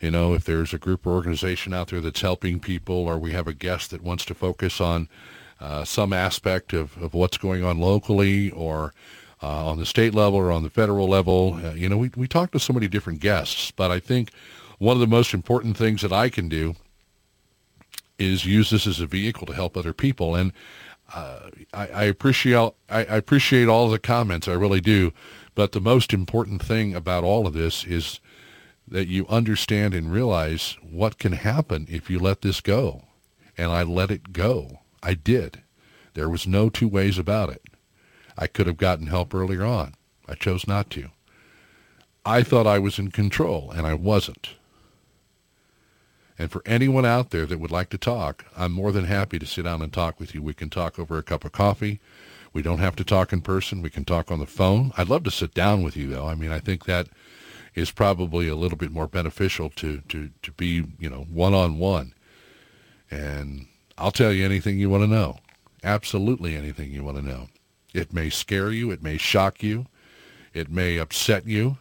you 0.00 0.10
know, 0.10 0.34
if 0.34 0.44
there's 0.44 0.74
a 0.74 0.78
group 0.78 1.06
or 1.06 1.12
organization 1.12 1.72
out 1.72 1.88
there 1.88 2.00
that's 2.00 2.20
helping 2.20 2.60
people, 2.60 3.06
or 3.06 3.18
we 3.18 3.32
have 3.32 3.46
a 3.46 3.54
guest 3.54 3.90
that 3.90 4.02
wants 4.02 4.24
to 4.26 4.34
focus 4.34 4.80
on 4.80 5.08
uh, 5.60 5.84
some 5.84 6.12
aspect 6.12 6.72
of, 6.72 6.96
of 7.02 7.14
what's 7.14 7.38
going 7.38 7.64
on 7.64 7.78
locally 7.78 8.50
or 8.50 8.92
uh, 9.42 9.66
on 9.66 9.78
the 9.78 9.86
state 9.86 10.14
level 10.14 10.38
or 10.38 10.50
on 10.50 10.62
the 10.62 10.70
federal 10.70 11.08
level, 11.08 11.58
uh, 11.64 11.72
you 11.72 11.88
know, 11.88 11.96
we, 11.96 12.10
we 12.16 12.28
talk 12.28 12.50
to 12.50 12.58
so 12.58 12.72
many 12.72 12.88
different 12.88 13.20
guests. 13.20 13.70
But 13.70 13.90
I 13.90 14.00
think 14.00 14.30
one 14.78 14.96
of 14.96 15.00
the 15.00 15.06
most 15.06 15.32
important 15.32 15.76
things 15.76 16.02
that 16.02 16.12
I 16.12 16.28
can 16.28 16.48
do 16.48 16.74
is 18.18 18.44
use 18.44 18.70
this 18.70 18.86
as 18.86 19.00
a 19.00 19.06
vehicle 19.06 19.46
to 19.46 19.54
help 19.54 19.76
other 19.76 19.92
people. 19.92 20.34
And 20.34 20.52
uh, 21.14 21.50
I, 21.72 21.86
I, 21.88 22.04
appreciate 22.04 22.72
I, 22.88 22.98
I 22.98 23.16
appreciate 23.16 23.68
all 23.68 23.88
the 23.88 23.98
comments. 23.98 24.48
I 24.48 24.52
really 24.52 24.80
do. 24.80 25.12
But 25.54 25.72
the 25.72 25.80
most 25.80 26.12
important 26.12 26.62
thing 26.62 26.94
about 26.94 27.24
all 27.24 27.46
of 27.46 27.54
this 27.54 27.84
is 27.84 28.20
that 28.88 29.08
you 29.08 29.26
understand 29.28 29.94
and 29.94 30.12
realize 30.12 30.76
what 30.82 31.18
can 31.18 31.32
happen 31.32 31.86
if 31.90 32.08
you 32.08 32.18
let 32.18 32.42
this 32.42 32.60
go. 32.60 33.04
And 33.58 33.72
I 33.72 33.82
let 33.82 34.10
it 34.10 34.32
go. 34.32 34.80
I 35.02 35.14
did. 35.14 35.62
There 36.14 36.28
was 36.28 36.46
no 36.46 36.68
two 36.68 36.88
ways 36.88 37.18
about 37.18 37.50
it. 37.50 37.62
I 38.38 38.46
could 38.46 38.66
have 38.66 38.76
gotten 38.76 39.06
help 39.06 39.34
earlier 39.34 39.64
on. 39.64 39.94
I 40.28 40.34
chose 40.34 40.66
not 40.66 40.90
to. 40.90 41.10
I 42.24 42.42
thought 42.42 42.66
I 42.66 42.78
was 42.78 42.98
in 42.98 43.10
control, 43.10 43.70
and 43.70 43.86
I 43.86 43.94
wasn't. 43.94 44.50
And 46.38 46.50
for 46.50 46.62
anyone 46.66 47.06
out 47.06 47.30
there 47.30 47.46
that 47.46 47.60
would 47.60 47.70
like 47.70 47.88
to 47.90 47.98
talk, 47.98 48.44
I'm 48.56 48.72
more 48.72 48.92
than 48.92 49.04
happy 49.04 49.38
to 49.38 49.46
sit 49.46 49.64
down 49.64 49.80
and 49.80 49.92
talk 49.92 50.20
with 50.20 50.34
you. 50.34 50.42
We 50.42 50.52
can 50.52 50.68
talk 50.68 50.98
over 50.98 51.16
a 51.16 51.22
cup 51.22 51.44
of 51.44 51.52
coffee. 51.52 52.00
We 52.52 52.62
don't 52.62 52.78
have 52.78 52.96
to 52.96 53.04
talk 53.04 53.32
in 53.32 53.40
person. 53.40 53.80
We 53.80 53.90
can 53.90 54.04
talk 54.04 54.30
on 54.30 54.38
the 54.38 54.46
phone. 54.46 54.92
I'd 54.96 55.08
love 55.08 55.24
to 55.24 55.30
sit 55.30 55.54
down 55.54 55.82
with 55.82 55.96
you, 55.96 56.08
though. 56.08 56.26
I 56.26 56.34
mean, 56.34 56.50
I 56.50 56.58
think 56.58 56.84
that 56.84 57.08
is 57.76 57.90
probably 57.90 58.48
a 58.48 58.56
little 58.56 58.78
bit 58.78 58.90
more 58.90 59.06
beneficial 59.06 59.68
to, 59.68 60.00
to, 60.08 60.30
to 60.42 60.50
be, 60.52 60.84
you 60.98 61.10
know, 61.10 61.26
one-on-one. 61.30 62.14
And 63.10 63.66
I'll 63.98 64.10
tell 64.10 64.32
you 64.32 64.44
anything 64.44 64.78
you 64.78 64.88
want 64.88 65.04
to 65.04 65.06
know. 65.08 65.38
Absolutely 65.84 66.56
anything 66.56 66.90
you 66.90 67.04
want 67.04 67.18
to 67.18 67.22
know. 67.22 67.48
It 67.92 68.12
may 68.12 68.30
scare 68.30 68.72
you. 68.72 68.90
It 68.90 69.02
may 69.02 69.18
shock 69.18 69.62
you. 69.62 69.86
It 70.54 70.70
may 70.70 70.96
upset 70.96 71.46
you. 71.46 71.76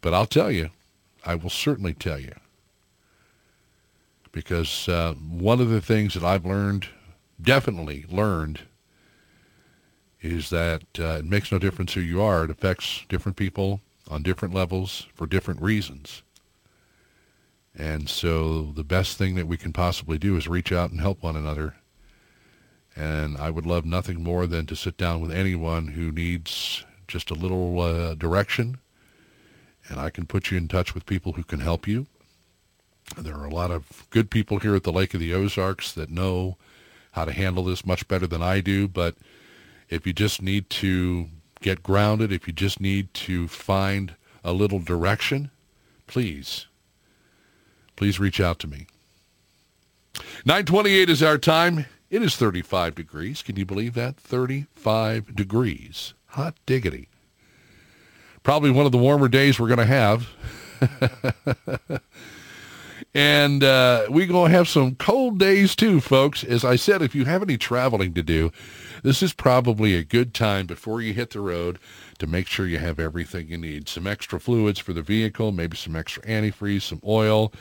But 0.00 0.12
I'll 0.12 0.26
tell 0.26 0.50
you. 0.50 0.70
I 1.24 1.36
will 1.36 1.48
certainly 1.48 1.94
tell 1.94 2.18
you 2.18 2.34
because 4.30 4.88
uh, 4.88 5.14
one 5.14 5.60
of 5.60 5.70
the 5.70 5.80
things 5.80 6.12
that 6.14 6.24
I've 6.24 6.44
learned, 6.44 6.88
definitely 7.40 8.04
learned, 8.10 8.60
is 10.20 10.50
that 10.50 10.82
uh, 10.98 11.18
it 11.20 11.24
makes 11.24 11.52
no 11.52 11.58
difference 11.58 11.94
who 11.94 12.00
you 12.00 12.20
are. 12.20 12.44
It 12.44 12.50
affects 12.50 13.04
different 13.08 13.36
people 13.36 13.80
on 14.10 14.22
different 14.22 14.54
levels 14.54 15.06
for 15.14 15.26
different 15.26 15.62
reasons. 15.62 16.22
And 17.76 18.08
so 18.08 18.72
the 18.74 18.84
best 18.84 19.18
thing 19.18 19.34
that 19.34 19.48
we 19.48 19.56
can 19.56 19.72
possibly 19.72 20.18
do 20.18 20.36
is 20.36 20.46
reach 20.46 20.72
out 20.72 20.90
and 20.90 21.00
help 21.00 21.22
one 21.22 21.36
another. 21.36 21.74
And 22.94 23.36
I 23.36 23.50
would 23.50 23.66
love 23.66 23.84
nothing 23.84 24.22
more 24.22 24.46
than 24.46 24.66
to 24.66 24.76
sit 24.76 24.96
down 24.96 25.20
with 25.20 25.32
anyone 25.32 25.88
who 25.88 26.12
needs 26.12 26.84
just 27.08 27.30
a 27.30 27.34
little 27.34 27.80
uh, 27.80 28.14
direction. 28.14 28.78
And 29.88 29.98
I 29.98 30.10
can 30.10 30.26
put 30.26 30.50
you 30.50 30.56
in 30.56 30.68
touch 30.68 30.94
with 30.94 31.04
people 31.04 31.32
who 31.32 31.42
can 31.42 31.60
help 31.60 31.88
you. 31.88 32.06
There 33.18 33.36
are 33.36 33.46
a 33.46 33.54
lot 33.54 33.70
of 33.70 34.06
good 34.10 34.30
people 34.30 34.60
here 34.60 34.74
at 34.74 34.84
the 34.84 34.92
Lake 34.92 35.12
of 35.12 35.20
the 35.20 35.34
Ozarks 35.34 35.92
that 35.92 36.10
know 36.10 36.56
how 37.12 37.24
to 37.24 37.32
handle 37.32 37.64
this 37.64 37.84
much 37.84 38.08
better 38.08 38.26
than 38.26 38.42
I 38.42 38.60
do. 38.60 38.88
But 38.88 39.16
if 39.90 40.06
you 40.06 40.12
just 40.12 40.40
need 40.40 40.70
to 40.70 41.28
get 41.64 41.82
grounded, 41.82 42.30
if 42.30 42.46
you 42.46 42.52
just 42.52 42.78
need 42.78 43.12
to 43.14 43.48
find 43.48 44.14
a 44.44 44.52
little 44.52 44.78
direction, 44.78 45.50
please, 46.06 46.66
please 47.96 48.20
reach 48.20 48.38
out 48.38 48.58
to 48.58 48.66
me. 48.66 48.86
928 50.44 51.08
is 51.08 51.22
our 51.22 51.38
time. 51.38 51.86
It 52.10 52.22
is 52.22 52.36
35 52.36 52.94
degrees. 52.94 53.42
Can 53.42 53.56
you 53.56 53.64
believe 53.64 53.94
that? 53.94 54.16
35 54.18 55.34
degrees. 55.34 56.12
Hot 56.26 56.54
diggity. 56.66 57.08
Probably 58.42 58.70
one 58.70 58.84
of 58.84 58.92
the 58.92 58.98
warmer 58.98 59.28
days 59.28 59.58
we're 59.58 59.74
going 59.74 59.78
to 59.78 59.86
have. 59.86 60.28
And 63.14 63.62
uh, 63.62 64.06
we're 64.08 64.26
going 64.26 64.50
to 64.50 64.56
have 64.56 64.68
some 64.68 64.96
cold 64.96 65.38
days 65.38 65.76
too, 65.76 66.00
folks. 66.00 66.42
As 66.42 66.64
I 66.64 66.74
said, 66.74 67.00
if 67.00 67.14
you 67.14 67.24
have 67.26 67.42
any 67.42 67.56
traveling 67.56 68.12
to 68.14 68.22
do, 68.22 68.50
this 69.04 69.22
is 69.22 69.34
probably 69.34 69.94
a 69.94 70.02
good 70.02 70.32
time 70.32 70.64
before 70.66 71.02
you 71.02 71.12
hit 71.12 71.30
the 71.30 71.40
road 71.40 71.78
to 72.18 72.26
make 72.26 72.46
sure 72.46 72.66
you 72.66 72.78
have 72.78 72.98
everything 72.98 73.48
you 73.48 73.58
need. 73.58 73.86
Some 73.86 74.06
extra 74.06 74.40
fluids 74.40 74.78
for 74.78 74.94
the 74.94 75.02
vehicle, 75.02 75.52
maybe 75.52 75.76
some 75.76 75.94
extra 75.94 76.22
antifreeze, 76.22 76.82
some 76.82 77.02
oil. 77.06 77.52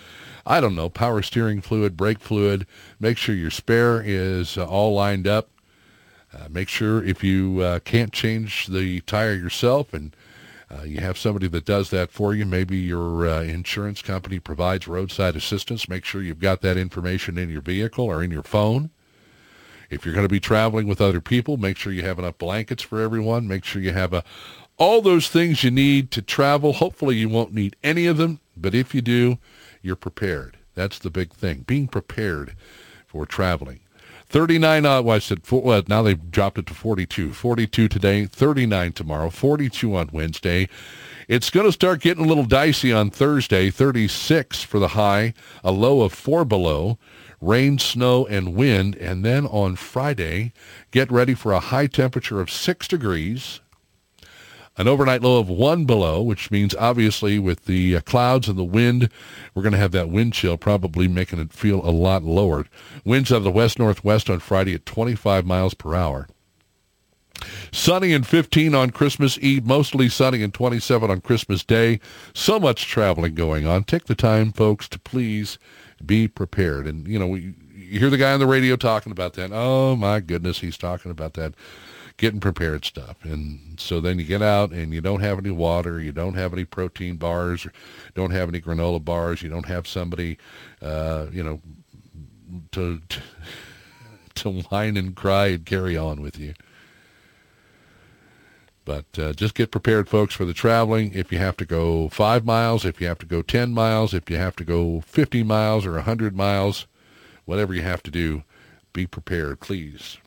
I 0.45 0.61
don't 0.61 0.73
know, 0.73 0.89
power 0.89 1.21
steering 1.21 1.59
fluid, 1.59 1.97
brake 1.97 2.21
fluid. 2.21 2.65
Make 2.97 3.17
sure 3.17 3.35
your 3.35 3.51
spare 3.51 4.01
is 4.01 4.57
uh, 4.57 4.65
all 4.65 4.93
lined 4.93 5.27
up. 5.27 5.49
Uh, 6.33 6.47
make 6.49 6.69
sure 6.69 7.03
if 7.03 7.25
you 7.25 7.59
uh, 7.59 7.79
can't 7.79 8.13
change 8.13 8.67
the 8.67 9.01
tire 9.01 9.35
yourself 9.35 9.93
and 9.93 10.15
uh, 10.71 10.83
you 10.83 11.01
have 11.01 11.17
somebody 11.17 11.49
that 11.49 11.65
does 11.65 11.89
that 11.89 12.09
for 12.09 12.33
you. 12.33 12.45
Maybe 12.45 12.77
your 12.77 13.27
uh, 13.27 13.41
insurance 13.41 14.01
company 14.01 14.39
provides 14.39 14.87
roadside 14.87 15.35
assistance. 15.35 15.89
Make 15.89 16.05
sure 16.05 16.21
you've 16.21 16.39
got 16.39 16.61
that 16.61 16.77
information 16.77 17.37
in 17.37 17.49
your 17.49 17.61
vehicle 17.61 18.05
or 18.05 18.23
in 18.23 18.31
your 18.31 18.43
phone. 18.43 18.91
If 19.89 20.05
you're 20.05 20.13
going 20.13 20.25
to 20.25 20.31
be 20.31 20.39
traveling 20.39 20.87
with 20.87 21.01
other 21.01 21.21
people, 21.21 21.57
make 21.57 21.77
sure 21.77 21.93
you 21.93 22.03
have 22.03 22.19
enough 22.19 22.37
blankets 22.37 22.83
for 22.83 23.01
everyone. 23.01 23.47
Make 23.47 23.63
sure 23.63 23.81
you 23.81 23.93
have 23.93 24.13
a, 24.13 24.23
all 24.77 25.01
those 25.01 25.27
things 25.27 25.63
you 25.63 25.71
need 25.71 26.11
to 26.11 26.21
travel. 26.21 26.73
Hopefully 26.73 27.15
you 27.15 27.29
won't 27.29 27.53
need 27.53 27.75
any 27.83 28.05
of 28.05 28.17
them, 28.17 28.39
but 28.57 28.73
if 28.73 28.95
you 28.95 29.01
do, 29.01 29.37
you're 29.81 29.95
prepared. 29.95 30.57
That's 30.75 30.99
the 30.99 31.09
big 31.09 31.33
thing, 31.33 31.63
being 31.67 31.87
prepared 31.87 32.55
for 33.07 33.25
traveling. 33.25 33.81
39, 34.33 34.85
uh, 34.85 35.01
well, 35.03 35.15
I 35.15 35.19
said, 35.19 35.43
four, 35.43 35.61
well, 35.61 35.83
now 35.87 36.01
they've 36.01 36.31
dropped 36.31 36.57
it 36.57 36.65
to 36.65 36.73
42. 36.73 37.33
42 37.33 37.87
today, 37.87 38.25
39 38.25 38.93
tomorrow, 38.93 39.29
42 39.29 39.95
on 39.95 40.09
Wednesday. 40.11 40.67
It's 41.27 41.51
going 41.51 41.67
to 41.67 41.71
start 41.71 42.01
getting 42.01 42.25
a 42.25 42.27
little 42.27 42.45
dicey 42.45 42.91
on 42.91 43.11
Thursday, 43.11 43.69
36 43.69 44.63
for 44.63 44.79
the 44.79 44.89
high, 44.89 45.35
a 45.63 45.71
low 45.71 46.01
of 46.01 46.13
4 46.13 46.45
below, 46.45 46.97
rain, 47.43 47.77
snow, 47.77 48.25
and 48.27 48.55
wind. 48.55 48.95
And 48.95 49.23
then 49.23 49.45
on 49.45 49.75
Friday, 49.75 50.53
get 50.91 51.11
ready 51.11 51.33
for 51.33 51.51
a 51.51 51.59
high 51.59 51.87
temperature 51.87 52.39
of 52.39 52.49
6 52.49 52.87
degrees, 52.87 53.59
an 54.77 54.87
overnight 54.87 55.21
low 55.21 55.39
of 55.39 55.49
1 55.49 55.85
below, 55.85 56.21
which 56.21 56.49
means 56.49 56.73
obviously 56.75 57.37
with 57.37 57.65
the 57.65 57.97
uh, 57.97 58.01
clouds 58.01 58.47
and 58.47 58.57
the 58.57 58.63
wind, 58.63 59.09
we're 59.53 59.61
going 59.61 59.73
to 59.73 59.77
have 59.77 59.91
that 59.91 60.09
wind 60.09 60.33
chill, 60.33 60.57
probably 60.57 61.07
making 61.07 61.39
it 61.39 61.53
feel 61.53 61.87
a 61.87 61.91
lot 61.91 62.23
lower. 62.23 62.65
Winds 63.05 63.31
out 63.31 63.37
of 63.37 63.43
the 63.43 63.51
west-northwest 63.51 64.29
on 64.29 64.39
Friday 64.39 64.73
at 64.73 64.85
25 64.85 65.45
miles 65.45 65.73
per 65.73 65.93
hour. 65.93 66.27
Sunny 67.71 68.13
and 68.13 68.25
15 68.25 68.73
on 68.73 68.91
Christmas 68.91 69.37
Eve, 69.39 69.65
mostly 69.65 70.07
sunny 70.07 70.43
and 70.43 70.53
27 70.53 71.09
on 71.09 71.21
Christmas 71.21 71.63
Day. 71.63 71.99
So 72.33 72.59
much 72.59 72.87
traveling 72.87 73.35
going 73.35 73.65
on. 73.65 73.83
Take 73.83 74.05
the 74.05 74.15
time, 74.15 74.51
folks, 74.51 74.87
to 74.89 74.99
please 74.99 75.57
be 76.05 76.27
prepared. 76.27 76.87
And, 76.87 77.07
you 77.07 77.19
know, 77.19 77.27
we, 77.27 77.53
you 77.73 77.99
hear 77.99 78.09
the 78.09 78.17
guy 78.17 78.33
on 78.33 78.39
the 78.39 78.47
radio 78.47 78.75
talking 78.75 79.11
about 79.11 79.33
that. 79.33 79.51
Oh, 79.53 79.95
my 79.95 80.19
goodness, 80.19 80.59
he's 80.59 80.77
talking 80.77 81.11
about 81.11 81.33
that 81.33 81.53
getting 82.17 82.39
prepared 82.39 82.85
stuff. 82.85 83.17
And 83.23 83.79
so 83.79 83.99
then 83.99 84.19
you 84.19 84.25
get 84.25 84.41
out 84.41 84.71
and 84.71 84.93
you 84.93 85.01
don't 85.01 85.21
have 85.21 85.39
any 85.39 85.51
water, 85.51 85.99
you 85.99 86.11
don't 86.11 86.35
have 86.35 86.53
any 86.53 86.65
protein 86.65 87.15
bars, 87.15 87.67
don't 88.13 88.31
have 88.31 88.49
any 88.49 88.61
granola 88.61 89.03
bars, 89.03 89.41
you 89.41 89.49
don't 89.49 89.65
have 89.65 89.87
somebody, 89.87 90.37
uh, 90.81 91.27
you 91.31 91.43
know, 91.43 91.61
to, 92.71 92.99
to 93.09 93.19
to 94.35 94.49
whine 94.49 94.97
and 94.97 95.15
cry 95.15 95.47
and 95.47 95.65
carry 95.65 95.95
on 95.95 96.21
with 96.21 96.39
you. 96.39 96.53
But 98.85 99.05
uh, 99.17 99.33
just 99.33 99.55
get 99.55 99.71
prepared, 99.71 100.09
folks, 100.09 100.33
for 100.33 100.45
the 100.45 100.53
traveling. 100.53 101.13
If 101.13 101.31
you 101.31 101.37
have 101.37 101.55
to 101.57 101.65
go 101.65 102.09
five 102.09 102.45
miles, 102.45 102.83
if 102.83 102.99
you 102.99 103.07
have 103.07 103.19
to 103.19 103.25
go 103.25 103.41
10 103.41 103.73
miles, 103.73 104.13
if 104.13 104.29
you 104.29 104.37
have 104.37 104.55
to 104.57 104.65
go 104.65 105.01
50 105.01 105.43
miles 105.43 105.85
or 105.85 105.93
100 105.93 106.35
miles, 106.35 106.85
whatever 107.45 107.73
you 107.73 107.81
have 107.81 108.03
to 108.03 108.11
do, 108.11 108.43
be 108.91 109.07
prepared, 109.07 109.61
please. 109.61 110.17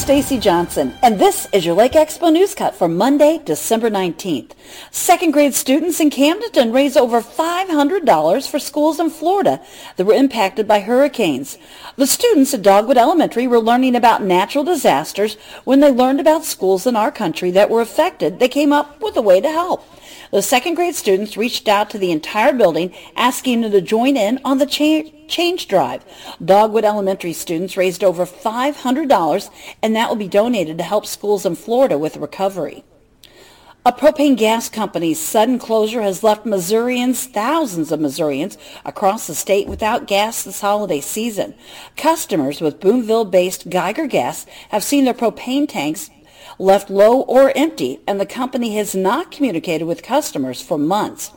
Stacy 0.05 0.39
Johnson, 0.39 0.93
and 1.02 1.18
this 1.18 1.48
is 1.51 1.64
your 1.64 1.74
Lake 1.74 1.93
Expo 1.93 2.31
News 2.31 2.55
Cut 2.55 2.74
for 2.74 2.89
Monday, 2.89 3.40
December 3.43 3.89
19th. 3.89 4.51
Second 4.90 5.31
grade 5.31 5.55
students 5.55 5.98
in 5.98 6.10
Camdenton 6.10 6.74
raised 6.74 6.98
over 6.98 7.22
$500 7.22 8.47
for 8.47 8.59
schools 8.59 9.01
in 9.01 9.09
Florida 9.09 9.62
that 9.97 10.05
were 10.05 10.12
impacted 10.12 10.68
by 10.68 10.81
hurricanes. 10.81 11.56
The 11.97 12.06
students 12.06 12.52
at 12.52 12.60
Dogwood 12.60 12.98
Elementary 12.98 13.47
were 13.47 13.59
learning 13.59 13.97
about 13.97 14.22
natural 14.22 14.62
disasters 14.62 15.39
when 15.64 15.81
they 15.81 15.90
learned 15.90 16.20
about 16.20 16.44
schools 16.44 16.86
in 16.86 16.97
our 16.97 17.10
country 17.10 17.51
that 17.52 17.70
were 17.70 17.81
affected. 17.81 18.40
They 18.40 18.48
came 18.48 18.74
up 18.74 19.01
with 19.01 19.16
a 19.16 19.22
way 19.22 19.40
to 19.40 19.48
help. 19.48 19.86
The 20.31 20.43
second 20.43 20.74
grade 20.74 20.95
students 20.95 21.36
reached 21.36 21.69
out 21.69 21.91
to 21.91 21.99
the 21.99 22.11
entire 22.11 22.53
building 22.53 22.95
asking 23.16 23.61
them 23.61 23.73
to 23.73 23.81
join 23.81 24.16
in 24.16 24.41
on 24.45 24.59
the 24.59 24.66
cha- 24.66 25.11
change 25.28 25.69
drive. 25.69 26.05
Dogwood 26.45 26.85
Elementary 26.85 27.32
students 27.32 27.77
raised 27.77 28.05
over 28.05 28.27
$500 28.27 29.51
and 29.82 29.97
that 29.97 30.09
will 30.09 30.16
be 30.16 30.28
donated 30.28 30.78
to 30.78 30.85
help 30.85 31.07
schools 31.07 31.47
in 31.47 31.55
Florida 31.55 31.99
with 31.99 32.16
recovery. 32.16 32.85
A 33.86 33.93
propane 33.93 34.35
gas 34.35 34.70
company's 34.70 35.20
sudden 35.20 35.59
closure 35.59 36.01
has 36.01 36.23
left 36.23 36.47
Missourians, 36.47 37.27
thousands 37.27 37.93
of 37.93 38.01
Missourians 38.01 38.57
across 38.82 39.27
the 39.27 39.35
state 39.35 39.66
without 39.66 40.07
gas 40.07 40.43
this 40.43 40.62
holiday 40.62 41.03
season. 41.03 41.55
Customers 41.95 42.62
with 42.62 42.81
Boonville-based 42.81 43.69
Geiger 43.69 44.07
Gas 44.07 44.47
have 44.70 44.82
seen 44.82 45.05
their 45.05 45.12
propane 45.12 45.69
tanks 45.69 46.09
left 46.59 46.90
low 46.90 47.22
or 47.22 47.52
empty, 47.56 48.01
and 48.06 48.20
the 48.20 48.26
company 48.26 48.76
has 48.76 48.94
not 48.94 49.31
communicated 49.31 49.85
with 49.85 50.02
customers 50.02 50.60
for 50.60 50.78
months. 50.78 51.32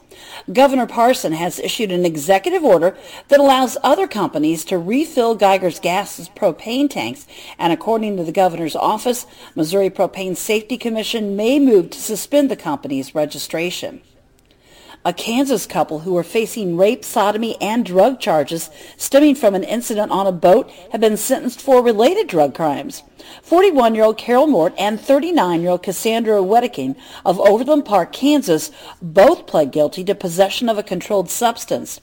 Governor 0.52 0.88
Parson 0.88 1.34
has 1.34 1.60
issued 1.60 1.92
an 1.92 2.06
executive 2.06 2.64
order 2.64 2.98
that 3.28 3.40
allows 3.40 3.78
other 3.84 4.08
companies 4.08 4.66
to 4.66 4.78
refill 4.78 5.36
Geiger's 5.36 5.80
Gas's 5.80 6.30
propane 6.30 6.90
tanks, 6.90 7.28
and 7.60 7.72
according 7.72 8.18
to 8.18 8.24
the 8.24 8.32
governor's 8.32 8.76
office, 8.76 9.26
Missouri 9.56 9.90
Propane 9.90 10.36
Safety 10.36 10.78
Commission 10.78 11.36
may 11.36 11.60
move 11.60 11.92
to 11.92 12.00
suspend 12.00 12.50
the 12.50 12.56
company's 12.56 13.14
registration. 13.14 14.02
A 15.08 15.14
Kansas 15.14 15.66
couple 15.66 16.00
who 16.00 16.12
were 16.12 16.22
facing 16.22 16.76
rape, 16.76 17.06
sodomy, 17.06 17.56
and 17.62 17.86
drug 17.86 18.20
charges 18.20 18.70
stemming 18.98 19.36
from 19.36 19.56
an 19.56 19.64
incident 19.64 20.12
on 20.12 20.28
a 20.28 20.34
boat 20.34 20.70
have 20.92 21.00
been 21.00 21.16
sentenced 21.16 21.62
for 21.62 21.82
related 21.82 22.28
drug 22.28 22.54
crimes. 22.54 23.04
41-year-old 23.42 24.18
Carol 24.18 24.48
Mort 24.48 24.74
and 24.78 25.00
39-year-old 25.00 25.82
Cassandra 25.82 26.42
Wedeking 26.42 26.98
of 27.26 27.40
Overland 27.40 27.86
Park, 27.86 28.12
Kansas, 28.12 28.70
both 29.02 29.48
pled 29.48 29.72
guilty 29.72 30.04
to 30.04 30.14
possession 30.14 30.68
of 30.68 30.78
a 30.78 30.84
controlled 30.84 31.30
substance. 31.30 32.02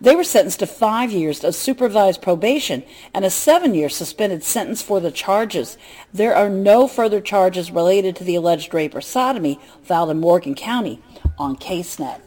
They 0.00 0.16
were 0.16 0.24
sentenced 0.24 0.60
to 0.60 0.66
five 0.66 1.12
years 1.12 1.44
of 1.44 1.54
supervised 1.54 2.22
probation 2.22 2.84
and 3.12 3.26
a 3.26 3.30
seven-year 3.30 3.90
suspended 3.90 4.42
sentence 4.42 4.80
for 4.80 4.98
the 4.98 5.10
charges. 5.10 5.76
There 6.10 6.34
are 6.34 6.48
no 6.48 6.88
further 6.88 7.20
charges 7.20 7.70
related 7.70 8.16
to 8.16 8.24
the 8.24 8.36
alleged 8.36 8.72
rape 8.72 8.94
or 8.94 9.02
sodomy 9.02 9.60
filed 9.82 10.08
in 10.08 10.20
Morgan 10.20 10.54
County 10.54 11.02
on 11.38 11.56
CaseNet. 11.56 12.22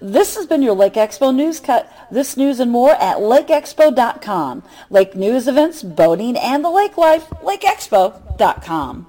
This 0.00 0.36
has 0.36 0.46
been 0.46 0.62
your 0.62 0.74
Lake 0.74 0.94
Expo 0.94 1.34
News 1.34 1.60
Cut. 1.60 1.90
This 2.10 2.36
news 2.36 2.60
and 2.60 2.70
more 2.70 2.92
at 2.92 3.18
lakeexpo.com. 3.18 4.62
Lake 4.90 5.14
news 5.14 5.48
events, 5.48 5.82
boating, 5.82 6.36
and 6.36 6.64
the 6.64 6.70
lake 6.70 6.96
life, 6.96 7.28
lakeexpo.com. 7.42 9.06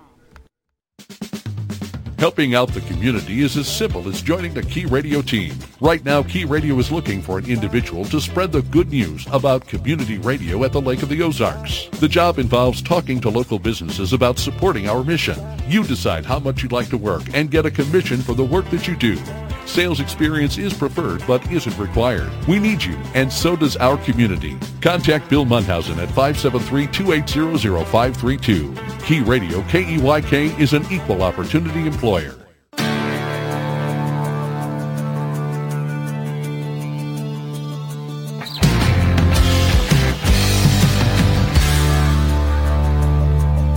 Helping 2.17 2.55
out 2.55 2.69
the 2.69 2.81
community 2.81 3.41
is 3.41 3.57
as 3.57 3.67
simple 3.67 4.07
as 4.07 4.21
joining 4.21 4.53
the 4.53 4.63
Key 4.63 4.85
Radio 4.85 5.21
team. 5.21 5.53
Right 5.81 6.03
now, 6.05 6.23
Key 6.23 6.45
Radio 6.45 6.79
is 6.79 6.91
looking 6.91 7.21
for 7.21 7.37
an 7.37 7.45
individual 7.45 8.05
to 8.05 8.21
spread 8.21 8.53
the 8.53 8.61
good 8.61 8.89
news 8.89 9.27
about 9.31 9.67
community 9.67 10.17
radio 10.19 10.63
at 10.63 10.71
the 10.71 10.79
Lake 10.79 11.03
of 11.03 11.09
the 11.09 11.21
Ozarks. 11.21 11.89
The 11.99 12.07
job 12.07 12.39
involves 12.39 12.81
talking 12.81 13.19
to 13.19 13.29
local 13.29 13.59
businesses 13.59 14.13
about 14.13 14.39
supporting 14.39 14.87
our 14.87 15.03
mission. 15.03 15.37
You 15.67 15.83
decide 15.83 16.25
how 16.25 16.39
much 16.39 16.63
you'd 16.63 16.71
like 16.71 16.89
to 16.89 16.97
work 16.97 17.23
and 17.33 17.51
get 17.51 17.65
a 17.65 17.71
commission 17.71 18.21
for 18.21 18.33
the 18.33 18.45
work 18.45 18.69
that 18.69 18.87
you 18.87 18.95
do. 18.95 19.17
Sales 19.65 19.99
experience 19.99 20.57
is 20.57 20.73
preferred 20.73 21.21
but 21.27 21.45
isn't 21.51 21.77
required. 21.77 22.31
We 22.47 22.59
need 22.59 22.81
you, 22.83 22.95
and 23.13 23.31
so 23.31 23.55
does 23.55 23.77
our 23.77 23.97
community. 23.97 24.57
Contact 24.81 25.29
Bill 25.29 25.45
Munhausen 25.45 25.97
at 25.97 26.09
573-280-0532. 26.09 29.05
Key 29.05 29.21
Radio, 29.21 29.61
KEYK, 29.63 30.59
is 30.59 30.73
an 30.73 30.85
equal 30.91 31.23
opportunity 31.23 31.87
employer. 31.87 32.35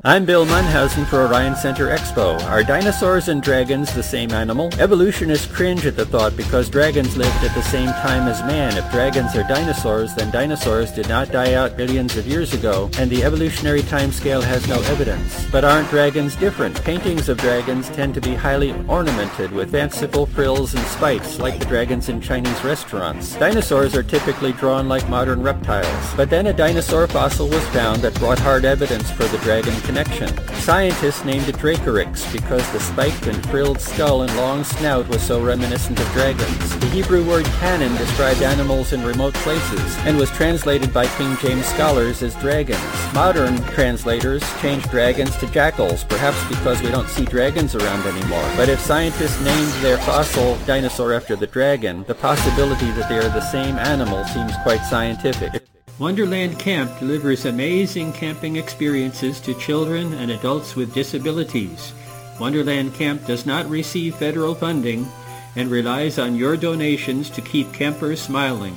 I'm 0.06 0.26
Bill 0.26 0.44
Munhausen 0.44 1.06
for 1.06 1.22
Orion 1.22 1.56
Center 1.56 1.86
Expo. 1.86 2.38
Are 2.50 2.62
dinosaurs 2.62 3.28
and 3.28 3.42
dragons 3.42 3.90
the 3.94 4.02
same 4.02 4.32
animal? 4.32 4.68
Evolutionists 4.78 5.50
cringe 5.50 5.86
at 5.86 5.96
the 5.96 6.04
thought 6.04 6.36
because 6.36 6.68
dragons 6.68 7.16
lived 7.16 7.42
at 7.42 7.54
the 7.54 7.62
same 7.62 7.88
time 7.88 8.28
as 8.28 8.42
man. 8.42 8.76
If 8.76 8.90
dragons 8.90 9.34
are 9.34 9.48
dinosaurs, 9.48 10.14
then 10.14 10.30
dinosaurs 10.30 10.92
did 10.92 11.08
not 11.08 11.32
die 11.32 11.54
out 11.54 11.78
billions 11.78 12.18
of 12.18 12.26
years 12.26 12.52
ago, 12.52 12.90
and 12.98 13.10
the 13.10 13.24
evolutionary 13.24 13.80
timescale 13.80 14.42
has 14.42 14.68
no 14.68 14.78
evidence. 14.82 15.46
But 15.50 15.64
aren't 15.64 15.88
dragons 15.88 16.36
different? 16.36 16.84
Paintings 16.84 17.30
of 17.30 17.38
dragons 17.38 17.88
tend 17.88 18.12
to 18.12 18.20
be 18.20 18.34
highly 18.34 18.72
ornamented 18.86 19.52
with 19.52 19.72
fanciful 19.72 20.26
frills 20.26 20.74
and 20.74 20.84
spikes, 20.88 21.38
like 21.38 21.58
the 21.58 21.64
dragons 21.64 22.10
in 22.10 22.20
Chinese 22.20 22.62
restaurants. 22.62 23.36
Dinosaurs 23.36 23.96
are 23.96 24.02
typically 24.02 24.52
drawn 24.52 24.86
like 24.86 25.08
modern 25.08 25.40
reptiles. 25.40 26.14
But 26.14 26.28
then 26.28 26.48
a 26.48 26.52
dinosaur 26.52 27.06
fossil 27.06 27.48
was 27.48 27.66
found 27.68 28.02
that 28.02 28.14
brought 28.16 28.38
hard 28.38 28.66
evidence 28.66 29.10
for 29.10 29.24
the 29.24 29.38
dragon 29.38 29.72
connection. 29.94 30.36
Scientists 30.54 31.24
named 31.24 31.48
it 31.48 31.54
Dracorex 31.54 32.32
because 32.32 32.68
the 32.72 32.80
spiked 32.80 33.28
and 33.28 33.48
frilled 33.48 33.80
skull 33.80 34.22
and 34.22 34.36
long 34.36 34.64
snout 34.64 35.06
was 35.06 35.22
so 35.22 35.40
reminiscent 35.40 36.00
of 36.00 36.12
dragons. 36.12 36.78
The 36.80 36.86
Hebrew 36.86 37.24
word 37.24 37.44
cannon 37.60 37.94
described 37.96 38.42
animals 38.42 38.92
in 38.92 39.04
remote 39.04 39.34
places 39.34 39.96
and 39.98 40.16
was 40.16 40.30
translated 40.32 40.92
by 40.92 41.06
King 41.16 41.36
James 41.36 41.64
scholars 41.66 42.24
as 42.24 42.34
dragons. 42.36 42.82
Modern 43.14 43.56
translators 43.68 44.42
changed 44.60 44.90
dragons 44.90 45.36
to 45.36 45.46
jackals, 45.52 46.02
perhaps 46.02 46.42
because 46.48 46.82
we 46.82 46.90
don't 46.90 47.08
see 47.08 47.24
dragons 47.24 47.76
around 47.76 48.04
anymore. 48.04 48.50
But 48.56 48.68
if 48.68 48.80
scientists 48.80 49.40
named 49.42 49.72
their 49.74 49.98
fossil 49.98 50.56
dinosaur 50.66 51.12
after 51.12 51.36
the 51.36 51.46
dragon, 51.46 52.02
the 52.08 52.16
possibility 52.16 52.90
that 52.92 53.08
they 53.08 53.18
are 53.18 53.28
the 53.28 53.48
same 53.52 53.76
animal 53.76 54.24
seems 54.24 54.54
quite 54.64 54.82
scientific. 54.82 55.62
Wonderland 56.00 56.58
Camp 56.58 56.98
delivers 56.98 57.44
amazing 57.44 58.12
camping 58.14 58.56
experiences 58.56 59.40
to 59.40 59.54
children 59.54 60.12
and 60.14 60.32
adults 60.32 60.74
with 60.74 60.92
disabilities. 60.92 61.92
Wonderland 62.40 62.94
Camp 62.94 63.24
does 63.26 63.46
not 63.46 63.70
receive 63.70 64.16
federal 64.16 64.56
funding 64.56 65.06
and 65.54 65.70
relies 65.70 66.18
on 66.18 66.34
your 66.34 66.56
donations 66.56 67.30
to 67.30 67.40
keep 67.40 67.72
campers 67.72 68.20
smiling. 68.20 68.74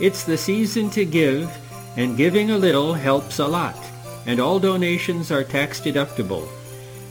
It's 0.00 0.24
the 0.24 0.38
season 0.38 0.88
to 0.90 1.04
give, 1.04 1.54
and 1.98 2.16
giving 2.16 2.50
a 2.50 2.56
little 2.56 2.94
helps 2.94 3.38
a 3.38 3.46
lot, 3.46 3.76
and 4.24 4.40
all 4.40 4.58
donations 4.58 5.30
are 5.30 5.44
tax 5.44 5.78
deductible. 5.78 6.48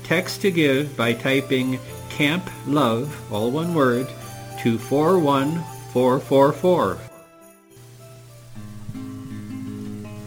Text 0.03 0.41
to 0.41 0.49
give 0.49 0.97
by 0.97 1.13
typing 1.13 1.77
Camp 2.09 2.49
Love, 2.65 3.15
all 3.31 3.51
one 3.51 3.75
word, 3.75 4.07
to 4.63 4.79
41444. 4.79 6.97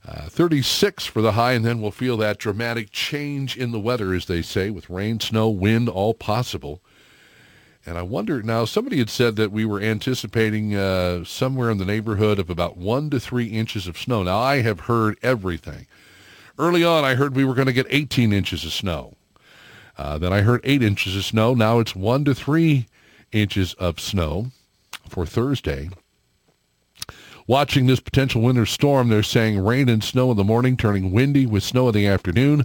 Uh, 0.07 0.29
36 0.29 1.07
for 1.07 1.21
the 1.21 1.33
high, 1.33 1.53
and 1.53 1.65
then 1.65 1.81
we'll 1.81 1.91
feel 1.91 2.17
that 2.17 2.39
dramatic 2.39 2.93
change 2.93 3.57
in 3.57 3.73
the 3.73 3.81
weather, 3.81 4.15
as 4.15 4.27
they 4.27 4.41
say, 4.41 4.71
with 4.71 4.89
rain, 4.89 5.19
snow, 5.19 5.49
wind, 5.49 5.89
all 5.89 6.15
possible. 6.15 6.81
And 7.85 7.99
I 7.99 8.03
wonder 8.03 8.41
now, 8.43 8.65
somebody 8.67 8.99
had 8.99 9.11
said 9.11 9.35
that 9.37 9.51
we 9.51 9.65
were 9.65 9.81
anticipating 9.81 10.77
uh, 10.77 11.25
somewhere 11.25 11.71
in 11.71 11.79
the 11.79 11.85
neighborhood 11.85 12.39
of 12.39 12.51
about 12.51 12.77
one 12.77 13.11
to 13.11 13.19
three 13.19 13.47
inches 13.47 13.89
of 13.89 13.99
snow. 13.99 14.23
Now, 14.23 14.39
I 14.39 14.61
have 14.61 14.81
heard 14.81 15.19
everything. 15.23 15.87
Early 16.59 16.85
on, 16.85 17.05
I 17.05 17.17
heard 17.17 17.35
we 17.35 17.45
were 17.45 17.55
going 17.55 17.67
to 17.67 17.73
get 17.73 17.87
18 17.91 18.33
inches 18.33 18.65
of 18.65 18.73
snow. 18.73 19.15
Uh, 19.99 20.19
then 20.19 20.33
I 20.33 20.43
heard 20.43 20.61
eight 20.65 20.83
inches 20.83 21.17
of 21.17 21.25
snow. 21.25 21.55
Now 21.55 21.79
it's 21.79 21.97
one 21.97 22.25
to 22.27 22.35
three 22.35 22.87
inches 23.33 23.75
of 23.75 23.99
snow 23.99 24.49
for 25.09 25.27
Thursday. 25.27 25.91
Watching 27.49 27.87
this 27.87 28.01
potential 28.01 28.43
winter 28.43 28.67
storm, 28.67 29.09
they're 29.09 29.23
saying 29.23 29.65
rain 29.65 29.89
and 29.89 30.03
snow 30.03 30.33
in 30.33 30.37
the 30.37 30.43
morning, 30.43 30.77
turning 30.77 31.13
windy 31.13 31.47
with 31.47 31.63
snow 31.63 31.89
in 31.89 31.95
the 31.95 32.05
afternoon. 32.05 32.65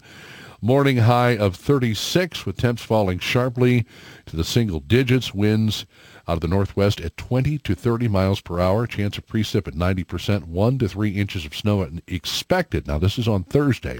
Morning 0.60 0.98
high 0.98 1.38
of 1.38 1.56
36 1.56 2.48
with 2.48 2.58
temps 2.58 2.82
falling 2.82 3.20
sharply 3.20 3.86
to 4.26 4.36
the 4.36 4.44
single 4.44 4.80
digits. 4.80 5.36
Winds 5.36 5.86
out 6.28 6.34
of 6.34 6.42
the 6.42 6.48
northwest 6.48 7.00
at 7.00 7.16
20 7.16 7.60
to 7.60 7.76
30 7.76 8.08
miles 8.08 8.42
per 8.42 8.60
hour. 8.60 8.88
Chance 8.88 9.20
of 9.20 9.28
precip 9.28 9.68
at 9.68 9.76
90%. 9.76 10.46
1 10.46 10.78
to 10.80 10.88
3 10.88 11.10
inches 11.12 11.46
of 11.46 11.56
snow 11.56 11.88
expected. 12.08 12.88
Now, 12.88 12.98
this 12.98 13.20
is 13.20 13.28
on 13.28 13.44
Thursday. 13.44 14.00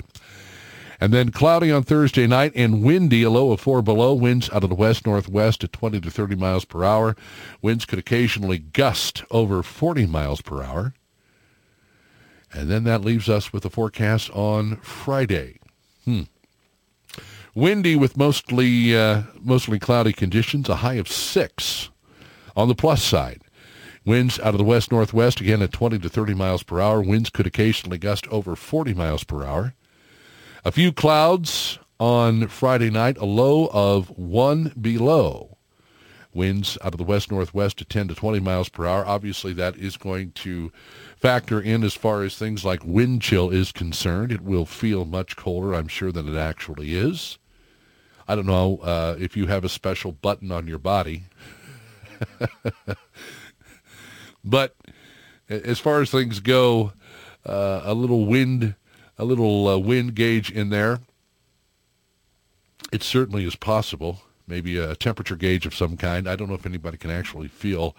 And 1.02 1.12
then 1.12 1.32
cloudy 1.32 1.72
on 1.72 1.82
Thursday 1.82 2.28
night 2.28 2.52
and 2.56 2.84
windy, 2.84 3.24
a 3.24 3.32
low 3.32 3.52
of 3.52 3.60
4 3.60 3.82
below. 3.82 4.14
Winds 4.14 4.52
out 4.52 4.64
of 4.64 4.70
the 4.70 4.76
west-northwest 4.76 5.64
at 5.64 5.74
20 5.74 6.00
to 6.00 6.12
30 6.12 6.36
miles 6.36 6.64
per 6.64 6.84
hour. 6.84 7.16
Winds 7.60 7.86
could 7.86 7.98
occasionally 7.98 8.60
gust 8.60 9.24
over 9.32 9.64
40 9.64 10.06
miles 10.06 10.42
per 10.42 10.62
hour. 10.62 10.94
And 12.54 12.70
then 12.70 12.84
that 12.84 13.02
leaves 13.02 13.30
us 13.30 13.52
with 13.52 13.66
a 13.66 13.70
forecast 13.72 14.30
on 14.30 14.76
Friday. 14.78 15.58
Hmm. 16.06 16.24
Windy 17.56 17.96
with 17.96 18.16
mostly 18.16 18.96
uh, 18.96 19.24
mostly 19.42 19.80
cloudy 19.80 20.14
conditions, 20.14 20.70
a 20.70 20.78
high 20.78 20.94
of 20.94 21.08
6 21.08 21.90
on 22.56 22.68
the 22.68 22.76
plus 22.76 23.02
side. 23.02 23.42
Winds 24.06 24.40
out 24.40 24.54
of 24.54 24.60
the 24.60 24.64
west-northwest, 24.64 25.42
again 25.42 25.64
at 25.64 25.72
20 25.72 25.98
to 26.00 26.10
30 26.10 26.36
miles 26.36 26.62
per 26.62 26.80
hour. 26.80 27.02
Winds 27.02 27.32
could 27.32 27.48
occasionally 27.48 27.98
gust 27.98 28.28
over 28.28 28.56
40 28.56 28.94
miles 28.94 29.24
per 29.24 29.44
hour. 29.44 29.74
A 30.64 30.72
few 30.72 30.92
clouds 30.92 31.80
on 32.00 32.48
Friday 32.48 32.92
night, 32.92 33.18
a 33.18 33.26
low 33.26 33.68
of 33.74 34.16
1 34.16 34.74
below. 34.80 35.58
Winds 36.36 36.78
out 36.84 36.94
of 36.94 37.00
the 37.00 37.04
west-northwest 37.04 37.82
at 37.82 37.90
10 37.90 38.10
to 38.10 38.16
20 38.16 38.40
miles 38.42 38.70
per 38.70 38.86
hour. 38.86 39.04
Obviously, 39.04 39.54
that 39.54 39.76
is 39.76 39.98
going 39.98 40.34
to 40.34 40.72
factor 41.18 41.60
in 41.60 41.84
as 41.84 41.96
far 41.96 42.22
as 42.22 42.36
things 42.36 42.64
like 42.64 42.86
wind 42.86 43.24
chill 43.24 43.50
is 43.50 43.72
concerned. 43.72 44.32
It 44.32 44.42
will 44.42 44.68
feel 44.68 45.04
much 45.04 45.36
colder, 45.36 45.74
I'm 45.74 45.88
sure, 45.88 46.12
than 46.12 46.30
it 46.30 46.38
actually 46.38 46.94
is. 46.94 47.40
I 48.28 48.36
don't 48.36 48.46
know 48.46 48.78
uh, 48.84 49.16
if 49.20 49.36
you 49.36 49.48
have 49.48 49.66
a 49.66 49.70
special 49.70 50.12
button 50.12 50.52
on 50.52 50.68
your 50.68 50.78
body. 50.78 51.24
but 54.44 54.76
as 55.50 55.80
far 55.80 56.02
as 56.02 56.12
things 56.12 56.40
go, 56.40 56.94
uh, 57.48 57.82
a 57.84 57.96
little 57.96 58.28
wind 58.28 58.76
a 59.22 59.24
little 59.24 59.68
uh, 59.68 59.78
wind 59.78 60.16
gauge 60.16 60.50
in 60.52 60.70
there. 60.70 61.00
It 62.92 63.04
certainly 63.04 63.46
is 63.46 63.56
possible. 63.56 64.22
Maybe 64.48 64.80
a 64.80 64.96
temperature 64.96 65.36
gauge 65.36 65.68
of 65.68 65.76
some 65.76 65.96
kind. 65.96 66.28
I 66.28 66.36
don't 66.36 66.50
know 66.50 66.56
if 66.56 66.66
anybody 66.66 66.98
can 66.98 67.12
actually 67.12 67.48
feel. 67.48 67.96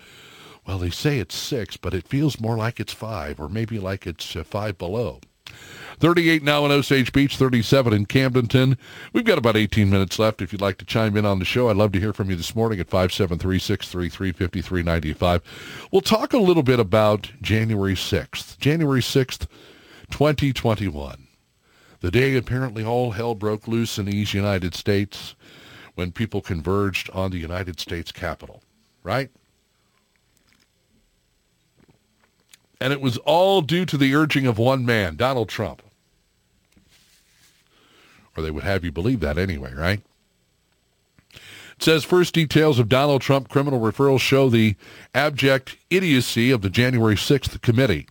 Well, 0.66 0.78
they 0.78 0.90
say 0.90 1.20
it's 1.20 1.36
six, 1.36 1.76
but 1.76 1.94
it 1.94 2.08
feels 2.08 2.40
more 2.40 2.56
like 2.56 2.80
it's 2.80 2.92
five, 2.92 3.38
or 3.40 3.48
maybe 3.48 3.78
like 3.78 4.04
it's 4.04 4.34
uh, 4.34 4.42
five 4.42 4.78
below. 4.78 5.20
38 6.00 6.42
now 6.42 6.64
in 6.64 6.72
Osage 6.72 7.12
Beach, 7.12 7.36
37 7.36 7.92
in 7.92 8.06
Camdenton. 8.06 8.76
We've 9.12 9.24
got 9.24 9.38
about 9.38 9.56
18 9.56 9.88
minutes 9.88 10.18
left. 10.18 10.42
If 10.42 10.52
you'd 10.52 10.60
like 10.60 10.78
to 10.78 10.84
chime 10.84 11.16
in 11.16 11.24
on 11.24 11.38
the 11.38 11.44
show, 11.44 11.68
I'd 11.68 11.76
love 11.76 11.92
to 11.92 12.00
hear 12.00 12.12
from 12.12 12.30
you 12.30 12.36
this 12.36 12.56
morning 12.56 12.80
at 12.80 12.90
573-633-5395. 12.90 15.42
We'll 15.92 16.00
talk 16.00 16.32
a 16.32 16.38
little 16.38 16.64
bit 16.64 16.80
about 16.80 17.30
January 17.40 17.94
6th. 17.94 18.58
January 18.58 19.00
6th 19.00 19.46
2021, 20.12 21.26
the 22.00 22.10
day 22.10 22.36
apparently 22.36 22.84
all 22.84 23.12
hell 23.12 23.34
broke 23.34 23.66
loose 23.66 23.98
in 23.98 24.04
these 24.04 24.34
United 24.34 24.74
States 24.74 25.34
when 25.94 26.12
people 26.12 26.40
converged 26.40 27.10
on 27.10 27.30
the 27.30 27.38
United 27.38 27.80
States 27.80 28.12
Capitol, 28.12 28.62
right? 29.02 29.30
And 32.80 32.92
it 32.92 33.00
was 33.00 33.16
all 33.18 33.62
due 33.62 33.86
to 33.86 33.96
the 33.96 34.14
urging 34.14 34.46
of 34.46 34.58
one 34.58 34.84
man, 34.84 35.16
Donald 35.16 35.48
Trump. 35.48 35.82
Or 38.36 38.42
they 38.42 38.50
would 38.50 38.64
have 38.64 38.84
you 38.84 38.92
believe 38.92 39.20
that 39.20 39.38
anyway, 39.38 39.72
right? 39.74 40.00
It 41.32 41.82
says 41.82 42.04
first 42.04 42.34
details 42.34 42.78
of 42.78 42.88
Donald 42.88 43.22
Trump 43.22 43.48
criminal 43.48 43.80
referrals 43.80 44.20
show 44.20 44.48
the 44.48 44.76
abject 45.14 45.76
idiocy 45.90 46.50
of 46.50 46.62
the 46.62 46.70
January 46.70 47.16
6th 47.16 47.60
committee. 47.62 48.08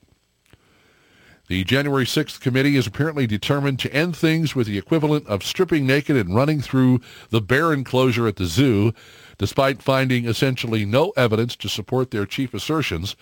The 1.51 1.65
January 1.65 2.05
6th 2.05 2.39
committee 2.39 2.77
is 2.77 2.87
apparently 2.87 3.27
determined 3.27 3.77
to 3.79 3.93
end 3.93 4.15
things 4.15 4.55
with 4.55 4.67
the 4.67 4.77
equivalent 4.77 5.27
of 5.27 5.43
stripping 5.43 5.85
naked 5.85 6.15
and 6.15 6.33
running 6.33 6.61
through 6.61 7.01
the 7.29 7.41
bear 7.41 7.73
enclosure 7.73 8.25
at 8.25 8.37
the 8.37 8.45
zoo, 8.45 8.93
despite 9.37 9.81
finding 9.81 10.25
essentially 10.25 10.85
no 10.85 11.09
evidence 11.17 11.57
to 11.57 11.67
support 11.67 12.11
their 12.11 12.25
chief 12.25 12.53
assertions, 12.53 13.17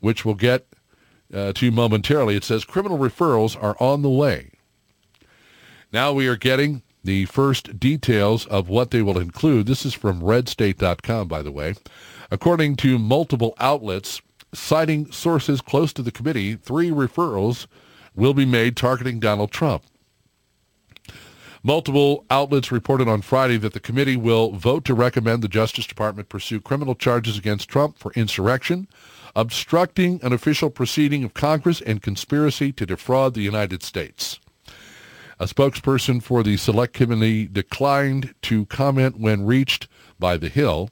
which 0.00 0.24
we'll 0.24 0.34
get 0.34 0.66
uh, 1.34 1.52
to 1.52 1.70
momentarily. 1.70 2.36
It 2.36 2.44
says 2.44 2.64
criminal 2.64 2.96
referrals 2.96 3.54
are 3.62 3.76
on 3.78 4.00
the 4.00 4.08
way. 4.08 4.52
Now 5.92 6.14
we 6.14 6.26
are 6.26 6.36
getting 6.36 6.80
the 7.04 7.26
first 7.26 7.78
details 7.78 8.46
of 8.46 8.70
what 8.70 8.92
they 8.92 9.02
will 9.02 9.18
include. 9.18 9.66
This 9.66 9.84
is 9.84 9.92
from 9.92 10.22
redstate.com, 10.22 11.28
by 11.28 11.42
the 11.42 11.52
way. 11.52 11.74
According 12.30 12.76
to 12.76 12.98
multiple 12.98 13.52
outlets, 13.58 14.22
citing 14.54 15.10
sources 15.10 15.60
close 15.60 15.92
to 15.92 16.02
the 16.02 16.12
committee, 16.12 16.56
three 16.56 16.90
referrals 16.90 17.66
will 18.14 18.34
be 18.34 18.46
made 18.46 18.76
targeting 18.76 19.20
Donald 19.20 19.50
Trump. 19.50 19.84
Multiple 21.62 22.26
outlets 22.30 22.70
reported 22.70 23.08
on 23.08 23.22
Friday 23.22 23.56
that 23.56 23.72
the 23.72 23.80
committee 23.80 24.16
will 24.16 24.52
vote 24.52 24.84
to 24.84 24.92
recommend 24.92 25.42
the 25.42 25.48
Justice 25.48 25.86
Department 25.86 26.28
pursue 26.28 26.60
criminal 26.60 26.94
charges 26.94 27.38
against 27.38 27.70
Trump 27.70 27.98
for 27.98 28.12
insurrection, 28.12 28.86
obstructing 29.34 30.20
an 30.22 30.34
official 30.34 30.68
proceeding 30.68 31.24
of 31.24 31.32
Congress, 31.32 31.80
and 31.80 32.02
conspiracy 32.02 32.70
to 32.72 32.84
defraud 32.84 33.32
the 33.32 33.40
United 33.40 33.82
States. 33.82 34.38
A 35.40 35.46
spokesperson 35.46 36.22
for 36.22 36.42
the 36.42 36.56
Select 36.58 36.92
Committee 36.92 37.48
declined 37.48 38.34
to 38.42 38.66
comment 38.66 39.18
when 39.18 39.46
reached 39.46 39.88
by 40.18 40.36
The 40.36 40.50
Hill. 40.50 40.90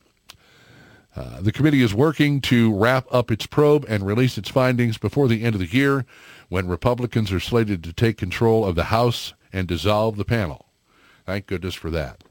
Uh, 1.14 1.40
the 1.40 1.52
committee 1.52 1.82
is 1.82 1.92
working 1.92 2.40
to 2.40 2.74
wrap 2.74 3.06
up 3.10 3.30
its 3.30 3.46
probe 3.46 3.84
and 3.88 4.06
release 4.06 4.38
its 4.38 4.48
findings 4.48 4.96
before 4.96 5.28
the 5.28 5.42
end 5.42 5.54
of 5.54 5.60
the 5.60 5.66
year 5.66 6.06
when 6.48 6.68
Republicans 6.68 7.30
are 7.30 7.40
slated 7.40 7.84
to 7.84 7.92
take 7.92 8.16
control 8.16 8.64
of 8.64 8.74
the 8.74 8.84
House 8.84 9.34
and 9.52 9.68
dissolve 9.68 10.16
the 10.16 10.24
panel. 10.24 10.66
Thank 11.26 11.46
goodness 11.46 11.74
for 11.74 11.90
that. 11.90 12.24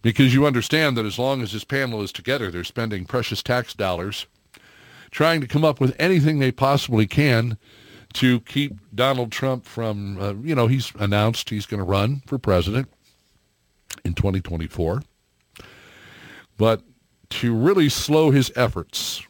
Because 0.00 0.34
you 0.34 0.46
understand 0.46 0.96
that 0.96 1.06
as 1.06 1.18
long 1.18 1.42
as 1.42 1.52
this 1.52 1.64
panel 1.64 2.02
is 2.02 2.12
together, 2.12 2.50
they're 2.50 2.64
spending 2.64 3.04
precious 3.04 3.42
tax 3.42 3.74
dollars 3.74 4.26
trying 5.10 5.40
to 5.40 5.46
come 5.46 5.64
up 5.64 5.80
with 5.80 5.94
anything 5.98 6.38
they 6.38 6.52
possibly 6.52 7.06
can 7.06 7.56
to 8.14 8.40
keep 8.40 8.78
Donald 8.94 9.30
Trump 9.30 9.64
from, 9.64 10.18
uh, 10.18 10.34
you 10.42 10.54
know, 10.54 10.66
he's 10.66 10.92
announced 10.98 11.50
he's 11.50 11.66
going 11.66 11.78
to 11.78 11.84
run 11.84 12.22
for 12.26 12.38
president 12.38 12.88
in 14.04 14.14
2024. 14.14 15.02
But 16.56 16.82
to 17.34 17.52
really 17.52 17.88
slow 17.88 18.30
his 18.30 18.52
efforts. 18.54 19.26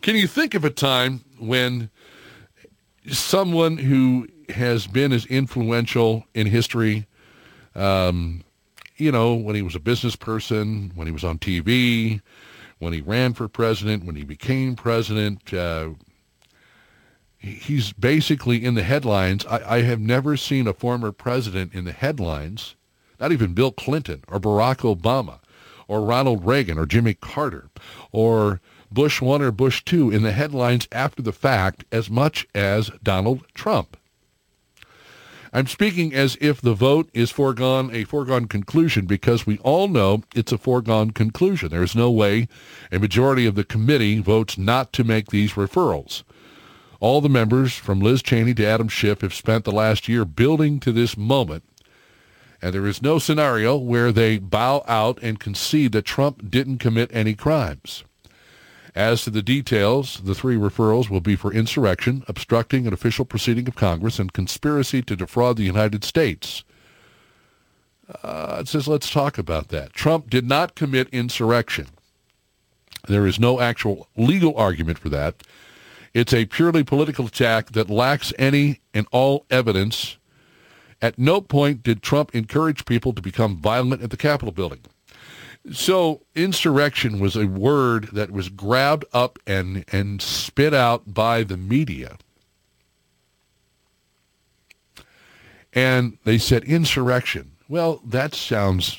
Can 0.00 0.16
you 0.16 0.26
think 0.26 0.54
of 0.54 0.64
a 0.64 0.70
time 0.70 1.24
when 1.38 1.90
someone 3.08 3.76
who 3.76 4.26
has 4.48 4.88
been 4.88 5.12
as 5.12 5.24
influential 5.26 6.24
in 6.34 6.48
history, 6.48 7.06
um, 7.76 8.42
you 8.96 9.12
know, 9.12 9.34
when 9.34 9.54
he 9.54 9.62
was 9.62 9.76
a 9.76 9.80
business 9.80 10.16
person, 10.16 10.90
when 10.96 11.06
he 11.06 11.12
was 11.12 11.22
on 11.22 11.38
TV, 11.38 12.20
when 12.80 12.92
he 12.92 13.00
ran 13.00 13.32
for 13.32 13.46
president, 13.46 14.04
when 14.04 14.16
he 14.16 14.24
became 14.24 14.74
president, 14.74 15.54
uh, 15.54 15.90
he's 17.38 17.92
basically 17.92 18.64
in 18.64 18.74
the 18.74 18.82
headlines. 18.82 19.46
I, 19.46 19.76
I 19.76 19.82
have 19.82 20.00
never 20.00 20.36
seen 20.36 20.66
a 20.66 20.72
former 20.72 21.12
president 21.12 21.74
in 21.74 21.84
the 21.84 21.92
headlines, 21.92 22.74
not 23.20 23.30
even 23.30 23.54
Bill 23.54 23.70
Clinton 23.70 24.24
or 24.26 24.40
Barack 24.40 24.78
Obama 24.78 25.38
or 25.92 26.00
Ronald 26.00 26.46
Reagan 26.46 26.78
or 26.78 26.86
Jimmy 26.86 27.12
Carter 27.12 27.68
or 28.12 28.62
Bush 28.90 29.20
1 29.20 29.42
or 29.42 29.52
Bush 29.52 29.84
2 29.84 30.10
in 30.10 30.22
the 30.22 30.32
headlines 30.32 30.88
after 30.90 31.20
the 31.20 31.32
fact 31.32 31.84
as 31.92 32.08
much 32.08 32.46
as 32.54 32.90
Donald 33.02 33.44
Trump. 33.52 33.98
I'm 35.52 35.66
speaking 35.66 36.14
as 36.14 36.38
if 36.40 36.62
the 36.62 36.72
vote 36.72 37.10
is 37.12 37.30
foregone, 37.30 37.94
a 37.94 38.04
foregone 38.04 38.46
conclusion, 38.46 39.04
because 39.04 39.46
we 39.46 39.58
all 39.58 39.86
know 39.86 40.22
it's 40.34 40.50
a 40.50 40.56
foregone 40.56 41.10
conclusion. 41.10 41.68
There's 41.68 41.94
no 41.94 42.10
way 42.10 42.48
a 42.90 42.98
majority 42.98 43.44
of 43.44 43.54
the 43.54 43.64
committee 43.64 44.18
votes 44.20 44.56
not 44.56 44.94
to 44.94 45.04
make 45.04 45.26
these 45.26 45.52
referrals. 45.52 46.22
All 47.00 47.20
the 47.20 47.28
members, 47.28 47.74
from 47.74 48.00
Liz 48.00 48.22
Cheney 48.22 48.54
to 48.54 48.64
Adam 48.64 48.88
Schiff, 48.88 49.20
have 49.20 49.34
spent 49.34 49.64
the 49.66 49.72
last 49.72 50.08
year 50.08 50.24
building 50.24 50.80
to 50.80 50.90
this 50.90 51.18
moment, 51.18 51.64
and 52.62 52.72
there 52.72 52.86
is 52.86 53.02
no 53.02 53.18
scenario 53.18 53.76
where 53.76 54.12
they 54.12 54.38
bow 54.38 54.84
out 54.86 55.18
and 55.20 55.40
concede 55.40 55.90
that 55.92 56.04
Trump 56.04 56.48
didn't 56.48 56.78
commit 56.78 57.10
any 57.12 57.34
crimes. 57.34 58.04
As 58.94 59.24
to 59.24 59.30
the 59.30 59.42
details, 59.42 60.20
the 60.22 60.34
three 60.34 60.56
referrals 60.56 61.10
will 61.10 61.20
be 61.20 61.34
for 61.34 61.52
insurrection, 61.52 62.24
obstructing 62.28 62.86
an 62.86 62.92
official 62.92 63.24
proceeding 63.24 63.66
of 63.66 63.74
Congress, 63.74 64.18
and 64.18 64.32
conspiracy 64.32 65.02
to 65.02 65.16
defraud 65.16 65.56
the 65.56 65.64
United 65.64 66.04
States. 66.04 66.62
Uh, 68.22 68.58
it 68.60 68.68
says, 68.68 68.86
let's 68.86 69.10
talk 69.10 69.38
about 69.38 69.68
that. 69.68 69.92
Trump 69.92 70.28
did 70.30 70.46
not 70.46 70.74
commit 70.74 71.08
insurrection. 71.08 71.86
There 73.08 73.26
is 73.26 73.40
no 73.40 73.60
actual 73.60 74.08
legal 74.16 74.54
argument 74.56 74.98
for 74.98 75.08
that. 75.08 75.42
It's 76.14 76.34
a 76.34 76.44
purely 76.44 76.84
political 76.84 77.26
attack 77.26 77.72
that 77.72 77.88
lacks 77.88 78.32
any 78.38 78.80
and 78.92 79.06
all 79.10 79.46
evidence. 79.50 80.18
At 81.02 81.18
no 81.18 81.40
point 81.40 81.82
did 81.82 82.00
Trump 82.00 82.34
encourage 82.34 82.86
people 82.86 83.12
to 83.12 83.20
become 83.20 83.56
violent 83.56 84.02
at 84.02 84.10
the 84.10 84.16
Capitol 84.16 84.52
building. 84.52 84.80
So 85.72 86.22
insurrection 86.34 87.18
was 87.18 87.36
a 87.36 87.46
word 87.46 88.08
that 88.12 88.30
was 88.30 88.48
grabbed 88.48 89.04
up 89.12 89.38
and, 89.46 89.84
and 89.92 90.22
spit 90.22 90.72
out 90.72 91.12
by 91.12 91.42
the 91.42 91.56
media. 91.56 92.16
And 95.72 96.18
they 96.24 96.38
said 96.38 96.64
insurrection. 96.64 97.52
Well, 97.68 98.00
that 98.04 98.34
sounds 98.34 98.98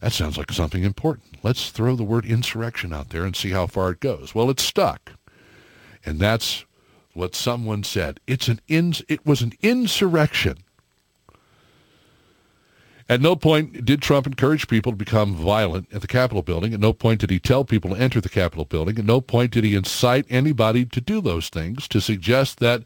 that 0.00 0.12
sounds 0.12 0.36
like 0.36 0.52
something 0.52 0.84
important. 0.84 1.38
Let's 1.42 1.70
throw 1.70 1.96
the 1.96 2.04
word 2.04 2.26
insurrection 2.26 2.92
out 2.92 3.08
there 3.08 3.24
and 3.24 3.34
see 3.34 3.50
how 3.50 3.66
far 3.66 3.90
it 3.90 4.00
goes. 4.00 4.34
Well, 4.34 4.50
it 4.50 4.60
stuck. 4.60 5.12
And 6.04 6.20
that's 6.20 6.66
what 7.14 7.34
someone 7.34 7.82
said. 7.82 8.20
It's 8.26 8.46
an 8.48 8.60
ins- 8.68 9.02
it 9.08 9.24
was 9.24 9.40
an 9.40 9.54
insurrection. 9.62 10.58
At 13.08 13.20
no 13.20 13.36
point 13.36 13.84
did 13.84 14.02
Trump 14.02 14.26
encourage 14.26 14.66
people 14.66 14.90
to 14.90 14.96
become 14.96 15.36
violent 15.36 15.92
at 15.92 16.00
the 16.00 16.08
Capitol 16.08 16.42
building. 16.42 16.74
At 16.74 16.80
no 16.80 16.92
point 16.92 17.20
did 17.20 17.30
he 17.30 17.38
tell 17.38 17.64
people 17.64 17.94
to 17.94 18.00
enter 18.00 18.20
the 18.20 18.28
Capitol 18.28 18.64
building. 18.64 18.98
At 18.98 19.04
no 19.04 19.20
point 19.20 19.52
did 19.52 19.62
he 19.62 19.76
incite 19.76 20.26
anybody 20.28 20.84
to 20.86 21.00
do 21.00 21.20
those 21.20 21.48
things, 21.48 21.86
to 21.88 22.00
suggest 22.00 22.58
that 22.58 22.82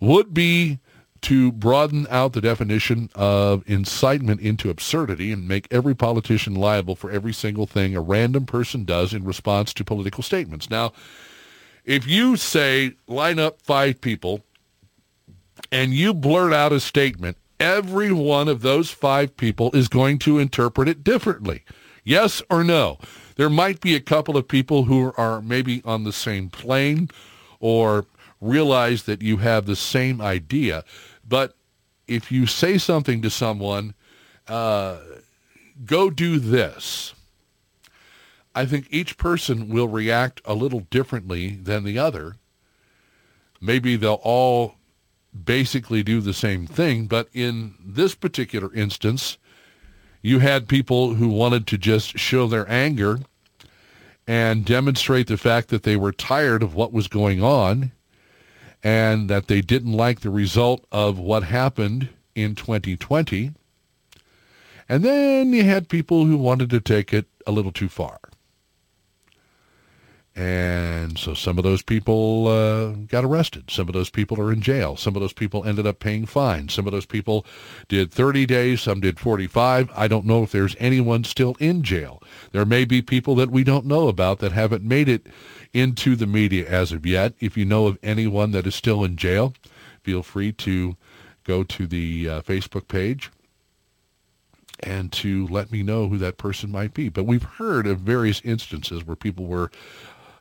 would 0.00 0.34
be 0.34 0.80
to 1.22 1.52
broaden 1.52 2.08
out 2.10 2.32
the 2.32 2.40
definition 2.40 3.08
of 3.14 3.62
incitement 3.68 4.40
into 4.40 4.68
absurdity 4.68 5.30
and 5.30 5.46
make 5.46 5.68
every 5.70 5.94
politician 5.94 6.56
liable 6.56 6.96
for 6.96 7.12
every 7.12 7.32
single 7.32 7.66
thing 7.66 7.94
a 7.94 8.00
random 8.00 8.44
person 8.44 8.84
does 8.84 9.14
in 9.14 9.24
response 9.24 9.72
to 9.72 9.84
political 9.84 10.24
statements. 10.24 10.68
Now, 10.68 10.92
if 11.84 12.08
you 12.08 12.36
say 12.36 12.94
line 13.06 13.38
up 13.38 13.62
five 13.62 14.00
people 14.00 14.42
and 15.70 15.94
you 15.94 16.12
blurt 16.12 16.52
out 16.52 16.72
a 16.72 16.80
statement, 16.80 17.36
every 17.62 18.10
one 18.12 18.48
of 18.48 18.60
those 18.60 18.90
five 18.90 19.36
people 19.36 19.70
is 19.72 19.86
going 19.86 20.18
to 20.18 20.40
interpret 20.40 20.88
it 20.88 21.04
differently. 21.04 21.62
Yes 22.02 22.42
or 22.50 22.64
no? 22.64 22.98
There 23.36 23.48
might 23.48 23.80
be 23.80 23.94
a 23.94 24.00
couple 24.00 24.36
of 24.36 24.48
people 24.48 24.84
who 24.84 25.12
are 25.16 25.40
maybe 25.40 25.80
on 25.84 26.02
the 26.02 26.12
same 26.12 26.50
plane 26.50 27.08
or 27.60 28.06
realize 28.40 29.04
that 29.04 29.22
you 29.22 29.36
have 29.36 29.66
the 29.66 29.76
same 29.76 30.20
idea. 30.20 30.84
But 31.26 31.54
if 32.08 32.32
you 32.32 32.46
say 32.46 32.78
something 32.78 33.22
to 33.22 33.30
someone, 33.30 33.94
uh, 34.48 34.98
go 35.86 36.10
do 36.10 36.40
this, 36.40 37.14
I 38.56 38.66
think 38.66 38.88
each 38.90 39.16
person 39.16 39.68
will 39.68 39.88
react 39.88 40.42
a 40.44 40.54
little 40.54 40.80
differently 40.90 41.50
than 41.50 41.84
the 41.84 41.98
other. 41.98 42.36
Maybe 43.60 43.94
they'll 43.94 44.20
all 44.24 44.74
basically 45.32 46.02
do 46.02 46.20
the 46.20 46.34
same 46.34 46.66
thing, 46.66 47.06
but 47.06 47.28
in 47.32 47.74
this 47.84 48.14
particular 48.14 48.72
instance, 48.74 49.38
you 50.20 50.38
had 50.38 50.68
people 50.68 51.14
who 51.14 51.28
wanted 51.28 51.66
to 51.68 51.78
just 51.78 52.18
show 52.18 52.46
their 52.46 52.70
anger 52.70 53.18
and 54.26 54.64
demonstrate 54.64 55.26
the 55.26 55.36
fact 55.36 55.68
that 55.68 55.82
they 55.82 55.96
were 55.96 56.12
tired 56.12 56.62
of 56.62 56.74
what 56.74 56.92
was 56.92 57.08
going 57.08 57.42
on 57.42 57.92
and 58.82 59.28
that 59.28 59.48
they 59.48 59.60
didn't 59.60 59.92
like 59.92 60.20
the 60.20 60.30
result 60.30 60.84
of 60.92 61.18
what 61.18 61.44
happened 61.44 62.08
in 62.34 62.54
2020. 62.54 63.52
And 64.88 65.04
then 65.04 65.52
you 65.52 65.64
had 65.64 65.88
people 65.88 66.24
who 66.26 66.36
wanted 66.36 66.70
to 66.70 66.80
take 66.80 67.12
it 67.12 67.26
a 67.46 67.52
little 67.52 67.72
too 67.72 67.88
far. 67.88 68.18
And 70.34 71.18
so 71.18 71.34
some 71.34 71.58
of 71.58 71.64
those 71.64 71.82
people 71.82 72.48
uh, 72.48 72.92
got 73.06 73.24
arrested. 73.24 73.70
Some 73.70 73.88
of 73.88 73.92
those 73.92 74.08
people 74.08 74.40
are 74.40 74.50
in 74.50 74.62
jail. 74.62 74.96
Some 74.96 75.14
of 75.14 75.20
those 75.20 75.34
people 75.34 75.64
ended 75.64 75.86
up 75.86 75.98
paying 75.98 76.24
fines. 76.24 76.72
Some 76.72 76.86
of 76.86 76.92
those 76.92 77.04
people 77.04 77.44
did 77.88 78.10
30 78.10 78.46
days. 78.46 78.80
Some 78.80 79.00
did 79.00 79.20
45. 79.20 79.90
I 79.94 80.08
don't 80.08 80.24
know 80.24 80.42
if 80.42 80.50
there's 80.50 80.74
anyone 80.78 81.24
still 81.24 81.54
in 81.60 81.82
jail. 81.82 82.22
There 82.52 82.64
may 82.64 82.86
be 82.86 83.02
people 83.02 83.34
that 83.34 83.50
we 83.50 83.62
don't 83.62 83.84
know 83.84 84.08
about 84.08 84.38
that 84.38 84.52
haven't 84.52 84.82
made 84.82 85.08
it 85.08 85.26
into 85.74 86.16
the 86.16 86.26
media 86.26 86.66
as 86.66 86.92
of 86.92 87.04
yet. 87.04 87.34
If 87.38 87.58
you 87.58 87.66
know 87.66 87.86
of 87.86 87.98
anyone 88.02 88.52
that 88.52 88.66
is 88.66 88.74
still 88.74 89.04
in 89.04 89.16
jail, 89.16 89.52
feel 90.02 90.22
free 90.22 90.52
to 90.52 90.96
go 91.44 91.62
to 91.62 91.86
the 91.86 92.28
uh, 92.28 92.40
Facebook 92.40 92.88
page 92.88 93.30
and 94.82 95.12
to 95.12 95.46
let 95.48 95.70
me 95.70 95.82
know 95.82 96.08
who 96.08 96.18
that 96.18 96.38
person 96.38 96.70
might 96.70 96.94
be. 96.94 97.08
But 97.08 97.24
we've 97.24 97.42
heard 97.42 97.86
of 97.86 98.00
various 98.00 98.40
instances 98.44 99.06
where 99.06 99.16
people 99.16 99.46
were 99.46 99.70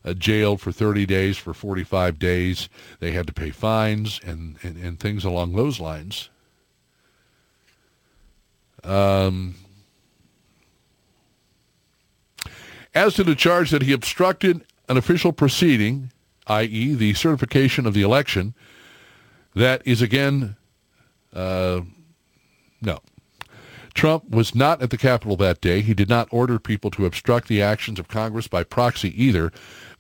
uh, 0.04 0.14
jailed 0.14 0.62
for 0.62 0.72
30 0.72 1.06
days, 1.06 1.38
for 1.38 1.54
45 1.54 2.20
days. 2.20 2.70
They 3.00 3.12
had 3.12 3.28
to 3.28 3.34
pay 3.34 3.52
fines 3.52 4.20
and, 4.26 4.58
and, 4.64 4.78
and 4.78 5.00
things 5.00 5.24
along 5.24 5.56
those 5.56 5.80
lines. 5.80 6.30
Um, 8.84 9.56
as 12.94 13.14
to 13.16 13.24
the 13.24 13.36
charge 13.36 13.70
that 13.72 13.84
he 13.84 13.94
obstructed 13.94 14.66
an 14.90 14.98
official 14.98 15.32
proceeding, 15.32 16.12
i.e., 16.48 16.94
the 16.94 17.14
certification 17.14 17.86
of 17.86 17.94
the 17.94 18.02
election, 18.02 18.54
that 19.56 19.82
is 19.86 20.02
again, 20.02 20.56
uh, 21.34 21.82
no. 22.82 23.00
Trump 23.94 24.30
was 24.30 24.56
not 24.56 24.82
at 24.82 24.90
the 24.90 24.98
Capitol 24.98 25.36
that 25.38 25.62
day. 25.62 25.82
He 25.82 25.94
did 25.94 26.10
not 26.10 26.28
order 26.32 26.60
people 26.60 26.90
to 26.92 27.06
obstruct 27.06 27.48
the 27.48 27.62
actions 27.62 28.00
of 28.00 28.08
Congress 28.08 28.48
by 28.48 28.64
proxy 28.64 29.22
either 29.22 29.52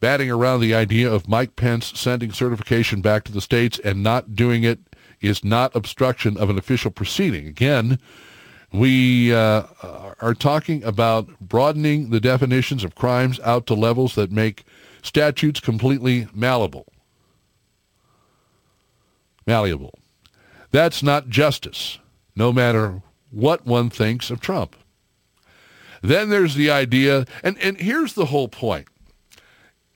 batting 0.01 0.29
around 0.29 0.59
the 0.59 0.73
idea 0.73 1.09
of 1.09 1.29
Mike 1.29 1.55
Pence 1.55 1.93
sending 1.95 2.33
certification 2.33 3.01
back 3.01 3.23
to 3.23 3.31
the 3.31 3.39
states 3.39 3.79
and 3.79 4.03
not 4.03 4.35
doing 4.35 4.63
it 4.63 4.79
is 5.21 5.45
not 5.45 5.73
obstruction 5.75 6.35
of 6.37 6.49
an 6.49 6.57
official 6.57 6.91
proceeding. 6.91 7.47
Again, 7.47 7.99
we 8.73 9.33
uh, 9.33 9.63
are 10.19 10.33
talking 10.33 10.83
about 10.83 11.39
broadening 11.39 12.09
the 12.09 12.19
definitions 12.19 12.83
of 12.83 12.95
crimes 12.95 13.39
out 13.41 13.67
to 13.67 13.75
levels 13.75 14.15
that 14.15 14.31
make 14.31 14.63
statutes 15.03 15.59
completely 15.59 16.27
malleable. 16.33 16.87
Malleable. 19.45 19.93
That's 20.71 21.03
not 21.03 21.29
justice, 21.29 21.99
no 22.35 22.51
matter 22.51 23.03
what 23.29 23.65
one 23.67 23.89
thinks 23.89 24.31
of 24.31 24.39
Trump. 24.39 24.75
Then 26.01 26.29
there's 26.29 26.55
the 26.55 26.71
idea, 26.71 27.27
and, 27.43 27.57
and 27.59 27.77
here's 27.77 28.13
the 28.13 28.25
whole 28.25 28.47
point 28.47 28.87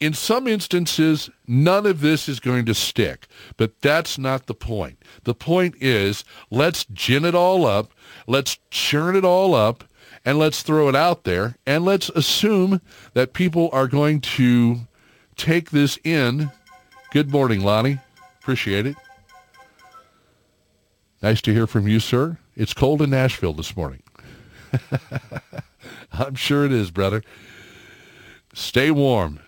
in 0.05 0.13
some 0.13 0.47
instances, 0.47 1.31
none 1.47 1.87
of 1.87 1.99
this 1.99 2.29
is 2.29 2.39
going 2.39 2.63
to 2.67 2.75
stick, 2.75 3.25
but 3.57 3.81
that's 3.81 4.19
not 4.19 4.45
the 4.45 4.53
point. 4.53 5.01
The 5.23 5.33
point 5.33 5.73
is, 5.81 6.23
let's 6.51 6.85
gin 6.85 7.25
it 7.25 7.33
all 7.33 7.65
up, 7.65 7.91
let's 8.27 8.59
churn 8.69 9.15
it 9.15 9.25
all 9.25 9.55
up, 9.55 9.83
and 10.23 10.37
let's 10.37 10.61
throw 10.61 10.89
it 10.89 10.95
out 10.95 11.23
there, 11.23 11.55
and 11.65 11.83
let's 11.83 12.09
assume 12.09 12.81
that 13.15 13.33
people 13.33 13.67
are 13.73 13.87
going 13.87 14.21
to 14.21 14.81
take 15.37 15.71
this 15.71 15.97
in. 16.03 16.51
Good 17.11 17.31
morning, 17.31 17.61
Lonnie. 17.61 17.97
Appreciate 18.39 18.85
it. 18.85 18.95
Nice 21.23 21.41
to 21.41 21.53
hear 21.53 21.65
from 21.65 21.87
you, 21.87 21.99
sir. 21.99 22.37
It's 22.55 22.75
cold 22.75 23.01
in 23.01 23.09
Nashville 23.09 23.53
this 23.53 23.75
morning. 23.75 24.03
I'm 26.11 26.35
sure 26.35 26.63
it 26.63 26.71
is, 26.71 26.91
brother. 26.91 27.23
Stay 28.53 28.91
warm 28.91 29.39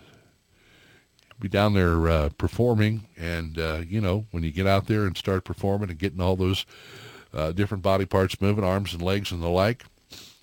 be 1.40 1.48
down 1.48 1.74
there 1.74 2.08
uh, 2.08 2.28
performing, 2.38 3.06
and 3.16 3.58
uh, 3.58 3.82
you 3.86 4.00
know 4.00 4.26
when 4.30 4.42
you 4.42 4.50
get 4.50 4.66
out 4.66 4.86
there 4.86 5.04
and 5.04 5.16
start 5.16 5.44
performing 5.44 5.90
and 5.90 5.98
getting 5.98 6.20
all 6.20 6.36
those 6.36 6.66
uh, 7.32 7.52
different 7.52 7.82
body 7.82 8.06
parts 8.06 8.40
moving, 8.40 8.64
arms 8.64 8.92
and 8.92 9.02
legs 9.02 9.30
and 9.30 9.42
the 9.42 9.48
like, 9.48 9.84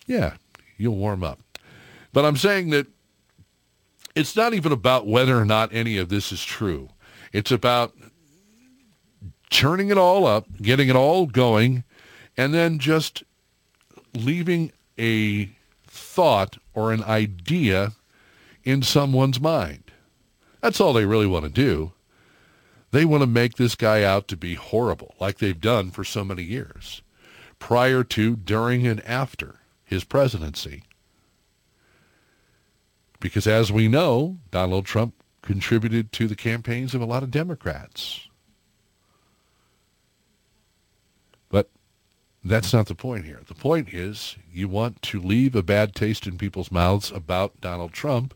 yeah, 0.05 0.35
you'll 0.77 0.95
warm 0.95 1.23
up. 1.23 1.39
But 2.13 2.25
I'm 2.25 2.37
saying 2.37 2.69
that 2.69 2.87
it's 4.15 4.35
not 4.35 4.53
even 4.53 4.71
about 4.71 5.05
whether 5.05 5.37
or 5.37 5.45
not 5.45 5.73
any 5.73 5.97
of 5.97 6.09
this 6.09 6.31
is 6.31 6.43
true. 6.43 6.89
It's 7.33 7.51
about 7.51 7.93
churning 9.49 9.89
it 9.89 9.97
all 9.97 10.25
up, 10.25 10.47
getting 10.61 10.87
it 10.87 10.95
all 10.95 11.25
going, 11.25 11.83
and 12.37 12.53
then 12.53 12.79
just 12.79 13.23
leaving 14.13 14.71
a 14.97 15.49
thought 15.87 16.57
or 16.73 16.93
an 16.93 17.03
idea 17.03 17.93
in 18.63 18.81
someone's 18.81 19.39
mind. 19.39 19.84
That's 20.65 20.81
all 20.81 20.93
they 20.93 21.05
really 21.05 21.27
want 21.27 21.45
to 21.45 21.51
do. 21.51 21.91
They 22.89 23.05
want 23.05 23.21
to 23.21 23.27
make 23.27 23.53
this 23.53 23.75
guy 23.75 24.01
out 24.01 24.27
to 24.29 24.35
be 24.35 24.55
horrible, 24.55 25.13
like 25.19 25.37
they've 25.37 25.61
done 25.61 25.91
for 25.91 26.03
so 26.03 26.25
many 26.25 26.41
years, 26.41 27.03
prior 27.59 28.03
to, 28.05 28.35
during, 28.35 28.87
and 28.87 28.99
after 29.05 29.59
his 29.83 30.03
presidency. 30.03 30.81
Because 33.19 33.45
as 33.45 33.71
we 33.71 33.87
know, 33.87 34.39
Donald 34.49 34.87
Trump 34.87 35.13
contributed 35.43 36.11
to 36.13 36.27
the 36.27 36.35
campaigns 36.35 36.95
of 36.95 37.01
a 37.01 37.05
lot 37.05 37.21
of 37.21 37.29
Democrats. 37.29 38.27
But 41.47 41.69
that's 42.43 42.73
not 42.73 42.87
the 42.87 42.95
point 42.95 43.25
here. 43.25 43.41
The 43.45 43.53
point 43.53 43.93
is 43.93 44.35
you 44.51 44.67
want 44.67 45.03
to 45.03 45.21
leave 45.21 45.53
a 45.53 45.61
bad 45.61 45.93
taste 45.93 46.25
in 46.25 46.39
people's 46.39 46.71
mouths 46.71 47.11
about 47.11 47.61
Donald 47.61 47.93
Trump 47.93 48.33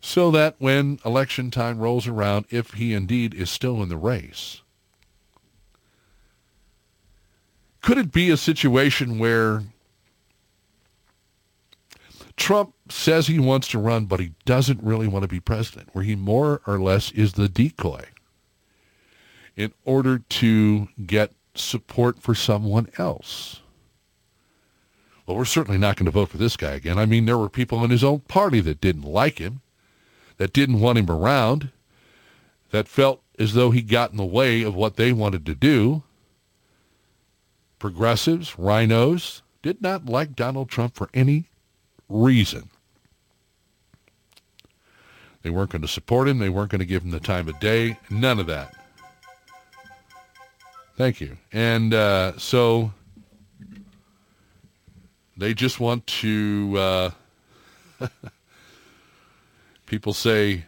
so 0.00 0.30
that 0.30 0.56
when 0.58 0.98
election 1.04 1.50
time 1.50 1.78
rolls 1.78 2.06
around, 2.06 2.46
if 2.50 2.74
he 2.74 2.94
indeed 2.94 3.34
is 3.34 3.50
still 3.50 3.82
in 3.82 3.88
the 3.88 3.96
race, 3.96 4.62
could 7.82 7.98
it 7.98 8.12
be 8.12 8.30
a 8.30 8.36
situation 8.36 9.18
where 9.18 9.62
Trump 12.36 12.74
says 12.88 13.26
he 13.26 13.38
wants 13.38 13.68
to 13.68 13.78
run, 13.78 14.06
but 14.06 14.20
he 14.20 14.32
doesn't 14.44 14.82
really 14.82 15.08
want 15.08 15.22
to 15.22 15.28
be 15.28 15.40
president, 15.40 15.88
where 15.92 16.04
he 16.04 16.14
more 16.14 16.60
or 16.66 16.78
less 16.78 17.10
is 17.12 17.32
the 17.32 17.48
decoy 17.48 18.04
in 19.56 19.72
order 19.84 20.20
to 20.20 20.88
get 21.04 21.32
support 21.54 22.20
for 22.20 22.34
someone 22.34 22.88
else? 22.96 23.60
Well, 25.26 25.36
we're 25.36 25.44
certainly 25.44 25.78
not 25.78 25.96
going 25.96 26.06
to 26.06 26.12
vote 26.12 26.30
for 26.30 26.38
this 26.38 26.56
guy 26.56 26.72
again. 26.72 26.98
I 26.98 27.04
mean, 27.04 27.26
there 27.26 27.36
were 27.36 27.50
people 27.50 27.84
in 27.84 27.90
his 27.90 28.04
own 28.04 28.20
party 28.20 28.60
that 28.60 28.80
didn't 28.80 29.02
like 29.02 29.38
him 29.38 29.60
that 30.38 30.52
didn't 30.52 30.80
want 30.80 30.98
him 30.98 31.10
around, 31.10 31.70
that 32.70 32.88
felt 32.88 33.22
as 33.38 33.54
though 33.54 33.70
he 33.70 33.82
got 33.82 34.10
in 34.10 34.16
the 34.16 34.24
way 34.24 34.62
of 34.62 34.74
what 34.74 34.96
they 34.96 35.12
wanted 35.12 35.44
to 35.46 35.54
do. 35.54 36.02
Progressives, 37.78 38.52
RINOs, 38.52 39.42
did 39.62 39.80
not 39.82 40.06
like 40.06 40.34
Donald 40.34 40.68
Trump 40.68 40.94
for 40.96 41.08
any 41.14 41.44
reason. 42.08 42.70
They 45.42 45.50
weren't 45.50 45.70
going 45.70 45.82
to 45.82 45.88
support 45.88 46.28
him. 46.28 46.38
They 46.38 46.48
weren't 46.48 46.70
going 46.70 46.80
to 46.80 46.86
give 46.86 47.04
him 47.04 47.10
the 47.10 47.20
time 47.20 47.48
of 47.48 47.60
day. 47.60 47.98
None 48.10 48.40
of 48.40 48.46
that. 48.46 48.74
Thank 50.96 51.20
you. 51.20 51.36
And 51.52 51.94
uh, 51.94 52.36
so 52.38 52.92
they 55.36 55.54
just 55.54 55.78
want 55.78 56.06
to 56.08 56.74
uh, 56.76 57.10
people 59.88 60.12
say 60.12 60.64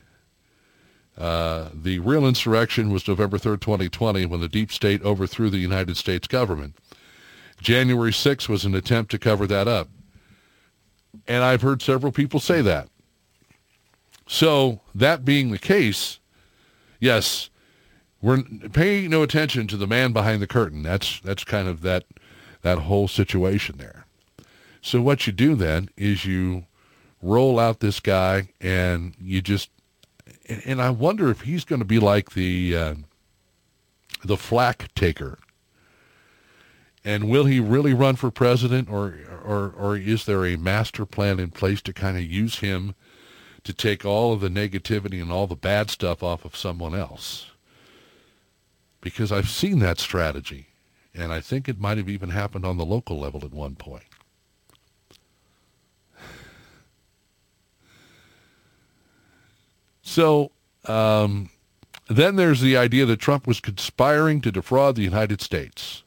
uh, 1.16 1.68
the 1.74 1.98
real 1.98 2.26
insurrection 2.26 2.90
was 2.90 3.06
November 3.06 3.38
3rd, 3.38 3.60
2020, 3.60 4.26
when 4.26 4.40
the 4.40 4.48
deep 4.48 4.72
state 4.72 5.02
overthrew 5.02 5.50
the 5.50 5.58
United 5.58 5.96
States 5.96 6.26
government. 6.26 6.76
January 7.60 8.10
6th 8.10 8.48
was 8.48 8.64
an 8.64 8.74
attempt 8.74 9.10
to 9.10 9.18
cover 9.18 9.46
that 9.46 9.68
up. 9.68 9.88
And 11.28 11.44
I've 11.44 11.62
heard 11.62 11.82
several 11.82 12.12
people 12.12 12.40
say 12.40 12.62
that. 12.62 12.88
So 14.26 14.80
that 14.94 15.24
being 15.24 15.50
the 15.50 15.58
case, 15.58 16.20
yes, 17.00 17.50
we're 18.22 18.42
paying 18.72 19.10
no 19.10 19.22
attention 19.22 19.66
to 19.68 19.76
the 19.76 19.86
man 19.86 20.12
behind 20.12 20.40
the 20.40 20.46
curtain. 20.46 20.82
That's 20.82 21.20
that's 21.20 21.42
kind 21.42 21.66
of 21.66 21.80
that 21.82 22.04
that 22.62 22.78
whole 22.78 23.08
situation 23.08 23.78
there. 23.78 24.06
So 24.82 25.02
what 25.02 25.26
you 25.26 25.32
do 25.32 25.54
then 25.54 25.90
is 25.96 26.24
you 26.24 26.66
roll 27.22 27.58
out 27.58 27.80
this 27.80 28.00
guy, 28.00 28.48
and 28.60 29.14
you 29.20 29.40
just 29.42 29.70
and 30.48 30.80
I 30.80 30.90
wonder 30.90 31.30
if 31.30 31.42
he's 31.42 31.64
going 31.64 31.78
to 31.78 31.84
be 31.86 31.98
like 31.98 32.32
the 32.32 32.76
uh, 32.76 32.94
the 34.24 34.36
flack 34.36 34.92
taker. 34.94 35.38
And 37.02 37.30
will 37.30 37.46
he 37.46 37.60
really 37.60 37.94
run 37.94 38.16
for 38.16 38.30
president, 38.30 38.90
or 38.90 39.14
or 39.44 39.72
or 39.76 39.96
is 39.96 40.26
there 40.26 40.44
a 40.44 40.56
master 40.56 41.06
plan 41.06 41.40
in 41.40 41.50
place 41.50 41.80
to 41.82 41.92
kind 41.92 42.16
of 42.16 42.24
use 42.24 42.58
him 42.58 42.94
to 43.64 43.72
take 43.72 44.04
all 44.04 44.32
of 44.32 44.40
the 44.40 44.48
negativity 44.48 45.20
and 45.20 45.32
all 45.32 45.46
the 45.46 45.54
bad 45.54 45.90
stuff 45.90 46.22
off 46.22 46.44
of 46.44 46.56
someone 46.56 46.94
else? 46.94 47.46
Because 49.00 49.32
I've 49.32 49.48
seen 49.48 49.78
that 49.78 49.98
strategy, 49.98 50.66
and 51.14 51.32
I 51.32 51.40
think 51.40 51.68
it 51.68 51.80
might 51.80 51.96
have 51.96 52.08
even 52.08 52.30
happened 52.30 52.66
on 52.66 52.76
the 52.76 52.84
local 52.84 53.18
level 53.18 53.44
at 53.44 53.52
one 53.52 53.76
point. 53.76 54.04
So 60.02 60.52
um, 60.86 61.50
then 62.08 62.36
there's 62.36 62.60
the 62.60 62.76
idea 62.76 63.06
that 63.06 63.20
Trump 63.20 63.46
was 63.46 63.60
conspiring 63.60 64.40
to 64.42 64.52
defraud 64.52 64.96
the 64.96 65.02
United 65.02 65.40
States. 65.40 66.02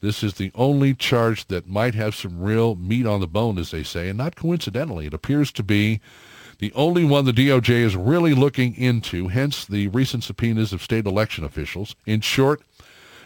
This 0.00 0.22
is 0.22 0.34
the 0.34 0.50
only 0.54 0.94
charge 0.94 1.48
that 1.48 1.68
might 1.68 1.94
have 1.94 2.14
some 2.14 2.40
real 2.40 2.74
meat 2.74 3.06
on 3.06 3.20
the 3.20 3.26
bone, 3.26 3.58
as 3.58 3.70
they 3.70 3.82
say, 3.82 4.08
and 4.08 4.16
not 4.16 4.34
coincidentally, 4.34 5.06
it 5.06 5.14
appears 5.14 5.52
to 5.52 5.62
be 5.62 6.00
the 6.58 6.72
only 6.74 7.04
one 7.04 7.24
the 7.24 7.32
DOJ 7.32 7.70
is 7.70 7.96
really 7.96 8.34
looking 8.34 8.74
into, 8.76 9.28
hence 9.28 9.64
the 9.64 9.88
recent 9.88 10.24
subpoenas 10.24 10.72
of 10.72 10.82
state 10.82 11.06
election 11.06 11.42
officials. 11.42 11.96
In 12.06 12.20
short, 12.20 12.62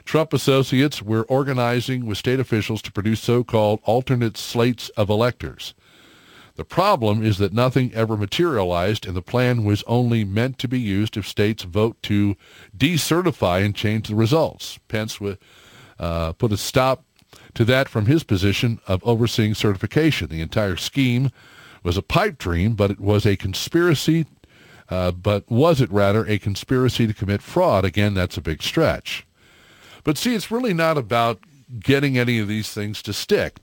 Trump 0.04 0.32
associates 0.32 1.02
were 1.02 1.24
organizing 1.24 2.06
with 2.06 2.18
state 2.18 2.38
officials 2.38 2.80
to 2.82 2.92
produce 2.92 3.20
so-called 3.20 3.80
alternate 3.84 4.36
slates 4.36 4.88
of 4.90 5.10
electors. 5.10 5.74
The 6.56 6.64
problem 6.64 7.24
is 7.24 7.38
that 7.38 7.52
nothing 7.52 7.92
ever 7.94 8.16
materialized, 8.16 9.06
and 9.06 9.16
the 9.16 9.22
plan 9.22 9.64
was 9.64 9.82
only 9.86 10.24
meant 10.24 10.58
to 10.60 10.68
be 10.68 10.78
used 10.78 11.16
if 11.16 11.26
states 11.26 11.64
vote 11.64 12.00
to 12.04 12.36
decertify 12.76 13.64
and 13.64 13.74
change 13.74 14.08
the 14.08 14.14
results. 14.14 14.78
Pence 14.86 15.20
would, 15.20 15.38
uh, 15.98 16.32
put 16.32 16.52
a 16.52 16.56
stop 16.56 17.04
to 17.54 17.64
that 17.64 17.88
from 17.88 18.06
his 18.06 18.22
position 18.22 18.80
of 18.86 19.02
overseeing 19.04 19.54
certification. 19.54 20.28
The 20.28 20.40
entire 20.40 20.76
scheme 20.76 21.30
was 21.82 21.96
a 21.96 22.02
pipe 22.02 22.38
dream, 22.38 22.74
but 22.74 22.90
it 22.90 23.00
was 23.00 23.26
a 23.26 23.36
conspiracy, 23.36 24.26
uh, 24.88 25.10
but 25.10 25.50
was 25.50 25.80
it 25.80 25.90
rather 25.90 26.24
a 26.26 26.38
conspiracy 26.38 27.06
to 27.06 27.14
commit 27.14 27.42
fraud? 27.42 27.84
Again, 27.84 28.14
that's 28.14 28.36
a 28.36 28.42
big 28.42 28.62
stretch. 28.62 29.26
But 30.04 30.18
see, 30.18 30.34
it's 30.34 30.50
really 30.50 30.74
not 30.74 30.98
about 30.98 31.40
getting 31.80 32.16
any 32.16 32.38
of 32.38 32.46
these 32.46 32.72
things 32.72 33.02
to 33.02 33.12
stick. 33.12 33.56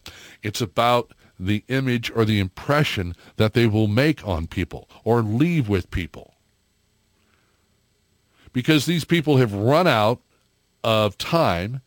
It's 0.43 0.59
about 0.59 1.13
the 1.41 1.63
image 1.67 2.11
or 2.15 2.23
the 2.23 2.39
impression 2.39 3.15
that 3.37 3.53
they 3.53 3.65
will 3.65 3.87
make 3.87 4.25
on 4.25 4.47
people 4.47 4.87
or 5.03 5.21
leave 5.21 5.67
with 5.67 5.89
people. 5.89 6.35
Because 8.53 8.85
these 8.85 9.05
people 9.05 9.37
have 9.37 9.53
run 9.53 9.87
out 9.87 10.21
of 10.83 11.17
time 11.17 11.81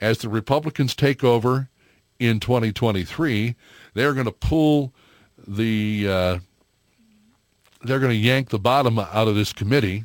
as 0.00 0.18
the 0.18 0.28
Republicans 0.28 0.94
take 0.94 1.22
over 1.22 1.68
in 2.18 2.40
2023. 2.40 3.54
They're 3.94 4.14
going 4.14 4.26
to 4.26 4.32
pull 4.32 4.92
the, 5.46 6.08
uh, 6.08 6.38
they're 7.82 8.00
going 8.00 8.10
to 8.10 8.16
yank 8.16 8.48
the 8.48 8.58
bottom 8.58 8.98
out 8.98 9.28
of 9.28 9.34
this 9.34 9.52
committee. 9.52 10.04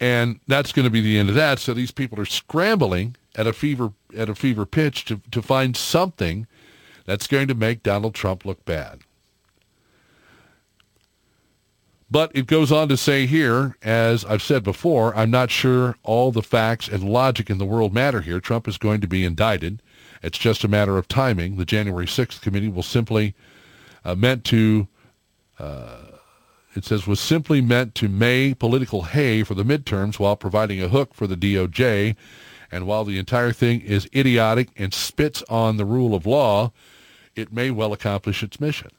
And 0.00 0.38
that's 0.46 0.72
going 0.72 0.84
to 0.84 0.90
be 0.90 1.00
the 1.00 1.18
end 1.18 1.28
of 1.28 1.34
that. 1.34 1.58
So 1.58 1.72
these 1.72 1.90
people 1.90 2.20
are 2.20 2.26
scrambling 2.26 3.16
at 3.34 3.46
a 3.46 3.52
fever 3.52 3.92
at 4.16 4.28
a 4.28 4.34
fever 4.34 4.66
pitch 4.66 5.04
to, 5.06 5.20
to 5.30 5.42
find 5.42 5.76
something 5.76 6.46
that's 7.08 7.26
going 7.26 7.48
to 7.48 7.54
make 7.54 7.82
Donald 7.82 8.14
Trump 8.14 8.44
look 8.44 8.66
bad. 8.66 9.00
But 12.10 12.30
it 12.34 12.46
goes 12.46 12.70
on 12.70 12.90
to 12.90 12.98
say 12.98 13.24
here, 13.24 13.78
as 13.80 14.26
I've 14.26 14.42
said 14.42 14.62
before, 14.62 15.16
I'm 15.16 15.30
not 15.30 15.50
sure 15.50 15.96
all 16.02 16.32
the 16.32 16.42
facts 16.42 16.86
and 16.86 17.02
logic 17.02 17.48
in 17.48 17.56
the 17.56 17.64
world 17.64 17.94
matter 17.94 18.20
here. 18.20 18.40
Trump 18.40 18.68
is 18.68 18.76
going 18.76 19.00
to 19.00 19.06
be 19.06 19.24
indicted. 19.24 19.80
It's 20.22 20.36
just 20.36 20.64
a 20.64 20.68
matter 20.68 20.98
of 20.98 21.08
timing. 21.08 21.56
The 21.56 21.64
January 21.64 22.04
6th 22.04 22.42
committee 22.42 22.68
will 22.68 22.82
simply 22.82 23.34
uh, 24.04 24.14
meant 24.14 24.44
to, 24.44 24.86
uh, 25.58 26.02
it 26.74 26.84
says, 26.84 27.06
was 27.06 27.20
simply 27.20 27.62
meant 27.62 27.94
to 27.94 28.10
may 28.10 28.52
political 28.52 29.04
hay 29.04 29.44
for 29.44 29.54
the 29.54 29.64
midterms 29.64 30.18
while 30.18 30.36
providing 30.36 30.82
a 30.82 30.88
hook 30.88 31.14
for 31.14 31.26
the 31.26 31.36
DOJ. 31.36 32.16
And 32.70 32.86
while 32.86 33.06
the 33.06 33.18
entire 33.18 33.52
thing 33.52 33.80
is 33.80 34.10
idiotic 34.14 34.68
and 34.76 34.92
spits 34.92 35.42
on 35.48 35.78
the 35.78 35.86
rule 35.86 36.14
of 36.14 36.26
law, 36.26 36.70
it 37.38 37.52
may 37.52 37.70
well 37.70 37.92
accomplish 37.92 38.42
its 38.42 38.60
mission. 38.60 38.90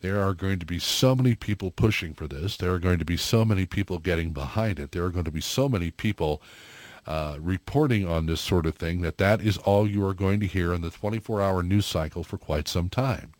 There 0.00 0.20
are 0.20 0.34
going 0.34 0.58
to 0.58 0.66
be 0.66 0.78
so 0.78 1.14
many 1.14 1.34
people 1.34 1.70
pushing 1.70 2.12
for 2.12 2.26
this. 2.26 2.56
There 2.56 2.72
are 2.72 2.78
going 2.78 2.98
to 2.98 3.04
be 3.04 3.16
so 3.16 3.44
many 3.44 3.64
people 3.66 3.98
getting 3.98 4.32
behind 4.32 4.78
it. 4.78 4.92
There 4.92 5.04
are 5.04 5.10
going 5.10 5.24
to 5.24 5.30
be 5.30 5.40
so 5.40 5.68
many 5.68 5.90
people 5.90 6.42
uh, 7.06 7.38
reporting 7.40 8.06
on 8.06 8.26
this 8.26 8.40
sort 8.40 8.66
of 8.66 8.74
thing 8.74 9.00
that 9.00 9.18
that 9.18 9.40
is 9.40 9.56
all 9.58 9.88
you 9.88 10.04
are 10.04 10.14
going 10.14 10.40
to 10.40 10.46
hear 10.46 10.74
in 10.74 10.82
the 10.82 10.90
24-hour 10.90 11.62
news 11.62 11.86
cycle 11.86 12.24
for 12.24 12.36
quite 12.36 12.68
some 12.68 12.88
time. 12.88 13.32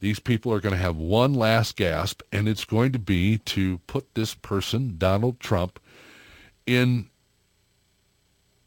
These 0.00 0.20
people 0.20 0.52
are 0.52 0.60
going 0.60 0.74
to 0.74 0.80
have 0.80 0.96
one 0.96 1.32
last 1.34 1.76
gasp, 1.76 2.22
and 2.30 2.46
it's 2.46 2.66
going 2.66 2.92
to 2.92 2.98
be 2.98 3.38
to 3.38 3.78
put 3.86 4.14
this 4.14 4.34
person, 4.34 4.96
Donald 4.98 5.40
Trump, 5.40 5.80
in 6.66 7.08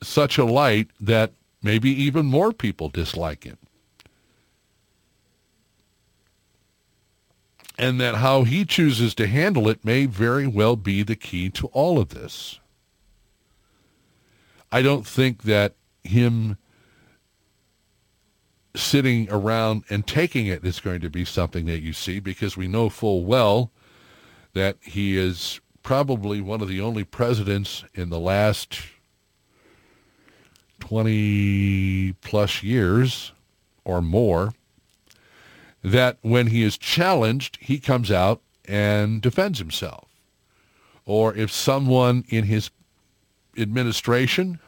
such 0.02 0.38
a 0.38 0.45
light 0.45 0.90
that 0.99 1.34
maybe 1.61 1.90
even 1.90 2.26
more 2.26 2.53
people 2.53 2.90
dislike 2.90 3.44
him. 3.44 3.57
and 7.78 8.02
that 8.02 8.15
how 8.15 8.44
he 8.44 8.65
chooses 8.65 9.14
to 9.15 9.28
handle 9.28 9.68
it 9.69 9.86
may 9.86 10.06
very 10.06 10.48
well 10.48 10.76
be 10.76 11.03
the 11.03 11.15
key 11.15 11.49
to 11.49 11.68
all 11.68 11.99
of 11.99 12.10
this. 12.10 12.60
I 14.72 14.82
don't 14.82 15.06
think 15.06 15.44
that 15.44 15.76
him 16.03 16.57
sitting 18.76 19.28
around 19.32 19.84
and 19.90 20.06
taking 20.06 20.48
it 20.48 20.65
is 20.65 20.80
going 20.80 21.02
to 21.02 21.10
be 21.10 21.24
something 21.24 21.65
that 21.68 21.82
you 21.82 21.94
see 21.94 22.19
because 22.19 22.57
we 22.57 22.68
know 22.68 22.90
full 22.90 23.26
well 23.26 23.72
that 24.53 24.78
he 24.82 25.18
is 25.18 25.61
probably 25.84 26.41
one 26.41 26.61
of 26.61 26.68
the 26.68 26.82
only 26.82 27.03
presidents 27.03 27.84
in 27.94 28.10
the 28.10 28.19
last 28.19 28.82
20 30.88 32.14
plus 32.22 32.64
years 32.64 33.34
or 33.84 34.01
more 34.01 34.53
that 35.84 36.18
when 36.22 36.47
he 36.47 36.64
is 36.64 36.77
challenged, 36.77 37.57
he 37.59 37.77
comes 37.77 38.09
out 38.09 38.41
and 38.65 39.22
defends 39.22 39.59
himself. 39.59 40.07
Or 41.05 41.35
if 41.35 41.51
someone 41.51 42.23
in 42.30 42.45
his 42.45 42.69
administration 43.57 44.59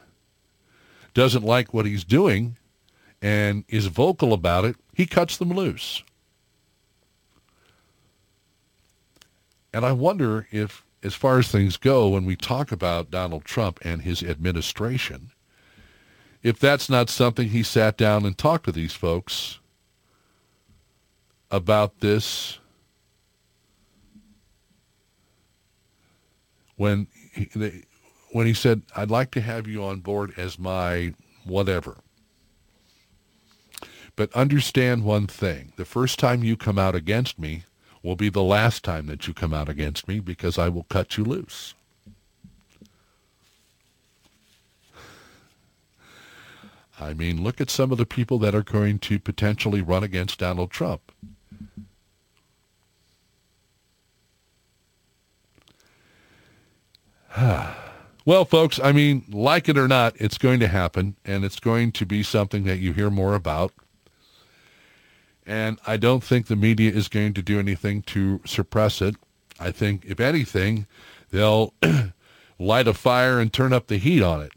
doesn't 1.14 1.44
like 1.44 1.72
what 1.72 1.86
he's 1.86 2.04
doing 2.04 2.56
and 3.22 3.64
is 3.68 3.86
vocal 3.86 4.34
about 4.34 4.66
it, 4.66 4.76
he 4.94 5.06
cuts 5.06 5.38
them 5.38 5.50
loose. 5.50 6.02
And 9.72 9.86
I 9.86 9.92
wonder 9.92 10.48
if, 10.50 10.84
as 11.02 11.14
far 11.14 11.38
as 11.38 11.48
things 11.48 11.78
go, 11.78 12.08
when 12.08 12.26
we 12.26 12.36
talk 12.36 12.72
about 12.72 13.10
Donald 13.10 13.44
Trump 13.44 13.78
and 13.82 14.02
his 14.02 14.22
administration, 14.22 15.30
if 16.42 16.58
that's 16.58 16.88
not 16.88 17.10
something 17.10 17.48
he 17.48 17.62
sat 17.62 17.96
down 17.96 18.24
and 18.24 18.36
talked 18.36 18.64
to 18.64 18.72
these 18.72 18.94
folks 18.94 19.58
about 21.50 22.00
this 22.00 22.58
when 26.76 27.08
he, 27.32 27.48
they, 27.54 27.82
when 28.32 28.46
he 28.46 28.54
said, 28.54 28.82
"I'd 28.96 29.10
like 29.10 29.30
to 29.32 29.40
have 29.40 29.66
you 29.66 29.84
on 29.84 30.00
board 30.00 30.32
as 30.36 30.58
my 30.58 31.14
whatever." 31.44 31.98
But 34.16 34.32
understand 34.32 35.04
one 35.04 35.26
thing: 35.26 35.72
the 35.76 35.84
first 35.84 36.18
time 36.18 36.44
you 36.44 36.56
come 36.56 36.78
out 36.78 36.94
against 36.94 37.38
me 37.38 37.64
will 38.02 38.16
be 38.16 38.30
the 38.30 38.42
last 38.42 38.82
time 38.82 39.06
that 39.06 39.26
you 39.26 39.34
come 39.34 39.52
out 39.52 39.68
against 39.68 40.08
me 40.08 40.20
because 40.20 40.58
I 40.58 40.68
will 40.68 40.84
cut 40.84 41.18
you 41.18 41.24
loose. 41.24 41.74
I 47.00 47.14
mean, 47.14 47.42
look 47.42 47.60
at 47.60 47.70
some 47.70 47.90
of 47.92 47.98
the 47.98 48.04
people 48.04 48.38
that 48.40 48.54
are 48.54 48.62
going 48.62 48.98
to 49.00 49.18
potentially 49.18 49.80
run 49.80 50.04
against 50.04 50.38
Donald 50.38 50.70
Trump. 50.70 51.12
well, 58.24 58.44
folks, 58.44 58.78
I 58.82 58.92
mean, 58.92 59.24
like 59.30 59.68
it 59.68 59.78
or 59.78 59.88
not, 59.88 60.14
it's 60.16 60.36
going 60.36 60.60
to 60.60 60.68
happen, 60.68 61.16
and 61.24 61.44
it's 61.44 61.58
going 61.58 61.92
to 61.92 62.04
be 62.04 62.22
something 62.22 62.64
that 62.64 62.78
you 62.78 62.92
hear 62.92 63.08
more 63.08 63.34
about. 63.34 63.72
And 65.46 65.78
I 65.86 65.96
don't 65.96 66.22
think 66.22 66.46
the 66.46 66.56
media 66.56 66.92
is 66.92 67.08
going 67.08 67.32
to 67.34 67.42
do 67.42 67.58
anything 67.58 68.02
to 68.02 68.40
suppress 68.44 69.00
it. 69.00 69.16
I 69.58 69.70
think, 69.70 70.04
if 70.04 70.20
anything, 70.20 70.86
they'll 71.30 71.72
light 72.58 72.86
a 72.86 72.94
fire 72.94 73.40
and 73.40 73.52
turn 73.52 73.72
up 73.72 73.86
the 73.86 73.96
heat 73.96 74.22
on 74.22 74.42
it. 74.42 74.52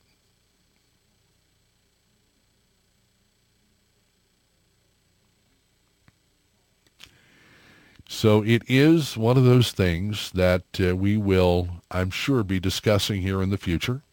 So 8.13 8.43
it 8.43 8.61
is 8.67 9.17
one 9.17 9.37
of 9.37 9.43
those 9.43 9.71
things 9.71 10.31
that 10.31 10.63
uh, 10.79 10.95
we 10.95 11.17
will, 11.17 11.67
I'm 11.89 12.11
sure, 12.11 12.43
be 12.43 12.59
discussing 12.59 13.21
here 13.21 13.41
in 13.41 13.49
the 13.49 13.57
future. 13.57 14.03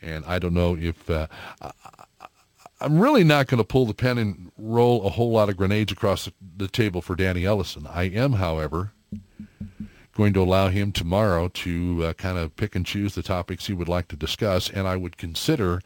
And 0.00 0.24
I 0.26 0.38
don't 0.38 0.54
know 0.54 0.76
if 0.76 1.08
uh, 1.08 1.26
I, 1.60 1.72
am 2.82 3.00
really 3.00 3.24
not 3.24 3.48
going 3.48 3.58
to 3.58 3.64
pull 3.64 3.86
the 3.86 3.94
pen 3.94 4.18
and 4.18 4.52
roll 4.56 5.04
a 5.04 5.10
whole 5.10 5.32
lot 5.32 5.48
of 5.48 5.56
grenades 5.56 5.90
across 5.90 6.26
the, 6.26 6.32
the 6.58 6.68
table 6.68 7.00
for 7.00 7.16
Danny 7.16 7.44
Ellison. 7.44 7.86
I 7.88 8.04
am, 8.04 8.34
however, 8.34 8.92
going 10.14 10.34
to 10.34 10.42
allow 10.42 10.68
him 10.68 10.92
tomorrow 10.92 11.48
to 11.48 12.04
uh, 12.04 12.12
kind 12.12 12.38
of 12.38 12.54
pick 12.56 12.76
and 12.76 12.86
choose 12.86 13.14
the 13.14 13.22
topics 13.22 13.66
he 13.66 13.72
would 13.72 13.88
like 13.88 14.06
to 14.08 14.16
discuss, 14.16 14.68
and 14.68 14.86
I 14.86 14.96
would 14.96 15.16
consider 15.16 15.80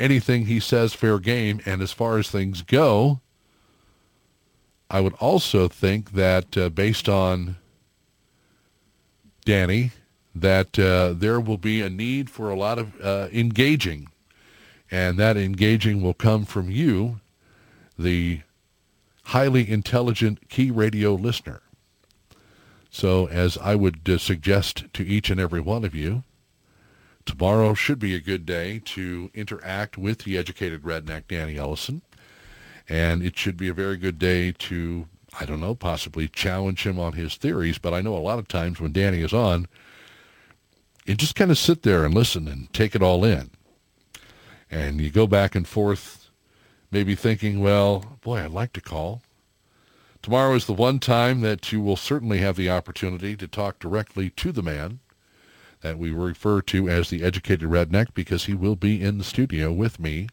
anything 0.00 0.46
he 0.46 0.58
says 0.58 0.94
fair 0.94 1.20
game. 1.20 1.60
And 1.64 1.80
as 1.80 1.92
far 1.92 2.18
as 2.18 2.30
things 2.30 2.62
go, 2.62 3.20
I 4.92 5.00
would 5.00 5.14
also 5.14 5.68
think 5.68 6.12
that 6.12 6.54
uh, 6.56 6.68
based 6.68 7.08
on 7.08 7.56
Danny, 9.46 9.92
that 10.34 10.78
uh, 10.78 11.14
there 11.14 11.40
will 11.40 11.56
be 11.56 11.80
a 11.80 11.88
need 11.88 12.28
for 12.28 12.50
a 12.50 12.54
lot 12.54 12.78
of 12.78 13.00
uh, 13.00 13.28
engaging, 13.32 14.08
and 14.90 15.18
that 15.18 15.38
engaging 15.38 16.02
will 16.02 16.12
come 16.12 16.44
from 16.44 16.70
you, 16.70 17.20
the 17.98 18.42
highly 19.24 19.68
intelligent 19.68 20.50
key 20.50 20.70
radio 20.70 21.14
listener. 21.14 21.62
So 22.90 23.26
as 23.28 23.56
I 23.56 23.74
would 23.74 24.06
uh, 24.06 24.18
suggest 24.18 24.84
to 24.92 25.02
each 25.02 25.30
and 25.30 25.40
every 25.40 25.60
one 25.60 25.86
of 25.86 25.94
you, 25.94 26.22
tomorrow 27.24 27.72
should 27.72 27.98
be 27.98 28.14
a 28.14 28.20
good 28.20 28.44
day 28.44 28.82
to 28.84 29.30
interact 29.32 29.96
with 29.96 30.18
the 30.18 30.36
educated 30.36 30.82
redneck 30.82 31.28
Danny 31.28 31.56
Ellison 31.56 32.02
and 32.88 33.22
it 33.22 33.36
should 33.38 33.56
be 33.56 33.68
a 33.68 33.74
very 33.74 33.96
good 33.96 34.18
day 34.18 34.52
to, 34.52 35.06
I 35.38 35.44
don't 35.44 35.60
know, 35.60 35.74
possibly 35.74 36.28
challenge 36.28 36.86
him 36.86 36.98
on 36.98 37.14
his 37.14 37.36
theories. 37.36 37.78
But 37.78 37.94
I 37.94 38.00
know 38.00 38.16
a 38.16 38.18
lot 38.18 38.38
of 38.38 38.48
times 38.48 38.80
when 38.80 38.92
Danny 38.92 39.22
is 39.22 39.32
on, 39.32 39.66
you 41.04 41.14
just 41.14 41.34
kind 41.34 41.50
of 41.50 41.58
sit 41.58 41.82
there 41.82 42.04
and 42.04 42.14
listen 42.14 42.46
and 42.48 42.72
take 42.72 42.94
it 42.94 43.02
all 43.02 43.24
in. 43.24 43.50
And 44.70 45.00
you 45.00 45.10
go 45.10 45.26
back 45.26 45.54
and 45.54 45.66
forth, 45.66 46.30
maybe 46.90 47.14
thinking, 47.14 47.60
well, 47.60 48.18
boy, 48.22 48.38
I'd 48.38 48.50
like 48.50 48.72
to 48.74 48.80
call. 48.80 49.22
Tomorrow 50.22 50.54
is 50.54 50.66
the 50.66 50.72
one 50.72 51.00
time 51.00 51.40
that 51.40 51.72
you 51.72 51.80
will 51.80 51.96
certainly 51.96 52.38
have 52.38 52.56
the 52.56 52.70
opportunity 52.70 53.36
to 53.36 53.48
talk 53.48 53.80
directly 53.80 54.30
to 54.30 54.52
the 54.52 54.62
man 54.62 55.00
that 55.80 55.98
we 55.98 56.12
refer 56.12 56.62
to 56.62 56.88
as 56.88 57.10
the 57.10 57.24
educated 57.24 57.68
redneck 57.68 58.14
because 58.14 58.44
he 58.44 58.54
will 58.54 58.76
be 58.76 59.02
in 59.02 59.18
the 59.18 59.24
studio 59.24 59.72
with 59.72 59.98
me 59.98 60.28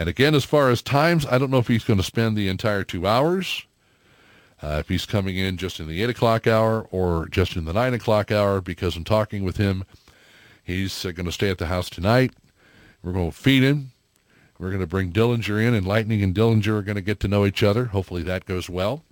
and 0.00 0.08
again, 0.08 0.34
as 0.34 0.46
far 0.46 0.70
as 0.70 0.80
times, 0.80 1.26
I 1.26 1.36
don't 1.36 1.50
know 1.50 1.58
if 1.58 1.68
he's 1.68 1.84
going 1.84 1.98
to 1.98 2.02
spend 2.02 2.34
the 2.34 2.48
entire 2.48 2.84
two 2.84 3.06
hours, 3.06 3.66
uh, 4.62 4.78
if 4.80 4.88
he's 4.88 5.04
coming 5.04 5.36
in 5.36 5.58
just 5.58 5.78
in 5.78 5.88
the 5.88 6.02
8 6.02 6.08
o'clock 6.08 6.46
hour 6.46 6.88
or 6.90 7.28
just 7.28 7.54
in 7.54 7.66
the 7.66 7.74
9 7.74 7.92
o'clock 7.92 8.32
hour, 8.32 8.62
because 8.62 8.96
I'm 8.96 9.04
talking 9.04 9.44
with 9.44 9.58
him. 9.58 9.84
He's 10.64 11.04
uh, 11.04 11.10
going 11.10 11.26
to 11.26 11.32
stay 11.32 11.50
at 11.50 11.58
the 11.58 11.66
house 11.66 11.90
tonight. 11.90 12.32
We're 13.02 13.12
going 13.12 13.30
to 13.30 13.36
feed 13.36 13.62
him. 13.62 13.92
We're 14.58 14.70
going 14.70 14.80
to 14.80 14.86
bring 14.86 15.12
Dillinger 15.12 15.62
in, 15.62 15.74
and 15.74 15.86
Lightning 15.86 16.22
and 16.22 16.34
Dillinger 16.34 16.78
are 16.78 16.82
going 16.82 16.96
to 16.96 17.02
get 17.02 17.20
to 17.20 17.28
know 17.28 17.44
each 17.44 17.62
other. 17.62 17.84
Hopefully 17.84 18.22
that 18.22 18.46
goes 18.46 18.70
well. 18.70 19.04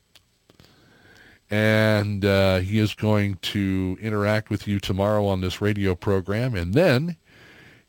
And 1.51 2.25
uh, 2.25 2.61
he 2.61 2.79
is 2.79 2.95
going 2.95 3.35
to 3.43 3.99
interact 4.01 4.49
with 4.49 4.67
you 4.67 4.81
tomorrow 4.81 5.27
on 5.27 5.43
this 5.43 5.61
radio 5.61 5.95
program. 5.95 6.55
And 6.55 6.73
then 6.73 7.19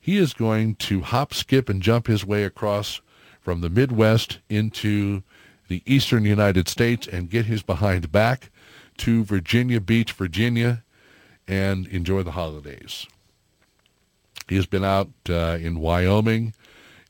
he 0.09 0.17
is 0.17 0.33
going 0.33 0.73
to 0.73 1.01
hop, 1.01 1.35
skip, 1.35 1.69
and 1.69 1.83
jump 1.83 2.07
his 2.07 2.25
way 2.25 2.43
across 2.43 2.99
from 3.41 3.61
the 3.61 3.69
Midwest 3.69 4.39
into 4.49 5.21
the 5.67 5.83
eastern 5.85 6.25
United 6.25 6.67
States 6.67 7.05
and 7.05 7.29
get 7.29 7.45
his 7.45 7.61
behind 7.61 8.11
back 8.11 8.49
to 8.97 9.23
Virginia 9.23 9.79
Beach, 9.79 10.11
Virginia, 10.11 10.83
and 11.47 11.85
enjoy 11.89 12.23
the 12.23 12.31
holidays. 12.31 13.05
He 14.47 14.55
has 14.55 14.65
been 14.65 14.83
out 14.83 15.11
uh, 15.29 15.59
in 15.61 15.79
Wyoming 15.79 16.55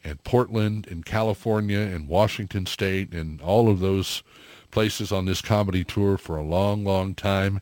and 0.03 0.21
Portland 0.25 0.85
and 0.91 1.05
California 1.05 1.79
and 1.79 2.09
Washington 2.09 2.65
State 2.65 3.13
and 3.13 3.39
all 3.39 3.69
of 3.69 3.79
those 3.79 4.23
places 4.71 5.13
on 5.13 5.23
this 5.23 5.41
comedy 5.41 5.85
tour 5.85 6.17
for 6.17 6.35
a 6.35 6.43
long, 6.43 6.83
long 6.83 7.15
time, 7.15 7.61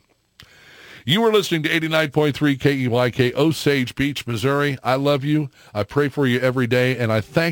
You 1.05 1.21
are 1.25 1.33
listening 1.33 1.63
to 1.63 1.69
89.3 1.69 2.57
KEYK, 2.57 3.35
Osage 3.35 3.93
Beach, 3.95 4.25
Missouri. 4.25 4.77
I 4.83 4.95
love 4.95 5.25
you. 5.25 5.49
I 5.73 5.83
pray 5.83 6.07
for 6.07 6.25
you 6.25 6.39
every 6.39 6.65
day, 6.65 6.97
and 6.97 7.11
I 7.11 7.19
thank 7.19 7.41